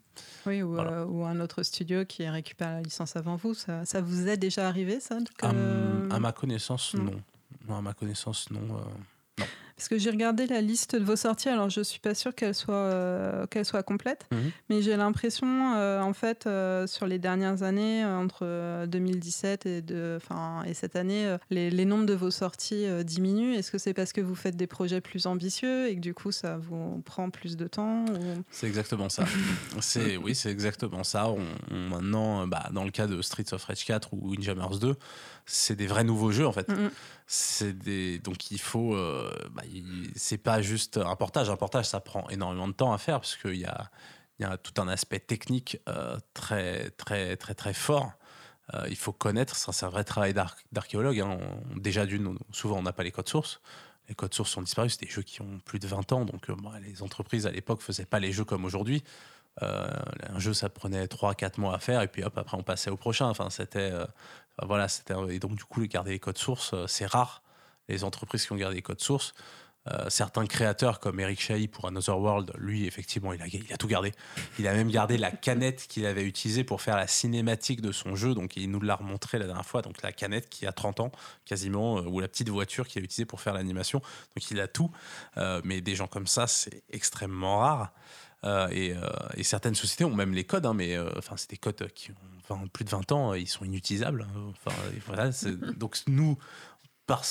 oui, 0.45 0.62
ou, 0.64 0.74
Voilà. 0.74 1.06
ou 1.06 1.24
un 1.26 1.39
autre 1.39 1.64
studio 1.64 2.03
qui 2.03 2.28
récupère 2.28 2.72
la 2.74 2.82
licence 2.82 3.16
avant 3.16 3.38
vous. 3.38 3.53
Ça, 3.53 3.86
ça 3.86 4.01
vous 4.01 4.28
est 4.28 4.36
déjà 4.38 4.68
arrivé, 4.68 4.99
ça 4.99 5.18
que- 5.38 5.45
À, 5.45 6.16
à 6.16 6.20
ma 6.20 6.34
connaissance, 6.34 6.93
non. 6.93 7.03
non. 7.06 7.22
Non, 7.70 7.78
à 7.78 7.82
ma 7.82 7.93
connaissance, 7.93 8.49
non. 8.51 8.60
Parce 9.78 9.89
que 9.89 9.97
j'ai 9.97 10.09
regardé 10.09 10.47
la 10.47 10.61
liste 10.61 10.95
de 10.95 11.03
vos 11.03 11.17
sorties, 11.17 11.49
alors 11.49 11.69
je 11.69 11.82
suis 11.82 11.99
pas 11.99 12.15
sûre 12.15 12.34
qu'elle 12.34 12.55
soit, 12.55 12.73
euh, 12.76 13.45
qu'elle 13.47 13.65
soit 13.65 13.84
complète, 13.84 14.26
Mhm. 14.32 14.51
mais 14.69 14.82
j'ai 14.82 14.95
l'impression, 14.95 15.73
euh, 15.76 15.99
en 16.01 16.13
fait, 16.13 16.47
euh, 16.47 16.88
sur 16.88 17.07
les 17.07 17.19
dernières 17.19 17.61
années, 17.63 18.05
entre 18.05 18.39
euh, 18.43 18.86
2017 18.88 19.65
et, 19.65 19.82
de, 19.82 20.17
enfin, 20.21 20.63
et 20.65 20.73
cette 20.73 20.95
année, 20.95 21.36
les, 21.49 21.69
les 21.69 21.84
nombres 21.84 22.05
de 22.05 22.13
vos 22.13 22.32
sorties 22.32 22.86
diminuent. 23.03 23.53
Est-ce 23.55 23.69
que 23.69 23.78
c'est 23.78 23.93
parce 23.93 24.13
que 24.13 24.21
vous 24.21 24.36
faites 24.36 24.55
des 24.55 24.67
projets 24.67 25.01
plus 25.01 25.26
ambitieux 25.26 25.89
et 25.89 25.95
que 25.95 26.01
du 26.01 26.13
coup 26.13 26.32
ça 26.32 26.57
vous 26.57 27.01
prend 27.03 27.30
plus 27.30 27.57
de 27.57 27.67
temps 27.67 28.05
ou- 28.05 28.43
C'est 28.51 28.67
exactement 28.67 29.09
ça. 29.09 29.26
c'est 29.82 30.15
oui, 30.15 30.36
c'est 30.36 30.51
exactement 30.51 31.03
ça. 31.03 31.28
On, 31.30 31.39
on- 31.71 31.89
maintenant, 31.89 32.47
bah, 32.47 32.69
dans 32.71 32.86
le 32.86 32.91
cas 32.91 33.07
de 33.07 33.21
Streets 33.21 33.53
of 33.53 33.65
Rage 33.65 33.84
4 33.86 34.13
ou 34.13 34.30
Windjammers 34.32 34.80
2, 34.80 34.95
c'est 35.46 35.76
des 35.76 35.88
vrais 35.88 36.04
nouveaux 36.04 36.32
jeux 36.32 36.48
en 36.48 36.52
fait. 36.52 36.68
Mhm. 36.70 36.91
C'est 37.28 37.74
des 37.78 38.20
donc 38.20 38.52
il 38.52 38.60
faut 38.60 38.96
euh, 38.96 39.32
bah, 39.52 39.64
c'est 40.16 40.38
pas 40.38 40.62
juste 40.62 40.98
un 40.98 41.16
portage. 41.16 41.50
Un 41.50 41.56
portage, 41.58 41.86
ça 41.86 42.00
prend 42.00 42.28
énormément 42.30 42.68
de 42.68 42.74
temps 42.74 42.93
à 42.93 42.98
faire 42.98 43.20
parce 43.20 43.36
qu'il 43.36 43.56
y 43.58 43.66
a 43.66 43.89
il 44.39 44.43
y 44.43 44.46
a 44.46 44.58
tout 44.58 44.80
un 44.82 44.88
aspect 44.88 45.20
technique 45.20 45.80
euh, 45.88 46.18
très 46.34 46.89
très 46.91 47.36
très 47.38 47.54
très 47.56 47.74
fort. 47.74 48.12
Euh, 48.74 48.88
il 48.89 48.96
faut 48.96 49.14
connaître, 49.14 49.56
ça, 49.56 49.72
c'est 49.72 49.86
un 49.86 49.89
vrai 49.89 50.04
travail 50.04 50.34
d'ar- 50.34 50.56
d'archéologue. 50.72 51.20
hein. 51.20 51.38
Déjà 51.76 52.08
d'une, 52.08 52.36
souvent 52.52 52.78
on 52.80 52.82
n'a 52.82 52.93
pas 52.93 53.04
les 53.04 53.12
codes 53.12 53.30
sources. 53.30 53.62
Les 54.10 54.16
codes 54.16 54.34
sources 54.34 54.52
sont 54.52 54.62
disparus, 54.64 54.93
c'est 54.93 55.06
des 55.06 55.12
jeux 55.12 55.22
qui 55.22 55.41
ont 55.41 55.60
plus 55.66 55.78
de 55.80 55.88
20 55.88 56.12
ans, 56.14 56.26
donc 56.26 56.50
bah, 56.50 56.74
les 56.84 57.02
entreprises 57.04 57.46
à 57.48 57.52
l'époque 57.52 57.82
faisaient 57.82 58.06
pas 58.06 58.20
les 58.20 58.32
jeux 58.32 58.43
comme 58.43 58.66
aujourd'hui. 58.66 59.04
Euh, 59.64 59.88
un 60.30 60.39
jeu, 60.39 60.53
ça 60.53 60.70
prenait 60.70 61.06
3-4 61.06 61.60
mois 61.60 61.76
à 61.76 61.80
faire, 61.80 62.01
et 62.01 62.08
puis 62.08 62.24
hop, 62.24 62.38
après 62.38 62.58
on 62.58 62.64
passait 62.64 62.89
au 62.89 62.97
prochain. 62.97 63.28
Enfin, 63.28 63.49
c'était. 63.49 63.91
euh, 63.91 64.06
voilà, 64.62 64.88
c'était. 64.88 65.14
Et 65.30 65.39
donc, 65.39 65.56
du 65.56 65.64
coup, 65.64 65.86
garder 65.88 66.12
les 66.12 66.20
codes 66.20 66.38
sources, 66.38 66.74
euh, 66.74 66.88
c'est 66.88 67.06
rare. 67.06 67.41
Les 67.88 68.03
entreprises 68.03 68.45
qui 68.45 68.51
ont 68.51 68.58
gardé 68.58 68.78
les 68.78 68.82
codes 68.82 69.01
sources. 69.01 69.34
Certains 70.08 70.47
créateurs 70.47 70.99
comme 70.99 71.20
Eric 71.20 71.39
Chahi 71.39 71.68
pour 71.68 71.86
Another 71.86 72.20
World, 72.20 72.51
lui, 72.58 72.88
effectivement, 72.88 73.34
il 73.34 73.72
a, 73.72 73.78
tout 73.78 73.88
gardé. 73.88 74.14
Il 74.58 74.68
a 74.68 74.74
même 74.74 74.89
gardé 74.89 75.16
la 75.16 75.30
canette 75.30 75.86
qu'il 75.88 76.08
avait 76.08 76.24
utilisée 76.24 76.64
pour 76.64 76.82
faire 76.82 76.95
la 76.95 77.06
cinématique 77.06 77.82
de 77.82 77.91
son 77.91 78.16
jeu. 78.16 78.34
Donc, 78.34 78.58
il 78.58 78.72
nous 78.72 78.82
l'a 78.82 78.95
remontré 78.95 79.38
la 79.38 79.45
dernière 79.45 79.68
fois. 79.68 79.84
Donc, 79.84 80.01
la 80.01 80.12
canette 80.12 80.49
qui 80.49 80.66
a 80.66 80.72
30 80.72 81.01
ans, 81.01 81.12
quasiment, 81.45 81.97
ou 81.97 82.20
la 82.20 82.28
petite 82.28 82.49
voiture 82.49 82.88
qu'il 82.88 83.03
a 83.03 83.06
utilisée 83.06 83.26
pour 83.26 83.41
faire 83.41 83.53
l'animation. 83.53 83.99
Donc, 84.36 84.49
il 84.49 84.60
a 84.60 84.68
tout. 84.68 84.89
Mais 85.64 85.82
des 85.82 85.93
gens 85.93 86.08
comme 86.08 86.26
ça, 86.26 86.47
c'est 86.47 86.82
extrêmement 86.89 87.60
rare. 87.60 87.93
Euh, 88.46 88.68
et, 88.72 88.93
euh, 88.93 89.08
et 89.36 89.43
certaines 89.43 89.76
sociétés 89.76 90.06
ont 90.06 90.16
même 90.16 90.34
les 90.34 90.43
codes, 90.43 90.66
hein, 90.66 90.74
mais 90.74 90.96
euh, 90.96 91.10
c'est 91.36 91.50
des 91.50 91.58
codes 91.58 91.88
qui 91.93 92.12
ont 92.50 92.68
plus 92.68 92.86
de 92.86 92.89
20 92.89 93.12
ans, 93.12 93.34
ils 93.34 93.48
sont 93.48 93.66
inutilisables. 93.66 94.28
hein. 94.36 94.54
Voilà, 95.08 95.32
donc 95.78 95.98
nous, 96.08 96.38
par, 97.06 97.24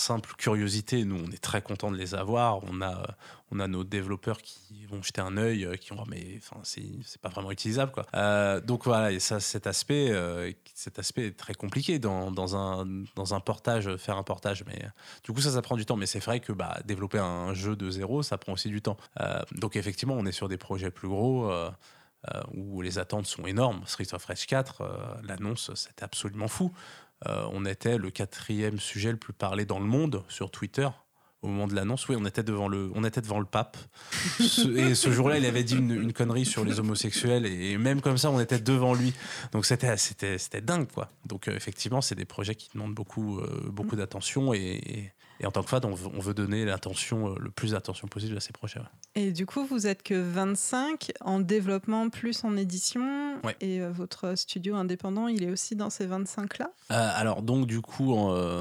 simple 0.00 0.30
curiosité, 0.38 1.04
nous, 1.04 1.16
on 1.16 1.30
est 1.30 1.42
très 1.42 1.60
contents 1.60 1.90
de 1.90 1.96
les 1.96 2.14
avoir. 2.14 2.60
On 2.64 2.80
a, 2.80 3.16
on 3.50 3.60
a 3.60 3.68
nos 3.68 3.84
développeurs 3.84 4.40
qui 4.40 4.86
vont 4.86 5.02
jeter 5.02 5.20
un 5.20 5.36
œil, 5.36 5.66
euh, 5.66 5.74
qui 5.74 5.90
vont 5.90 5.96
voir, 5.96 6.08
mais 6.08 6.38
enfin, 6.38 6.60
c'est 6.62 7.20
pas 7.20 7.28
vraiment 7.28 7.50
utilisable. 7.50 7.92
Quoi. 7.92 8.06
Euh, 8.14 8.60
donc 8.60 8.84
voilà, 8.84 9.12
et 9.12 9.20
ça, 9.20 9.38
cet 9.38 9.66
aspect, 9.66 10.08
euh, 10.10 10.50
cet 10.74 10.98
aspect 10.98 11.26
est 11.26 11.36
très 11.36 11.54
compliqué 11.54 11.98
dans, 11.98 12.30
dans, 12.30 12.56
un, 12.56 12.86
dans 13.16 13.34
un 13.34 13.40
portage, 13.40 13.94
faire 13.96 14.16
un 14.16 14.22
portage. 14.22 14.64
Mais 14.66 14.82
du 15.24 15.32
coup, 15.32 15.40
ça, 15.40 15.50
ça 15.50 15.60
prend 15.60 15.76
du 15.76 15.84
temps. 15.84 15.96
Mais 15.96 16.06
c'est 16.06 16.24
vrai 16.24 16.40
que 16.40 16.52
bah, 16.52 16.78
développer 16.86 17.18
un 17.18 17.52
jeu 17.52 17.76
de 17.76 17.90
zéro, 17.90 18.22
ça 18.22 18.38
prend 18.38 18.54
aussi 18.54 18.68
du 18.68 18.80
temps. 18.80 18.96
Donc 19.52 19.76
effectivement, 19.76 20.14
on 20.16 20.24
est 20.24 20.32
sur 20.32 20.48
des 20.48 20.58
projets 20.58 20.90
plus 20.90 21.08
gros. 21.08 21.50
où 22.54 22.82
les 22.82 22.98
attentes 22.98 23.26
sont 23.26 23.46
énormes. 23.46 23.82
Street 23.86 24.12
of 24.12 24.24
Rage 24.24 24.46
4, 24.46 24.80
euh, 24.80 24.86
l'annonce, 25.22 25.70
c'était 25.74 26.04
absolument 26.04 26.48
fou. 26.48 26.72
Euh, 27.26 27.46
on 27.52 27.64
était 27.64 27.98
le 27.98 28.10
quatrième 28.10 28.78
sujet 28.78 29.10
le 29.10 29.16
plus 29.18 29.32
parlé 29.32 29.64
dans 29.64 29.80
le 29.80 29.86
monde 29.86 30.22
sur 30.28 30.50
Twitter. 30.50 30.88
Au 31.42 31.46
moment 31.48 31.68
de 31.68 31.74
l'annonce, 31.74 32.08
oui, 32.08 32.16
on 32.18 32.24
était 32.26 32.42
devant 32.42 32.66
le, 32.66 32.90
on 32.96 33.04
était 33.04 33.20
devant 33.20 33.38
le 33.38 33.44
pape. 33.44 33.76
Ce- 34.40 34.76
et 34.76 34.94
ce 34.96 35.12
jour-là, 35.12 35.38
il 35.38 35.46
avait 35.46 35.62
dit 35.62 35.76
une, 35.76 35.92
une 35.92 36.12
connerie 36.12 36.44
sur 36.44 36.64
les 36.64 36.80
homosexuels, 36.80 37.46
et, 37.46 37.70
et 37.72 37.78
même 37.78 38.00
comme 38.00 38.18
ça, 38.18 38.30
on 38.30 38.40
était 38.40 38.58
devant 38.58 38.92
lui. 38.92 39.12
Donc 39.52 39.64
c'était, 39.64 39.96
c'était, 39.96 40.38
c'était 40.38 40.60
dingue, 40.60 40.88
quoi. 40.92 41.08
Donc 41.26 41.46
euh, 41.46 41.54
effectivement, 41.54 42.00
c'est 42.00 42.16
des 42.16 42.24
projets 42.24 42.56
qui 42.56 42.68
demandent 42.74 42.94
beaucoup, 42.94 43.38
euh, 43.38 43.68
beaucoup 43.70 43.94
d'attention, 43.94 44.52
et, 44.52 45.12
et- 45.40 45.46
en 45.46 45.50
tant 45.50 45.62
que 45.62 45.68
fan, 45.70 45.80
on 45.84 45.94
veut, 45.94 46.08
on 46.14 46.20
veut 46.20 46.34
donner 46.34 46.64
l'attention, 46.64 47.30
euh, 47.30 47.34
le 47.38 47.50
plus 47.50 47.72
d'attention 47.72 48.08
possible 48.08 48.36
à 48.36 48.40
ces 48.40 48.52
projets. 48.52 48.80
ouais. 48.80 48.86
Et 49.14 49.32
du 49.32 49.46
coup, 49.46 49.64
vous 49.66 49.86
êtes 49.86 50.02
que 50.02 50.14
25 50.14 51.12
en 51.20 51.40
développement 51.40 52.08
plus 52.10 52.44
en 52.44 52.56
édition. 52.56 53.40
Ouais. 53.44 53.56
Et 53.60 53.80
euh, 53.80 53.90
votre 53.90 54.34
studio 54.36 54.74
indépendant, 54.76 55.28
il 55.28 55.42
est 55.44 55.50
aussi 55.50 55.76
dans 55.76 55.90
ces 55.90 56.06
25-là 56.06 56.70
Euh, 56.90 57.10
alors 57.14 57.42
donc 57.42 57.66
du 57.66 57.80
coup 57.80 58.14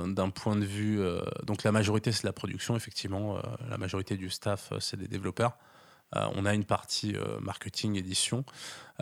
d'un 0.08 0.30
point 0.30 0.56
de 0.56 0.66
vue 0.66 1.00
donc 1.46 1.64
la 1.64 1.72
majorité 1.72 2.12
c'est 2.12 2.24
la 2.26 2.34
production 2.34 2.76
effectivement 2.76 3.38
la 3.70 3.78
majorité 3.78 4.18
du 4.18 4.30
staff 4.30 4.74
c'est 4.80 4.98
des 4.98 5.08
développeurs 5.08 5.58
Euh, 6.16 6.26
on 6.36 6.46
a 6.46 6.54
une 6.54 6.64
partie 6.64 7.16
euh, 7.18 7.38
marketing, 7.42 7.96
édition. 7.98 8.46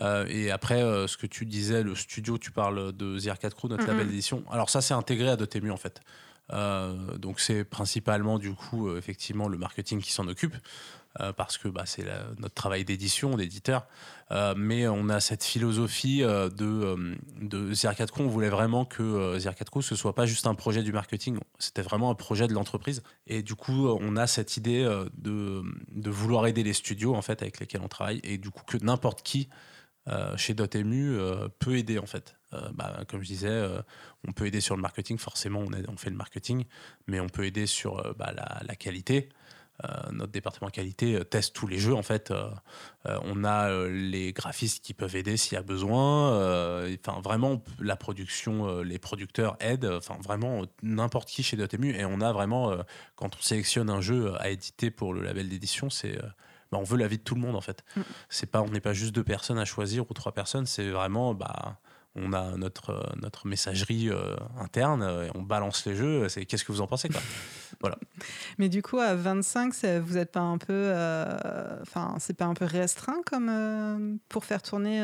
Euh, 0.00 0.26
et 0.28 0.50
après, 0.50 0.80
ce 1.06 1.16
que 1.16 1.28
tu 1.28 1.46
disais, 1.46 1.84
le 1.84 1.94
studio, 1.94 2.36
tu 2.36 2.50
parles 2.50 2.90
de 2.92 3.16
The 3.20 3.28
Arcade 3.28 3.54
Crew, 3.54 3.68
notre 3.68 3.84
Mhm. 3.84 3.90
label 3.90 4.08
d'édition. 4.08 4.42
Alors 4.50 4.70
ça, 4.70 4.80
c'est 4.80 4.92
intégré 4.92 5.28
à 5.28 5.36
Dotemu 5.36 5.70
en 5.70 5.76
fait. 5.76 6.00
Euh, 6.52 7.18
donc 7.18 7.40
c'est 7.40 7.64
principalement 7.64 8.38
du 8.38 8.54
coup 8.54 8.88
euh, 8.88 8.98
effectivement 8.98 9.48
le 9.48 9.58
marketing 9.58 10.00
qui 10.00 10.12
s'en 10.12 10.28
occupe 10.28 10.54
euh, 11.20 11.32
parce 11.32 11.58
que 11.58 11.66
bah, 11.66 11.82
c'est 11.86 12.04
notre 12.38 12.54
travail 12.54 12.84
d'édition, 12.84 13.36
d'éditeur. 13.36 13.86
Mais 14.56 14.86
on 14.86 15.08
a 15.08 15.20
cette 15.20 15.44
philosophie 15.44 16.20
de, 16.20 16.48
de. 17.40 17.72
On 18.18 18.26
voulait 18.26 18.48
vraiment 18.48 18.84
que 18.84 19.02
euh, 19.02 19.38
The 19.38 19.46
Arcade 19.46 19.70
Crew 19.70 19.80
ce 19.82 19.94
soit 19.94 20.14
pas 20.14 20.26
juste 20.26 20.46
un 20.46 20.54
projet 20.54 20.82
du 20.82 20.92
marketing, 20.92 21.38
c'était 21.58 21.82
vraiment 21.82 22.10
un 22.10 22.14
projet 22.14 22.48
de 22.48 22.54
l'entreprise. 22.54 23.02
Et 23.26 23.42
du 23.42 23.54
coup, 23.54 23.88
on 23.88 24.16
a 24.16 24.26
cette 24.26 24.56
idée 24.56 24.84
de, 25.16 25.62
de 25.92 26.10
vouloir 26.10 26.46
aider 26.46 26.62
les 26.62 26.74
studios 26.74 27.14
en 27.14 27.22
fait 27.22 27.40
avec 27.40 27.60
lesquels 27.60 27.82
on 27.82 27.88
travaille 27.88 28.20
et 28.24 28.36
du 28.36 28.50
coup 28.50 28.62
que 28.66 28.76
n'importe 28.78 29.22
qui 29.22 29.48
chez 30.36 30.54
Dotemu 30.54 31.16
euh, 31.16 31.48
peut 31.58 31.76
aider 31.76 31.98
en 31.98 32.06
fait. 32.06 32.36
Euh, 32.52 32.68
bah, 32.72 33.00
comme 33.08 33.22
je 33.22 33.26
disais, 33.26 33.48
euh, 33.48 33.82
on 34.26 34.32
peut 34.32 34.46
aider 34.46 34.60
sur 34.60 34.76
le 34.76 34.82
marketing, 34.82 35.18
forcément 35.18 35.60
on, 35.60 35.96
fait 35.96 36.10
le 36.10 36.16
marketing, 36.16 36.64
mais 37.06 37.20
on 37.20 37.28
peut 37.28 37.44
aider 37.44 37.66
sur 37.66 37.98
euh, 37.98 38.12
bah, 38.16 38.32
la, 38.32 38.74
qualité. 38.76 39.28
Euh, 39.84 40.10
notre 40.10 40.32
département 40.32 40.70
qualité 40.70 41.16
euh, 41.16 41.24
teste 41.24 41.54
tous 41.54 41.66
les 41.66 41.78
jeux 41.78 41.94
en 41.94 42.02
fait. 42.02 42.30
Euh, 42.30 42.48
euh, 43.06 43.18
on 43.24 43.44
a 43.44 43.68
euh, 43.68 43.90
les 43.90 44.32
graphistes 44.32 44.82
qui 44.82 44.94
peuvent 44.94 45.16
aider 45.16 45.36
s'il 45.36 45.52
y 45.52 45.58
a 45.58 45.62
besoin. 45.62 46.32
Euh, 46.32 46.96
Enfin 47.06 47.20
vraiment 47.20 47.62
la 47.78 47.96
production, 47.96 48.68
euh, 48.68 48.82
les 48.82 48.98
producteurs 48.98 49.56
aident. 49.60 49.98
Vraiment 50.24 50.62
euh, 50.62 50.66
n'importe 50.82 51.28
qui 51.28 51.42
chez 51.42 51.58
Dotemu 51.58 51.94
et 51.94 52.06
on 52.06 52.22
a 52.22 52.32
vraiment 52.32 52.70
euh, 52.70 52.82
quand 53.16 53.36
on 53.36 53.42
sélectionne 53.42 53.90
un 53.90 54.00
jeu 54.00 54.32
à 54.40 54.48
éditer 54.48 54.90
pour 54.90 55.12
le 55.12 55.20
label 55.20 55.50
d'édition, 55.50 55.90
c'est 55.90 56.16
euh, 56.16 56.26
bah, 56.72 56.78
on 56.78 56.84
veut 56.84 56.98
l'avis 56.98 57.18
de 57.18 57.22
tout 57.22 57.34
le 57.34 57.40
monde 57.40 57.56
en 57.56 57.60
fait. 57.60 57.84
Mm. 57.96 58.00
C'est 58.28 58.50
pas 58.50 58.62
on 58.62 58.68
n'est 58.68 58.80
pas 58.80 58.92
juste 58.92 59.14
deux 59.14 59.24
personnes 59.24 59.58
à 59.58 59.64
choisir 59.64 60.10
ou 60.10 60.14
trois 60.14 60.32
personnes. 60.32 60.66
C'est 60.66 60.90
vraiment 60.90 61.34
bah 61.34 61.78
on 62.16 62.32
a 62.32 62.56
notre, 62.56 62.90
euh, 62.90 63.02
notre 63.20 63.46
messagerie 63.46 64.08
euh, 64.08 64.34
interne, 64.58 65.02
euh, 65.02 65.26
et 65.26 65.30
on 65.34 65.42
balance 65.42 65.84
les 65.86 65.94
jeux. 65.94 66.28
C'est 66.28 66.46
qu'est-ce 66.46 66.64
que 66.64 66.72
vous 66.72 66.80
en 66.80 66.86
pensez 66.86 67.08
quoi 67.08 67.20
Mais 68.58 68.70
du 68.70 68.80
coup, 68.80 68.98
à 68.98 69.14
25, 69.14 69.74
ça- 69.74 70.00
vous 70.00 70.16
êtes 70.16 70.32
pas 70.32 70.40
un 70.40 70.56
peu, 70.56 70.72
euh, 70.72 71.36
c'est 72.18 72.36
pas 72.36 72.46
un 72.46 72.54
peu 72.54 72.64
restreint 72.64 73.20
comme 73.26 73.48
euh, 73.50 74.16
pour 74.30 74.46
faire 74.46 74.62
tourner, 74.62 75.02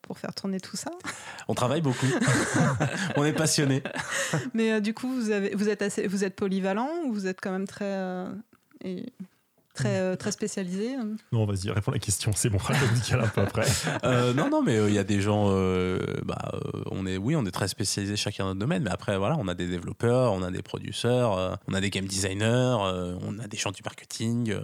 pour 0.00 0.18
faire 0.18 0.34
tourner 0.34 0.58
tout 0.58 0.76
ça? 0.76 0.90
On 1.46 1.54
travaille 1.54 1.82
beaucoup. 1.82 2.06
on 3.16 3.24
est 3.24 3.34
passionné. 3.34 3.82
Mais 4.54 4.80
du 4.80 4.94
coup, 4.94 5.12
vous 5.12 5.30
avez, 5.30 5.54
vous 5.54 5.68
êtes 5.68 5.82
assez, 5.82 6.06
vous 6.06 6.24
êtes 6.24 6.36
polyvalent 6.36 6.88
ou 7.04 7.12
vous 7.12 7.26
êtes 7.26 7.40
quand 7.40 7.52
même 7.52 7.66
très, 7.66 8.24
et 8.82 9.12
très, 9.76 9.96
euh, 9.98 10.16
très 10.16 10.32
spécialisé. 10.32 10.96
euh 10.96 11.14
Non, 11.32 11.46
vas-y, 11.46 11.70
réponds 11.70 11.92
à 11.92 11.94
la 11.94 12.00
question. 12.00 12.32
C'est 12.34 12.50
bon, 12.50 12.58
radio 12.58 12.86
musical 12.90 13.20
un 13.20 13.28
peu 13.28 13.42
après. 13.42 13.66
Euh, 14.04 14.32
non, 14.34 14.50
non, 14.50 14.62
mais 14.62 14.76
il 14.88 14.94
y 14.94 14.98
a 14.98 15.04
des 15.04 15.20
gens. 15.20 15.46
euh, 15.50 15.98
bah, 16.24 16.50
euh, 16.54 16.82
on 16.90 17.06
est, 17.06 17.16
oui, 17.16 17.36
on 17.36 17.46
est 17.46 17.50
très 17.52 17.68
spécialisés 17.68 18.16
chacun 18.16 18.44
dans 18.44 18.48
notre 18.50 18.60
domaine. 18.60 18.82
Mais 18.82 18.90
après, 18.90 19.16
voilà, 19.18 19.36
on 19.38 19.46
a 19.48 19.54
des 19.54 19.68
développeurs, 19.68 20.32
on 20.32 20.42
a 20.42 20.50
des 20.50 20.62
producteurs, 20.62 21.38
euh, 21.38 21.54
on 21.68 21.74
a 21.74 21.80
des 21.80 21.90
game 21.90 22.06
designers, 22.06 22.44
euh, 22.44 23.16
on 23.22 23.38
a 23.38 23.46
des 23.46 23.56
gens 23.56 23.70
du 23.70 23.82
marketing. 23.84 24.50
euh, 24.50 24.60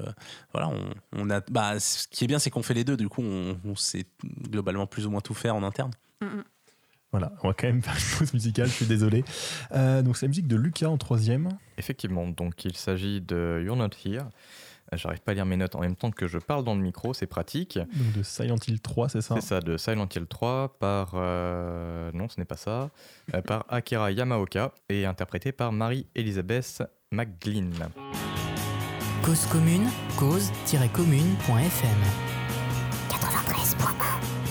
voilà, 0.52 0.68
on, 0.68 0.80
on 1.16 1.30
a. 1.30 1.40
Bah, 1.50 1.78
ce 1.78 2.08
qui 2.08 2.24
est 2.24 2.26
bien, 2.26 2.38
c'est 2.38 2.50
qu'on 2.50 2.62
fait 2.62 2.74
les 2.74 2.84
deux. 2.84 2.96
Du 2.96 3.08
coup, 3.08 3.22
on, 3.22 3.56
on 3.64 3.76
sait 3.76 4.06
globalement 4.50 4.86
plus 4.86 5.06
ou 5.06 5.10
moins 5.10 5.20
tout 5.20 5.34
faire 5.34 5.54
en 5.54 5.62
interne. 5.62 5.92
Mm, 6.20 6.26
mm. 6.26 6.44
Voilà, 7.12 7.30
on 7.42 7.48
va 7.48 7.52
quand 7.52 7.66
même 7.66 7.82
faire 7.82 7.92
une 7.94 8.18
pause 8.18 8.32
musicale, 8.32 8.68
je 8.68 8.72
suis 8.72 8.86
désolé. 8.86 9.22
Euh, 9.72 10.00
donc 10.00 10.16
c'est 10.16 10.24
la 10.24 10.28
musique 10.28 10.46
de 10.46 10.56
Lucas 10.56 10.88
en 10.88 10.96
troisième. 10.96 11.50
Effectivement, 11.76 12.26
donc 12.26 12.64
il 12.64 12.74
s'agit 12.74 13.20
de 13.20 13.60
You're 13.62 13.76
Not 13.76 13.90
Here. 14.02 14.24
J'arrive 14.97 15.20
pas 15.20 15.32
à 15.32 15.34
lire 15.34 15.47
mes 15.47 15.57
notes 15.57 15.74
en 15.74 15.80
même 15.80 15.97
temps 15.97 16.11
que 16.11 16.26
je 16.26 16.38
parle 16.38 16.64
dans 16.64 16.74
le 16.74 16.80
micro, 16.80 17.14
c'est 17.14 17.26
pratique. 17.26 17.78
Donc 17.78 18.12
de 18.18 18.22
Silent 18.22 18.57
Hill 18.66 18.80
3, 18.80 19.09
c'est 19.09 19.20
ça 19.20 19.34
C'est 19.36 19.47
ça, 19.47 19.61
de 19.61 19.76
Silent 19.76 20.09
Hill 20.14 20.26
3 20.26 20.76
par. 20.78 21.12
euh, 21.14 22.11
non, 22.12 22.28
ce 22.28 22.38
n'est 22.38 22.45
pas 22.45 22.57
ça. 22.57 22.90
Euh, 23.34 23.40
par 23.43 23.64
Akira 23.68 24.11
Yamaoka 24.12 24.72
et 24.88 25.07
interprété 25.07 25.53
par 25.53 25.72
Marie-Elisabeth 25.72 26.82
McGlynn. 27.11 27.72
Cause 29.22 29.47
commune, 29.47 29.88
cause-commune.fm 30.18 31.99
93.1 33.09 34.41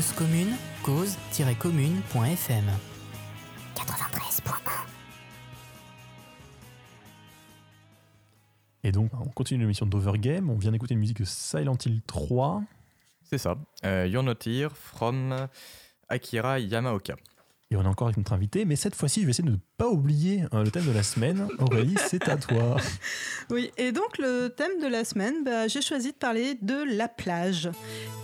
Cause 0.00 0.12
commune, 0.14 0.56
cause-commune.fm. 0.82 2.64
93.1 3.74 4.52
Et 8.82 8.92
donc, 8.92 9.10
on 9.20 9.28
continue 9.28 9.60
l'émission 9.60 9.84
d'Overgame. 9.84 10.48
On 10.48 10.56
vient 10.56 10.72
d'écouter 10.72 10.94
une 10.94 11.00
musique 11.00 11.20
de 11.20 11.26
Silent 11.26 11.76
Hill 11.84 12.00
3. 12.06 12.62
C'est 13.24 13.36
ça. 13.36 13.58
Euh, 13.84 14.06
You're 14.06 14.22
Not 14.22 14.36
Here 14.46 14.70
from 14.74 15.46
Akira 16.08 16.58
Yamaoka. 16.58 17.16
Et 17.72 17.76
on 17.76 17.82
est 17.84 17.86
encore 17.86 18.08
avec 18.08 18.16
notre 18.16 18.32
invité, 18.32 18.64
mais 18.64 18.74
cette 18.74 18.96
fois-ci, 18.96 19.20
je 19.20 19.26
vais 19.26 19.30
essayer 19.30 19.46
de 19.46 19.52
ne 19.52 19.58
pas 19.76 19.88
oublier 19.88 20.42
euh, 20.52 20.64
le 20.64 20.72
thème 20.72 20.86
de 20.86 20.90
la 20.90 21.04
semaine. 21.04 21.46
Aurélie, 21.60 21.94
c'est 22.08 22.28
à 22.28 22.36
toi. 22.36 22.78
Oui, 23.48 23.70
et 23.76 23.92
donc 23.92 24.18
le 24.18 24.48
thème 24.48 24.80
de 24.82 24.88
la 24.88 25.04
semaine, 25.04 25.44
bah, 25.44 25.68
j'ai 25.68 25.80
choisi 25.80 26.08
de 26.10 26.16
parler 26.16 26.58
de 26.60 26.82
la 26.96 27.06
plage. 27.06 27.70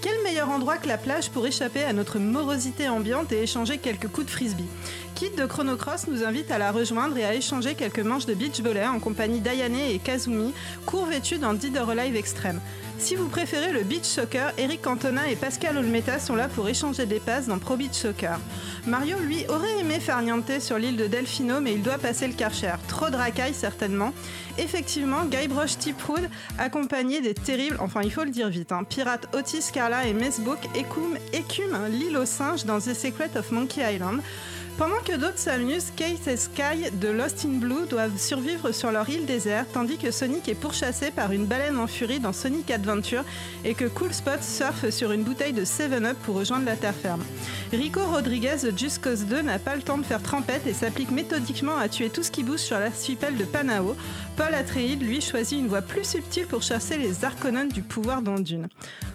Quel 0.02 0.15
endroit 0.44 0.76
que 0.78 0.88
la 0.88 0.98
plage 0.98 1.30
pour 1.30 1.46
échapper 1.46 1.82
à 1.82 1.92
notre 1.92 2.18
morosité 2.18 2.88
ambiante 2.88 3.32
et 3.32 3.42
échanger 3.42 3.78
quelques 3.78 4.08
coups 4.08 4.26
de 4.26 4.30
frisbee 4.30 4.68
Kit 5.16 5.30
de 5.30 5.46
Chronocross 5.46 6.08
nous 6.08 6.24
invite 6.24 6.50
à 6.50 6.58
la 6.58 6.70
rejoindre 6.70 7.16
et 7.16 7.24
à 7.24 7.34
échanger 7.34 7.74
quelques 7.74 8.00
manches 8.00 8.26
de 8.26 8.34
beach 8.34 8.60
volley 8.60 8.86
en 8.86 8.98
compagnie 8.98 9.40
d'Ayane 9.40 9.74
et 9.74 9.98
Kazumi, 9.98 10.52
court 10.84 11.06
vêtus 11.06 11.38
dans 11.38 11.54
Dead 11.54 11.74
or 11.78 11.88
Alive 11.88 12.16
Extreme. 12.16 12.60
Si 12.98 13.14
vous 13.14 13.28
préférez 13.28 13.72
le 13.72 13.82
beach 13.82 14.04
soccer, 14.04 14.52
Eric 14.58 14.82
Cantona 14.82 15.30
et 15.30 15.36
Pascal 15.36 15.76
Olmeta 15.76 16.18
sont 16.18 16.34
là 16.34 16.48
pour 16.48 16.68
échanger 16.68 17.06
des 17.06 17.20
passes 17.20 17.46
dans 17.46 17.58
Pro 17.58 17.76
Beach 17.76 17.92
Soccer. 17.92 18.38
Mario, 18.86 19.18
lui, 19.18 19.44
aurait 19.48 19.80
aimé 19.80 20.00
faire 20.00 20.20
niente 20.22 20.60
sur 20.60 20.78
l'île 20.78 20.96
de 20.96 21.06
Delfino, 21.06 21.60
mais 21.60 21.74
il 21.74 21.82
doit 21.82 21.98
passer 21.98 22.26
le 22.26 22.32
Karcher. 22.32 22.74
Trop 22.88 23.10
de 23.10 23.16
racailles, 23.16 23.54
certainement. 23.54 24.12
Effectivement, 24.58 25.24
Guybrush 25.24 25.76
Tipwood, 25.78 26.28
accompagné 26.58 27.20
des 27.20 27.34
terribles, 27.34 27.76
enfin 27.80 28.00
il 28.02 28.10
faut 28.10 28.24
le 28.24 28.30
dire 28.30 28.48
vite, 28.48 28.72
hein, 28.72 28.84
pirates 28.84 29.28
Otis, 29.34 29.70
Carla 29.72 30.06
et 30.06 30.14
Mesbook, 30.26 30.58
écument, 30.74 31.16
écument 31.32 31.86
l'île 31.88 32.16
aux 32.16 32.26
singes 32.26 32.64
dans 32.64 32.80
The 32.80 32.94
Secret 32.94 33.30
of 33.36 33.52
Monkey 33.52 33.94
Island. 33.94 34.20
Pendant 34.78 35.00
que 35.02 35.16
d'autres 35.16 35.38
s'amusent, 35.38 35.90
Kate 35.96 36.28
et 36.28 36.36
Sky 36.36 36.90
de 36.92 37.08
Lost 37.08 37.46
in 37.46 37.58
Blue 37.58 37.86
doivent 37.88 38.18
survivre 38.18 38.72
sur 38.72 38.90
leur 38.90 39.08
île 39.08 39.24
déserte, 39.24 39.68
tandis 39.72 39.96
que 39.96 40.10
Sonic 40.10 40.50
est 40.50 40.54
pourchassé 40.54 41.10
par 41.10 41.32
une 41.32 41.46
baleine 41.46 41.78
en 41.78 41.86
furie 41.86 42.20
dans 42.20 42.34
Sonic 42.34 42.70
Adventure 42.70 43.24
et 43.64 43.72
que 43.72 43.86
Cool 43.86 44.12
Spot 44.12 44.42
surfe 44.42 44.90
sur 44.90 45.12
une 45.12 45.22
bouteille 45.22 45.54
de 45.54 45.64
7-Up 45.64 46.18
pour 46.24 46.36
rejoindre 46.36 46.66
la 46.66 46.76
terre 46.76 46.94
ferme. 46.94 47.24
Rico 47.72 48.00
Rodriguez 48.04 48.56
de 48.64 48.76
Just 48.76 49.02
Cause 49.02 49.24
2 49.24 49.40
n'a 49.40 49.58
pas 49.58 49.76
le 49.76 49.82
temps 49.82 49.96
de 49.96 50.04
faire 50.04 50.22
trempette 50.22 50.66
et 50.66 50.74
s'applique 50.74 51.10
méthodiquement 51.10 51.78
à 51.78 51.88
tuer 51.88 52.10
tout 52.10 52.22
ce 52.22 52.30
qui 52.30 52.42
bouge 52.42 52.58
sur 52.58 52.78
l'archipel 52.78 53.38
de 53.38 53.44
Panao. 53.44 53.96
Paul 54.36 54.52
Atreides, 54.52 55.02
lui, 55.02 55.22
choisit 55.22 55.58
une 55.58 55.68
voie 55.68 55.80
plus 55.80 56.04
subtile 56.04 56.46
pour 56.46 56.62
chasser 56.62 56.98
les 56.98 57.24
arconones 57.24 57.70
du 57.70 57.80
pouvoir 57.80 58.20
d'Ondune. 58.20 58.68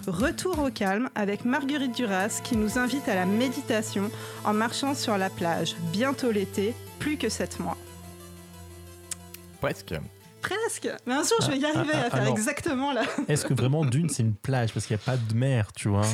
Retour 0.07 0.57
au 0.57 0.71
calme 0.71 1.09
avec 1.13 1.45
Marguerite 1.45 1.95
Duras 1.95 2.41
qui 2.43 2.57
nous 2.57 2.79
invite 2.79 3.07
à 3.07 3.13
la 3.13 3.27
méditation 3.27 4.09
en 4.43 4.53
marchant 4.53 4.95
sur 4.95 5.19
la 5.19 5.29
plage. 5.29 5.50
Bientôt 5.91 6.31
l'été, 6.31 6.73
plus 6.99 7.17
que 7.17 7.29
7 7.29 7.59
mois. 7.59 7.77
Presque. 9.59 9.93
Presque 10.41 10.89
Mais 11.05 11.13
un 11.13 11.23
jour, 11.23 11.37
je 11.41 11.51
vais 11.51 11.59
y 11.59 11.65
arriver 11.65 11.93
ah, 11.93 12.05
à 12.05 12.09
faire 12.09 12.21
alors. 12.21 12.33
exactement 12.33 12.91
là. 12.91 13.03
Est-ce 13.27 13.45
que 13.45 13.53
vraiment 13.53 13.85
Dune, 13.85 14.09
c'est 14.09 14.23
une 14.23 14.33
plage 14.33 14.73
Parce 14.73 14.85
qu'il 14.87 14.95
n'y 14.95 15.01
a 15.01 15.05
pas 15.05 15.17
de 15.17 15.33
mer, 15.35 15.71
tu 15.73 15.87
vois? 15.87 16.05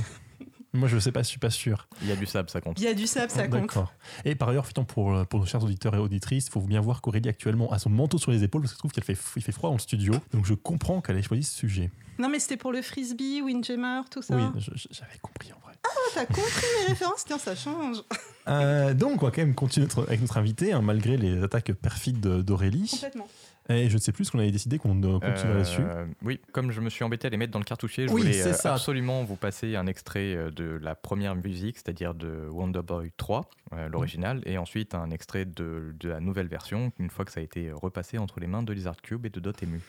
Moi, 0.73 0.87
je 0.89 0.99
sais 0.99 1.11
pas, 1.11 1.23
je 1.23 1.27
suis 1.27 1.39
pas 1.39 1.49
sûr. 1.49 1.87
Il 2.01 2.09
y 2.09 2.11
a 2.11 2.15
du 2.15 2.25
sable, 2.25 2.49
ça 2.49 2.61
compte. 2.61 2.79
Il 2.79 2.83
y 2.83 2.87
a 2.87 2.93
du 2.93 3.07
sable, 3.07 3.31
ça 3.31 3.47
compte. 3.47 3.61
D'accord. 3.61 3.93
Et 4.25 4.35
par 4.35 4.49
ailleurs, 4.49 4.67
pour, 4.87 5.15
euh, 5.15 5.23
pour 5.23 5.39
nos 5.39 5.45
chers 5.45 5.63
auditeurs 5.63 5.95
et 5.95 5.97
auditrices, 5.97 6.47
il 6.47 6.51
faut 6.51 6.61
bien 6.61 6.81
voir 6.81 7.01
qu'Aurélie 7.01 7.29
actuellement 7.29 7.71
a 7.71 7.79
son 7.79 7.89
manteau 7.89 8.17
sur 8.17 8.31
les 8.31 8.43
épaules 8.43 8.61
parce 8.61 8.73
que 8.73 8.75
je 8.75 8.79
trouve 8.79 8.91
qu'il 8.91 9.03
fait, 9.03 9.17
il 9.37 9.41
fait 9.41 9.51
froid 9.51 9.69
dans 9.69 9.75
le 9.75 9.81
studio. 9.81 10.13
Donc 10.33 10.45
je 10.45 10.53
comprends 10.53 11.01
qu'elle 11.01 11.17
ait 11.17 11.23
choisi 11.23 11.43
ce 11.43 11.57
sujet. 11.57 11.89
Non, 12.19 12.29
mais 12.29 12.39
c'était 12.39 12.57
pour 12.57 12.71
le 12.71 12.81
frisbee, 12.81 13.41
Windjammer, 13.41 14.01
tout 14.11 14.21
ça. 14.21 14.35
Oui, 14.35 14.43
j'avais 14.91 15.17
compris 15.21 15.51
en 15.53 15.59
vrai. 15.59 15.66
Ah, 15.83 15.89
t'as 16.13 16.25
compris 16.25 16.65
mes 16.81 16.87
références 16.87 17.23
Tiens, 17.25 17.37
ça 17.37 17.55
change. 17.55 17.97
Euh, 18.49 18.93
donc, 18.93 19.21
on 19.23 19.25
va 19.25 19.31
quand 19.33 19.41
même 19.41 19.53
continuer 19.55 19.87
notre- 19.87 20.07
avec 20.07 20.21
notre 20.21 20.37
invité, 20.37 20.71
hein, 20.71 20.79
malgré 20.81 21.17
les 21.17 21.43
attaques 21.43 21.73
perfides 21.73 22.21
de- 22.21 22.41
d'Aurélie. 22.41 22.87
Complètement. 22.89 23.27
Et 23.67 23.89
je 23.89 23.95
ne 23.95 23.99
sais 23.99 24.13
plus 24.13 24.23
ce 24.23 24.31
qu'on 24.31 24.39
avait 24.39 24.51
décidé 24.53 24.79
qu'on 24.79 24.95
euh, 25.03 25.19
continuerait 25.19 25.47
Euh, 25.49 25.53
là-dessus. 25.55 25.81
Oui, 26.21 26.39
comme 26.53 26.71
je 26.71 26.79
me 26.79 26.89
suis 26.89 27.03
embêté 27.03 27.27
à 27.27 27.29
les 27.29 27.35
mettre 27.35 27.51
dans 27.51 27.59
le 27.59 27.65
cartouchier, 27.65 28.07
je 28.07 28.13
Oui, 28.13 28.21
voulais 28.21 28.41
euh, 28.41 28.53
ça. 28.53 28.75
absolument 28.75 29.25
vous 29.25 29.35
passer 29.35 29.75
un 29.75 29.85
extrait 29.85 30.33
euh, 30.33 30.49
de 30.49 30.79
la 30.81 30.95
première 30.95 31.35
musique, 31.35 31.75
c'est-à-dire 31.75 32.13
de 32.13 32.47
Wonder 32.49 32.83
Boy 32.83 33.11
3, 33.17 33.49
euh, 33.73 33.89
l'original, 33.89 34.41
et 34.45 34.57
ensuite 34.57 34.95
un 34.95 35.11
extrait 35.11 35.43
de, 35.43 35.93
de 35.99 36.07
la 36.07 36.21
nouvelle 36.21 36.47
version, 36.47 36.93
une 36.99 37.09
fois 37.09 37.25
que 37.25 37.33
ça 37.33 37.41
a 37.41 37.43
été 37.43 37.69
repassé 37.73 38.17
entre 38.17 38.39
les 38.39 38.47
mains 38.47 38.63
de 38.63 38.71
Lizard 38.71 39.01
Cube 39.01 39.25
et 39.25 39.29
de 39.29 39.41
Dotemu. 39.41 39.81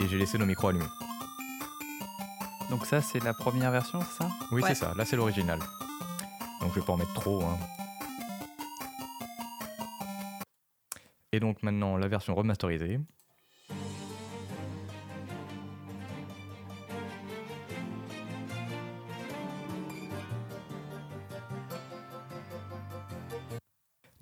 Et 0.00 0.08
j'ai 0.08 0.16
laissé 0.16 0.38
nos 0.38 0.46
micros 0.46 0.68
allumés. 0.68 0.86
Donc 2.72 2.86
ça, 2.86 3.02
c'est 3.02 3.22
la 3.22 3.34
première 3.34 3.70
version, 3.70 4.00
c'est 4.00 4.22
ça? 4.24 4.30
Oui, 4.50 4.62
Ouais. 4.62 4.68
c'est 4.70 4.74
ça, 4.76 4.94
là 4.96 5.04
c'est 5.04 5.14
l'original. 5.16 5.58
Donc 6.62 6.70
je 6.74 6.80
vais 6.80 6.86
pas 6.86 6.94
en 6.94 6.96
mettre 6.96 7.12
trop. 7.12 7.42
hein. 7.44 7.58
Et 11.32 11.38
donc 11.38 11.62
maintenant 11.62 11.98
la 11.98 12.08
version 12.08 12.34
remasterisée. 12.34 12.98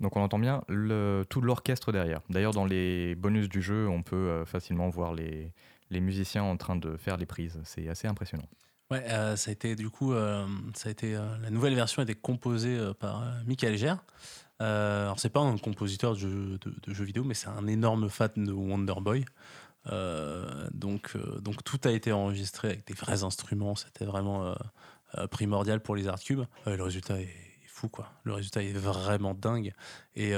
Donc 0.01 0.15
on 0.17 0.21
entend 0.21 0.39
bien 0.39 0.63
le- 0.67 1.23
tout 1.29 1.41
l'orchestre 1.41 1.91
derrière. 1.91 2.21
D'ailleurs 2.29 2.53
dans 2.53 2.65
les 2.65 3.13
bonus 3.15 3.47
du 3.47 3.61
jeu, 3.61 3.87
on 3.87 4.01
peut 4.01 4.15
euh, 4.15 4.45
facilement 4.45 4.89
voir 4.89 5.13
les, 5.13 5.53
les 5.91 5.99
musiciens 5.99 6.43
en 6.43 6.57
train 6.57 6.75
de 6.75 6.97
faire 6.97 7.17
les 7.17 7.27
prises. 7.27 7.59
C'est 7.63 7.87
assez 7.87 8.07
impressionnant. 8.07 8.47
Ouais, 8.89 9.03
euh, 9.09 9.35
ça 9.35 9.49
a 9.49 9.53
été 9.53 9.75
du 9.75 9.89
coup, 9.89 10.13
euh, 10.13 10.45
ça 10.73 10.89
a 10.89 10.91
été 10.91 11.15
euh, 11.15 11.21
la 11.41 11.49
nouvelle 11.49 11.75
version 11.75 12.01
a 12.01 12.03
été 12.03 12.15
composée 12.15 12.77
par 12.99 13.23
Michael 13.45 13.77
Gère. 13.77 14.03
Alors 14.59 15.19
c'est 15.19 15.29
pas 15.29 15.39
un 15.39 15.57
compositeur 15.57 16.13
de 16.13 16.19
jeux, 16.19 17.03
vidéo, 17.03 17.23
mais 17.23 17.33
c'est 17.33 17.47
un 17.47 17.65
énorme 17.67 18.09
fan 18.09 18.31
de 18.35 18.51
Wonder 18.51 18.93
Boy. 19.01 19.25
Euh, 19.87 20.67
donc, 20.71 21.17
donc 21.41 21.63
tout 21.63 21.79
a 21.85 21.91
été 21.91 22.11
enregistré 22.11 22.67
avec 22.67 22.85
des 22.85 22.93
vrais 22.93 23.23
instruments. 23.23 23.75
C'était 23.75 24.05
vraiment 24.05 24.53
primordial 25.31 25.79
pour 25.79 25.95
les 25.95 26.07
Art 26.07 26.19
Cube. 26.19 26.41
Euh, 26.67 26.77
le 26.77 26.83
résultat 26.83 27.19
est, 27.19 27.33
fou, 27.67 27.89
quoi. 27.89 28.11
Le 28.23 28.33
résultat 28.33 28.61
est 28.61 28.73
vraiment 28.73 29.33
dingue. 29.33 29.73
Et, 30.15 30.33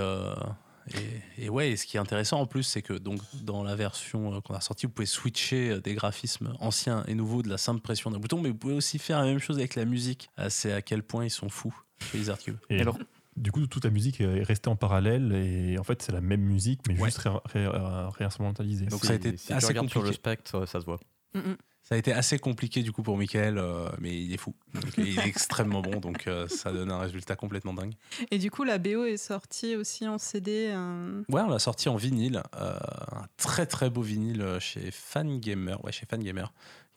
et, 1.38 1.45
et 1.45 1.49
ouais, 1.49 1.71
et 1.71 1.77
ce 1.77 1.86
qui 1.86 1.97
est 1.97 1.99
intéressant 1.99 2.39
en 2.41 2.45
plus, 2.45 2.63
c'est 2.63 2.81
que 2.81 2.93
donc 2.93 3.19
dans 3.43 3.63
la 3.63 3.75
version 3.75 4.36
euh, 4.36 4.41
qu'on 4.41 4.53
a 4.53 4.61
sortie, 4.61 4.86
vous 4.86 4.91
pouvez 4.91 5.05
switcher 5.05 5.69
euh, 5.71 5.79
des 5.81 5.93
graphismes 5.93 6.53
anciens 6.59 7.03
et 7.07 7.15
nouveaux 7.15 7.41
de 7.41 7.49
la 7.49 7.57
simple 7.57 7.81
pression 7.81 8.11
d'un 8.11 8.19
bouton, 8.19 8.41
mais 8.41 8.49
vous 8.49 8.55
pouvez 8.55 8.73
aussi 8.75 8.99
faire 8.99 9.19
la 9.19 9.25
même 9.25 9.39
chose 9.39 9.57
avec 9.57 9.75
la 9.75 9.86
musique. 9.86 10.29
Euh, 10.39 10.47
C'est 10.49 10.73
à 10.73 10.81
quel 10.81 11.03
point 11.03 11.25
ils 11.25 11.29
sont 11.31 11.49
fous 11.49 11.73
chez 12.11 12.17
les 12.17 12.29
Art 12.29 12.38
Cube. 12.39 12.57
Et 12.69 12.81
alors- 12.81 12.97
du 13.36 13.51
coup, 13.51 13.65
toute 13.65 13.84
la 13.86 13.89
musique 13.89 14.21
est 14.21 14.43
restée 14.43 14.69
en 14.69 14.75
parallèle 14.75 15.34
et 15.34 15.79
en 15.79 15.84
fait, 15.84 16.03
c'est 16.03 16.11
la 16.11 16.21
même 16.21 16.41
musique, 16.41 16.81
mais 16.88 16.99
Ouais. 16.99 17.05
juste 17.07 17.17
ré- 17.17 17.31
ré- 17.45 17.67
ré- 17.67 18.09
réinstrumentalisée. 18.19 18.86
Donc 18.86 19.03
ça 19.05 19.13
a 19.13 19.15
été 19.15 19.36
si 19.38 19.47
tu 19.47 19.53
assez 19.53 19.67
regardes 19.67 19.89
sur 19.89 20.01
le 20.01 20.09
compliqué. 20.09 20.21
spectre, 20.21 20.67
ça 20.67 20.79
se 20.79 20.86
voit. 20.86 20.99
Mm, 21.34 21.39
mm. 21.39 21.57
Ça 21.86 21.95
a 21.95 21.97
été 21.97 22.13
assez 22.13 22.39
compliqué 22.39 22.81
du 22.81 22.93
coup 22.93 23.03
pour 23.03 23.17
Michael, 23.17 23.57
euh, 23.57 23.89
mais 23.99 24.17
il 24.17 24.34
est 24.34 24.38
fou. 24.38 24.55
Donc, 24.73 24.86
il 24.97 25.19
est 25.19 25.27
extrêmement 25.27 25.81
bon, 25.81 25.99
donc 25.99 26.27
euh, 26.27 26.47
ça 26.47 26.71
donne 26.71 26.89
un 26.89 26.97
résultat 26.99 27.36
complètement 27.36 27.73
dingue. 27.73 27.93
Et 28.31 28.38
du 28.38 28.49
coup, 28.49 28.63
la 28.63 28.77
BO 28.77 29.03
est 29.03 29.17
sortie 29.17 29.75
aussi 29.75 30.07
en 30.07 30.17
CD. 30.17 30.69
euh, 30.73 31.23
Ouais, 31.27 31.41
on 31.41 31.49
l'a 31.49 31.59
sorti 31.59 31.89
en 31.89 31.97
vinyle, 31.97 32.41
euh, 32.55 32.77
un 33.11 33.25
très 33.36 33.65
très 33.65 33.89
beau 33.89 34.01
vinyle 34.01 34.57
chez 34.61 34.91
Fangamer. 34.91 35.75
Ouais, 35.84 35.91
chez 35.91 36.05
Fangamer. 36.09 36.45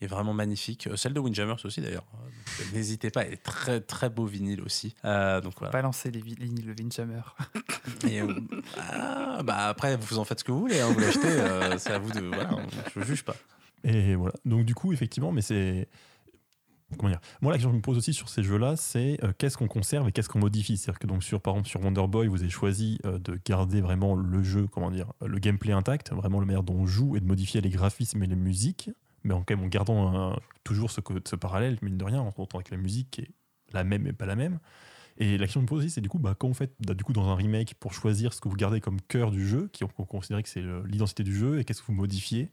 Il 0.01 0.05
est 0.05 0.09
vraiment 0.09 0.34
magnifique. 0.34 0.87
Euh, 0.87 0.95
Celle 0.97 1.14
de 1.14 1.20
Windjammers 1.20 1.57
aussi 1.64 1.80
d'ailleurs. 1.80 2.05
N'hésitez 2.74 3.11
pas, 3.11 3.22
elle 3.24 3.32
est 3.32 3.43
très 3.43 3.80
très 3.80 4.09
beau 4.11 4.26
vinyle 4.26 4.61
aussi. 4.61 4.95
Euh, 5.05 5.41
donc 5.41 5.55
voilà. 5.59 5.72
Balancer 5.72 6.11
les 6.12 6.20
vi- 6.20 6.37
lignes, 6.37 6.62
le 6.64 6.74
Windjammer. 6.78 7.22
Et, 8.09 8.20
euh, 8.20 8.32
ah, 8.78 9.43
bah 9.43 9.66
après, 9.68 9.97
vous 9.97 10.18
en 10.18 10.24
faites 10.24 10.41
ce 10.41 10.45
que 10.45 10.53
vous 10.53 10.61
voulez. 10.61 10.78
hein, 10.80 10.89
vous 10.93 11.01
l'achetez, 11.01 11.26
euh, 11.26 11.76
c'est 11.78 11.93
à 11.93 11.99
vous 11.99 12.11
de. 12.12 12.20
Voilà, 12.20 12.51
je 12.95 13.03
juge 13.03 13.24
pas. 13.24 13.34
Et 13.87 14.16
voilà. 14.16 14.34
Donc 14.45 14.66
du 14.66 14.74
coup, 14.74 14.93
effectivement, 14.93 15.30
mais 15.32 15.43
c'est 15.43 15.89
comment 16.99 17.09
dire? 17.11 17.20
Moi, 17.41 17.53
la 17.53 17.57
question 17.59 17.70
que 17.70 17.74
je 17.74 17.78
me 17.78 17.82
pose 17.82 17.97
aussi 17.97 18.12
sur 18.12 18.28
ces 18.28 18.43
jeux-là, 18.43 18.76
c'est 18.76 19.18
euh, 19.24 19.32
qu'est-ce 19.39 19.57
qu'on 19.57 19.68
conserve 19.68 20.09
et 20.09 20.12
qu'est-ce 20.12 20.28
qu'on 20.28 20.41
modifie? 20.41 20.76
C'est-à-dire 20.76 20.99
que 20.99 21.07
donc 21.07 21.22
sur 21.22 21.41
par 21.41 21.55
exemple 21.55 21.68
sur 21.68 21.80
Wonder 21.82 22.07
Boy, 22.09 22.26
vous 22.26 22.41
avez 22.43 22.51
choisi 22.51 22.99
euh, 23.05 23.18
de 23.18 23.39
garder 23.45 23.80
vraiment 23.80 24.14
le 24.16 24.43
jeu, 24.43 24.66
comment 24.66 24.91
dire, 24.91 25.12
euh, 25.22 25.28
le 25.28 25.39
gameplay 25.39 25.72
intact, 25.72 26.12
vraiment 26.12 26.41
la 26.41 26.47
manière 26.47 26.62
dont 26.64 26.74
on 26.74 26.87
joue 26.87 27.16
et 27.16 27.20
de 27.20 27.26
modifier 27.26 27.61
les 27.61 27.70
graphismes 27.70 28.22
et 28.22 28.26
les 28.26 28.37
musiques, 28.37 28.91
mais 29.24 29.34
en, 29.34 29.43
quand 29.43 29.57
même 29.57 29.64
en 29.64 29.68
gardant 29.68 30.37
toujours 30.64 30.91
ce, 30.91 31.01
ce 31.24 31.37
parallèle, 31.37 31.78
mine 31.82 31.97
de 31.97 32.05
rien, 32.05 32.20
en 32.20 32.32
tant 32.32 32.61
que 32.61 32.70
la 32.72 32.76
musique 32.76 33.20
est 33.20 33.30
la 33.72 33.84
même 33.84 34.03
mais 34.03 34.12
pas 34.12 34.26
la 34.26 34.37
même. 34.37 34.59
Et 35.18 35.39
la 35.39 35.47
question 35.47 35.61
que 35.61 35.62
je 35.62 35.64
me 35.64 35.68
pose 35.68 35.84
aussi, 35.84 35.91
c'est 35.91 36.01
du 36.01 36.09
coup, 36.09 36.18
bah, 36.18 36.34
quand 36.39 36.49
vous 36.49 36.55
faites 36.55 36.74
bah, 36.87 36.95
du 36.95 37.03
coup, 37.03 37.12
dans 37.12 37.28
un 37.28 37.34
remake 37.34 37.74
pour 37.74 37.95
choisir 37.95 38.32
ce 38.34 38.41
que 38.41 38.49
vous 38.49 38.57
gardez 38.57 38.80
comme 38.80 39.01
cœur 39.01 39.30
du 39.30 39.47
jeu, 39.49 39.68
qui 39.72 39.82
on, 39.84 39.89
on 39.99 40.05
considère 40.05 40.43
que 40.43 40.49
c'est 40.49 40.61
le- 40.61 40.84
l'identité 40.87 41.24
du 41.24 41.34
jeu, 41.34 41.59
et 41.59 41.64
qu'est-ce 41.64 41.80
que 41.80 41.87
vous 41.87 41.95
modifiez? 41.95 42.51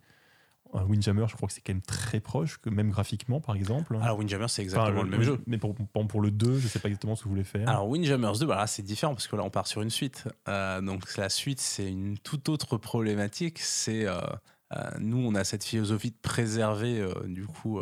Un 0.74 0.84
Windjammer, 0.86 1.26
je 1.28 1.36
crois 1.36 1.48
que 1.48 1.54
c'est 1.54 1.62
quand 1.62 1.74
même 1.74 1.82
très 1.82 2.20
proche, 2.20 2.58
que 2.58 2.70
même 2.70 2.90
graphiquement, 2.90 3.40
par 3.40 3.56
exemple. 3.56 3.98
Alors 4.02 4.18
Windjammers, 4.18 4.50
c'est 4.50 4.64
Enfin, 4.64 4.86
exactement 4.86 5.04
le 5.04 5.10
même 5.10 5.22
jeu. 5.22 5.40
Mais 5.46 5.58
pour, 5.58 5.76
pour, 5.76 6.22
le 6.22 6.32
2, 6.32 6.60
je 6.60 6.68
sais 6.68 6.80
pas 6.80 6.88
exactement 6.88 7.16
ce 7.16 7.22
que 7.22 7.26
vous 7.26 7.32
voulez 7.32 7.44
faire. 7.44 7.68
Alors 7.70 7.88
Windjammers 7.88 8.40
2, 8.40 8.46
bah 8.46 8.56
là 8.56 8.68
c'est 8.68 8.82
différent 8.82 9.14
parce 9.14 9.28
que 9.28 9.36
là 9.36 9.44
on 9.44 9.50
part 9.50 9.68
sur 9.68 9.82
une 9.82 9.90
suite. 9.90 10.26
Euh, 10.48 10.82
donc 10.82 11.16
la 11.18 11.30
suite 11.30 11.60
c'est 11.60 11.88
une 11.88 12.18
toute 12.18 12.50
autre 12.50 12.78
problématique. 12.78 13.60
C'est 13.60 14.06
euh, 14.08 14.20
euh, 14.76 14.90
nous 15.00 15.18
on 15.18 15.36
a 15.36 15.44
cette 15.44 15.64
philosophie 15.64 16.12
de 16.12 16.18
préserver 16.22 17.08
du 17.26 17.46
coup 17.46 17.82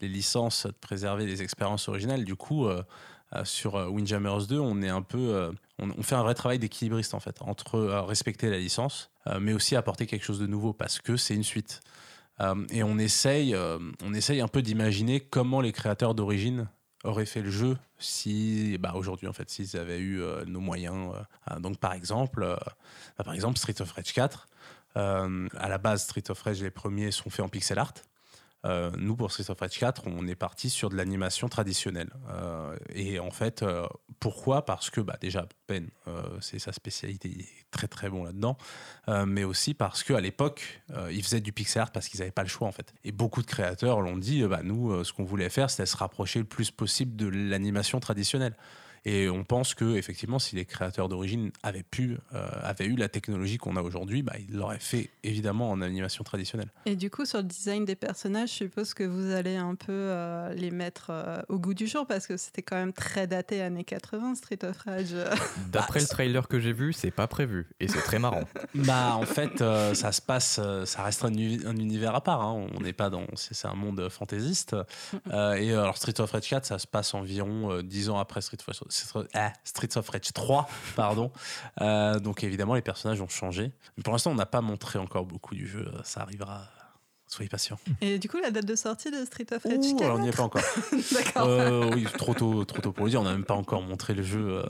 les 0.00 0.08
licences, 0.08 0.66
de 0.66 0.72
préserver 0.72 1.26
les 1.26 1.42
expériences 1.42 1.88
originales. 1.88 2.24
Du 2.24 2.36
coup, 2.36 2.68
sur 3.44 3.74
Windjammers 3.74 4.46
2, 4.48 4.58
on 4.58 4.82
est 4.82 4.88
un 4.88 5.02
peu, 5.02 5.50
on, 5.78 5.90
on 5.96 6.02
fait 6.02 6.14
un 6.14 6.22
vrai 6.22 6.34
travail 6.34 6.58
d'équilibriste 6.58 7.14
en 7.14 7.20
fait, 7.20 7.40
entre 7.40 7.80
respecter 8.06 8.50
la 8.50 8.58
licence, 8.58 9.10
mais 9.40 9.52
aussi 9.52 9.76
apporter 9.76 10.06
quelque 10.06 10.24
chose 10.24 10.40
de 10.40 10.46
nouveau 10.46 10.72
parce 10.72 11.00
que 11.00 11.16
c'est 11.16 11.34
une 11.34 11.44
suite. 11.44 11.80
Euh, 12.40 12.66
et 12.70 12.82
on 12.82 12.98
essaye, 12.98 13.54
euh, 13.54 13.78
on 14.04 14.14
essaye 14.14 14.40
un 14.40 14.48
peu 14.48 14.62
d'imaginer 14.62 15.20
comment 15.20 15.60
les 15.60 15.72
créateurs 15.72 16.14
d'origine 16.14 16.68
auraient 17.04 17.26
fait 17.26 17.42
le 17.42 17.50
jeu 17.50 17.76
si, 17.98 18.76
bah, 18.78 18.92
aujourd'hui 18.94 19.26
en 19.26 19.32
fait, 19.32 19.50
s'ils 19.50 19.76
avaient 19.76 19.98
eu 19.98 20.20
euh, 20.20 20.44
nos 20.44 20.60
moyens. 20.60 21.12
donc 21.60 21.78
par 21.78 21.92
exemple, 21.92 22.56
bah, 23.16 23.24
par 23.24 23.34
exemple 23.34 23.58
Street 23.58 23.80
of 23.80 23.90
Rage 23.92 24.12
4. 24.12 24.48
euh, 24.96 25.48
à 25.56 25.68
la 25.68 25.78
base, 25.78 26.04
Street 26.04 26.24
of 26.28 26.40
Rage, 26.42 26.62
les 26.62 26.70
premiers 26.70 27.10
sont 27.10 27.30
faits 27.30 27.44
en 27.44 27.48
pixel 27.48 27.78
art. 27.78 27.94
Euh, 28.66 28.90
nous, 28.98 29.14
pour 29.14 29.30
Street 29.30 29.50
of 29.50 29.60
Rage 29.60 29.78
4, 29.78 30.02
on 30.06 30.26
est 30.26 30.34
parti 30.34 30.68
sur 30.68 30.90
de 30.90 30.96
l'animation 30.96 31.48
traditionnelle. 31.48 32.10
Euh, 32.30 32.76
et 32.92 33.20
en 33.20 33.30
fait, 33.30 33.62
euh, 33.62 33.86
pourquoi? 34.18 34.64
Parce 34.64 34.90
que 34.90 35.00
bah, 35.00 35.16
déjà, 35.20 35.46
euh, 35.70 35.82
c'est 36.40 36.58
sa 36.58 36.72
spécialité, 36.72 37.30
il 37.32 37.42
est 37.42 37.66
très 37.70 37.86
très 37.86 38.08
bon 38.10 38.24
là-dedans. 38.24 38.56
Mais 39.26 39.44
aussi 39.44 39.74
parce 39.74 40.02
qu'à 40.02 40.20
l'époque, 40.20 40.82
ils 41.10 41.22
faisaient 41.22 41.40
du 41.40 41.52
pixel 41.52 41.82
art 41.82 41.92
parce 41.92 42.08
qu'ils 42.08 42.20
n'avaient 42.20 42.30
pas 42.30 42.42
le 42.42 42.48
choix 42.48 42.68
en 42.68 42.72
fait. 42.72 42.92
Et 43.04 43.12
beaucoup 43.12 43.40
de 43.40 43.46
créateurs 43.46 44.00
l'ont 44.00 44.18
dit, 44.18 44.42
bah, 44.44 44.60
nous, 44.62 45.02
ce 45.04 45.12
qu'on 45.12 45.24
voulait 45.24 45.48
faire, 45.48 45.70
c'était 45.70 45.86
se 45.86 45.96
rapprocher 45.96 46.40
le 46.40 46.44
plus 46.44 46.70
possible 46.70 47.16
de 47.16 47.26
l'animation 47.26 48.00
traditionnelle. 48.00 48.54
Et 49.10 49.28
on 49.30 49.42
pense 49.44 49.74
que 49.74 49.96
effectivement, 49.96 50.38
si 50.38 50.54
les 50.56 50.64
créateurs 50.64 51.08
d'origine 51.08 51.50
avaient 51.62 51.82
pu, 51.82 52.18
euh, 52.34 52.48
avaient 52.62 52.84
eu 52.84 52.96
la 52.96 53.08
technologie 53.08 53.56
qu'on 53.56 53.76
a 53.76 53.82
aujourd'hui, 53.82 54.22
bah, 54.22 54.34
ils 54.38 54.54
l'auraient 54.54 54.78
fait 54.78 55.08
évidemment 55.22 55.70
en 55.70 55.80
animation 55.80 56.24
traditionnelle. 56.24 56.68
Et 56.84 56.94
du 56.96 57.08
coup, 57.10 57.24
sur 57.24 57.38
le 57.38 57.44
design 57.44 57.84
des 57.84 57.94
personnages, 57.96 58.50
je 58.50 58.54
suppose 58.54 58.92
que 58.94 59.04
vous 59.04 59.30
allez 59.32 59.56
un 59.56 59.74
peu 59.76 59.92
euh, 59.92 60.52
les 60.54 60.70
mettre 60.70 61.06
euh, 61.10 61.40
au 61.48 61.58
goût 61.58 61.74
du 61.74 61.86
jour 61.86 62.06
parce 62.06 62.26
que 62.26 62.36
c'était 62.36 62.62
quand 62.62 62.76
même 62.76 62.92
très 62.92 63.26
daté 63.26 63.62
années 63.62 63.84
80, 63.84 64.34
Street 64.34 64.58
of 64.64 64.76
Rage. 64.78 65.14
D'après 65.72 66.00
le 66.00 66.06
trailer 66.06 66.46
que 66.48 66.60
j'ai 66.60 66.72
vu, 66.72 66.92
c'est 66.92 67.10
pas 67.10 67.26
prévu. 67.26 67.66
Et 67.80 67.88
c'est 67.88 68.00
très 68.02 68.18
marrant. 68.18 68.44
Bah, 68.74 69.14
en 69.16 69.24
fait, 69.26 69.60
euh, 69.60 69.94
ça 69.94 70.12
se 70.12 70.20
passe, 70.22 70.60
ça 70.84 71.02
reste 71.02 71.24
un, 71.24 71.32
uni- 71.32 71.60
un 71.66 71.76
univers 71.76 72.14
à 72.14 72.22
part. 72.22 72.42
hein. 72.42 72.66
On 72.76 72.80
n'est 72.80 72.92
pas 72.92 73.10
dans, 73.10 73.24
c'est 73.34 73.66
un 73.66 73.74
monde 73.74 74.08
fantaisiste. 74.08 74.76
Euh, 75.32 75.54
et 75.54 75.72
alors, 75.72 75.96
Street 75.96 76.20
of 76.20 76.30
Rage 76.30 76.48
4, 76.48 76.64
ça 76.66 76.78
se 76.78 76.86
passe 76.86 77.14
environ 77.14 77.72
euh, 77.72 77.82
10 77.82 78.10
ans 78.10 78.18
après 78.18 78.40
Street 78.40 78.58
of, 78.66 78.74
Street- 78.76 78.86
ah, 79.34 79.52
Street 79.64 79.88
of 79.96 80.08
Rage 80.08 80.32
3, 80.32 80.68
pardon. 80.96 81.30
Euh, 81.80 82.18
donc, 82.18 82.44
évidemment, 82.44 82.74
les 82.74 82.82
personnages 82.82 83.20
ont 83.20 83.28
changé. 83.28 83.72
Mais 83.96 84.02
pour 84.02 84.12
l'instant, 84.12 84.30
on 84.30 84.36
n'a 84.36 84.46
pas 84.46 84.60
montré 84.60 84.98
encore 84.98 85.26
beaucoup 85.26 85.54
du 85.54 85.66
jeu. 85.66 85.90
Ça 86.04 86.22
arrivera. 86.22 86.62
Soyez 87.30 87.48
patients. 87.50 87.78
Et 88.00 88.18
du 88.18 88.26
coup, 88.28 88.38
la 88.42 88.50
date 88.50 88.64
de 88.64 88.74
sortie 88.74 89.10
de 89.10 89.22
Street 89.26 89.46
of 89.52 89.62
Rage 89.62 89.74
Ouh, 89.76 89.96
4 89.98 90.02
alors, 90.04 90.18
on 90.18 90.22
n'y 90.22 90.28
est 90.28 90.36
pas 90.36 90.44
encore. 90.44 90.62
D'accord. 91.12 91.46
Euh, 91.46 91.90
oui, 91.94 92.06
trop 92.16 92.32
tôt, 92.32 92.64
trop 92.64 92.80
tôt 92.80 92.90
pour 92.92 93.04
le 93.04 93.10
dire. 93.10 93.20
On 93.20 93.24
n'a 93.24 93.32
même 93.32 93.44
pas 93.44 93.52
encore 93.54 93.82
montré 93.82 94.14
le 94.14 94.22
jeu. 94.22 94.40
euh, 94.40 94.62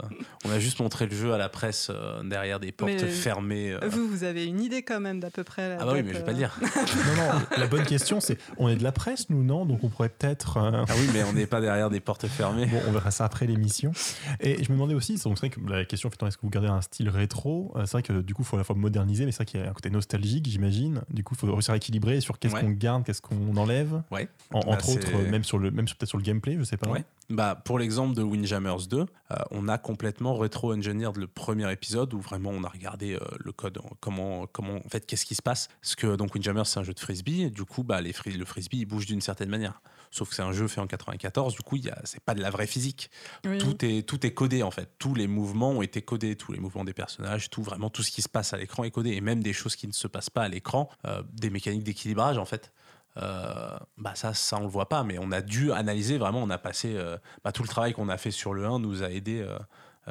on 0.45 0.51
a 0.51 0.59
juste 0.59 0.81
montré 0.81 1.07
le 1.07 1.15
jeu 1.15 1.33
à 1.33 1.39
la 1.39 1.49
presse 1.49 1.89
euh, 1.91 2.23
derrière 2.25 2.59
des 2.59 2.73
portes 2.73 2.91
Mais- 2.91 2.99
fermées. 3.09 3.73
euh. 3.73 3.89
Vous, 3.89 4.09
vous 4.09 4.25
avez 4.25 4.45
une 4.45 4.61
idée 4.61 4.83
quand 4.83 4.99
même 4.99 5.21
d'à 5.21 5.31
peu 5.31 5.45
près 5.45 5.69
la 5.69 5.77
Ah 5.81 5.85
bah 5.87 5.93
oui, 5.95 6.03
mais 6.03 6.13
je 6.13 6.19
vais 6.19 6.25
pas 6.25 6.31
euh, 6.31 6.33
le 6.33 6.39
dire. 6.39 6.59
Non, 7.17 7.33
non, 7.35 7.41
la 7.57 7.67
bonne 7.69 7.85
question, 7.85 8.21
c'est 8.21 8.39
on 8.57 8.69
est 8.69 8.77
de 8.77 8.83
la 8.83 8.93
presse, 8.93 9.31
nous, 9.31 9.45
non? 9.45 9.65
Donc 9.65 9.85
on 9.85 9.89
pourrait 9.89 10.09
peut-être. 10.09 10.57
euh, 10.57 10.85
Ah 10.89 10.95
oui, 10.99 11.09
mais 11.13 11.23
on 11.23 11.33
n'est 11.35 11.47
pas 11.47 11.61
derrière 11.61 11.91
des 11.91 12.01
portes 12.01 12.27
fermées. 12.27 12.67
Bon, 12.67 12.81
on 12.89 12.93
verra 12.93 13.13
ça 13.13 13.25
après 13.25 13.47
l'émission. 13.47 13.93
Et 14.41 14.57
je 14.65 14.69
me 14.71 14.75
demandais 14.77 14.95
aussi, 14.95 15.17
c'est 15.17 15.29
vrai 15.29 15.51
que 15.51 15.61
la 15.69 15.85
question, 15.85 16.09
est-ce 16.11 16.37
que 16.37 16.43
vous 16.43 16.51
gardez 16.51 16.69
un 16.69 16.81
style 16.81 17.09
rétro? 17.09 17.73
Euh, 17.77 17.83
C'est 17.87 17.93
vrai 17.93 18.03
que 18.03 18.15
du 18.21 18.35
coup, 18.35 18.43
il 18.43 18.47
faut 18.47 18.57
à 18.57 18.59
la 18.61 18.65
fois 18.65 18.75
moderniser, 18.75 19.27
mais 19.27 19.31
c'est 19.33 19.39
vrai 19.39 19.47
qu'il 19.47 19.61
y 19.61 19.63
a 19.63 19.71
un 19.71 19.73
côté 19.73 19.91
nostalgique, 19.91 20.49
j'imagine. 20.49 21.03
Du 21.11 21.23
coup, 21.23 21.35
il 21.37 21.39
faut 21.39 21.53
réussir 21.53 21.73
à 21.75 21.77
équilibrer 21.77 22.21
sur 22.21 22.37
qu'est-ce 22.51 22.55
Ouais. 22.57 22.69
qu'on 22.69 22.71
garde, 22.77 23.05
qu'est-ce 23.05 23.23
qu'on 23.23 23.57
enlève. 23.57 24.03
Ouais. 24.11 24.29
En- 24.53 24.61
Bah, 24.61 24.67
entre 24.73 24.89
autres, 24.91 25.17
même 25.31 25.45
sur 25.45 25.59
le, 25.59 25.71
même 25.71 25.85
peut-être 25.87 26.07
sur 26.07 26.19
le 26.19 26.25
gameplay, 26.25 26.57
je 26.59 26.65
sais 26.65 26.77
pas. 26.77 26.89
Ouais. 26.91 27.05
Bah, 27.31 27.61
pour 27.63 27.79
l'exemple 27.79 28.15
de 28.17 28.23
Windjammers 28.23 28.87
2, 28.89 29.01
euh, 29.01 29.37
on 29.51 29.69
a 29.69 29.77
complètement 29.79 30.37
rétro-engineered 30.37 31.17
le 31.19 31.27
premier 31.27 31.71
épisode 31.71 32.15
où 32.15 32.21
vraiment 32.21 32.51
on 32.51 32.65
a 32.65 32.69
regardé 32.69 33.15
euh, 33.15 33.19
le 33.39 33.53
code, 33.53 33.79
en- 33.79 33.91
comment, 34.01 34.47
comment, 34.47 34.77
en 34.77 34.89
fait, 34.89 35.05
qu'est-ce 35.07 35.27
qui 35.27 35.35
se 35.35 35.43
passe. 35.43 35.69
Parce 35.83 35.95
que 35.95 36.17
donc 36.17 36.35
Windjammers, 36.35 36.65
c'est 36.67 36.81
un 36.81 36.85
jeu 36.85 36.95
de 36.95 37.01
frisbee, 37.01 37.43
et 37.43 37.51
du 37.51 37.65
coup, 37.65 37.83
bah, 37.85 38.01
les 38.01 38.13
fris- 38.15 38.33
le 38.37 38.45
frisbee, 38.47 38.79
il 38.79 38.87
bouge 38.87 39.07
d'une 39.07 39.21
certaine 39.21 39.51
manière. 39.51 39.83
Sauf 40.11 40.31
que 40.31 40.35
c'est 40.35 40.43
un 40.43 40.53
jeu 40.53 40.69
fait 40.69 40.81
en 40.81 40.87
94, 40.87 41.55
du 41.55 41.61
coup, 41.63 41.77
y 41.77 41.89
a- 41.91 42.01
c'est 42.05 42.21
pas 42.23 42.35
de 42.35 42.41
la 42.41 42.51
vraie 42.51 42.67
physique. 42.67 43.11
oui. 43.45 43.59
Tout 43.59 43.85
est, 43.85 44.07
tout 44.09 44.25
est 44.27 44.33
codé 44.33 44.63
en 44.63 44.71
fait. 44.71 44.89
Tous 44.99 45.15
les 45.15 45.27
mouvements 45.27 45.71
ont 45.71 45.83
été 45.83 46.03
codés, 46.03 46.37
tous 46.37 46.53
les 46.53 46.61
mouvements 46.61 46.85
des 46.85 46.93
personnages, 46.95 47.51
tout 47.51 47.63
vraiment 47.63 47.91
tout 47.91 48.03
ce 48.03 48.11
qui 48.11 48.23
se 48.23 48.29
passe 48.29 48.53
à 48.53 48.57
l'écran 48.57 48.85
est 48.85 48.91
codé 48.91 49.11
et 49.11 49.21
même 49.21 49.43
des 49.43 49.53
choses 49.53 49.77
qui 49.77 49.87
ne 49.87 49.93
se 49.93 50.07
passent 50.09 50.31
pas 50.31 50.43
à 50.43 50.49
l'écran, 50.49 50.89
euh, 51.07 51.23
des 51.33 51.51
mécaniques 51.51 51.85
d'équilibrage 51.85 52.39
en 52.39 52.45
fait. 52.45 52.73
Euh, 53.17 53.77
bah 53.97 54.13
ça, 54.15 54.33
ça 54.35 54.59
on 54.59 54.63
le 54.63 54.69
voit 54.69 54.89
pas, 54.89 55.03
mais 55.03 55.19
on 55.19 55.33
a 55.33 55.41
dû 55.41 55.73
analyser 55.73 56.19
vraiment. 56.19 56.41
On 56.43 56.51
a 56.51 56.59
passé 56.59 56.95
euh, 56.95 57.17
bah, 57.43 57.51
tout 57.53 57.63
le 57.63 57.69
travail 57.69 57.93
qu'on 57.93 58.09
a 58.09 58.17
fait 58.17 58.31
sur 58.31 58.55
le 58.55 58.65
1 58.65 58.79
nous 58.79 59.03
a 59.03 59.11
aidé 59.11 59.45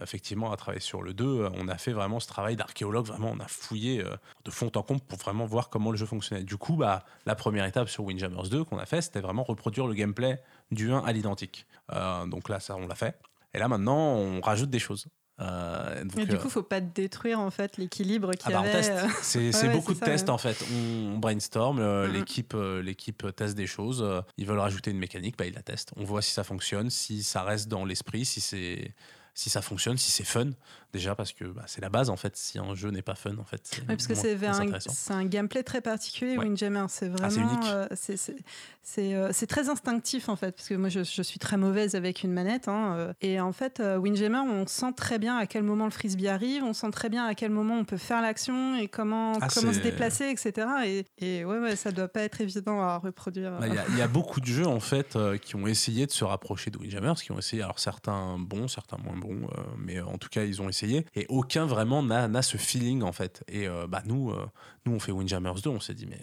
effectivement 0.01 0.51
à 0.51 0.57
travailler 0.57 0.81
sur 0.81 1.01
le 1.01 1.13
2. 1.13 1.25
Euh, 1.25 1.49
On 1.55 1.67
a 1.67 1.77
fait 1.77 1.91
vraiment 1.93 2.19
ce 2.19 2.27
travail 2.27 2.55
d'archéologue. 2.55 3.05
Vraiment, 3.05 3.31
on 3.35 3.39
a 3.39 3.47
fouillé 3.47 4.03
euh, 4.03 4.15
de 4.45 4.51
fond 4.51 4.71
en 4.75 4.83
comble 4.83 5.01
pour 5.01 5.17
vraiment 5.17 5.45
voir 5.45 5.69
comment 5.69 5.91
le 5.91 5.97
jeu 5.97 6.05
fonctionnait. 6.05 6.43
Du 6.43 6.57
coup, 6.57 6.75
bah, 6.75 7.03
la 7.25 7.35
première 7.35 7.65
étape 7.65 7.89
sur 7.89 8.03
Windjammers 8.05 8.49
2 8.49 8.63
qu'on 8.63 8.77
a 8.77 8.85
fait, 8.85 9.01
c'était 9.01 9.21
vraiment 9.21 9.43
reproduire 9.43 9.87
le 9.87 9.93
gameplay 9.93 10.41
du 10.71 10.91
1 10.91 10.99
à 10.99 11.11
l'identique. 11.11 11.65
Euh, 11.91 12.25
donc 12.25 12.49
là, 12.49 12.59
ça, 12.59 12.75
on 12.75 12.87
l'a 12.87 12.95
fait. 12.95 13.17
Et 13.53 13.59
là, 13.59 13.67
maintenant, 13.67 14.15
on 14.15 14.41
rajoute 14.41 14.69
des 14.69 14.79
choses. 14.79 15.07
Euh, 15.39 16.03
donc, 16.03 16.17
Et 16.17 16.25
du 16.25 16.37
coup, 16.37 16.49
faut 16.49 16.63
pas 16.63 16.81
détruire 16.81 17.39
en 17.39 17.51
fait 17.51 17.77
l'équilibre 17.77 18.31
qu'il 18.31 18.47
ah 18.47 18.49
y 18.49 18.53
bah, 18.53 18.61
on 18.63 18.75
avait. 18.75 19.07
C'est 19.21 19.55
ouais, 19.55 19.69
beaucoup 19.71 19.93
de 19.93 19.99
ça, 19.99 20.05
tests 20.05 20.27
ouais. 20.27 20.33
en 20.33 20.37
fait. 20.39 20.57
On, 20.73 21.13
on 21.13 21.17
brainstorm, 21.19 21.77
euh, 21.79 22.07
Mhm. 22.07 22.13
l'équipe 22.13 22.53
euh, 22.55 22.81
l'équipe 22.81 23.23
teste 23.35 23.55
des 23.55 23.67
choses. 23.67 24.03
ils 24.37 24.47
veulent 24.47 24.57
rajouter 24.59 24.89
une 24.91 24.97
mécanique, 24.97 25.37
bah, 25.37 25.45
ils 25.45 25.53
la 25.53 25.61
testent. 25.61 25.91
On 25.95 26.03
voit 26.03 26.21
si 26.23 26.31
ça 26.31 26.43
fonctionne, 26.43 26.89
si 26.89 27.21
ça 27.21 27.43
reste 27.43 27.67
dans 27.67 27.85
l'esprit, 27.85 28.25
si 28.25 28.41
c'est 28.41 28.95
si 29.37 29.51
ça 29.51 29.61
fonctionne, 29.61 29.97
si 29.97 30.09
c'est 30.09 30.23
fun. 30.23 30.49
Déjà 30.93 31.13
parce 31.15 31.31
que 31.33 31.43
bah, 31.43 31.63
c'est 31.67 31.81
la 31.81 31.89
base 31.89 32.09
en 32.09 32.15
fait. 32.15 32.35
Si 32.37 32.57
un 32.57 32.73
jeu 32.73 32.89
n'est 32.89 33.01
pas 33.03 33.13
fun 33.13 33.35
en 33.37 33.43
fait, 33.43 33.59
c'est 33.63 33.81
Oui, 33.81 33.85
parce 33.89 34.07
que 34.07 34.15
c'est 34.15 35.11
un, 35.13 35.25
gameplay 35.25 35.61
très 35.61 35.81
particulier, 35.81 36.37
Ouais. 36.37 36.45
Windjammer. 36.45 36.85
C'est 36.89 37.11
Ah, 37.21 37.29
c'est 37.29 37.39
vraiment. 37.41 37.59
euh, 37.67 37.87
c'est- 37.93 39.13
euh, 39.13 39.29
c'est 39.33 39.47
très 39.47 39.67
instinctif, 39.69 40.29
en 40.29 40.37
fait, 40.37 40.53
parce 40.55 40.69
que 40.69 40.73
moi, 40.75 40.87
je, 40.89 41.03
je 41.03 41.21
suis 41.21 41.39
très 41.39 41.57
mauvaise 41.57 41.93
avec 41.95 42.23
une 42.23 42.31
manette. 42.31 42.67
hein, 42.69 42.93
euh, 42.95 43.13
et 43.21 43.39
en 43.41 43.51
fait, 43.51 43.79
euh, 43.81 43.97
Windjammer, 43.97 44.39
on 44.39 44.65
sent 44.65 44.93
très 44.95 45.19
bien 45.19 45.35
à 45.37 45.45
quel 45.45 45.63
moment 45.63 45.83
le 45.85 45.91
frisbee 45.91 46.29
arrive, 46.29 46.63
on 46.63 46.73
sent 46.73 46.89
très 46.91 47.09
bien 47.09 47.25
à 47.25 47.35
quel 47.35 47.51
moment 47.51 47.75
on 47.75 47.85
peut 47.85 47.97
faire 47.97 48.21
l'action 48.21 48.77
et 48.77 48.87
comment, 48.87 49.33
Ah, 49.41 49.49
comment 49.53 49.73
se 49.73 49.79
déplacer, 49.79 50.29
etc. 50.29 50.67
Et, 50.85 51.05
et 51.19 51.45
ouais, 51.45 51.59
ouais, 51.59 51.75
ça 51.75 51.91
doit 51.91 52.07
pas 52.07 52.21
être 52.21 52.39
évident 52.41 52.81
à 52.81 52.97
reproduire. 52.97 53.51
Bah, 53.59 53.67
Il 53.67 53.73
y, 53.75 53.77
a- 53.77 53.85
il 53.89 53.97
y 53.97 54.01
a 54.01 54.07
beaucoup 54.07 54.39
de 54.39 54.45
jeux 54.45 54.65
en 54.67 54.79
fait 54.79 55.15
euh, 55.17 55.37
qui 55.37 55.55
ont 55.57 55.67
essayé 55.67 56.05
de 56.07 56.11
se 56.11 56.23
rapprocher 56.23 56.71
de 56.71 56.77
Windjammers, 56.77 57.15
qui 57.21 57.31
ont 57.33 57.37
essayé, 57.37 57.61
alors 57.61 57.79
certains 57.79 58.37
bons, 58.39 58.69
certains 58.69 58.97
moins 58.97 59.17
bons, 59.17 59.26
euh, 59.31 59.63
mais 59.77 59.99
en 59.99 60.17
tout 60.17 60.29
cas 60.29 60.43
ils 60.43 60.61
ont 60.61 60.69
essayé, 60.69 61.05
et 61.15 61.25
aucun 61.29 61.65
vraiment 61.65 62.03
n'a 62.03 62.41
ce 62.41 62.57
feeling 62.57 63.03
en 63.03 63.11
fait. 63.11 63.43
Et 63.47 63.67
euh, 63.67 63.87
bah, 63.87 64.01
nous, 64.05 64.31
euh, 64.31 64.45
nous 64.85 64.93
on 64.93 64.99
fait 64.99 65.11
Windjammers 65.11 65.61
2, 65.63 65.69
on 65.69 65.79
s'est 65.79 65.93
dit 65.93 66.07
mais 66.07 66.19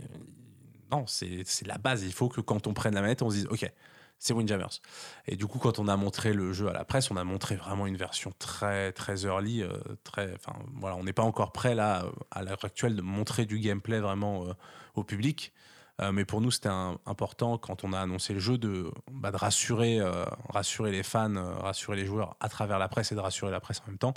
non, 0.90 1.06
c'est 1.06 1.44
la 1.66 1.78
base, 1.78 2.02
il 2.04 2.12
faut 2.12 2.28
que 2.28 2.40
quand 2.40 2.66
on 2.66 2.74
prenne 2.74 2.94
la 2.94 3.00
manette, 3.00 3.22
on 3.22 3.30
se 3.30 3.36
dise 3.36 3.46
ok, 3.50 3.70
c'est 4.18 4.32
Windjammers. 4.32 4.80
Et 5.26 5.36
du 5.36 5.46
coup 5.46 5.58
quand 5.58 5.78
on 5.78 5.88
a 5.88 5.96
montré 5.96 6.32
le 6.32 6.52
jeu 6.52 6.68
à 6.68 6.72
la 6.72 6.84
presse, 6.84 7.10
on 7.10 7.16
a 7.16 7.24
montré 7.24 7.56
vraiment 7.56 7.86
une 7.86 7.96
version 7.96 8.32
très 8.38 8.92
très 8.92 9.24
early, 9.24 9.64
très, 10.04 10.34
enfin 10.34 10.58
voilà, 10.74 10.96
on 10.96 11.04
n'est 11.04 11.12
pas 11.12 11.22
encore 11.22 11.52
prêt 11.52 11.74
là 11.74 12.06
à 12.30 12.42
l'heure 12.42 12.64
actuelle 12.64 12.96
de 12.96 13.02
montrer 13.02 13.46
du 13.46 13.58
gameplay 13.58 14.00
vraiment 14.00 14.46
au 14.94 15.04
public. 15.04 15.52
Euh, 16.00 16.12
mais 16.12 16.24
pour 16.24 16.40
nous, 16.40 16.50
c'était 16.50 16.70
important 17.06 17.56
quand 17.58 17.84
on 17.84 17.92
a 17.92 18.00
annoncé 18.00 18.34
le 18.34 18.40
jeu 18.40 18.58
de, 18.58 18.90
bah, 19.10 19.30
de 19.30 19.36
rassurer, 19.36 20.00
euh, 20.00 20.24
rassurer 20.48 20.90
les 20.90 21.02
fans, 21.02 21.36
euh, 21.36 21.54
rassurer 21.54 21.96
les 21.96 22.04
joueurs 22.04 22.36
à 22.40 22.48
travers 22.48 22.78
la 22.78 22.88
presse 22.88 23.12
et 23.12 23.14
de 23.14 23.20
rassurer 23.20 23.50
la 23.50 23.60
presse 23.60 23.80
en 23.86 23.90
même 23.90 23.98
temps. 23.98 24.14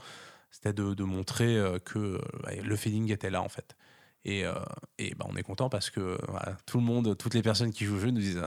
C'était 0.49 0.73
de, 0.73 1.03
montrer 1.03 1.61
que 1.83 2.19
ouais, 2.45 2.61
le 2.61 2.75
feeling 2.77 3.11
était 3.11 3.29
là 3.29 3.41
en 3.41 3.49
fait. 3.49 3.75
Et, 4.23 4.43
et 4.97 5.13
bah, 5.15 5.25
on 5.29 5.35
est 5.35 5.43
content 5.43 5.69
parce 5.69 5.89
que 5.89 6.17
tout 6.65 6.77
le 6.77 6.83
monde, 6.83 7.17
toutes 7.17 7.33
les 7.33 7.41
personnes 7.41 7.71
qui 7.71 7.85
jouent 7.85 7.97
au 7.97 7.99
jeu 7.99 8.11
nous 8.11 8.21
disent 8.21 8.41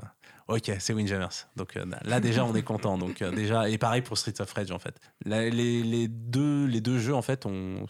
Ok, 0.48 0.72
c'est 0.78 0.94
Windjammers. 0.94 1.46
Donc 1.56 1.78
là, 2.02 2.20
déjà, 2.20 2.44
on 2.44 2.54
est 2.54 2.62
content. 2.62 2.96
Donc, 2.96 3.22
déjà, 3.22 3.68
et 3.68 3.76
pareil 3.76 4.00
pour 4.00 4.16
Streets 4.16 4.40
of 4.40 4.50
Rage 4.50 4.72
en 4.72 4.78
fait. 4.78 4.98
Les, 5.26 5.50
les 5.50 6.08
deux, 6.08 6.64
les 6.64 6.80
deux 6.80 6.98
jeux 6.98 7.14
en 7.14 7.22
fait 7.22 7.44
ont 7.44 7.86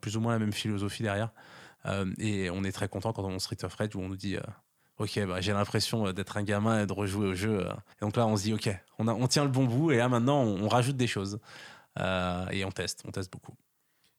plus 0.00 0.16
ou 0.16 0.20
moins 0.20 0.32
la 0.32 0.38
même 0.38 0.52
philosophie 0.52 1.02
derrière. 1.02 1.30
Euh, 1.86 2.12
et 2.18 2.50
on 2.50 2.64
est 2.64 2.72
très 2.72 2.88
content 2.88 3.12
quand 3.12 3.24
on 3.24 3.30
monte 3.30 3.40
Street 3.40 3.64
of 3.64 3.74
Rage 3.74 3.94
où 3.94 4.00
on 4.00 4.08
nous 4.08 4.16
dit 4.16 4.36
euh, 4.36 4.40
Ok, 4.98 5.18
bah, 5.26 5.40
j'ai 5.40 5.52
l'impression 5.52 6.06
euh, 6.06 6.12
d'être 6.12 6.36
un 6.36 6.42
gamin 6.42 6.82
et 6.82 6.86
de 6.86 6.92
rejouer 6.92 7.28
au 7.28 7.34
jeu. 7.34 7.66
Et 7.66 8.04
donc 8.04 8.16
là, 8.16 8.26
on 8.26 8.36
se 8.36 8.42
dit 8.44 8.54
Ok, 8.54 8.68
on, 8.98 9.08
a, 9.08 9.12
on 9.12 9.26
tient 9.26 9.44
le 9.44 9.50
bon 9.50 9.64
bout 9.64 9.92
et 9.92 9.98
là 9.98 10.08
maintenant, 10.08 10.42
on, 10.42 10.64
on 10.64 10.68
rajoute 10.68 10.96
des 10.96 11.06
choses. 11.06 11.38
Euh, 11.98 12.48
et 12.50 12.64
on 12.64 12.70
teste, 12.70 13.02
on 13.06 13.10
teste 13.10 13.32
beaucoup. 13.32 13.54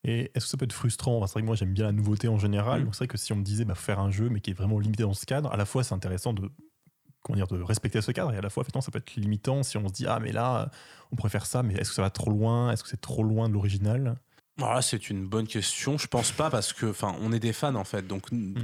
Et 0.03 0.31
est-ce 0.33 0.45
que 0.45 0.51
ça 0.51 0.57
peut 0.57 0.65
être 0.65 0.73
frustrant? 0.73 1.25
C'est 1.27 1.33
vrai 1.33 1.41
que 1.41 1.47
moi 1.47 1.55
j'aime 1.55 1.73
bien 1.73 1.85
la 1.85 1.91
nouveauté 1.91 2.27
en 2.27 2.39
général. 2.39 2.83
Mm. 2.83 2.89
C'est 2.93 2.97
vrai 2.99 3.07
que 3.07 3.17
si 3.17 3.33
on 3.33 3.35
me 3.35 3.43
disait 3.43 3.65
bah, 3.65 3.75
faire 3.75 3.99
un 3.99 4.11
jeu 4.11 4.29
mais 4.29 4.39
qui 4.39 4.51
est 4.51 4.53
vraiment 4.53 4.79
limité 4.79 5.03
dans 5.03 5.13
ce 5.13 5.25
cadre, 5.25 5.51
à 5.51 5.57
la 5.57 5.65
fois 5.65 5.83
c'est 5.83 5.93
intéressant 5.93 6.33
de 6.33 6.49
comment 7.21 7.35
dire 7.35 7.47
de 7.47 7.61
respecter 7.61 8.01
ce 8.01 8.11
cadre 8.11 8.33
et 8.33 8.37
à 8.37 8.41
la 8.41 8.49
fois 8.49 8.61
effectivement 8.61 8.81
ça 8.81 8.91
peut 8.91 8.99
être 8.99 9.15
limitant 9.15 9.63
si 9.63 9.77
on 9.77 9.87
se 9.89 9.93
dit 9.93 10.05
ah 10.07 10.19
mais 10.19 10.31
là 10.31 10.71
on 11.11 11.17
pourrait 11.17 11.29
faire 11.29 11.45
ça 11.45 11.61
mais 11.61 11.73
est-ce 11.73 11.89
que 11.89 11.95
ça 11.95 12.01
va 12.01 12.09
trop 12.09 12.31
loin? 12.31 12.71
Est-ce 12.71 12.83
que 12.83 12.89
c'est 12.89 13.01
trop 13.01 13.23
loin 13.23 13.49
de 13.49 13.53
l'original? 13.53 14.17
Alors 14.57 14.73
là, 14.73 14.81
c'est 14.81 15.09
une 15.09 15.27
bonne 15.27 15.47
question. 15.47 15.97
Je 15.97 16.07
pense 16.07 16.31
pas 16.31 16.49
parce 16.49 16.73
que, 16.73 16.87
enfin, 16.87 17.15
on 17.21 17.31
est 17.31 17.39
des 17.39 17.53
fans 17.53 17.75
en 17.75 17.83
fait. 17.83 18.07
Donc, 18.07 18.31
n- 18.31 18.55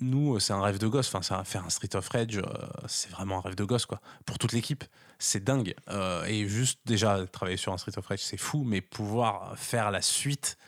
nous, 0.00 0.38
c'est 0.40 0.52
un 0.52 0.60
rêve 0.60 0.78
de 0.78 0.88
gosse. 0.88 1.08
Enfin, 1.08 1.22
ça, 1.22 1.42
faire 1.44 1.64
un 1.64 1.70
Street 1.70 1.94
of 1.94 2.08
Rage, 2.08 2.36
euh, 2.38 2.42
c'est 2.86 3.10
vraiment 3.10 3.38
un 3.38 3.40
rêve 3.40 3.54
de 3.54 3.64
gosse, 3.64 3.86
quoi. 3.86 4.00
Pour 4.26 4.38
toute 4.38 4.52
l'équipe, 4.52 4.84
c'est 5.18 5.42
dingue. 5.44 5.74
Euh, 5.88 6.24
et 6.24 6.48
juste 6.48 6.80
déjà 6.84 7.24
travailler 7.26 7.56
sur 7.56 7.72
un 7.72 7.78
Street 7.78 7.96
of 7.96 8.06
Rage, 8.06 8.18
c'est 8.22 8.36
fou, 8.36 8.64
mais 8.64 8.80
pouvoir 8.80 9.56
faire 9.58 9.90
la 9.90 10.02
suite 10.02 10.58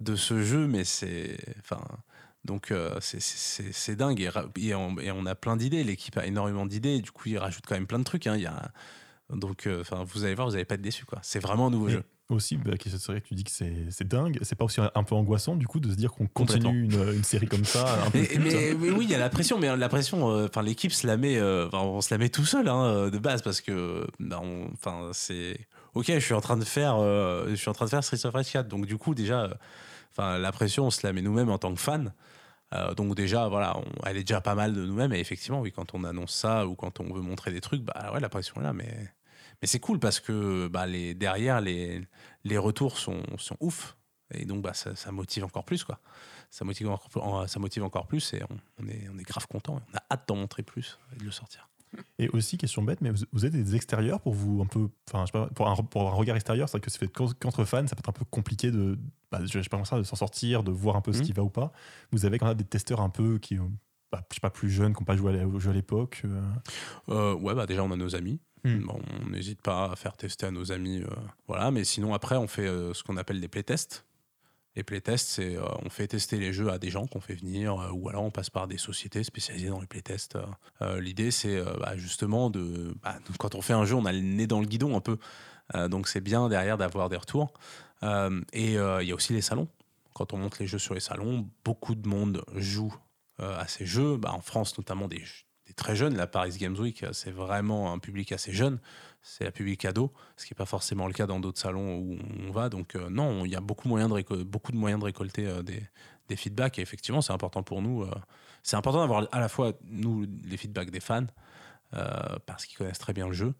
de 0.00 0.16
ce 0.16 0.42
jeu, 0.42 0.66
mais 0.66 0.84
c'est, 0.84 1.38
enfin, 1.60 1.80
donc 2.44 2.72
euh, 2.72 2.98
c'est- 3.00 3.20
c'est 3.22 3.72
c'est 3.72 3.96
dingue. 3.96 4.28
Et, 4.58 4.74
on, 4.74 4.98
et 4.98 5.10
on 5.12 5.24
a 5.24 5.34
plein 5.34 5.56
d'idées. 5.56 5.82
L'équipe 5.84 6.16
a 6.18 6.26
énormément 6.26 6.66
d'idées. 6.66 7.00
Du 7.00 7.10
coup, 7.12 7.28
ils 7.28 7.38
rajoutent 7.38 7.64
quand 7.66 7.76
même 7.76 7.86
plein 7.86 8.00
de 8.00 8.04
trucs. 8.04 8.26
hein. 8.26 8.34
Il 8.36 8.42
y 8.42 8.46
a, 8.46 8.70
donc, 9.30 9.66
euh, 9.66 9.82
vous 10.12 10.24
allez 10.24 10.34
voir, 10.34 10.48
vous 10.48 10.52
n'allez 10.54 10.66
pas 10.66 10.74
être 10.74 10.82
déçus, 10.82 11.06
quoi. 11.06 11.20
C'est 11.22 11.38
vraiment 11.40 11.68
un 11.68 11.70
nouveau 11.70 11.86
Mais 11.86 11.92
jeu. 11.92 12.04
Aussi, 12.30 12.56
bah, 12.56 12.76
qui- 12.78 12.88
c'est 12.88 13.06
vrai 13.06 13.20
que 13.20 13.28
tu 13.28 13.34
dis 13.34 13.44
que 13.44 13.50
c'est 13.50 13.86
c'est 13.90 14.08
dingue. 14.08 14.38
C'est 14.42 14.54
pas 14.56 14.64
aussi 14.64 14.80
un, 14.80 15.02
peu 15.04 15.14
angoissant 15.14 15.56
du 15.56 15.66
coup 15.66 15.78
de 15.78 15.90
se 15.90 15.94
dire 15.94 16.10
qu'on 16.10 16.26
continue 16.26 16.84
une, 16.84 17.12
une 17.14 17.22
série 17.24 17.46
comme 17.46 17.66
ça 17.66 18.02
un 18.06 18.10
peu 18.10 18.18
Mais, 18.18 18.26
culte 18.28 18.44
mais- 18.44 18.74
mais 18.74 18.90
oui, 18.90 19.04
il 19.04 19.10
y 19.10 19.14
a 19.14 19.18
la 19.18 19.28
pression, 19.28 19.58
mais 19.58 19.76
la 19.76 19.88
pression, 19.90 20.30
euh, 20.30 20.46
enfin 20.48 20.62
l'équipe 20.62 20.90
se 20.92 21.06
la 21.06 21.18
met, 21.18 21.36
euh, 21.36 21.68
on 21.74 22.00
se 22.00 22.12
la 22.14 22.16
met 22.16 22.30
tout 22.30 22.46
seul 22.46 22.66
hein, 22.68 22.82
euh, 22.84 23.10
de 23.10 23.18
base 23.18 23.42
parce 23.42 23.60
que, 23.60 24.06
bah, 24.20 24.40
enfin 24.72 25.10
c'est, 25.12 25.58
ok, 25.92 26.06
je 26.08 26.18
suis 26.18 26.32
en 26.32 26.40
train 26.40 26.56
de 26.56 26.64
faire, 26.64 26.96
euh, 26.98 27.48
je 27.50 27.56
suis 27.56 27.68
en 27.68 27.74
train 27.74 27.84
de 27.84 27.90
faire 27.90 28.02
Street 28.02 28.18
of 28.24 28.32
Rage 28.32 28.50
4, 28.52 28.68
donc 28.68 28.86
du 28.86 28.96
coup 28.96 29.14
déjà, 29.14 29.50
enfin 30.10 30.38
la 30.38 30.50
pression, 30.50 30.86
on 30.86 30.90
se 30.90 31.06
la 31.06 31.12
met 31.12 31.20
nous-mêmes 31.20 31.50
en 31.50 31.58
tant 31.58 31.74
que 31.74 31.80
fans. 31.80 32.06
Euh, 32.72 32.94
donc 32.94 33.14
déjà, 33.14 33.48
voilà, 33.48 33.76
on- 33.76 33.84
elle 34.06 34.16
est 34.16 34.24
déjà 34.24 34.40
pas 34.40 34.54
mal 34.54 34.72
de 34.72 34.84
nous-mêmes. 34.84 35.12
Et 35.12 35.20
effectivement, 35.20 35.60
oui, 35.60 35.70
quand 35.70 35.94
on 35.94 36.02
annonce 36.02 36.34
ça 36.34 36.66
ou 36.66 36.74
quand 36.74 36.98
on 37.00 37.12
veut 37.12 37.20
montrer 37.20 37.52
des 37.52 37.60
trucs, 37.60 37.82
bah 37.82 38.10
ouais, 38.14 38.18
la 38.20 38.28
pression 38.30 38.54
est 38.60 38.64
là. 38.64 38.72
Mais, 38.72 39.10
mais 39.64 39.68
c'est 39.68 39.80
cool 39.80 39.98
parce 39.98 40.20
que 40.20 40.68
bah, 40.68 40.86
les, 40.86 41.14
derrière, 41.14 41.62
les, 41.62 42.06
les 42.44 42.58
retours 42.58 42.98
sont, 42.98 43.22
sont 43.38 43.56
ouf. 43.60 43.96
Et 44.34 44.44
donc, 44.44 44.60
bah, 44.60 44.74
ça, 44.74 44.94
ça 44.94 45.10
motive 45.10 45.42
encore 45.42 45.64
plus, 45.64 45.84
quoi. 45.84 46.00
Ça 46.50 46.66
motive 46.66 46.90
encore, 46.90 47.48
ça 47.48 47.58
motive 47.58 47.82
encore 47.82 48.06
plus 48.06 48.34
et 48.34 48.42
on, 48.50 48.56
on 48.84 48.88
est, 48.88 49.08
on 49.10 49.16
est 49.18 49.22
grave 49.22 49.46
content. 49.46 49.80
On 49.90 49.96
a 49.96 50.02
hâte 50.12 50.28
d'en 50.28 50.36
montrer 50.36 50.62
plus 50.62 50.98
et 51.14 51.18
de 51.18 51.24
le 51.24 51.30
sortir. 51.30 51.70
Et 52.18 52.28
aussi, 52.28 52.58
question 52.58 52.82
bête, 52.82 53.00
mais 53.00 53.08
vous, 53.10 53.24
vous 53.32 53.46
êtes 53.46 53.52
des 53.52 53.74
extérieurs 53.74 54.20
pour 54.20 54.34
vous 54.34 54.60
un 54.60 54.66
peu. 54.66 54.90
Enfin, 55.08 55.22
je 55.22 55.32
sais 55.32 55.32
pas, 55.32 55.46
pour 55.54 55.66
un, 55.66 55.76
pour 55.76 56.10
un 56.10 56.12
regard 56.14 56.36
extérieur, 56.36 56.68
c'est 56.68 56.72
vrai 56.76 56.80
que 56.84 56.90
c'est 56.90 56.98
fait 56.98 57.08
qu'en- 57.08 57.32
qu'entre 57.40 57.64
fans, 57.64 57.86
ça 57.86 57.96
peut 57.96 58.00
être 58.00 58.10
un 58.10 58.12
peu 58.12 58.26
compliqué 58.26 58.70
de. 58.70 58.98
Bah, 59.32 59.40
je 59.42 59.46
sais 59.46 59.60
pas 59.62 59.78
comment 59.78 59.84
ça, 59.86 59.96
de 59.96 60.02
s'en 60.02 60.16
sortir, 60.16 60.62
de 60.62 60.72
voir 60.72 60.96
un 60.96 61.00
peu 61.00 61.14
ce 61.14 61.20
Mhm. 61.20 61.24
qui 61.24 61.32
va 61.32 61.42
ou 61.42 61.48
pas. 61.50 61.72
Vous 62.12 62.26
avez 62.26 62.38
quand 62.38 62.46
même 62.48 62.56
des 62.56 62.64
testeurs 62.64 63.00
un 63.00 63.08
peu 63.10 63.38
qui. 63.38 63.56
Bah, 64.12 64.22
je 64.30 64.34
sais 64.34 64.40
pas, 64.40 64.50
plus 64.50 64.70
jeunes, 64.70 64.92
qui 64.92 65.00
n'ont 65.00 65.06
pas 65.06 65.16
joué 65.16 65.42
au 65.44 65.58
jeu 65.58 65.70
à 65.70 65.74
l'époque. 65.74 66.20
euh. 66.26 66.42
Euh, 67.08 67.34
ouais, 67.34 67.54
bah 67.54 67.64
déjà, 67.66 67.82
on 67.82 67.90
a 67.90 67.96
nos 67.96 68.14
amis. 68.14 68.38
Hmm. 68.64 68.88
On 68.88 69.28
n'hésite 69.28 69.60
pas 69.60 69.92
à 69.92 69.96
faire 69.96 70.16
tester 70.16 70.46
à 70.46 70.50
nos 70.50 70.72
amis. 70.72 71.02
euh, 71.02 71.08
voilà, 71.46 71.70
mais 71.70 71.84
sinon, 71.84 72.14
après, 72.14 72.36
on 72.36 72.48
fait 72.48 72.66
euh, 72.66 72.94
ce 72.94 73.02
qu'on 73.02 73.18
appelle 73.18 73.40
des 73.40 73.48
playtests. 73.48 74.06
Les 74.74 74.82
playtests, 74.82 75.28
c'est 75.28 75.56
euh, 75.56 75.66
on 75.82 75.90
fait 75.90 76.08
tester 76.08 76.38
les 76.38 76.52
jeux 76.52 76.70
à 76.70 76.78
des 76.78 76.88
gens 76.90 77.06
qu'on 77.06 77.20
fait 77.20 77.34
venir, 77.34 77.90
ou 77.92 78.08
alors 78.08 78.24
on 78.24 78.30
passe 78.30 78.50
par 78.50 78.66
des 78.66 78.78
sociétés 78.78 79.22
spécialisées 79.22 79.68
dans 79.68 79.80
les 79.80 79.86
playtests. 79.86 80.36
L'idée, 80.98 81.30
c'est 81.30 81.62
bah, 81.78 81.96
justement 81.96 82.50
de, 82.50 82.96
bah, 83.02 83.18
Quand 83.38 83.54
on 83.54 83.62
fait 83.62 83.74
un 83.74 83.84
jeu, 83.84 83.94
on 83.94 84.04
a 84.04 84.12
le 84.12 84.20
nez 84.20 84.48
dans 84.48 84.60
le 84.60 84.66
guidon 84.66 84.96
un 84.96 85.00
peu. 85.00 85.18
Donc 85.88 86.08
c'est 86.08 86.20
bien 86.20 86.48
derrière 86.48 86.76
d'avoir 86.76 87.08
des 87.08 87.16
retours. 87.16 87.52
Et 88.02 88.72
il 88.72 89.06
y 89.06 89.12
a 89.12 89.14
aussi 89.14 89.32
les 89.32 89.42
salons. 89.42 89.68
Quand 90.12 90.32
on 90.32 90.38
monte 90.38 90.58
les 90.58 90.66
jeux 90.66 90.80
sur 90.80 90.94
les 90.94 91.00
salons, 91.00 91.48
beaucoup 91.64 91.94
de 91.94 92.08
monde 92.08 92.44
joue 92.56 92.92
à 93.38 93.68
ces 93.68 93.86
jeux. 93.86 94.16
Bah, 94.16 94.32
en 94.32 94.40
France, 94.40 94.76
notamment 94.76 95.06
des, 95.06 95.22
très 95.74 95.96
jeunes. 95.96 96.16
La 96.16 96.26
Paris 96.26 96.56
Games 96.58 96.76
Week, 96.78 97.04
c'est 97.12 97.30
vraiment 97.30 97.92
un 97.92 97.98
public 97.98 98.32
assez 98.32 98.52
jeune. 98.52 98.78
C'est 99.22 99.46
un 99.46 99.50
public 99.50 99.84
ado, 99.86 100.12
ce 100.36 100.44
qui 100.44 100.52
n'est 100.52 100.56
pas 100.56 100.66
forcément 100.66 101.06
le 101.06 101.14
cas 101.14 101.26
dans 101.26 101.40
d'autres 101.40 101.58
salons 101.58 101.96
où 101.96 102.18
on 102.46 102.50
va. 102.50 102.68
Donc 102.68 102.94
euh, 102.94 103.08
non, 103.08 103.46
il 103.46 103.52
y 103.52 103.56
a 103.56 103.60
beaucoup, 103.60 103.88
de 103.88 104.76
moyens 104.76 105.00
de 105.00 105.04
récolter 105.04 105.46
euh, 105.46 105.62
des, 105.62 106.36
feedbacks. 106.36 106.78
Et 106.78 106.82
effectivement, 106.82 107.22
c'est 107.22 107.32
important 107.32 107.62
pour 107.62 107.80
nous. 107.80 108.02
euh, 108.02 108.10
c'est 108.62 108.76
important 108.76 109.00
d'avoir 109.00 109.26
à 109.32 109.40
la 109.40 109.48
fois, 109.48 109.72
nous, 109.86 110.26
les 110.44 110.56
feedbacks 110.58 110.90
des 110.90 111.00
fans, 111.00 111.26
parce 112.46 112.66
qu'ils 112.66 112.76
connaissent 112.76 112.98
très 112.98 113.12
bien 113.12 113.26
le 113.26 113.32
jeu. 113.32 113.54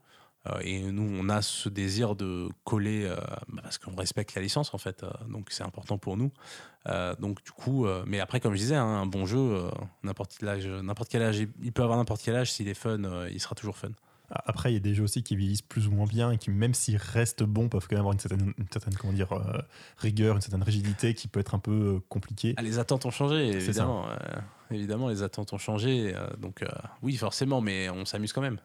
Euh, 0.47 0.59
et 0.63 0.83
nous, 0.83 1.09
on 1.19 1.29
a 1.29 1.41
ce 1.43 1.69
désir 1.69 2.17
de 2.17 2.49
coller, 2.65 3.05
euh, 3.05 3.17
bah, 3.49 3.63
parce 3.63 3.79
qu'on 3.79 3.95
respecte 3.95 4.35
la 4.35 4.43
licence, 4.43 4.75
en 4.75 4.79
fait. 4.79 5.03
euh, 5.03 5.11
donc, 5.29 5.49
c'est 5.51 5.63
important 5.65 5.99
pour 5.99 6.17
nous. 6.17 6.31
Donc, 7.19 7.43
du 7.43 7.51
coup, 7.51 7.87
mais 8.05 8.21
après, 8.21 8.41
comme 8.41 8.53
je 8.53 8.59
disais, 8.59 8.75
hein, 8.75 8.85
un 8.85 9.07
bon 9.07 9.25
jeu, 9.25 9.71
n'importe 10.03 10.37
quel 10.39 10.51
âge, 10.51 10.67
n'importe 10.67 11.09
quel 11.11 11.23
âge, 11.23 11.39
il 11.39 11.73
peut 11.73 11.83
avoir 11.83 11.97
n'importe 11.97 12.21
quel 12.23 12.37
âge, 12.37 12.53
s'il 12.53 12.69
est 12.69 12.75
fun, 12.75 12.99
il 13.31 13.41
sera 13.41 13.55
toujours 13.55 13.79
fun. 13.79 13.89
Après, 14.31 14.71
il 14.71 14.75
y 14.75 14.77
a 14.77 14.81
des 14.81 14.95
jeux 14.95 15.05
aussi 15.05 15.23
qui 15.23 15.35
vieillissent 15.35 15.63
plus 15.63 15.87
ou 15.87 15.93
moins 15.93 16.07
bien 16.07 16.31
et 16.31 16.37
qui, 16.37 16.51
même 16.51 16.75
s'ils 16.75 16.97
restent 16.97 17.43
bons, 17.43 17.71
peuvent 17.71 17.87
quand 17.89 17.97
même 17.97 18.01
avoir 18.01 18.13
une 18.13 18.19
certaine, 18.19 18.53
une 18.59 18.67
certaine 18.71 18.95
comment 18.95 19.13
dire, 19.13 19.33
euh, 19.33 19.63
rigueur, 19.97 20.37
une 20.37 20.43
certaine 20.43 20.63
rigidité 20.63 21.15
qui 21.15 21.27
peut 21.29 21.41
être 21.41 21.55
un 21.55 21.59
peu 21.59 22.01
compliquée. 22.09 22.55
Ah, 22.57 22.63
les 22.63 22.79
attentes 22.79 23.07
ont 23.07 23.11
changé, 23.11 23.49
évidemment. 23.49 24.09
euh, 24.11 24.17
évidemment, 24.71 25.09
les 25.09 25.23
attentes 25.23 25.53
ont 25.53 25.59
changé. 25.59 26.15
euh, 26.15 26.27
donc, 26.39 26.65
oui, 27.03 27.17
forcément, 27.17 27.61
mais 27.61 27.89
on 27.89 28.05
s'amuse 28.05 28.33
quand 28.33 28.43
même. 28.43 28.59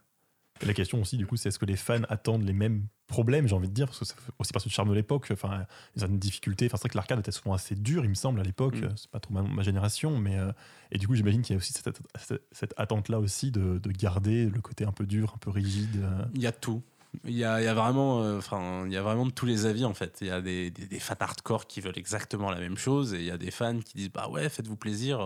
La 0.65 0.73
question 0.73 1.02
aussi, 1.02 1.18
du 1.18 1.26
coup, 1.26 1.38
c'est 1.38 1.49
est-ce 1.49 1.60
que 1.60 1.65
les 1.65 1.76
fans 1.77 2.02
attendent 2.10 2.44
les 2.44 2.53
mêmes 2.53 2.86
problèmes, 3.07 3.48
j'ai 3.48 3.56
envie 3.56 3.68
de 3.69 3.73
dire, 3.73 3.88
parce 3.88 3.99
que 3.99 4.06
fait 4.06 4.15
aussi 4.38 4.52
partie 4.53 4.68
du 4.69 4.73
charme 4.76 4.90
de 4.90 4.94
l'époque, 4.94 5.27
enfin, 5.31 5.65
il 5.95 6.02
y 6.02 6.06
a 6.06 6.07
une 6.07 6.19
difficulté. 6.19 6.65
Enfin, 6.68 6.77
c'est 6.77 6.81
vrai 6.84 6.90
que 6.90 6.98
l'arcade 6.98 7.19
était 7.19 7.31
souvent 7.31 7.53
assez 7.53 7.76
dur, 7.76 8.03
il 8.03 8.10
me 8.10 8.14
semble, 8.15 8.40
à 8.40 8.44
l'époque. 8.44 8.76
Mm. 8.76 8.90
C'est 8.95 9.10
pas 9.10 9.19
trop 9.19 9.34
ma, 9.34 9.41
ma 9.44 9.64
génération, 9.64 10.18
mais. 10.19 10.38
euh, 10.38 10.52
et 10.91 10.98
du 10.98 11.07
coup, 11.07 11.15
j'imagine 11.15 11.41
qu'il 11.41 11.53
y 11.53 11.57
a 11.57 11.60
aussi 11.60 11.73
cette, 11.73 11.90
cette- 12.19 12.44
cette 12.52 12.73
attente-là 12.77 13.19
aussi 13.19 13.52
de, 13.52 13.77
de 13.80 13.91
garder 13.91 14.45
le 14.49 14.60
côté 14.61 14.86
un 14.86 14.91
peu 14.91 15.06
dur, 15.06 15.34
un 15.36 15.38
peu 15.40 15.49
rigide. 15.49 16.02
euh. 16.03 16.26
Il 16.36 16.41
y 16.41 16.48
a 16.48 16.52
tout. 16.52 16.81
Il 17.26 17.36
y 17.36 17.44
a, 17.44 17.60
il 17.60 17.65
y 17.65 17.68
a 17.68 17.73
vraiment, 17.73 18.22
euh, 18.22 18.38
enfin, 18.38 18.84
il 18.86 18.94
y 18.94 18.98
a 18.98 19.02
vraiment 19.02 19.26
de 19.26 19.31
tous 19.31 19.48
les 19.48 19.65
avis 19.65 19.84
en 19.84 19.95
fait. 19.95 20.19
Il 20.22 20.27
y 20.27 20.30
a 20.30 20.41
des, 20.41 20.69
des- 20.69 20.86
des 20.86 20.99
fans 20.99 21.15
hardcore 21.19 21.65
qui 21.65 21.81
veulent 21.81 21.98
exactement 21.98 22.52
la 22.52 22.60
même 22.60 22.77
chose, 22.77 23.15
et 23.15 23.18
il 23.18 23.23
y 23.26 23.31
a 23.31 23.38
des 23.40 23.49
fans 23.49 23.80
qui 23.80 23.98
disent 23.98 24.11
bah 24.11 24.27
ouais, 24.30 24.48
faites-vous 24.49 24.76
plaisir, 24.76 25.19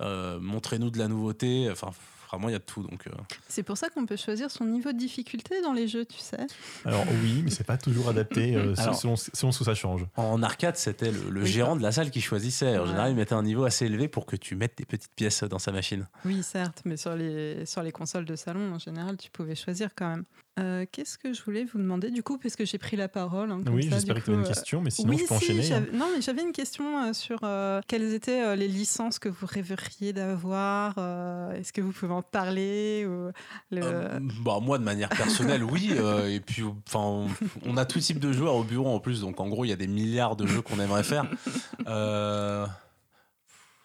euh, 0.00 0.40
montrez-nous 0.40 0.90
de 0.90 0.96
la 0.98 1.08
nouveauté. 1.08 1.68
Enfin, 1.70 1.90
vraiment, 2.30 2.48
il 2.48 2.52
y 2.52 2.54
a 2.54 2.58
de 2.58 2.64
tout. 2.64 2.82
Donc, 2.82 3.06
euh, 3.06 3.10
C'est 3.48 3.62
pour 3.62 3.76
ça 3.76 3.88
qu'on 3.88 4.06
peut 4.06 4.16
choisir 4.16 4.50
son 4.50 4.64
niveau 4.64 4.92
de 4.92 4.98
difficulté 4.98 5.60
dans 5.62 5.72
les 5.72 5.88
jeux, 5.88 6.04
tu 6.04 6.18
sais. 6.18 6.46
Alors, 6.84 7.04
oui, 7.22 7.42
mais 7.44 7.50
c'est 7.50 7.64
pas 7.64 7.76
toujours 7.76 8.08
adapté 8.08 8.54
euh, 8.56 8.74
Alors- 8.78 8.94
selon, 8.94 9.16
selon 9.16 9.52
ce 9.52 9.58
que 9.58 9.64
ça 9.64 9.74
change. 9.74 10.06
en 10.16 10.42
arcade, 10.42 10.76
c'était 10.76 11.10
le, 11.10 11.30
le 11.30 11.42
Oui. 11.42 11.46
gérant 11.46 11.76
de 11.76 11.82
la 11.82 11.92
salle 11.92 12.10
qui 12.10 12.20
choisissait. 12.20 12.76
En 12.78 12.82
Ouais. 12.82 12.86
général, 12.88 13.10
il 13.12 13.16
mettait 13.16 13.34
un 13.34 13.42
niveau 13.42 13.64
assez 13.64 13.86
élevé 13.86 14.08
pour 14.08 14.26
que 14.26 14.36
tu 14.36 14.54
mettes 14.56 14.78
des 14.78 14.84
petites 14.86 15.12
pièces 15.14 15.44
dans 15.44 15.58
sa 15.58 15.72
machine. 15.72 16.06
Oui, 16.24 16.42
certes, 16.42 16.82
mais 16.84 16.96
sur 16.96 17.14
les, 17.14 17.66
sur 17.66 17.82
les 17.82 17.92
consoles 17.92 18.24
de 18.24 18.36
salon, 18.36 18.72
en 18.74 18.78
général, 18.78 19.16
tu 19.16 19.30
pouvais 19.30 19.54
choisir 19.54 19.90
quand 19.94 20.08
même. 20.08 20.24
Euh, 20.60 20.84
Qu'est-ce 20.90 21.18
que 21.18 21.32
je 21.32 21.42
voulais 21.42 21.64
vous 21.64 21.78
demander 21.78 22.10
du 22.10 22.22
coup, 22.22 22.38
puisque 22.38 22.64
j'ai 22.64 22.78
pris 22.78 22.96
la 22.96 23.08
parole 23.08 23.50
hein, 23.50 23.60
comme 23.64 23.74
Oui, 23.74 23.82
du 23.82 23.90
que 23.90 24.12
tu 24.12 24.20
coup, 24.22 24.32
une 24.32 24.40
euh, 24.40 24.44
question, 24.44 24.80
mais 24.82 24.90
sinon, 24.90 25.10
oui, 25.10 25.18
je 25.18 25.26
peux 25.26 25.34
si, 25.40 25.52
enchaîner. 25.52 25.72
hein. 25.72 25.84
non, 25.92 26.06
mais 26.14 26.20
j'avais 26.22 26.42
une 26.42 26.52
question 26.52 27.02
euh, 27.04 27.12
sur 27.12 27.38
euh, 27.44 27.80
quelles 27.86 28.12
étaient 28.14 28.42
euh, 28.44 28.56
les 28.56 28.68
licences 28.68 29.18
que 29.18 29.28
vous 29.28 29.46
rêveriez 29.46 30.12
d'avoir. 30.12 30.94
euh, 30.98 31.52
Est-ce 31.52 31.72
que 31.72 31.80
vous 31.80 31.92
pouvez 31.92 32.12
en 32.12 32.22
parler 32.22 33.06
ou 33.06 33.30
le- 33.74 33.82
Euh, 33.82 34.18
bah, 34.44 34.58
moi, 34.62 34.78
de 34.78 34.84
manière 34.84 35.08
personnelle, 35.08 35.64
oui. 35.64 35.90
euh, 35.96 36.28
et 36.28 36.40
puis, 36.40 36.62
enfin, 36.88 37.00
on, 37.00 37.26
on 37.66 37.76
a 37.76 37.84
tout 37.84 38.00
type 38.00 38.18
de 38.18 38.32
joueurs 38.32 38.54
au 38.54 38.64
bureau 38.64 38.88
en 38.94 39.00
plus. 39.00 39.20
Donc, 39.20 39.40
en 39.40 39.48
gros, 39.48 39.64
il 39.64 39.68
y 39.68 39.72
a 39.72 39.76
des 39.76 39.86
milliards 39.88 40.36
de 40.36 40.46
jeux 40.46 40.62
qu'on 40.62 40.80
aimerait 40.80 41.04
faire. 41.04 41.26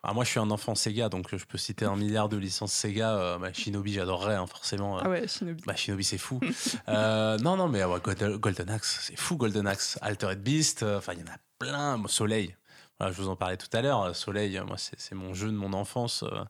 Euh, 0.05 0.09
ah, 0.09 0.13
moi, 0.13 0.23
je 0.23 0.29
suis 0.29 0.39
un 0.39 0.51
enfant 0.51 0.75
Sega, 0.75 1.09
donc 1.09 1.35
je 1.35 1.43
peux 1.45 1.57
citer 1.57 1.85
un 1.85 1.95
milliard 1.95 2.29
de 2.29 2.37
licences 2.37 2.73
Sega. 2.73 3.15
Euh, 3.17 3.37
bah, 3.39 3.51
Shinobi, 3.53 3.93
j'adorerais, 3.93 4.35
hein, 4.35 4.47
forcément. 4.47 4.97
Ah 4.99 5.09
ouais, 5.09 5.27
Shinobi. 5.27 5.63
Bah, 5.65 5.75
Shinobi, 5.75 6.03
c'est 6.03 6.17
fou. 6.17 6.39
Euh, 6.87 7.37
non, 7.39 7.57
non, 7.57 7.67
mais 7.67 7.83
ouais, 7.83 7.99
Golden, 8.01 8.37
Golden 8.37 8.69
Axe, 8.69 8.99
c'est 9.01 9.17
fou, 9.17 9.37
Golden 9.37 9.65
Axe. 9.67 9.97
Altered 10.01 10.39
Beast, 10.41 10.83
euh, 10.83 10.97
enfin, 10.99 11.13
il 11.13 11.19
y 11.19 11.23
en 11.23 11.27
a 11.33 11.37
plein. 11.59 12.01
Soleil, 12.07 12.55
voilà, 12.99 13.11
je 13.13 13.21
vous 13.21 13.29
en 13.29 13.35
parlais 13.35 13.57
tout 13.57 13.67
à 13.73 13.81
l'heure. 13.81 14.01
Euh, 14.03 14.13
Soleil, 14.13 14.57
euh, 14.57 14.63
moi, 14.65 14.77
c'est 14.77 15.15
mon 15.15 15.33
jeu 15.33 15.47
de 15.47 15.55
mon 15.55 15.73
enfance. 15.73 16.23
euh, 16.23 16.43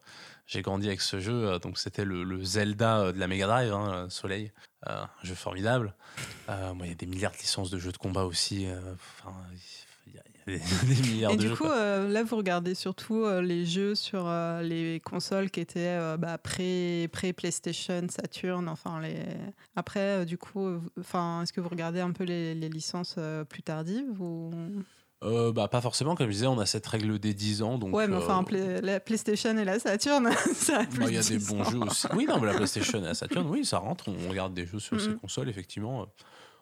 J'ai 0.48 0.62
grandi 0.62 0.88
avec 0.88 1.02
ce 1.02 1.20
jeu, 1.20 1.48
euh, 1.48 1.60
donc 1.60 1.78
c'était 1.78 2.04
le, 2.06 2.24
le 2.24 2.44
Zelda 2.44 3.00
euh, 3.00 3.12
de 3.14 3.20
la 3.20 3.28
Mega 3.28 3.48
Drive, 3.48 3.74
hein, 3.74 3.92
euh, 3.94 4.10
Soleil. 4.10 4.52
Euh, 4.88 5.02
un 5.04 5.26
jeu 5.26 5.36
formidable. 5.36 5.96
Euh, 6.50 6.74
moi, 6.74 6.86
il 6.86 6.90
y 6.90 6.92
a 6.92 6.96
des 6.96 7.08
milliards 7.08 7.32
de 7.32 7.38
licences 7.38 7.70
de 7.72 7.80
jeux 7.80 7.92
de 7.92 7.98
combat 7.98 8.26
aussi. 8.26 8.68
euh, 8.68 8.80
Enfin, 9.24 9.36
des, 10.48 10.60
des 10.60 11.02
milliards 11.10 11.32
Et 11.32 11.38
de 11.38 11.48
du 11.48 11.54
coup, 11.56 11.66
euh, 11.66 12.08
là, 12.08 12.24
vous 12.24 12.36
regardez 12.38 12.76
surtout 12.76 13.24
euh, 13.24 13.42
les 13.42 13.66
jeux 13.66 13.96
sur 13.96 14.26
euh, 14.28 14.62
les 14.62 15.00
consoles 15.00 15.50
qui 15.50 15.60
étaient 15.60 15.98
bah, 16.18 16.38
pré, 16.38 17.10
pré 17.12 17.34
PlayStation, 17.34 18.06
Saturn. 18.10 18.68
Enfin, 18.70 19.00
les... 19.02 19.16
après, 19.76 20.26
du 20.26 20.38
coup, 20.38 20.68
enfin, 21.00 21.42
est-ce 21.44 21.52
que 21.54 21.62
vous 21.62 21.70
regardez 21.70 22.00
un 22.00 22.12
peu 22.12 22.24
les, 22.24 22.54
les 22.56 22.70
licences 22.70 23.16
plus 23.50 23.64
tardives 23.64 24.22
ou... 24.22 24.52
Euh, 25.24 25.52
bah, 25.52 25.68
pas 25.70 25.82
forcément, 25.82 26.14
comme 26.14 26.28
je 26.28 26.34
disais, 26.34 26.46
on 26.46 26.60
a 26.60 26.66
cette 26.68 26.86
règle 26.86 27.18
des 27.18 27.34
10 27.34 27.64
ans. 27.64 27.78
Donc, 27.80 27.96
Ouais, 27.96 28.06
mais 28.08 28.16
euh, 28.16 28.20
enfin, 28.20 28.44
Play- 28.44 28.82
la 28.82 29.00
PlayStation 29.00 29.58
et 29.58 29.64
la 29.66 29.80
Saturn, 29.80 30.30
ça 30.54 30.82
a 30.82 30.84
plus 30.84 31.00
Bah, 31.00 31.06
Il 31.08 31.16
y 31.16 31.18
a 31.18 31.24
de 31.24 31.28
des 31.30 31.38
10 31.38 31.48
bons 31.48 31.62
ans. 31.62 31.72
jeux 31.72 31.80
aussi. 31.80 32.08
Oui, 32.14 32.26
non, 32.28 32.40
mais 32.40 32.48
la 32.48 32.54
PlayStation 32.58 33.00
et 33.00 33.06
la 33.06 33.14
Saturn, 33.16 33.48
oui, 33.48 33.66
ça 33.66 33.80
rentre. 33.80 34.10
On 34.10 34.30
regarde 34.30 34.54
des 34.54 34.68
jeux 34.68 34.78
sur 34.80 35.00
ces 35.02 35.08
Mhm. 35.10 35.18
consoles, 35.20 35.50
effectivement. 35.50 36.02
En 36.02 36.08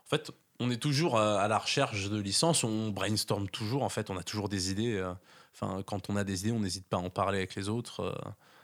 fait, 0.10 0.32
on 0.60 0.70
est 0.70 0.82
toujours 0.82 1.20
à 1.20 1.48
la 1.48 1.58
recherche 1.58 2.10
de 2.10 2.20
licences. 2.20 2.64
On 2.64 2.90
brainstorm 2.90 3.50
toujours. 3.50 3.84
En 3.84 3.90
fait, 3.90 4.10
on 4.10 4.18
a 4.18 4.24
toujours 4.24 4.50
des 4.50 4.72
idées. 4.72 4.96
euh, 4.96 5.14
Enfin, 5.56 5.84
quand 5.86 6.10
on 6.10 6.16
a 6.16 6.24
des 6.24 6.42
idées, 6.42 6.52
on 6.52 6.60
n'hésite 6.62 6.88
pas 6.88 6.98
à 6.98 7.00
en 7.02 7.10
parler 7.12 7.38
avec 7.38 7.54
les 7.56 7.70
autres. 7.70 8.00
euh, 8.02 8.14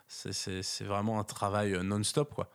c'est- 0.07 0.83
vraiment 0.83 1.19
un 1.19 1.23
travail 1.23 1.73
euh, 1.75 1.83
non-stop, 1.83 2.33
quoi. 2.33 2.49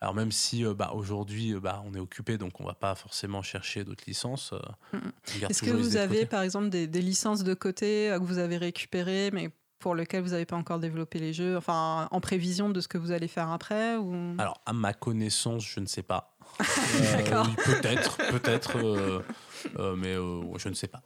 Alors 0.00 0.14
même 0.14 0.30
si 0.32 0.64
euh, 0.64 0.72
bah, 0.74 0.92
aujourd'hui 0.94 1.54
bah, 1.54 1.82
on 1.84 1.92
est 1.94 1.98
occupé, 1.98 2.38
donc 2.38 2.60
on 2.60 2.64
va 2.64 2.72
pas 2.74 2.94
forcément 2.94 3.42
chercher 3.42 3.82
d'autres 3.84 4.04
licences. 4.06 4.52
euh, 4.52 4.58
on 4.94 5.38
garde 5.40 5.50
Est-ce 5.50 5.62
que 5.62 5.70
vous 5.72 5.96
avez, 5.96 6.24
par 6.24 6.42
exemple, 6.42 6.68
des, 6.70 6.86
des 6.86 7.02
licences 7.02 7.42
de 7.44 7.52
côté 7.52 8.10
euh, 8.10 8.18
que 8.18 8.24
vous 8.24 8.38
avez 8.38 8.56
récupérées, 8.56 9.30
mais 9.32 9.50
pour 9.80 9.94
lequel 9.94 10.22
vous 10.22 10.30
n'avez 10.30 10.46
pas 10.46 10.56
encore 10.56 10.78
développé 10.78 11.18
les 11.18 11.32
jeux, 11.32 11.56
enfin 11.56 12.06
en 12.10 12.20
prévision 12.20 12.70
de 12.70 12.80
ce 12.80 12.88
que 12.88 12.96
vous 12.98 13.10
allez 13.10 13.28
faire 13.28 13.50
après 13.50 13.96
ou... 13.96 14.34
Alors, 14.38 14.60
à 14.66 14.72
ma 14.72 14.92
connaissance, 14.94 15.64
je 15.66 15.80
ne 15.80 15.86
sais 15.86 16.02
pas. 16.02 16.36
Euh, 16.60 17.44
peut-être, 17.64 18.16
peut-être, 18.30 18.76
euh, 18.78 19.20
euh, 19.78 19.96
mais 19.96 20.14
euh, 20.14 20.42
je 20.58 20.68
ne 20.68 20.74
sais 20.74 20.88
pas. 20.88 21.02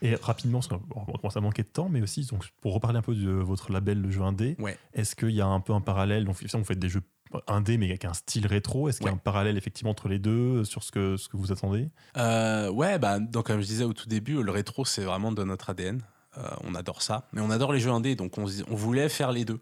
Et 0.00 0.14
rapidement, 0.14 0.60
parce 0.60 0.68
qu'on 0.68 0.78
commence 1.18 1.36
à 1.36 1.40
manquer 1.40 1.62
de 1.62 1.68
temps, 1.68 1.88
mais 1.88 2.00
aussi 2.00 2.24
donc, 2.26 2.44
pour 2.60 2.72
reparler 2.72 2.98
un 2.98 3.02
peu 3.02 3.14
de 3.16 3.30
votre 3.30 3.72
label 3.72 4.00
de 4.00 4.10
jeu 4.10 4.22
indé, 4.22 4.54
Ouais. 4.60 4.78
est-ce 4.94 5.16
qu'il 5.16 5.30
y 5.30 5.40
a 5.40 5.46
un 5.46 5.58
peu 5.60 5.72
un 5.72 5.80
parallèle? 5.80 6.24
Donc, 6.24 6.36
Vous 6.40 6.64
faites 6.64 6.78
des 6.78 6.88
jeux 6.88 7.02
indé, 7.48 7.76
mais 7.78 7.86
avec 7.86 8.04
un 8.04 8.14
style 8.14 8.46
rétro. 8.46 8.88
Est-ce 8.88 8.98
qu'il 8.98 9.06
y 9.06 9.08
a 9.08 9.12
Ouais. 9.12 9.16
un 9.18 9.20
parallèle 9.22 9.58
effectivement 9.58 9.90
entre 9.90 10.08
les 10.08 10.20
deux 10.20 10.64
sur 10.64 10.84
ce 10.84 10.92
que, 10.92 11.16
ce 11.16 11.28
que 11.28 11.36
vous 11.36 11.50
attendez? 11.50 11.88
Euh, 12.16 12.70
ouais, 12.70 12.98
bah, 13.00 13.18
donc, 13.18 13.46
comme 13.46 13.60
je 13.60 13.66
disais 13.66 13.84
au 13.84 13.92
tout 13.92 14.08
début, 14.08 14.40
le 14.40 14.52
rétro, 14.52 14.84
c'est 14.84 15.02
vraiment 15.02 15.32
de 15.32 15.42
notre 15.42 15.70
ADN. 15.70 16.00
Euh, 16.36 16.42
on 16.62 16.76
adore 16.76 17.02
ça. 17.02 17.26
Mais 17.32 17.40
on 17.40 17.50
adore 17.50 17.72
les 17.72 17.80
jeux 17.80 17.90
indés, 17.90 18.14
donc 18.14 18.38
on 18.38 18.44
voulait 18.76 19.08
faire 19.08 19.32
les 19.32 19.44
deux. 19.44 19.60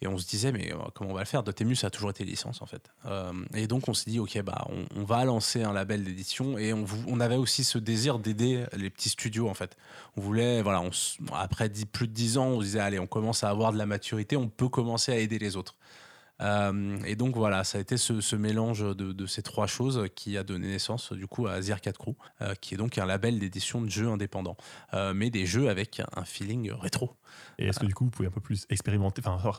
Et 0.00 0.06
on 0.06 0.16
se 0.16 0.26
disait, 0.26 0.52
mais 0.52 0.72
euh, 0.72 0.76
comment 0.94 1.10
on 1.10 1.14
va 1.14 1.20
le 1.20 1.26
faire? 1.26 1.42
Dotemu, 1.42 1.74
ça 1.74 1.88
a 1.88 1.90
toujours 1.90 2.10
été 2.10 2.24
licence, 2.24 2.62
en 2.62 2.66
fait. 2.66 2.90
Euh, 3.06 3.32
et 3.54 3.66
donc, 3.66 3.88
on 3.88 3.94
s'est 3.94 4.10
dit, 4.10 4.20
OK, 4.20 4.40
bah, 4.42 4.64
on, 4.70 4.84
on 5.00 5.04
va 5.04 5.24
lancer 5.24 5.64
un 5.64 5.72
label 5.72 6.04
d'édition. 6.04 6.56
Et 6.56 6.72
on, 6.72 6.84
on 7.08 7.18
avait 7.20 7.36
aussi 7.36 7.64
ce 7.64 7.78
désir 7.78 8.18
d'aider 8.20 8.64
les 8.76 8.90
petits 8.90 9.08
studios, 9.08 9.48
en 9.48 9.54
fait. 9.54 9.76
On 10.16 10.20
voulait, 10.20 10.62
voilà, 10.62 10.80
on 10.80 10.90
après 11.34 11.68
dix- 11.68 11.84
plus 11.86 12.06
de 12.06 12.12
10 12.12 12.38
ans, 12.38 12.46
on 12.46 12.60
se 12.60 12.66
disait, 12.66 12.80
allez, 12.80 12.98
on 13.00 13.06
commence 13.08 13.42
à 13.42 13.50
avoir 13.50 13.72
de 13.72 13.78
la 13.78 13.86
maturité, 13.86 14.36
on 14.36 14.48
peut 14.48 14.68
commencer 14.68 15.10
à 15.12 15.16
aider 15.16 15.38
les 15.40 15.56
autres. 15.56 15.74
Euh, 16.40 16.96
et 17.04 17.16
donc 17.16 17.34
voilà, 17.34 17.64
ça 17.64 17.78
a 17.78 17.80
été 17.80 17.96
ce, 17.96 18.20
ce 18.20 18.36
mélange 18.36 18.82
de, 18.82 19.10
de 19.12 19.26
ces 19.26 19.42
trois 19.42 19.66
choses 19.66 20.06
qui 20.14 20.36
a 20.38 20.44
donné 20.44 20.68
naissance 20.68 21.12
du 21.12 21.26
coup 21.26 21.48
à 21.48 21.60
Zir 21.60 21.80
4 21.80 21.98
Crew, 21.98 22.12
euh, 22.42 22.54
qui 22.54 22.74
est 22.74 22.76
donc 22.76 22.96
un 22.96 23.06
label 23.06 23.40
d'édition 23.40 23.82
de 23.82 23.88
jeux 23.90 24.06
indépendants, 24.06 24.56
euh, 24.94 25.12
mais 25.14 25.30
des 25.30 25.46
jeux 25.46 25.68
avec 25.68 26.00
un 26.14 26.24
feeling 26.24 26.70
rétro. 26.70 27.16
Et 27.58 27.66
est-ce 27.66 27.80
que 27.80 27.86
du 27.86 27.94
coup 27.94 28.04
vous 28.04 28.10
pouvez 28.12 28.28
un 28.28 28.30
peu 28.30 28.40
plus 28.40 28.66
expérimenter 28.70 29.20
Enfin, 29.26 29.50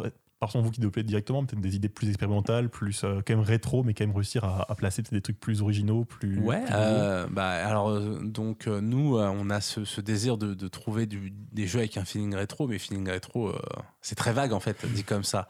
alors, 0.41 0.51
partons 0.51 0.61
vous 0.61 0.71
qui 0.71 0.79
développez 0.79 1.03
directement, 1.03 1.45
peut-être 1.45 1.61
des 1.61 1.75
idées 1.75 1.89
plus 1.89 2.07
expérimentales, 2.07 2.69
plus 2.69 3.03
euh, 3.03 3.21
quand 3.25 3.35
même 3.35 3.43
rétro, 3.43 3.83
mais 3.83 3.93
quand 3.93 4.05
même 4.05 4.15
réussir 4.15 4.45
à, 4.45 4.71
à 4.71 4.75
placer 4.75 5.01
des 5.01 5.21
trucs 5.21 5.39
plus 5.39 5.61
originaux, 5.61 6.05
plus. 6.05 6.39
Ouais, 6.39 6.63
plus 6.63 6.73
euh, 6.73 7.27
bah, 7.29 7.49
alors 7.49 7.89
euh, 7.89 8.19
donc 8.23 8.67
nous, 8.67 9.17
on 9.17 9.49
a 9.49 9.59
ce, 9.61 9.83
ce 9.85 10.01
désir 10.01 10.37
de, 10.37 10.53
de 10.53 10.67
trouver 10.67 11.05
du- 11.07 11.33
des 11.51 11.67
jeux 11.67 11.79
avec 11.79 11.97
un 11.97 12.05
feeling 12.05 12.33
rétro, 12.35 12.67
mais 12.67 12.79
feeling 12.79 13.09
rétro, 13.09 13.49
euh, 13.49 13.59
c'est 14.01 14.15
très 14.15 14.31
vague 14.33 14.53
en 14.53 14.59
fait, 14.59 14.85
dit 14.93 15.03
comme 15.03 15.23
ça. 15.23 15.47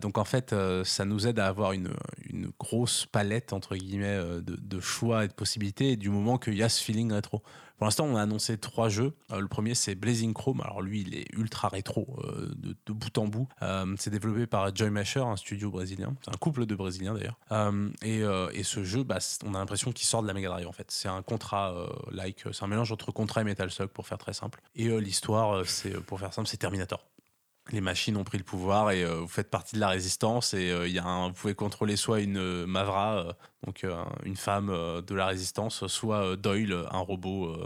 Donc 0.00 0.18
en 0.18 0.24
fait, 0.24 0.52
ça 0.82 1.04
nous 1.04 1.28
aide 1.28 1.38
à 1.38 1.46
avoir 1.46 1.70
une, 1.70 1.90
une 2.28 2.50
grosse 2.58 3.06
palette 3.06 3.52
entre 3.52 3.76
guillemets 3.76 4.18
de, 4.18 4.56
de 4.56 4.80
choix 4.80 5.24
et 5.24 5.28
de 5.28 5.32
possibilités 5.32 5.96
du 5.96 6.10
moment 6.10 6.36
qu'il 6.36 6.54
y 6.56 6.64
a 6.64 6.68
ce 6.68 6.82
feeling 6.82 7.12
rétro. 7.12 7.44
Pour 7.78 7.84
l'instant, 7.86 8.06
on 8.06 8.16
a 8.16 8.22
annoncé 8.22 8.58
trois 8.58 8.88
jeux. 8.88 9.14
Euh, 9.32 9.40
le 9.40 9.46
premier, 9.46 9.74
c'est 9.74 9.94
Blazing 9.94 10.34
Chrome. 10.34 10.60
Alors 10.60 10.82
lui, 10.82 11.02
il 11.02 11.14
est 11.14 11.26
ultra 11.32 11.68
rétro 11.68 12.08
euh, 12.24 12.52
de, 12.56 12.92
bout 12.92 13.16
en 13.18 13.28
bout. 13.28 13.48
Euh, 13.62 13.94
c'est 13.98 14.10
développé 14.10 14.48
par 14.48 14.74
Joy 14.74 14.90
Masher, 14.90 15.20
un 15.20 15.36
studio 15.36 15.70
brésilien. 15.70 16.14
C'est 16.24 16.34
un 16.34 16.38
couple 16.38 16.66
de 16.66 16.74
Brésiliens 16.74 17.14
d'ailleurs. 17.14 17.38
Et, 18.02 18.62
ce 18.64 18.82
jeu, 18.82 19.04
bah, 19.04 19.18
on 19.46 19.54
a 19.54 19.58
l'impression 19.58 19.92
qu'il 19.92 20.06
sort 20.06 20.22
de 20.22 20.26
la 20.26 20.34
Mega 20.34 20.48
Drive 20.48 20.66
en 20.66 20.72
fait. 20.72 20.90
C'est 20.90 21.08
un 21.08 21.22
contrat 21.22 21.74
like, 22.10 22.44
c'est 22.52 22.64
un 22.64 22.66
mélange 22.66 22.92
entre 22.92 23.12
contrat 23.12 23.40
et 23.40 23.44
Metal 23.44 23.70
Slug 23.70 23.88
pour 23.88 24.06
faire 24.06 24.18
très 24.18 24.32
simple. 24.32 24.60
Et 24.74 24.88
l'histoire, 25.00 25.62
pour 26.06 26.18
faire 26.18 26.34
simple, 26.34 26.48
c'est 26.48 26.58
Terminator 26.58 27.00
les 27.70 27.80
machines 27.80 28.16
ont 28.16 28.24
pris 28.24 28.38
le 28.38 28.44
pouvoir 28.44 28.90
et 28.90 29.04
euh, 29.04 29.20
vous 29.20 29.28
faites 29.28 29.50
partie 29.50 29.76
de 29.76 29.80
la 29.80 29.88
résistance 29.88 30.54
et 30.54 30.70
euh, 30.70 30.88
y 30.88 30.98
a 30.98 31.04
un, 31.04 31.28
vous 31.28 31.34
pouvez 31.34 31.54
contrôler 31.54 31.96
soit 31.96 32.20
une 32.20 32.38
euh, 32.38 32.66
Mavra, 32.66 33.36
donc 33.66 33.84
une 34.24 34.36
femme 34.36 34.68
de 34.68 35.14
la 35.14 35.26
résistance, 35.26 35.86
soit 35.88 36.36
Doyle, 36.36 36.86
un 36.92 37.00
robot 37.00 37.56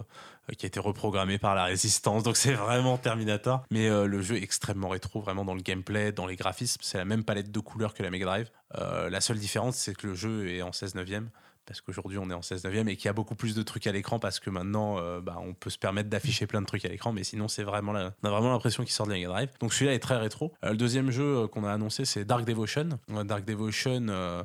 qui 0.57 0.65
a 0.65 0.69
été 0.69 0.81
reprogrammé 0.81 1.37
par 1.37 1.55
la 1.55 1.65
résistance. 1.65 2.23
Donc 2.23 2.39
c'est 2.39 2.55
vraiment 2.55 2.97
Terminator. 2.97 3.63
Mais 3.71 3.91
le 3.91 4.23
jeu 4.23 4.37
est 4.37 4.43
extrêmement 4.43 4.89
rétro, 4.89 5.21
vraiment 5.21 5.45
dans 5.45 5.55
le 5.55 5.61
gameplay, 5.61 6.11
dans 6.11 6.27
les 6.27 6.37
graphismes. 6.37 6.81
C'est 6.83 6.97
la 6.97 7.05
même 7.05 7.25
palette 7.25 7.53
de 7.53 7.61
couleurs 7.61 7.93
que 7.93 8.03
la 8.03 8.09
Mega 8.09 8.25
Drive. 8.25 8.51
La 8.75 9.21
seule 9.21 9.39
différence, 9.39 9.77
c'est 9.77 9.95
que 9.95 10.07
le 10.07 10.15
jeu 10.15 10.49
est 10.49 10.63
en 10.63 10.73
16 10.73 10.95
neuvième 10.95 11.29
parce 11.67 11.81
qu'aujourd'hui 11.81 12.19
on 12.19 12.29
est 12.31 12.35
en 12.35 12.43
16 12.43 12.65
neuvième 12.65 12.89
et 12.89 12.97
qu'il 12.97 13.07
y 13.07 13.09
a 13.09 13.13
beaucoup 13.13 13.35
plus 13.35 13.55
de 13.55 13.63
trucs 13.63 13.87
à 13.87 13.93
l'écran 13.93 14.19
parce 14.19 14.41
que 14.41 14.51
maintenant 14.51 14.99
euh, 14.99 15.21
bah, 15.21 15.37
on 15.41 15.55
peut 15.55 15.71
se 15.71 15.79
permettre 15.79 16.09
d'afficher 16.09 16.47
plein 16.47 16.61
de 16.61 16.67
trucs 16.67 16.85
à 16.85 16.89
l'écran 16.89 17.13
mais 17.13 17.25
sinon 17.25 17.49
c'est 17.49 17.63
vraiment 17.63 17.93
on 17.93 17.97
a 17.97 18.31
vraiment 18.31 18.51
l'impression 18.51 18.83
qu'il 18.83 18.93
sort 18.93 19.07
de 19.07 19.13
la 19.13 19.19
Mega 19.19 19.29
Drive. 19.29 19.49
Donc 19.61 19.73
celui-là 19.73 19.95
est 19.95 19.99
très 19.99 20.17
rétro. 20.17 20.53
Euh, 20.65 20.71
le 20.71 20.77
deuxième 20.77 21.11
jeu 21.11 21.43
euh, 21.43 21.49
qu'on 21.49 21.65
a 21.65 21.73
annoncé 21.73 22.05
c'est 22.05 22.25
Dark 22.25 22.45
Devotion. 22.45 22.89
Dark 23.25 23.45
Devotion 23.45 24.45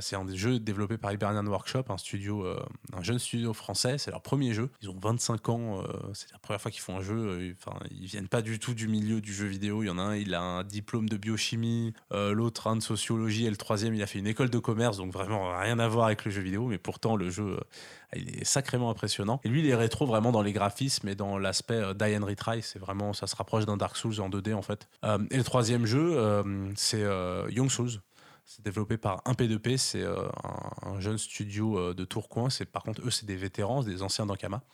c'est 0.00 0.16
un 0.16 0.24
des 0.24 0.36
jeux 0.36 0.58
développés 0.60 0.98
par 0.98 1.12
Hibernian 1.12 1.46
Workshop, 1.46 1.84
un 1.88 1.96
studio, 1.98 2.44
euh, 2.44 2.58
un 2.92 3.02
jeune 3.02 3.18
studio 3.18 3.52
français. 3.54 3.98
C'est 3.98 4.10
leur 4.10 4.20
premier 4.22 4.52
jeu. 4.52 4.70
Ils 4.82 4.90
ont 4.90 4.98
25 5.00 5.48
ans. 5.48 5.82
euh, 5.82 5.84
c'est 6.12 6.30
la 6.32 6.38
première 6.38 6.60
fois 6.60 6.70
qu'ils 6.70 6.82
font 6.82 6.96
un 6.98 7.02
jeu. 7.02 7.14
euh, 7.16 7.54
Enfin, 7.58 7.78
ils 7.90 8.06
viennent 8.06 8.28
pas 8.28 8.42
du 8.42 8.58
tout 8.58 8.74
du 8.74 8.88
milieu 8.88 9.20
du 9.20 9.32
jeu 9.32 9.46
vidéo. 9.46 9.82
Il 9.82 9.86
y 9.86 9.90
en 9.90 9.98
a 9.98 10.02
un, 10.02 10.16
il 10.16 10.34
a 10.34 10.40
un 10.42 10.64
diplôme 10.64 11.08
de 11.08 11.16
biochimie, 11.16 11.94
euh, 12.12 12.32
l'autre 12.32 12.66
un 12.66 12.76
de 12.76 12.82
sociologie, 12.82 13.46
et 13.46 13.50
le 13.50 13.56
troisième, 13.56 13.94
il 13.94 14.02
a 14.02 14.06
fait 14.06 14.18
une 14.18 14.26
école 14.26 14.50
de 14.50 14.58
commerce. 14.58 14.98
Donc 14.98 15.12
vraiment 15.12 15.58
rien 15.58 15.78
à 15.78 15.88
voir 15.88 16.06
avec 16.06 16.24
le 16.24 16.30
jeu 16.30 16.42
vidéo. 16.42 16.66
Mais 16.66 16.78
pourtant, 16.78 17.16
le 17.16 17.30
jeu, 17.30 17.56
euh, 17.58 17.60
il 18.16 18.40
est 18.40 18.44
sacrément 18.44 18.90
impressionnant. 18.90 19.40
Et 19.44 19.48
lui, 19.48 19.60
il 19.60 19.68
est 19.68 19.74
rétro 19.74 20.04
vraiment 20.06 20.32
dans 20.32 20.42
les 20.42 20.52
graphismes 20.52 21.08
et 21.08 21.14
dans 21.14 21.38
l'aspect 21.38 21.74
euh, 21.74 21.94
die 21.94 22.16
and 22.16 22.26
retry. 22.26 22.62
C'est 22.62 22.78
vraiment, 22.78 23.12
ça 23.12 23.26
se 23.26 23.36
rapproche 23.36 23.64
d'un 23.66 23.76
Dark 23.76 23.96
Souls 23.96 24.20
en 24.20 24.28
2D 24.28 24.54
en 24.54 24.62
fait. 24.62 24.88
Euh, 25.04 25.18
et 25.30 25.36
le 25.38 25.44
troisième 25.44 25.86
jeu, 25.86 26.12
euh, 26.18 26.70
c'est 26.76 27.02
euh, 27.02 27.46
Young 27.50 27.70
Souls. 27.70 27.90
C'est 28.50 28.64
développé 28.64 28.96
par 28.96 29.22
1P2P, 29.26 29.76
c'est 29.76 30.02
euh, 30.02 30.26
un, 30.42 30.94
un 30.94 31.00
jeune 31.00 31.18
studio 31.18 31.78
euh, 31.78 31.94
de 31.94 32.04
Tourcoing. 32.04 32.50
C'est 32.50 32.64
par 32.64 32.82
contre 32.82 33.00
eux, 33.06 33.10
c'est 33.12 33.24
des 33.24 33.36
vétérans, 33.36 33.84
des 33.84 34.02
anciens 34.02 34.26
d'Ankama. 34.26 34.64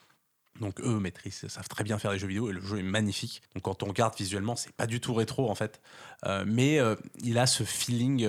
Donc 0.61 0.81
eux 0.81 0.99
maîtrisent, 0.99 1.47
savent 1.49 1.69
très 1.69 1.85
bien 1.85 1.99
faire 1.99 2.11
des 2.11 2.19
jeux 2.19 2.27
vidéo 2.27 2.49
et 2.49 2.55
le 2.55 2.63
jeu 2.63 2.79
est 2.79 2.83
magnifique. 2.83 3.43
Donc 3.53 3.65
quand 3.65 3.83
on 3.83 3.89
regarde 3.89 4.17
visuellement, 4.17 4.57
c'est 4.57 4.73
pas 4.73 4.87
du 4.87 4.99
tout 4.99 5.13
rétro 5.13 5.51
en 5.51 5.55
fait, 5.55 5.83
Euh, 6.25 6.45
mais 6.47 6.81
il 7.23 7.37
a 7.37 7.47
ce 7.47 7.65
feeling. 7.65 8.27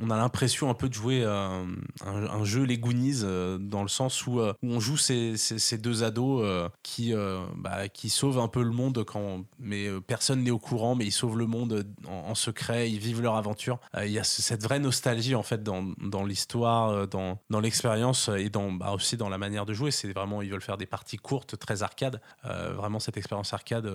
On 0.00 0.10
a 0.10 0.16
l'impression 0.16 0.70
un 0.70 0.74
peu 0.74 0.88
de 0.88 0.94
jouer 0.94 1.22
euh, 1.24 1.64
un, 2.06 2.14
un 2.26 2.44
jeu 2.44 2.62
Les 2.64 2.78
Goonies 2.78 3.20
euh, 3.22 3.58
dans 3.58 3.82
le 3.82 3.88
sens 3.88 4.26
où, 4.26 4.40
euh, 4.40 4.52
où 4.62 4.72
on 4.72 4.80
joue 4.80 4.96
ces, 4.96 5.36
ces- 5.36 5.58
ces 5.58 5.78
deux 5.78 6.02
ados 6.02 6.44
qui, 6.82 7.12
bah, 7.56 7.88
qui 7.88 8.08
sauvent 8.10 8.38
un 8.38 8.48
peu 8.48 8.62
le 8.62 8.70
monde 8.70 9.04
quand 9.04 9.44
mais 9.58 9.88
personne 10.06 10.42
n'est 10.42 10.50
au 10.50 10.58
courant 10.58 10.94
mais 10.94 11.04
ils 11.04 11.10
sauvent 11.12 11.36
le 11.38 11.46
monde 11.46 11.84
en, 12.08 12.30
en 12.30 12.34
secret 12.34 12.90
ils 12.90 12.98
vivent 12.98 13.22
leur 13.22 13.36
aventure. 13.36 13.78
Il 14.02 14.10
y 14.10 14.18
a 14.18 14.24
ce- 14.24 14.42
cette 14.42 14.62
vraie 14.62 14.78
nostalgie 14.78 15.34
en 15.34 15.42
fait 15.42 15.62
dans, 15.62 15.84
dans 16.02 16.24
l'histoire 16.24 17.06
dans, 17.08 17.38
dans 17.50 17.60
l'expérience 17.60 18.30
et 18.36 18.48
dans 18.50 18.72
bah, 18.72 18.92
aussi 18.92 19.16
dans 19.16 19.28
la 19.28 19.38
manière 19.38 19.66
de 19.66 19.74
jouer. 19.74 19.90
C'est 19.90 20.12
vraiment 20.12 20.42
ils 20.42 20.50
veulent 20.50 20.60
faire 20.62 20.78
des 20.78 20.86
parties 20.86 21.16
courtes 21.18 21.58
très 21.58 21.82
arcade 21.82 22.20
vraiment 22.44 23.00
cette 23.00 23.16
expérience 23.16 23.52
arcade 23.52 23.90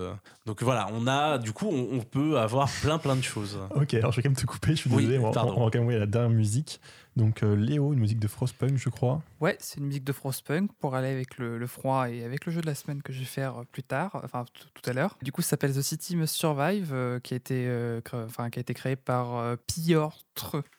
donc 0.45 0.61
voilà 0.63 0.87
on 0.93 1.07
a 1.07 1.37
du 1.37 1.51
coup 1.53 1.67
on, 1.71 1.97
on 1.97 2.01
peut 2.01 2.37
avoir 2.39 2.69
plein 2.81 2.97
plein 2.97 3.15
de 3.15 3.21
choses. 3.21 3.57
Ok, 3.75 3.93
alors 3.95 4.11
je 4.11 4.17
vais 4.17 4.23
quand 4.23 4.29
même 4.29 4.35
te 4.37 4.45
couper, 4.45 4.71
je 4.71 4.81
suis 4.81 4.89
Oui, 4.91 5.07
désolé. 5.07 5.19
on, 5.19 5.31
va- 5.55 5.59
pardon. 5.59 5.61
on 5.61 5.65
va 5.65 5.71
quand 5.71 5.77
même 5.79 5.83
envoyer 5.83 5.99
la 5.99 6.05
dernière 6.05 6.29
musique. 6.29 6.79
Donc 7.15 7.43
euh, 7.43 7.55
Léo, 7.55 7.93
une 7.93 7.99
musique 7.99 8.19
de 8.19 8.27
Frostpunk, 8.27 8.75
je 8.75 8.89
crois. 8.89 9.21
Ouais, 9.39 9.55
c'est 9.61 9.77
une 9.79 9.85
musique 9.85 10.03
de 10.03 10.11
Frostpunk 10.11 10.69
pour 10.79 10.95
aller 10.95 11.07
avec 11.07 11.37
le, 11.37 11.57
le 11.57 11.67
froid 11.67 12.09
et 12.09 12.25
avec 12.25 12.45
le 12.45 12.51
jeu 12.51 12.59
de 12.59 12.65
la 12.65 12.75
semaine 12.75 13.01
que 13.01 13.13
je 13.13 13.19
vais 13.19 13.25
faire 13.25 13.59
euh, 13.59 13.63
plus 13.71 13.83
tard, 13.83 14.19
enfin 14.23 14.43
tout 14.73 14.89
à 14.89 14.93
l'heure. 14.93 15.17
Du 15.21 15.31
coup, 15.31 15.41
ça 15.41 15.51
s'appelle 15.51 15.73
The 15.73 15.81
City 15.81 16.17
Must 16.17 16.35
Survive, 16.35 16.89
euh, 16.93 17.19
qui, 17.21 17.33
a 17.33 17.37
été, 17.37 17.67
euh, 17.69 18.01
cré- 18.01 18.17
enfin, 18.25 18.49
qui 18.49 18.59
a 18.59 18.61
été 18.61 18.73
créé 18.73 18.97
par 18.97 19.37
euh, 19.37 19.55
Piotr. 19.65 20.17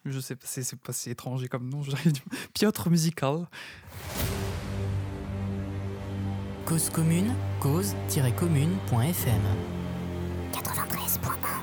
Je 0.05 0.21
sais 0.21 0.37
pas, 0.37 0.45
c'est 0.47 0.63
c'est 0.63 0.79
pas 0.79 0.93
si 0.93 1.09
étranger 1.09 1.49
comme 1.49 1.71
nom, 1.71 1.83
j'arrive 1.85 2.13
du- 2.13 2.23
Piotr 2.53 2.91
Musical. 2.91 3.47
Cause 6.67 6.91
commune, 6.91 7.33
cause-commune.fm 7.61 9.43
93.1 10.53 11.56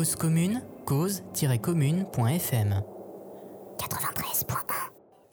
Cause 0.00 0.16
commune, 0.16 0.62
cause-commune.fm. 0.86 2.82
93.1. 3.78 4.54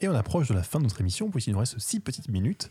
Et 0.02 0.08
on 0.08 0.14
approche 0.14 0.48
de 0.48 0.52
la 0.52 0.62
fin 0.62 0.78
de 0.78 0.84
notre 0.84 1.00
émission, 1.00 1.30
puisqu'il 1.30 1.54
nous 1.54 1.58
reste 1.58 1.78
6 1.78 2.00
petites 2.00 2.28
minutes. 2.28 2.70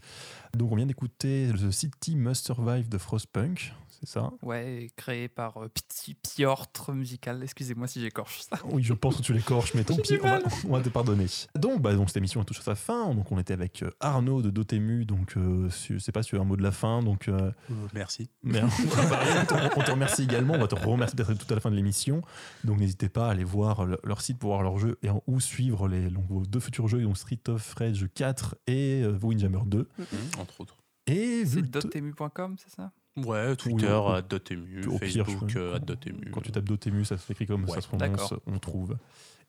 Donc 0.57 0.71
on 0.71 0.75
vient 0.75 0.85
d'écouter 0.85 1.49
The 1.53 1.71
City 1.71 2.15
Must 2.15 2.45
Survive 2.45 2.89
de 2.89 2.97
Frostpunk, 2.97 3.73
c'est 3.99 4.07
ça? 4.07 4.31
Ouais, 4.43 4.89
créé 4.95 5.27
par 5.27 5.57
euh, 5.57 5.69
Petit 5.69 6.13
Piortre 6.13 6.91
Musical. 6.93 7.41
Excusez-moi 7.41 7.87
si 7.87 7.99
j'écorche 7.99 8.41
ça. 8.41 8.59
Oui, 8.65 8.83
je 8.83 8.93
pense 8.93 9.17
que 9.17 9.21
tu 9.23 9.33
l'écorches, 9.33 9.73
mais 9.73 9.83
tant 9.85 9.95
pis, 9.95 10.17
on 10.21 10.23
va, 10.23 10.31
mal. 10.39 10.43
on 10.67 10.71
va 10.73 10.81
te 10.81 10.89
pardonner. 10.89 11.25
Donc, 11.55 11.81
bah, 11.81 11.95
donc 11.95 12.09
cette 12.09 12.17
émission 12.17 12.43
touche 12.43 12.59
à 12.59 12.63
sa 12.63 12.75
fin. 12.75 13.13
Donc 13.15 13.31
on 13.31 13.39
était 13.39 13.53
avec 13.53 13.81
euh, 13.83 13.89
Arnaud 13.99 14.41
de 14.43 14.49
Dotemu, 14.51 15.05
donc 15.05 15.35
euh, 15.37 15.69
je 15.89 15.97
sais 15.97 16.11
pas 16.11 16.21
si 16.21 16.29
tu 16.29 16.37
as 16.37 16.41
un 16.41 16.43
mot 16.43 16.55
de 16.57 16.61
la 16.63 16.71
fin, 16.71 17.01
donc... 17.01 17.27
euh, 17.27 17.51
Euh, 17.71 17.73
merci. 17.93 18.29
Mais 18.43 18.61
on, 18.63 18.67
te- 18.67 19.79
on 19.79 19.81
te 19.83 19.91
remercie 19.91 20.23
également. 20.23 20.53
On 20.53 20.59
va 20.59 20.67
te 20.67 20.75
remercier 20.75 21.15
d'être 21.15 21.33
tout 21.33 21.51
à 21.51 21.55
la 21.55 21.59
fin 21.61 21.71
de 21.71 21.75
l'émission. 21.75 22.21
Donc 22.63 22.79
n'hésitez 22.79 23.09
pas 23.09 23.27
à 23.27 23.31
aller 23.31 23.43
voir 23.43 23.85
le- 23.85 23.99
leur 24.03 24.21
site 24.21 24.37
pour 24.37 24.49
voir 24.51 24.61
leurs 24.61 24.77
jeux 24.77 24.97
et 25.01 25.09
en, 25.09 25.23
ou 25.27 25.39
suivre 25.39 25.87
les, 25.87 26.09
donc, 26.11 26.25
vos 26.29 26.45
deux 26.45 26.59
futurs 26.59 26.87
jeux, 26.87 27.01
donc 27.01 27.17
Street 27.17 27.39
of 27.47 27.73
Rage 27.73 28.05
4 28.13 28.55
et 28.67 29.01
euh, 29.03 29.17
Windjammer 29.23 29.61
2. 29.65 29.79
Mmh, 29.97 30.03
entre 30.49 30.61
autres. 30.61 30.77
Et 31.07 31.45
C'est 31.45 31.61
dotemu.com, 31.61 32.55
c'est 32.57 32.69
ça? 32.73 32.91
Ouais, 33.15 33.55
Twitter, 33.55 33.87
à 33.87 34.21
Dotemu, 34.21 34.85
au 34.87 34.99
pire, 34.99 35.25
Facebook, 35.25 35.51
Dotemu. 35.85 36.29
quand 36.31 36.41
tu 36.41 36.51
tapes 36.51 36.65
Dotemu, 36.65 37.03
ça 37.05 37.17
s'écrit 37.17 37.47
comme 37.47 37.67
ça 37.67 37.81
se 37.81 37.87
prononce, 37.87 38.33
on 38.45 38.59
trouve. 38.59 38.97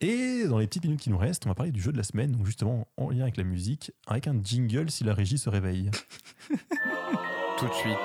Et 0.00 0.44
dans 0.46 0.58
les 0.58 0.66
petites 0.68 0.84
minutes 0.84 1.00
qui 1.00 1.10
nous 1.10 1.18
restent, 1.18 1.44
on 1.46 1.50
va 1.50 1.54
parler 1.54 1.72
du 1.72 1.80
jeu 1.82 1.90
de 1.92 1.96
la 1.96 2.04
semaine, 2.04 2.30
donc 2.32 2.46
justement 2.46 2.86
en 2.96 3.10
lien 3.10 3.22
avec 3.22 3.36
la 3.36 3.42
musique, 3.44 3.90
avec 4.06 4.26
un 4.28 4.40
jingle 4.42 4.90
si 4.90 5.02
la 5.04 5.12
régie 5.12 5.36
se 5.38 5.50
réveille. 5.50 5.90
Tout 7.58 7.66
de 7.66 7.72
suite. 7.74 7.96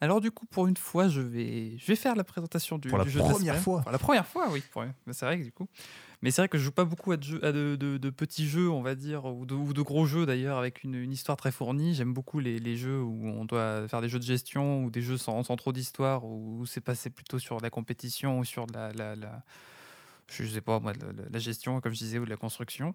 Alors 0.00 0.20
du 0.20 0.30
coup, 0.30 0.46
pour 0.46 0.68
une 0.68 0.76
fois, 0.76 1.08
je 1.08 1.20
vais, 1.20 1.76
je 1.76 1.86
vais 1.86 1.96
faire 1.96 2.14
la 2.14 2.22
présentation 2.24 2.78
du, 2.78 2.88
Pour 2.88 2.98
la 2.98 3.04
du 3.04 3.10
jeu 3.10 3.18
de 3.20 3.24
première 3.24 3.54
semaine. 3.54 3.62
fois. 3.64 3.82
Pour 3.82 3.90
la 3.92 3.98
première 3.98 4.26
fois, 4.26 4.48
oui. 4.50 4.62
pour- 4.70 4.84
C'est 5.10 5.26
vrai 5.26 5.38
que 5.40 5.44
du 5.44 5.52
coup. 5.52 5.66
Mais 6.22 6.32
c'est 6.32 6.42
vrai 6.42 6.48
que 6.48 6.58
je 6.58 6.64
joue 6.64 6.72
pas 6.72 6.84
beaucoup 6.84 7.12
à, 7.12 7.16
de, 7.16 8.10
petits 8.10 8.48
jeux, 8.48 8.68
on 8.68 8.82
va 8.82 8.94
dire, 8.96 9.24
ou 9.26 9.46
de, 9.46 9.82
gros 9.82 10.04
jeux 10.06 10.26
d'ailleurs, 10.26 10.58
avec 10.58 10.82
une, 10.82 11.12
histoire 11.12 11.36
très 11.36 11.52
fournie. 11.52 11.94
J'aime 11.94 12.12
beaucoup 12.12 12.40
les, 12.40 12.76
jeux 12.76 13.00
où 13.00 13.26
on 13.26 13.44
doit 13.44 13.86
faire 13.88 14.00
des 14.00 14.08
jeux 14.08 14.18
de 14.18 14.24
gestion 14.24 14.84
ou 14.84 14.90
des 14.90 15.02
jeux 15.02 15.16
sans, 15.18 15.42
trop 15.44 15.72
d'histoire, 15.72 16.24
où 16.24 16.66
c'est 16.66 16.80
passé 16.80 17.10
plutôt 17.10 17.38
sur 17.38 17.60
la 17.60 17.70
compétition 17.70 18.40
ou 18.40 18.44
sur 18.44 18.66
la- 18.74 18.92
je 20.30 20.46
sais 20.46 20.60
pas 20.60 20.78
moi, 20.80 20.92
de 20.92 21.04
la, 21.06 21.12
la 21.30 21.38
gestion, 21.38 21.80
comme 21.80 21.92
je 21.92 21.98
disais, 21.98 22.18
ou 22.18 22.24
de 22.24 22.30
la 22.30 22.36
construction. 22.36 22.94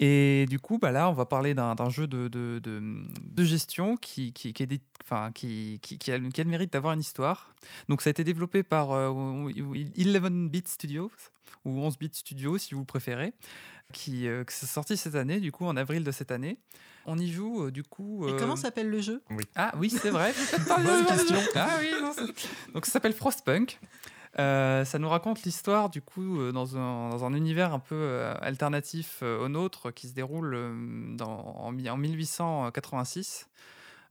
Et 0.00 0.46
du 0.48 0.60
coup, 0.60 0.78
bah 0.78 0.92
là, 0.92 1.10
on 1.10 1.12
va 1.12 1.26
parler 1.26 1.54
d'un 1.54 1.74
jeu 1.90 2.06
de, 2.06 2.28
de, 2.28 2.60
de- 2.62 3.02
de 3.20 3.44
gestion 3.44 3.96
qui, 3.96 4.32
qui, 4.32 4.52
qui, 4.52 4.62
est 4.62 4.66
dé- 4.66 4.80
enfin, 5.02 5.32
qui, 5.32 5.80
qui, 5.82 5.98
qui 5.98 6.12
a, 6.12 6.18
le- 6.18 6.28
qui 6.28 6.40
a 6.40 6.44
le 6.44 6.50
mérite 6.50 6.72
d'avoir 6.72 6.92
une 6.94 7.00
histoire. 7.00 7.52
Donc, 7.88 8.00
ça 8.02 8.10
a 8.10 8.12
été 8.12 8.22
développé 8.22 8.62
par 8.62 8.92
euh, 8.92 9.08
11-bit 9.10 10.68
Studios, 10.68 11.10
ou 11.64 11.80
11-bit 11.80 12.14
Studios, 12.14 12.58
si 12.58 12.74
vous 12.74 12.84
préférez, 12.84 13.32
qui, 13.92 14.28
euh, 14.28 14.44
qui 14.44 14.54
s'est 14.54 14.66
sorti 14.66 14.96
cette 14.96 15.14
année, 15.14 15.40
du 15.40 15.50
coup, 15.52 15.64
en 15.66 15.76
avril 15.76 16.04
de 16.04 16.10
cette 16.12 16.30
année. 16.30 16.58
On 17.06 17.18
y 17.18 17.30
joue, 17.30 17.64
euh, 17.64 17.70
du 17.70 17.82
coup. 17.82 18.26
Et 18.28 18.32
euh, 18.32 18.38
comment 18.38 18.56
s'appelle 18.56 18.90
le 18.90 19.00
jeu? 19.00 19.22
Ah 19.56 19.72
oui, 19.78 19.90
c'est 19.90 20.10
vrai. 20.10 20.32
Bonne 20.68 21.06
question. 21.06 21.36
Ah 21.54 21.70
oui, 21.80 21.90
non, 22.00 22.12
Donc 22.74 22.86
ça 22.86 22.92
s'appelle 22.92 23.14
Frostpunk. 23.14 23.80
Euh, 24.38 24.84
ça 24.84 25.00
nous 25.00 25.08
raconte 25.08 25.42
l'histoire 25.42 25.90
du 25.90 26.00
coup 26.00 26.40
euh, 26.40 26.52
dans 26.52 26.76
un, 26.76 27.34
univers 27.34 27.74
un 27.74 27.80
peu 27.80 27.96
euh, 27.96 28.34
alternatif 28.40 29.22
au 29.22 29.48
nôtre 29.48 29.90
qui 29.90 30.06
se 30.06 30.14
déroule 30.14 30.54
en, 31.20 31.24
en 31.24 31.72
1886. 31.72 33.48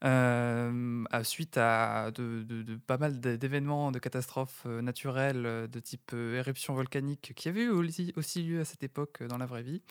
euh, 0.04 1.06
suite 1.24 1.58
à 1.58 2.12
de, 2.12 2.44
de- 2.44 2.62
de 2.62 2.76
pas 2.76 2.98
mal 2.98 3.20
d'é- 3.20 3.38
d'événements, 3.38 3.92
de 3.92 4.00
catastrophes 4.00 4.66
naturelles 4.66 5.68
de 5.72 5.80
type 5.80 6.14
éruption 6.14 6.74
volcanique 6.76 7.34
qui 7.36 7.50
avaient 7.50 7.64
eu 7.64 7.70
aussi, 7.70 8.44
lieu 8.44 8.60
à 8.62 8.66
cette 8.66 8.84
époque 8.84 9.24
dans 9.24 9.38
la 9.38 9.46
vraie 9.48 9.64
vie 9.64 9.82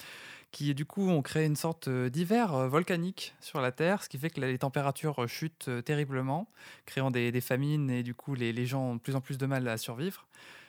qui 0.52 0.74
du 0.74 0.86
coup 0.86 1.09
ont 1.09 1.23
créé 1.23 1.44
une 1.44 1.56
sorte 1.56 1.89
euh, 1.89 2.09
d'hiver 2.09 2.55
euh, 2.55 2.68
volcanique 2.68 3.35
sur 3.40 3.60
la 3.60 3.73
Terre, 3.73 4.02
ce 4.02 4.09
qui 4.09 4.18
fait 4.18 4.31
que 4.31 4.40
les 4.40 4.59
températures 4.59 5.24
euh, 5.24 5.27
chutent 5.27 5.70
terriblement, 5.85 6.48
créant 6.86 7.10
des, 7.10 7.40
famines 7.40 7.90
et 7.90 8.02
du 8.02 8.14
coup 8.14 8.35
les, 8.35 8.66
gens 8.66 8.82
ont 8.82 8.94
de 8.94 9.01
plus 9.01 9.16
en 9.16 9.20
plus 9.20 9.39
de 9.39 9.47
mal 9.47 9.66
à 9.68 9.77
survivre. 9.77 10.27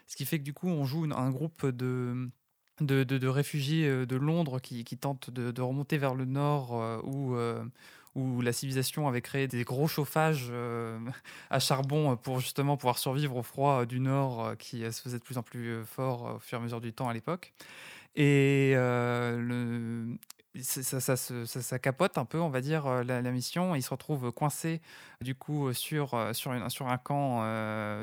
Ce 0.08 0.16
qui 0.16 0.26
fait 0.26 0.40
que 0.40 0.44
du 0.44 0.54
coup 0.54 0.68
on 0.68 0.86
joue 0.86 1.06
un 1.06 1.30
groupe 1.30 1.66
de, 1.66 2.30
de, 2.82 3.28
réfugiés 3.28 4.06
de 4.06 4.16
Londres 4.16 4.60
qui, 4.60 4.84
qui 4.84 4.98
tentent 4.98 5.30
de, 5.30 5.62
remonter 5.62 5.98
vers 5.98 6.16
le 6.16 6.26
nord 6.26 6.72
où, 7.04 7.36
où 8.16 8.42
la 8.42 8.54
civilisation 8.54 9.08
avait 9.08 9.22
créé 9.22 9.48
des 9.48 9.64
gros 9.64 9.88
chauffages 9.88 10.52
à 11.50 11.60
charbon 11.60 12.16
pour 12.16 12.40
justement 12.40 12.78
pouvoir 12.78 12.98
survivre 12.98 13.36
au 13.36 13.44
froid 13.44 13.86
du 13.86 14.00
nord 14.00 14.56
qui 14.58 14.80
se 14.92 15.02
faisait 15.02 15.20
de 15.20 15.24
plus 15.24 15.38
en 15.38 15.44
plus 15.44 15.84
fort 15.86 16.36
au 16.36 16.40
fur 16.40 16.58
et 16.58 16.62
à 16.62 16.64
mesure 16.64 16.82
du 16.82 16.94
temps 16.94 17.10
à 17.10 17.14
l'époque. 17.14 17.54
Et 18.18 18.74
ça, 20.62 21.16
ça, 21.16 21.80
capote 21.80 22.18
un 22.18 22.26
peu, 22.26 22.40
on 22.40 22.50
va 22.50 22.62
dire, 22.62 23.04
la, 23.04 23.22
mission. 23.32 23.76
Ils 23.76 23.84
se 23.84 23.92
retrouvent 23.92 24.32
coincés, 24.32 24.82
du 25.22 25.36
coup, 25.36 25.72
sur, 25.74 26.18
sur, 26.34 26.52
une- 26.54 26.70
sur 26.70 26.88
un 26.88 26.98
camp, 26.98 27.44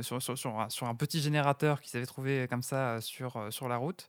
sur, 0.02 0.22
sur, 0.22 0.86
un, 0.86 0.94
petit 0.94 1.20
générateur 1.20 1.80
qu'ils 1.80 1.96
avaient 1.96 2.06
trouvé 2.06 2.46
comme 2.48 2.62
ça 2.62 3.00
sur, 3.00 3.48
sur 3.50 3.68
la 3.68 3.76
route. 3.76 4.08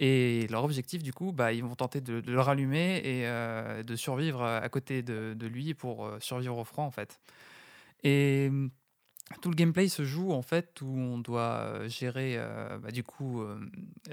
Et 0.00 0.46
leur 0.50 0.64
objectif, 0.64 1.02
du 1.02 1.12
coup, 1.12 1.32
bah, 1.32 1.52
ils 1.52 1.62
vont 1.62 1.74
tenter 1.74 2.00
de, 2.00 2.22
le 2.26 2.40
rallumer 2.40 3.02
et 3.04 3.82
de 3.84 3.96
survivre 3.96 4.42
à 4.42 4.68
côté 4.70 5.02
de, 5.02 5.34
de 5.34 5.46
lui 5.46 5.74
pour 5.74 6.10
survivre 6.20 6.56
au 6.58 6.64
froid, 6.64 6.84
en 6.84 6.90
fait. 6.90 7.20
Et 8.04 8.48
hum, 8.50 8.70
tout 9.40 9.50
le 9.50 9.54
gameplay 9.54 9.88
se 9.88 10.04
joue 10.04 10.32
en 10.32 10.42
fait 10.42 10.80
où 10.82 10.88
on 10.88 11.18
doit 11.18 11.64
euh, 11.64 11.88
gérer 11.88 12.34
euh, 12.36 12.78
bah, 12.78 12.90
du 12.90 13.02
coup 13.02 13.42
euh, 13.42 13.58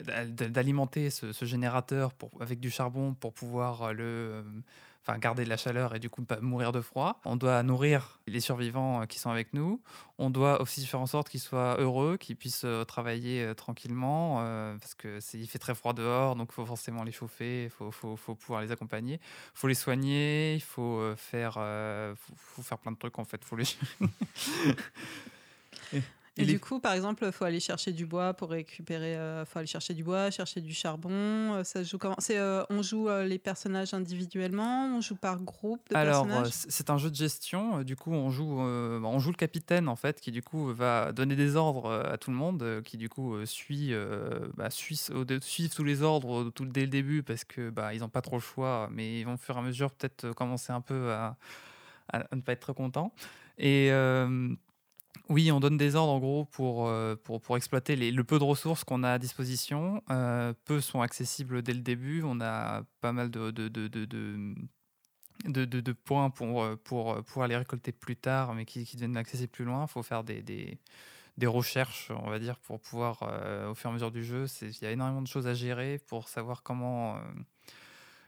d'a- 0.04 0.26
d'alimenter 0.26 1.10
ce, 1.10 1.46
générateur 1.46 2.12
avec 2.40 2.60
du 2.60 2.70
charbon 2.70 3.14
pour 3.14 3.34
pouvoir 3.34 3.94
le 3.94 4.44
garder 5.18 5.44
de 5.44 5.50
la 5.50 5.58
chaleur 5.58 5.96
et 5.96 6.00
du 6.00 6.10
coup 6.10 6.24
pas 6.24 6.40
mourir 6.40 6.72
de 6.72 6.82
froid. 6.82 7.20
On 7.26 7.36
doit 7.36 7.64
nourrir 7.64 8.20
les 8.28 8.40
survivants 8.40 9.02
euh, 9.02 9.06
qui 9.06 9.20
sont 9.20 9.30
avec 9.30 9.54
nous. 9.54 9.82
On 10.18 10.30
doit 10.30 10.62
aussi 10.62 10.86
faire 10.86 11.00
en 11.00 11.06
sorte 11.06 11.30
qu'ils 11.30 11.40
soient 11.40 11.78
heureux, 11.80 12.18
qu'ils 12.18 12.36
puissent 12.36 12.66
euh, 12.66 12.84
travailler 12.84 13.44
euh, 13.44 13.54
tranquillement 13.54 14.10
parce 14.80 14.94
que 14.94 15.20
il 15.34 15.48
fait 15.48 15.60
très 15.60 15.76
froid 15.76 15.94
dehors 15.94 16.36
donc 16.36 16.50
il 16.52 16.54
faut 16.54 16.66
forcément 16.66 17.04
les 17.04 17.12
chauffer, 17.12 17.66
il 17.66 17.70
faut, 17.70 17.92
faut, 17.92 18.16
faut 18.16 18.36
pouvoir 18.36 18.62
les 18.62 18.72
accompagner, 18.72 19.16
il 19.16 19.58
faut 19.60 19.68
les 19.68 19.74
soigner, 19.74 20.56
il 20.56 20.62
faut 20.62 21.14
faire 21.16 21.54
faut 22.36 22.62
faire 22.62 22.78
plein 22.78 22.92
de 22.92 22.98
trucs 22.98 23.18
en 23.18 23.26
fait, 23.26 23.44
faut 23.44 23.56
les 23.56 23.66
Et- 26.40 26.42
Et 26.42 26.44
et 26.44 26.46
les- 26.46 26.54
du 26.54 26.60
coup, 26.60 26.80
par 26.80 26.94
exemple, 26.94 27.24
il 27.26 27.32
faut 27.32 27.44
aller 27.46 27.60
chercher 27.60 27.92
du 27.92 28.06
bois 28.06 28.34
pour 28.34 28.50
récupérer. 28.52 29.14
Il 29.14 29.46
faut 29.46 29.60
aller 29.60 29.68
chercher 29.68 29.94
du 29.94 30.04
bois, 30.04 30.32
chercher 30.32 30.62
du 30.62 30.74
charbon. 30.74 31.10
euh, 31.12 31.64
Ça 31.64 31.84
se 31.84 31.90
joue 31.90 31.98
comment? 31.98 32.16
C'est 32.20 32.38
euh, 32.38 32.64
on 32.70 32.82
joue 32.82 33.10
euh, 33.10 33.26
les 33.26 33.38
personnages 33.40 33.94
individuellement, 33.94 34.86
on 34.96 35.02
joue 35.02 35.16
par 35.16 35.40
groupe 35.40 35.82
de 35.90 35.96
Alors, 35.96 36.26
euh, 36.26 36.46
c'est 36.52 36.90
un 36.90 36.98
jeu 36.98 37.10
de 37.10 37.16
gestion. 37.16 37.80
euh, 37.80 37.84
Du 37.84 37.96
coup, 37.96 38.12
on 38.12 38.30
joue, 38.30 38.62
euh, 38.62 39.00
bah, 39.00 39.08
on 39.10 39.20
joue 39.20 39.32
le 39.32 39.36
capitaine 39.36 39.88
en 39.90 39.96
fait, 39.96 40.22
qui 40.22 40.32
du 40.32 40.42
coup 40.42 40.74
va 40.74 41.12
donner 41.12 41.36
des 41.36 41.56
ordres 41.56 41.86
euh, 41.88 42.14
à 42.14 42.18
tout 42.18 42.32
le 42.32 42.38
monde, 42.38 42.62
euh, 42.64 42.82
qui 42.82 42.98
du 42.98 43.10
coup 43.10 43.36
euh, 43.36 43.46
suit, 43.46 43.94
euh, 43.94 44.48
bah, 44.56 44.70
suit, 44.70 45.00
suivent 45.42 45.74
tous 45.76 45.84
les 45.84 46.02
ordres 46.04 46.44
euh, 46.44 46.52
tout, 46.52 46.66
dès 46.66 46.82
le 46.82 46.88
début 46.88 47.24
parce 47.24 47.44
que 47.44 47.70
bah, 47.70 47.94
ils 47.94 48.00
n'ont 48.00 48.10
pas 48.10 48.22
trop 48.22 48.38
le 48.38 48.42
choix, 48.42 48.88
mais 48.92 49.20
ils 49.20 49.24
vont 49.26 49.34
au 49.34 49.38
fur 49.38 49.56
et 49.56 49.60
à 49.60 49.62
mesure 49.62 49.92
peut-être 49.92 50.26
euh, 50.26 50.34
commencer 50.34 50.72
un 50.72 50.82
peu 50.82 51.12
à, 51.12 51.36
à- 52.14 52.24
ne 52.36 52.42
pas 52.42 52.54
être 52.54 52.62
très 52.62 52.74
contents. 52.74 53.14
Et 53.58 53.90
euh, 53.92 54.50
oui, 55.30 55.52
on 55.52 55.60
donne 55.60 55.78
des 55.78 55.96
ordres 55.96 56.12
en 56.14 56.20
gros 56.20 56.46
pour, 56.46 56.88
euh, 56.88 57.16
pour, 57.16 57.40
pour 57.40 57.56
exploiter 57.56 57.96
le 57.96 58.24
peu 58.24 58.40
de 58.40 58.44
ressources 58.44 58.84
qu'on 58.84 59.04
a 59.04 59.12
à 59.12 59.20
disposition. 59.20 60.04
Euh, 60.10 60.54
peu 60.66 60.82
sont 60.82 61.02
accessibles 61.02 61.62
dès 61.62 61.74
le 61.74 61.82
début. 61.82 62.24
On 62.24 62.42
a 62.42 62.84
pas 63.00 63.12
mal 63.12 63.30
de, 63.30 63.52
de, 63.52 63.68
de, 63.68 63.88
de- 63.88 64.06
de- 65.46 65.92
points 65.94 66.30
pour, 66.30 66.64
euh, 66.64 66.76
pour 67.22 67.46
les 67.46 67.56
récolter 67.58 67.92
plus 67.92 68.16
tard, 68.16 68.54
mais 68.56 68.66
qui, 68.66 68.86
deviennent 68.96 69.18
accessibles 69.18 69.52
plus 69.52 69.66
loin. 69.66 69.86
Il 69.88 69.92
faut 69.92 70.04
faire 70.04 70.24
des, 70.24 70.42
des, 70.42 70.80
des 71.38 71.48
recherches, 71.48 72.12
on 72.12 72.30
va 72.30 72.40
dire, 72.40 72.60
pour 72.60 72.80
pouvoir, 72.80 73.22
au 73.70 73.76
fur 73.76 73.90
et 73.90 73.92
à 73.92 73.94
mesure 73.94 74.12
du 74.12 74.24
jeu, 74.24 74.46
il 74.62 74.82
y 74.82 74.86
a 74.86 74.92
énormément 74.92 75.22
de 75.22 75.28
choses 75.28 75.48
à 75.48 75.54
gérer 75.54 76.00
pour 76.08 76.28
savoir 76.28 76.64
comment... 76.64 77.18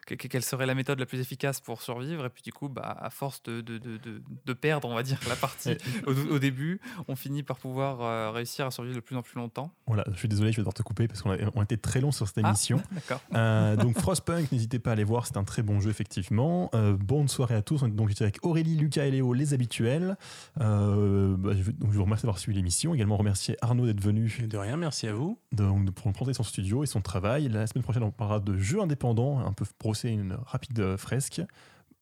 quelle 0.06 0.44
serait 0.44 0.66
la 0.66 0.76
méthode 0.76 1.00
la 1.00 1.06
plus 1.06 1.20
efficace 1.20 1.60
pour 1.62 1.82
survivre? 1.82 2.26
Et 2.26 2.30
puis 2.30 2.44
du 2.44 2.52
coup 2.52 2.70
bah, 2.70 2.98
à 3.00 3.10
force 3.10 3.42
de, 3.44 3.62
de, 3.62 3.78
de, 3.78 3.98
de- 3.98 4.22
de 4.46 4.54
perdre 4.54 4.88
on 4.90 4.96
va 4.96 5.04
dire 5.04 5.20
la 5.30 5.36
partie 5.36 5.78
au, 6.08 6.12
au 6.12 6.40
début 6.40 6.80
on 7.08 7.16
finit 7.16 7.44
par 7.44 7.58
pouvoir 7.58 8.02
euh, 8.02 8.32
réussir 8.32 8.66
à 8.66 8.72
survivre 8.72 8.96
de 8.96 9.02
plus 9.02 9.16
en 9.16 9.22
plus 9.22 9.36
longtemps 9.38 9.72
Voilà, 9.88 10.04
je 10.12 10.18
suis 10.18 10.28
désolé, 10.28 10.52
je 10.52 10.58
vais 10.58 10.62
devoir 10.62 10.74
te 10.74 10.84
couper 10.84 11.08
parce 11.08 11.22
qu'on 11.22 11.32
a, 11.32 11.38
on 11.56 11.60
a 11.62 11.64
été 11.64 11.78
très 11.78 12.02
long 12.02 12.12
sur 12.12 12.28
cette 12.28 12.40
Ah, 12.44 12.48
émission. 12.50 12.82
d'accord 12.92 13.22
Euh, 13.36 13.76
donc 13.76 13.98
Frostpunk, 14.00 14.52
n'hésitez 14.52 14.80
pas 14.80 14.90
à 14.92 14.94
aller 14.94 15.04
voir, 15.04 15.26
c'est 15.28 15.38
un 15.38 15.44
très 15.44 15.62
bon 15.62 15.80
jeu 15.80 15.90
effectivement. 15.90 16.70
Euh, 16.74 16.96
bonne 16.98 17.28
soirée 17.28 17.56
à 17.56 17.62
tous. 17.62 17.82
On 17.84 17.88
est 17.88 17.92
donc 17.92 18.10
j'étais 18.10 18.24
avec 18.24 18.46
Aurélie, 18.46 18.76
Lucas 18.76 19.06
et 19.06 19.12
Léo, 19.12 19.34
les 19.34 19.54
habituels. 19.54 20.18
Euh, 20.60 21.36
bah, 21.38 21.52
je, 21.56 21.64
veux- 21.64 21.74
donc, 21.74 21.92
je 21.92 21.98
vous 21.98 22.04
remercie 22.04 22.24
d'avoir 22.24 22.40
suivi 22.40 22.58
l'émission. 22.58 22.94
Également 22.94 23.18
remercier 23.18 23.56
Arnaud 23.62 23.86
d'être 23.86 24.02
venu 24.02 24.28
De 24.50 24.58
rien, 24.58 24.78
merci 24.78 25.08
à 25.08 25.14
vous. 25.14 25.38
donc, 25.52 25.86
de- 25.86 25.92
pour 25.92 26.08
nous 26.08 26.14
présenter 26.14 26.34
son 26.34 26.44
studio 26.44 26.84
et 26.84 26.88
son 26.88 27.02
travail. 27.02 27.48
La 27.50 27.68
semaine 27.68 27.84
prochaine, 27.84 28.04
on 28.04 28.12
parlera 28.12 28.40
de 28.40 28.58
jeux 28.58 28.82
indépendants, 28.82 29.40
un 29.40 29.54
peu 29.54 29.66
brosser 29.92 30.10
une 30.10 30.38
rapide 30.46 30.80
euh, 30.80 30.96
fresque. 30.96 31.42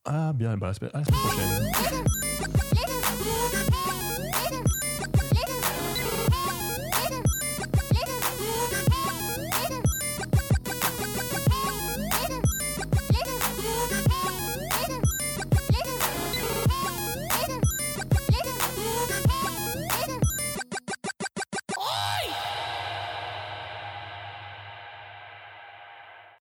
Ah 0.06 0.32
bien, 0.34 0.58
bah, 0.58 0.68
à 0.68 0.70
la 0.70 1.04
semaine 1.04 1.04
prochaine. 1.12 2.60